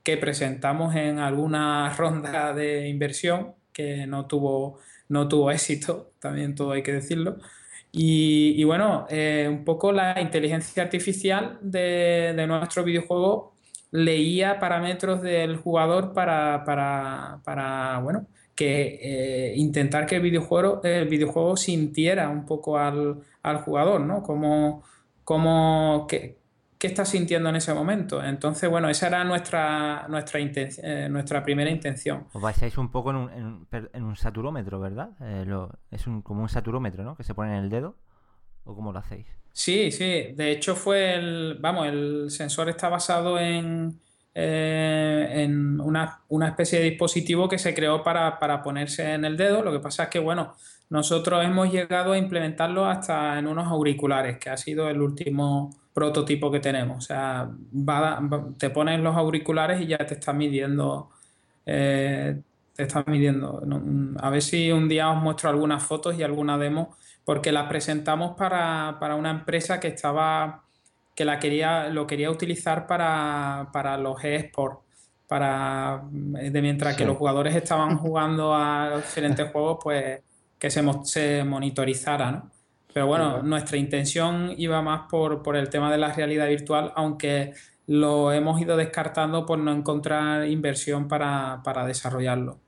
que 0.02 0.16
presentamos 0.16 0.94
en 0.96 1.18
alguna 1.18 1.92
ronda 1.94 2.52
de 2.52 2.88
inversión 2.88 3.54
que 3.72 4.06
no 4.06 4.26
tuvo, 4.26 4.78
no 5.08 5.28
tuvo 5.28 5.50
éxito, 5.50 6.12
también 6.18 6.54
todo 6.54 6.72
hay 6.72 6.82
que 6.82 6.92
decirlo. 6.92 7.38
Y, 7.94 8.64
bueno, 8.64 9.06
eh, 9.10 9.46
un 9.50 9.64
poco 9.64 9.92
la 9.92 10.18
inteligencia 10.20 10.82
artificial 10.82 11.58
de, 11.60 12.34
nuestro 12.48 12.84
videojuego 12.84 13.52
leía 13.90 14.58
parámetros 14.58 15.20
del 15.22 15.56
jugador 15.58 16.14
para, 16.14 16.64
para, 16.64 17.98
bueno, 18.02 18.26
que 18.54 18.98
eh, 19.02 19.54
intentar 19.56 20.06
que 20.06 20.16
el 20.16 20.22
videojuego, 20.22 20.80
el 20.84 21.08
videojuego 21.08 21.56
sintiera 21.56 22.30
un 22.30 22.46
poco 22.46 22.78
al, 22.78 23.22
jugador, 23.64 24.00
¿no? 24.00 24.22
Como, 24.22 24.82
como 25.24 26.06
qué, 26.82 26.88
está 26.88 27.04
sintiendo 27.04 27.48
en 27.48 27.56
ese 27.56 27.72
momento. 27.72 28.22
Entonces, 28.22 28.68
bueno, 28.68 28.88
esa 28.88 29.06
era 29.06 29.24
nuestra, 29.24 30.06
nuestra, 30.08 30.40
eh, 30.40 31.08
nuestra 31.10 31.42
primera 31.42 31.70
intención. 31.70 32.26
Os 32.32 32.42
basáis 32.42 32.76
un 32.76 32.90
poco 32.90 33.10
en 33.10 33.16
un, 33.16 33.66
en, 33.92 34.02
un 34.02 34.16
saturómetro, 34.16 34.80
¿verdad? 34.80 35.10
Eh, 35.20 35.46
es 35.90 36.06
un, 36.06 36.22
como 36.22 36.42
un 36.42 36.48
saturómetro, 36.48 37.04
¿no? 37.04 37.16
Que 37.16 37.24
se 37.24 37.34
pone 37.34 37.56
en 37.56 37.64
el 37.64 37.70
dedo. 37.70 37.96
¿O 38.64 38.74
cómo 38.74 38.92
lo 38.92 38.98
hacéis? 38.98 39.26
Sí, 39.52 39.90
sí. 39.90 40.32
De 40.34 40.50
hecho, 40.50 40.76
fue 40.76 41.14
el. 41.14 41.58
Vamos, 41.60 41.86
el 41.86 42.30
sensor 42.30 42.68
está 42.68 42.88
basado 42.88 43.38
en 43.38 44.00
eh, 44.34 45.28
en 45.30 45.78
una, 45.80 46.22
especie 46.48 46.78
de 46.78 46.90
dispositivo 46.90 47.48
que 47.50 47.58
se 47.58 47.74
creó 47.74 48.02
para, 48.02 48.62
ponerse 48.62 49.12
en 49.12 49.24
el 49.24 49.36
dedo. 49.36 49.62
Lo 49.62 49.72
que 49.72 49.80
pasa 49.80 50.04
es 50.04 50.08
que, 50.08 50.18
bueno, 50.18 50.54
nosotros 50.88 51.44
hemos 51.44 51.70
llegado 51.70 52.12
a 52.12 52.18
implementarlo 52.18 52.86
hasta 52.86 53.38
en 53.38 53.46
unos 53.46 53.66
auriculares, 53.66 54.38
que 54.38 54.50
ha 54.50 54.56
sido 54.56 54.88
el 54.88 55.02
último 55.02 55.76
prototipo 55.94 56.50
que 56.50 56.60
tenemos. 56.60 56.98
O 56.98 57.00
sea, 57.00 57.50
te 58.58 58.70
pones 58.70 59.00
los 59.00 59.16
auriculares 59.16 59.80
y 59.80 59.86
ya 59.86 59.98
te 59.98 60.14
está 60.14 60.32
midiendo. 60.32 61.10
Eh, 61.66 62.40
te 62.74 62.82
está 62.82 63.04
midiendo. 63.06 63.62
A 64.20 64.30
ver 64.30 64.42
si 64.42 64.72
un 64.72 64.88
día 64.88 65.10
os 65.10 65.22
muestro 65.22 65.50
algunas 65.50 65.82
fotos 65.82 66.18
y 66.18 66.22
alguna 66.22 66.58
demo, 66.58 66.96
porque 67.24 67.52
las 67.52 67.68
presentamos 67.68 68.36
para, 68.36 68.96
para 69.00 69.14
una 69.16 69.30
empresa 69.30 69.78
que 69.80 69.88
estaba 69.88 70.62
que 71.14 71.24
la 71.24 71.38
quería, 71.38 71.88
lo 71.88 72.06
quería 72.06 72.30
utilizar 72.30 72.86
para, 72.86 73.68
para 73.72 73.98
los 73.98 74.24
eSports, 74.24 74.78
para 75.28 76.02
de 76.10 76.62
mientras 76.62 76.96
que 76.96 77.04
los 77.04 77.16
jugadores 77.16 77.54
estaban 77.54 77.98
jugando 77.98 78.54
a 78.54 78.96
diferentes 78.96 79.50
juegos, 79.50 79.78
pues 79.82 80.20
que 80.58 80.70
se, 80.70 80.82
se 81.04 81.44
monitorizara, 81.44 82.30
¿no? 82.30 82.50
Pero 82.92 83.06
bueno, 83.06 83.42
nuestra 83.42 83.76
intención 83.76 84.54
iba 84.56 84.82
más 84.82 85.08
por, 85.08 85.42
por 85.42 85.56
el 85.56 85.70
tema 85.70 85.90
de 85.90 85.98
la 85.98 86.12
realidad 86.12 86.48
virtual, 86.48 86.92
aunque 86.94 87.54
lo 87.86 88.32
hemos 88.32 88.60
ido 88.60 88.76
descartando 88.76 89.46
por 89.46 89.58
no 89.58 89.72
encontrar 89.72 90.46
inversión 90.46 91.08
para, 91.08 91.62
para 91.64 91.86
desarrollarlo. 91.86 92.58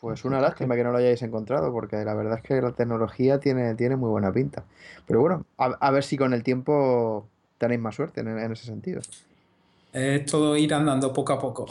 Pues 0.00 0.24
una 0.24 0.40
lástima 0.40 0.74
que 0.74 0.82
no 0.82 0.90
lo 0.90 0.98
hayáis 0.98 1.22
encontrado, 1.22 1.72
porque 1.72 2.04
la 2.04 2.14
verdad 2.14 2.38
es 2.38 2.42
que 2.42 2.60
la 2.60 2.72
tecnología 2.72 3.38
tiene, 3.38 3.76
tiene 3.76 3.94
muy 3.94 4.10
buena 4.10 4.32
pinta. 4.32 4.64
Pero 5.06 5.20
bueno, 5.20 5.46
a, 5.56 5.90
ver 5.92 6.02
si 6.02 6.16
con 6.16 6.34
el 6.34 6.42
tiempo 6.42 7.28
tenéis 7.58 7.80
más 7.80 7.94
suerte 7.94 8.20
en, 8.20 8.50
ese 8.50 8.64
sentido. 8.64 9.00
Es 9.92 10.24
todo 10.24 10.56
ir 10.56 10.72
andando 10.72 11.12
poco 11.12 11.34
a 11.34 11.38
poco. 11.38 11.66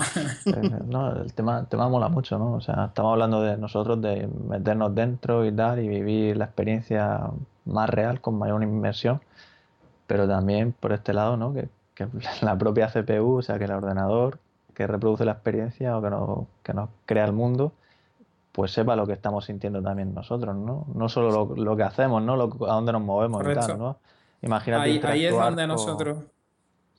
no, 0.85 1.15
el 1.23 1.34
tema, 1.34 1.60
el 1.60 1.68
tema 1.68 1.89
mola 1.89 2.07
mucho, 2.07 2.38
¿no? 2.38 2.53
O 2.53 2.61
sea, 2.61 2.85
estamos 2.85 3.14
hablando 3.14 3.41
de 3.41 3.57
nosotros 3.57 3.99
de 3.99 4.27
meternos 4.48 4.93
dentro 4.93 5.45
y 5.45 5.52
tal 5.52 5.80
y 5.80 5.88
vivir 5.88 6.38
la 6.38 6.45
experiencia 6.45 7.31
más 7.65 7.89
real 7.89 8.22
con 8.22 8.38
mayor 8.38 8.61
inmersión, 8.61 9.22
pero 10.06 10.27
también 10.27 10.72
por 10.72 10.93
este 10.93 11.14
lado, 11.14 11.35
¿no? 11.35 11.52
Que, 11.53 11.68
que 11.95 12.07
la 12.41 12.57
propia 12.57 12.89
CPU, 12.89 13.38
o 13.38 13.41
sea, 13.41 13.57
que 13.57 13.65
el 13.65 13.72
ordenador 13.72 14.38
que 14.76 14.88
reproduce 14.88 15.26
la 15.26 15.34
experiencia 15.34 15.98
o 15.98 16.02
que 16.02 16.10
nos, 16.10 16.39
que 16.64 16.73
nos 16.73 16.89
crea 17.06 17.26
el 17.26 17.34
mundo, 17.34 17.73
pues 18.52 18.72
sepa 18.72 18.95
lo 18.95 19.07
que 19.07 19.14
estamos 19.14 19.45
sintiendo 19.45 19.81
también 19.81 20.14
nosotros, 20.14 20.56
¿no? 20.56 20.85
No 20.93 21.10
solo 21.10 21.56
lo, 21.56 21.76
que 21.76 21.84
hacemos, 21.84 22.22
¿no? 22.22 22.35
Lo, 22.35 22.45
a 22.69 22.73
dónde 22.73 22.91
nos 22.91 23.02
movemos 23.02 23.43
y 23.43 23.53
tal, 23.53 23.77
¿no? 23.77 23.98
Imagínate 24.41 25.07
ahí, 25.07 25.26
es 25.26 25.34
donde 25.34 25.68
nosotros... 25.68 26.19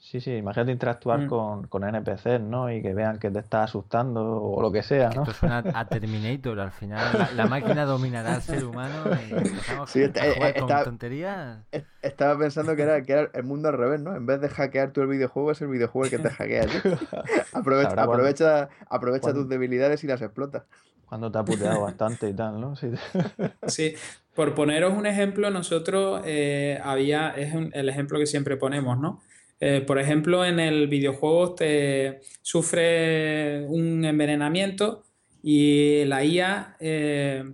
Sí, 0.02 0.20
sí, 0.20 0.32
imagínate 0.32 0.72
interactuar 0.72 1.20
mm. 1.20 1.26
con, 1.28 1.66
con, 1.68 1.84
NPCs, 1.84 2.40
¿no? 2.40 2.70
Y 2.72 2.82
que 2.82 2.92
vean 2.92 3.20
que 3.20 3.30
te 3.30 3.38
estás 3.38 3.70
asustando 3.70 4.42
o 4.42 4.60
lo 4.60 4.72
que 4.72 4.82
sea, 4.82 5.10
¿no? 5.10 5.22
Esto 5.22 5.32
suena 5.32 5.62
a 5.72 5.86
Terminator, 5.86 6.58
al 6.58 6.72
final 6.72 7.30
la, 7.36 7.46
máquina 7.46 7.84
dominará 7.84 8.34
al 8.34 8.42
ser 8.42 8.64
humano 8.64 9.04
y 9.06 9.32
empezamos 9.32 9.88
sí, 9.88 10.02
a 10.02 10.34
jugar 10.34 10.54
con 10.58 10.84
tonterías. 10.84 11.58
Estaba 12.02 12.36
pensando 12.36 12.74
que 12.74 12.82
era, 12.82 13.00
que 13.02 13.12
era 13.12 13.30
el 13.32 13.44
mundo 13.44 13.68
al 13.68 13.78
revés, 13.78 14.00
¿no? 14.00 14.16
En 14.16 14.26
vez 14.26 14.40
de 14.40 14.48
hackear 14.48 14.90
tú 14.90 15.02
el 15.02 15.06
videojuego, 15.06 15.52
es 15.52 15.62
el 15.62 15.68
videojuego 15.68 16.04
el 16.06 16.10
que 16.10 16.18
te 16.18 16.30
hackea. 16.30 16.66
aprovecha, 17.52 18.02
aprovecha, 18.02 18.68
aprovecha 18.90 19.32
tus 19.32 19.48
debilidades 19.48 20.02
y 20.02 20.08
las 20.08 20.20
explota. 20.20 20.64
Cuando 21.06 21.30
te 21.30 21.38
ha 21.38 21.44
puteado 21.44 21.80
bastante 21.80 22.28
y 22.28 22.34
tal, 22.34 22.60
¿no? 22.60 22.74
Sí. 22.74 22.90
sí. 23.68 23.94
Por 24.34 24.54
poneros 24.54 24.94
un 24.94 25.06
ejemplo, 25.06 25.48
nosotros 25.50 26.22
eh, 26.24 26.80
había, 26.82 27.30
es 27.30 27.54
el 27.54 27.88
ejemplo 27.88 28.18
que 28.18 28.26
siempre 28.26 28.56
ponemos, 28.56 28.98
¿no? 28.98 29.20
Eh, 29.64 29.80
por 29.80 30.00
ejemplo, 30.00 30.44
en 30.44 30.58
el 30.58 30.88
videojuego 30.88 31.54
te 31.54 32.18
sufre 32.40 33.64
un 33.68 34.04
envenenamiento 34.04 35.04
y 35.40 36.04
la 36.04 36.24
IA 36.24 36.76
eh, 36.80 37.44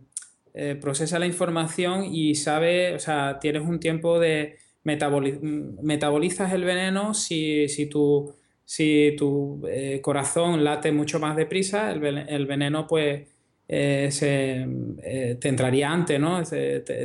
procesa 0.81 1.19
la 1.19 1.27
información 1.27 2.07
y 2.07 2.35
sabe, 2.35 2.95
o 2.95 2.99
sea, 2.99 3.39
tienes 3.39 3.61
un 3.61 3.79
tiempo 3.79 4.19
de 4.19 4.57
metabolizas 4.85 6.55
el 6.55 6.65
veneno 6.65 7.13
si, 7.13 7.69
si 7.69 7.85
tu, 7.91 8.35
si 8.65 9.15
tu 9.19 9.61
corazón 10.01 10.65
late 10.65 10.93
mucho 10.93 11.21
más 11.21 11.37
deprisa, 11.37 11.91
el, 11.91 12.47
veneno 12.47 12.87
pues 12.87 13.29
eh, 13.69 14.09
se, 14.11 14.67
eh, 15.03 15.37
te 15.39 15.49
entraría 15.51 15.93
antes, 15.93 16.19
¿no? 16.19 16.43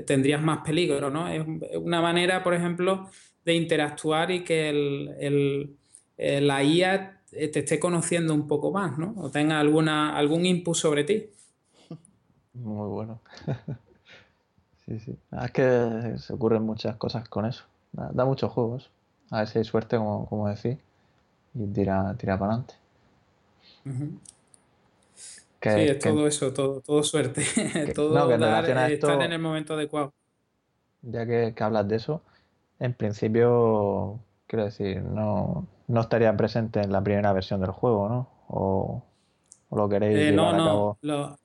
tendrías 0.06 0.42
más 0.42 0.60
peligro, 0.60 1.10
¿no? 1.10 1.28
Es 1.28 1.44
una 1.76 2.02
manera, 2.02 2.42
por 2.42 2.54
ejemplo, 2.54 3.10
de 3.46 3.54
interactuar 3.54 4.32
y 4.32 4.44
que 4.44 4.70
el, 4.70 5.76
eh, 6.18 6.42
la 6.42 6.64
IA 6.64 7.22
te 7.32 7.60
esté 7.60 7.80
conociendo 7.80 8.34
un 8.34 8.48
poco 8.48 8.72
más, 8.72 8.98
¿no? 8.98 9.14
O 9.18 9.30
tenga 9.30 9.60
alguna, 9.60 10.16
algún 10.18 10.46
input 10.46 10.76
sobre 10.76 11.04
ti. 11.04 11.30
Muy 12.54 12.88
bueno. 12.90 13.20
sí, 14.86 15.00
sí. 15.00 15.16
Es 15.44 15.52
que 15.52 16.16
se 16.18 16.34
ocurren 16.34 16.64
muchas 16.64 16.96
cosas 16.98 17.28
con 17.28 17.46
eso. 17.46 17.66
Da, 17.92 18.26
muchos 18.26 18.52
juegos. 18.52 18.90
A 19.32 19.40
ver 19.40 19.48
si 19.48 19.60
hay 19.60 19.66
suerte, 19.66 19.98
como, 19.98 20.28
como 20.28 20.48
decís, 20.48 20.78
y 21.56 21.66
tira, 21.68 22.16
tira 22.18 22.38
para 22.38 22.54
adelante 22.54 22.76
sí, 25.64 25.82
es 25.82 26.00
todo 26.00 26.28
eso, 26.28 26.54
todo, 26.54 26.82
todo 26.82 27.04
suerte. 27.04 27.44
todo 27.96 28.34
estar 28.34 29.22
en 29.22 29.32
el 29.32 29.40
momento 29.40 29.74
adecuado. 29.74 30.14
Ya 31.02 31.26
que, 31.26 31.54
hablas 31.60 31.88
de 31.88 31.98
eso, 31.98 32.22
en 32.80 32.94
principio, 32.94 34.20
quiero 34.48 34.66
decir, 34.66 35.02
no, 35.02 35.68
no 35.88 36.02
estaría 36.02 36.36
presente 36.36 36.82
en 36.82 36.92
la 36.92 37.04
primera 37.04 37.34
versión 37.34 37.62
del 37.62 37.72
juego, 37.72 38.10
¿no? 38.10 38.30
O, 38.48 39.04
lo 39.72 39.90
queréis 39.90 40.18
eh, 40.18 40.32
no, 40.32 40.54
no, 40.54 40.98
Lo, 41.02 41.38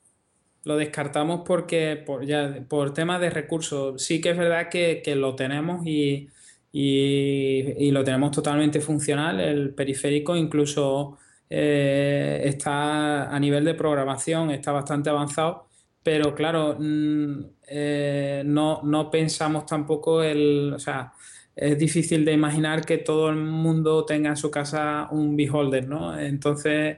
lo, 0.64 0.76
descartamos 0.76 1.42
porque 1.46 1.96
por, 1.96 2.26
ya, 2.26 2.64
por 2.68 2.92
temas 2.92 3.20
de 3.20 3.30
recursos. 3.30 4.02
Sí 4.02 4.20
que 4.20 4.30
es 4.30 4.36
verdad 4.36 4.68
que, 4.68 5.02
lo 5.16 5.34
tenemos 5.34 5.86
y, 5.86 6.28
y, 6.72 7.90
lo 7.90 8.04
tenemos 8.04 8.32
totalmente 8.32 8.80
funcional, 8.80 9.40
el 9.40 9.74
periférico, 9.74 10.36
incluso 10.36 11.16
eh, 11.48 12.42
está 12.44 13.34
a 13.34 13.40
nivel 13.40 13.64
de 13.64 13.74
programación, 13.74 14.50
está 14.50 14.72
bastante 14.72 15.08
avanzado, 15.08 15.67
pero 16.10 16.34
claro, 16.34 16.74
mm, 16.78 17.40
eh, 17.68 18.42
no, 18.46 18.80
no, 18.82 19.10
pensamos 19.10 19.66
tampoco 19.66 20.22
el, 20.22 20.72
o 20.74 20.78
sea, 20.78 21.12
es 21.54 21.78
difícil 21.78 22.24
de 22.24 22.32
imaginar 22.32 22.86
que 22.86 22.96
todo 22.96 23.28
el 23.28 23.36
mundo 23.36 24.06
tenga 24.06 24.30
en 24.30 24.36
su 24.38 24.50
casa 24.50 25.08
un 25.10 25.36
beholder, 25.36 25.86
¿no? 25.86 26.18
Entonces, 26.18 26.96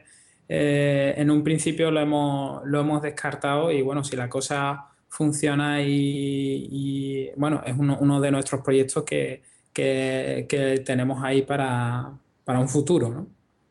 eh, 0.49 1.15
en 1.16 1.28
un 1.28 1.43
principio 1.43 1.91
lo 1.91 1.99
hemos, 1.99 2.65
lo 2.66 2.78
hemos 2.82 3.03
descartado 3.03 3.73
y 3.73 3.82
bueno, 3.82 4.05
si 4.05 4.15
la 4.15 4.28
cosa 4.28 4.91
funciona 5.09 5.82
y, 5.82 7.32
bueno, 7.37 7.62
es 7.66 7.74
uno, 7.77 8.20
de 8.20 8.31
nuestros 8.31 8.61
proyectos 8.62 9.03
que, 9.03 9.43
que, 9.73 10.47
que 10.49 10.78
tenemos 10.87 11.20
ahí 11.24 11.43
para, 11.43 12.12
para 12.45 12.61
un 12.61 12.69
futuro, 12.69 13.09
¿no? 13.09 13.27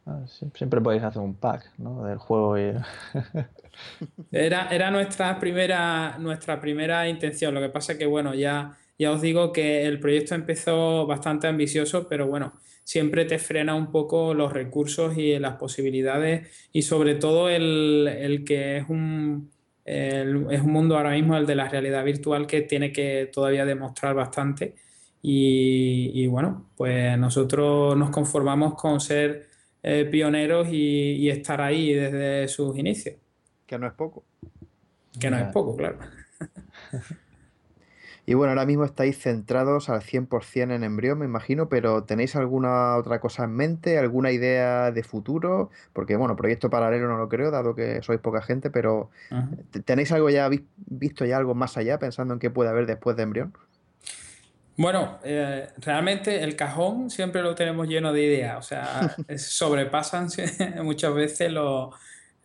Ah, 0.05 0.19
siempre 0.53 0.81
podéis 0.81 1.03
hacer 1.03 1.21
un 1.21 1.35
pack 1.35 1.71
¿no? 1.77 2.03
del 2.03 2.17
juego. 2.17 2.57
Y... 2.57 2.73
era, 4.31 4.67
era 4.69 4.91
nuestra 4.91 5.39
primera, 5.39 6.17
nuestra 6.19 6.59
primera 6.59 7.07
intención. 7.07 7.53
Lo 7.53 7.61
que 7.61 7.69
pasa 7.69 7.93
es 7.93 7.99
que, 7.99 8.05
bueno, 8.05 8.33
ya, 8.33 8.77
ya 8.97 9.11
os 9.11 9.21
digo 9.21 9.51
que 9.51 9.85
el 9.85 9.99
proyecto 9.99 10.35
empezó 10.35 11.05
bastante 11.05 11.47
ambicioso, 11.47 12.07
pero 12.07 12.27
bueno, 12.27 12.53
siempre 12.83 13.25
te 13.25 13.39
frena 13.39 13.75
un 13.75 13.91
poco 13.91 14.33
los 14.33 14.51
recursos 14.51 15.17
y 15.17 15.37
las 15.39 15.57
posibilidades 15.57 16.69
y 16.73 16.81
sobre 16.81 17.15
todo 17.15 17.49
el, 17.49 18.43
que 18.45 18.77
es 18.77 18.89
un, 18.89 19.51
es 19.85 20.61
un 20.61 20.71
mundo 20.71 20.97
ahora 20.97 21.11
mismo, 21.11 21.37
el 21.37 21.45
de 21.45 21.55
la 21.55 21.69
realidad 21.69 22.03
virtual, 22.03 22.47
que 22.47 22.61
tiene 22.61 22.91
que 22.91 23.29
todavía 23.31 23.65
demostrar 23.65 24.15
bastante. 24.15 24.75
Y, 25.21 26.11
y 26.13 26.27
bueno, 26.27 26.69
pues 26.77 27.17
nosotros 27.17 27.97
nos 27.97 28.09
conformamos 28.09 28.75
con 28.75 29.01
ser 29.01 29.49
eh, 29.81 30.05
pioneros 30.11 30.67
y, 30.71 31.29
estar 31.29 31.61
ahí 31.61 31.93
desde 31.93 32.47
sus 32.47 32.77
inicios. 32.77 33.15
Que 33.69 33.77
no 33.77 33.85
es 33.85 33.93
poco. 33.93 34.23
Que 35.19 35.29
no 35.29 35.37
es 35.37 35.53
poco, 35.53 35.77
claro. 35.77 35.99
Y 38.25 38.35
bueno, 38.35 38.51
ahora 38.51 38.67
mismo 38.67 38.85
estáis 38.85 39.17
centrados 39.17 39.89
al 39.89 40.01
100% 40.01 40.75
en 40.75 40.83
embrión, 40.83 41.17
me 41.17 41.25
imagino, 41.25 41.67
pero 41.67 42.03
¿tenéis 42.03 42.35
alguna 42.35 42.95
otra 42.95 43.19
cosa 43.19 43.45
en 43.45 43.55
mente? 43.55 43.97
¿Alguna 43.97 44.31
idea 44.31 44.91
de 44.91 45.01
futuro? 45.01 45.71
Porque, 45.93 46.15
bueno, 46.15 46.35
proyecto 46.35 46.69
paralelo 46.69 47.07
no 47.07 47.17
lo 47.17 47.27
creo, 47.27 47.49
dado 47.49 47.73
que 47.73 48.03
sois 48.03 48.19
poca 48.19 48.43
gente, 48.43 48.69
pero 48.69 49.09
¿tenéis 49.83 50.11
algo 50.11 50.29
ya 50.29 50.47
visto 50.85 51.25
ya 51.25 51.37
algo 51.37 51.55
más 51.55 51.75
allá, 51.77 51.97
pensando 51.97 52.35
en 52.35 52.39
qué 52.39 52.51
puede 52.51 52.69
haber 52.69 52.85
después 52.85 53.17
de 53.17 53.23
embrión? 53.23 53.57
Bueno, 54.77 55.17
eh, 55.23 55.67
realmente 55.77 56.43
el 56.43 56.55
cajón 56.55 57.09
siempre 57.09 57.41
lo 57.41 57.55
tenemos 57.55 57.87
lleno 57.87 58.13
de 58.13 58.21
ideas, 58.21 58.59
o 58.59 58.61
sea, 58.61 59.15
sobrepasan 59.37 60.27
muchas 60.83 61.15
veces 61.15 61.51
lo, 61.51 61.93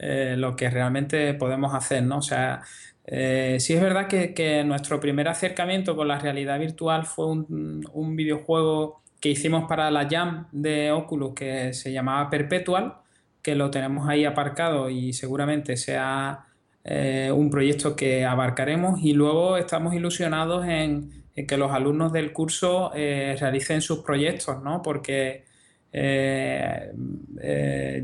eh, 0.06 0.36
lo 0.36 0.54
que 0.54 0.68
realmente 0.68 1.32
podemos 1.32 1.74
hacer, 1.74 2.02
¿no? 2.02 2.18
O 2.18 2.22
sea, 2.22 2.60
eh, 3.06 3.56
sí 3.58 3.72
es 3.72 3.80
verdad 3.80 4.06
que, 4.06 4.62
nuestro 4.64 5.00
primer 5.00 5.28
acercamiento 5.28 5.96
con 5.96 6.08
la 6.08 6.18
realidad 6.18 6.58
virtual 6.58 7.06
fue 7.06 7.26
un, 7.28 8.16
videojuego 8.16 9.02
que 9.18 9.30
hicimos 9.30 9.64
para 9.66 9.90
la 9.90 10.06
Jam 10.06 10.48
de 10.52 10.92
Oculus 10.92 11.34
que 11.34 11.72
se 11.72 11.90
llamaba 11.90 12.28
Perpetual, 12.28 12.96
que 13.40 13.54
lo 13.54 13.70
tenemos 13.70 14.06
ahí 14.06 14.26
aparcado 14.26 14.90
y 14.90 15.14
seguramente 15.14 15.78
sea 15.78 16.48
eh, 16.84 17.32
un 17.34 17.48
proyecto 17.48 17.96
que 17.96 18.26
abarcaremos 18.26 19.00
y 19.02 19.14
luego 19.14 19.56
estamos 19.56 19.94
ilusionados 19.94 20.66
en, 20.66 21.24
que 21.48 21.56
los 21.56 21.72
alumnos 21.72 22.12
del 22.12 22.32
curso 22.32 22.92
realicen 22.92 23.80
sus 23.80 24.00
proyectos, 24.00 24.62
¿no? 24.62 24.82
Porque 24.82 25.44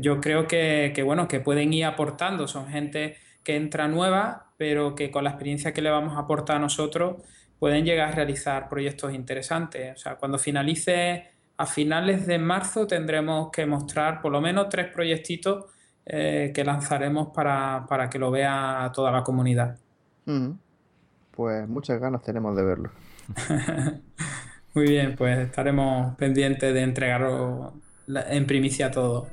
yo 0.01 0.21
creo 0.21 0.47
que, 0.47 0.91
que, 0.95 1.03
bueno, 1.03 1.27
que 1.27 1.39
pueden 1.39 1.73
ir 1.73 1.85
aportando, 1.85 2.47
son 2.47 2.67
gente 2.67 3.17
que 3.43 3.55
entra 3.55 3.87
nueva, 3.87 4.51
pero 4.57 4.95
que 4.95 5.11
con 5.11 5.23
la 5.23 5.31
experiencia 5.31 5.73
que 5.73 5.81
le 5.81 5.89
vamos 5.89 6.15
a 6.15 6.21
aportar 6.21 6.57
a 6.57 6.59
nosotros 6.59 7.17
pueden 7.59 7.85
llegar 7.85 8.09
a 8.09 8.11
realizar 8.11 8.69
proyectos 8.69 9.13
interesantes. 9.13 9.95
O 9.95 9.97
sea, 9.97 10.15
cuando 10.15 10.39
finalice 10.39 11.29
a 11.57 11.67
finales 11.67 12.25
de 12.25 12.39
marzo 12.39 12.87
tendremos 12.87 13.51
que 13.51 13.67
mostrar 13.67 14.19
por 14.19 14.31
lo 14.31 14.41
menos 14.41 14.67
tres 14.69 14.87
proyectitos 14.91 15.65
eh, 16.05 16.51
que 16.55 16.63
lanzaremos 16.63 17.27
para, 17.27 18.09
que 18.09 18.17
lo 18.17 18.31
vea 18.31 18.91
toda 18.93 19.11
la 19.11 19.23
comunidad. 19.23 19.77
Pues 21.31 21.67
muchas 21.67 21.99
ganas 21.99 22.23
tenemos 22.23 22.55
de 22.55 22.63
verlo. 22.63 22.89
Muy 24.73 24.87
bien, 24.87 25.15
pues 25.17 25.37
estaremos 25.39 26.15
pendientes 26.15 26.73
de 26.73 26.81
entregaros 26.81 27.73
en 28.07 28.45
primicia 28.45 28.89
todo. 28.89 29.27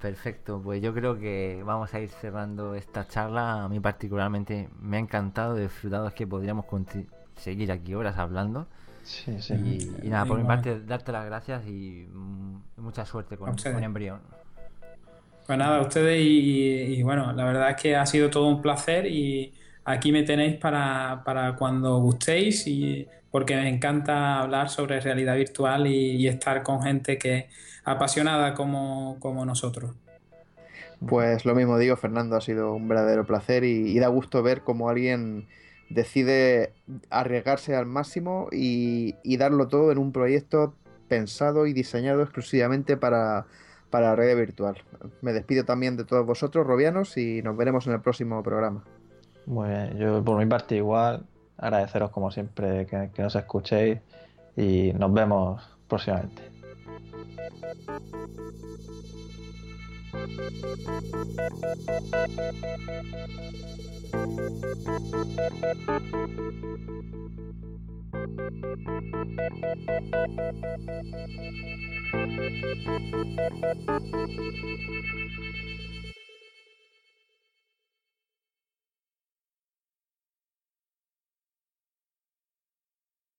Perfecto, 0.00 0.62
pues 0.64 0.80
yo 0.80 0.94
creo 0.94 1.18
que 1.18 1.62
vamos 1.62 1.92
a 1.92 2.00
ir 2.00 2.08
cerrando 2.08 2.74
esta 2.74 3.06
charla. 3.06 3.64
A 3.64 3.68
mí 3.68 3.80
particularmente 3.80 4.70
me 4.80 4.96
ha 4.96 5.00
encantado, 5.00 5.58
he 5.58 5.62
disfrutado, 5.62 6.08
es 6.08 6.14
que 6.14 6.26
podríamos 6.26 6.64
seguir 7.36 7.70
aquí 7.70 7.94
horas 7.94 8.16
hablando. 8.16 8.66
Sí, 9.02 9.40
sí. 9.40 9.90
Y, 10.02 10.08
nada, 10.08 10.24
por 10.24 10.38
mi 10.38 10.46
parte, 10.46 10.80
darte 10.80 11.12
las 11.12 11.26
gracias 11.26 11.66
y 11.66 12.06
mm, 12.10 12.56
mucha 12.78 13.04
suerte 13.04 13.36
con, 13.36 13.54
con 13.56 13.84
Embrión. 13.84 14.20
Pues 15.46 15.58
nada, 15.58 15.78
a 15.78 15.82
ustedes 15.82 16.18
y, 16.22 17.02
bueno, 17.02 17.32
la 17.32 17.44
verdad 17.44 17.70
es 17.70 17.76
que 17.82 17.96
ha 17.96 18.06
sido 18.06 18.30
todo 18.30 18.46
un 18.46 18.62
placer 18.62 19.06
y 19.06 19.52
aquí 19.84 20.12
me 20.12 20.22
tenéis 20.22 20.56
para, 20.56 21.22
para 21.24 21.56
cuando 21.56 21.98
gustéis 21.98 22.66
y 22.66 23.06
porque 23.30 23.56
me 23.56 23.68
encanta 23.68 24.40
hablar 24.40 24.70
sobre 24.70 25.00
realidad 25.00 25.36
virtual 25.36 25.86
y 25.86 26.26
estar 26.26 26.62
con 26.62 26.82
gente 26.82 27.18
que, 27.18 27.48
apasionada 27.84 28.54
como, 28.54 29.44
nosotros. 29.46 29.94
Pues 31.06 31.44
lo 31.44 31.54
mismo 31.54 31.78
digo, 31.78 31.96
Fernando, 31.96 32.36
ha 32.36 32.40
sido 32.40 32.74
un 32.74 32.88
verdadero 32.88 33.24
placer 33.24 33.64
y, 33.64 33.98
da 33.98 34.08
gusto 34.08 34.42
ver 34.42 34.62
cómo 34.62 34.88
alguien 34.88 35.48
decide 35.88 36.72
arriesgarse 37.08 37.74
al 37.74 37.86
máximo 37.86 38.48
y, 38.52 39.14
darlo 39.36 39.68
todo 39.68 39.92
en 39.92 39.98
un 39.98 40.12
proyecto 40.12 40.74
pensado 41.08 41.66
y 41.66 41.72
diseñado 41.72 42.22
exclusivamente 42.22 42.96
para, 42.96 43.46
para 43.88 44.08
la 44.08 44.16
red 44.16 44.36
virtual. 44.36 44.76
Me 45.22 45.32
despido 45.32 45.64
también 45.64 45.96
de 45.96 46.04
todos 46.04 46.26
vosotros, 46.26 46.66
Robianos, 46.66 47.16
y 47.16 47.42
nos 47.42 47.56
veremos 47.56 47.86
en 47.86 47.94
el 47.94 48.00
próximo 48.00 48.42
programa. 48.42 48.84
Muy 49.46 49.70
bien, 49.70 49.98
yo 49.98 50.22
por 50.22 50.38
mi 50.38 50.46
parte 50.46 50.76
igual, 50.76 51.24
agradeceros 51.60 52.10
como 52.10 52.30
siempre 52.30 52.86
que, 52.86 53.22
nos 53.22 53.36
escuchéis 53.36 54.00
y 54.56 54.92
nos 54.94 55.12
vemos 55.12 55.62
próximamente. 55.86 56.42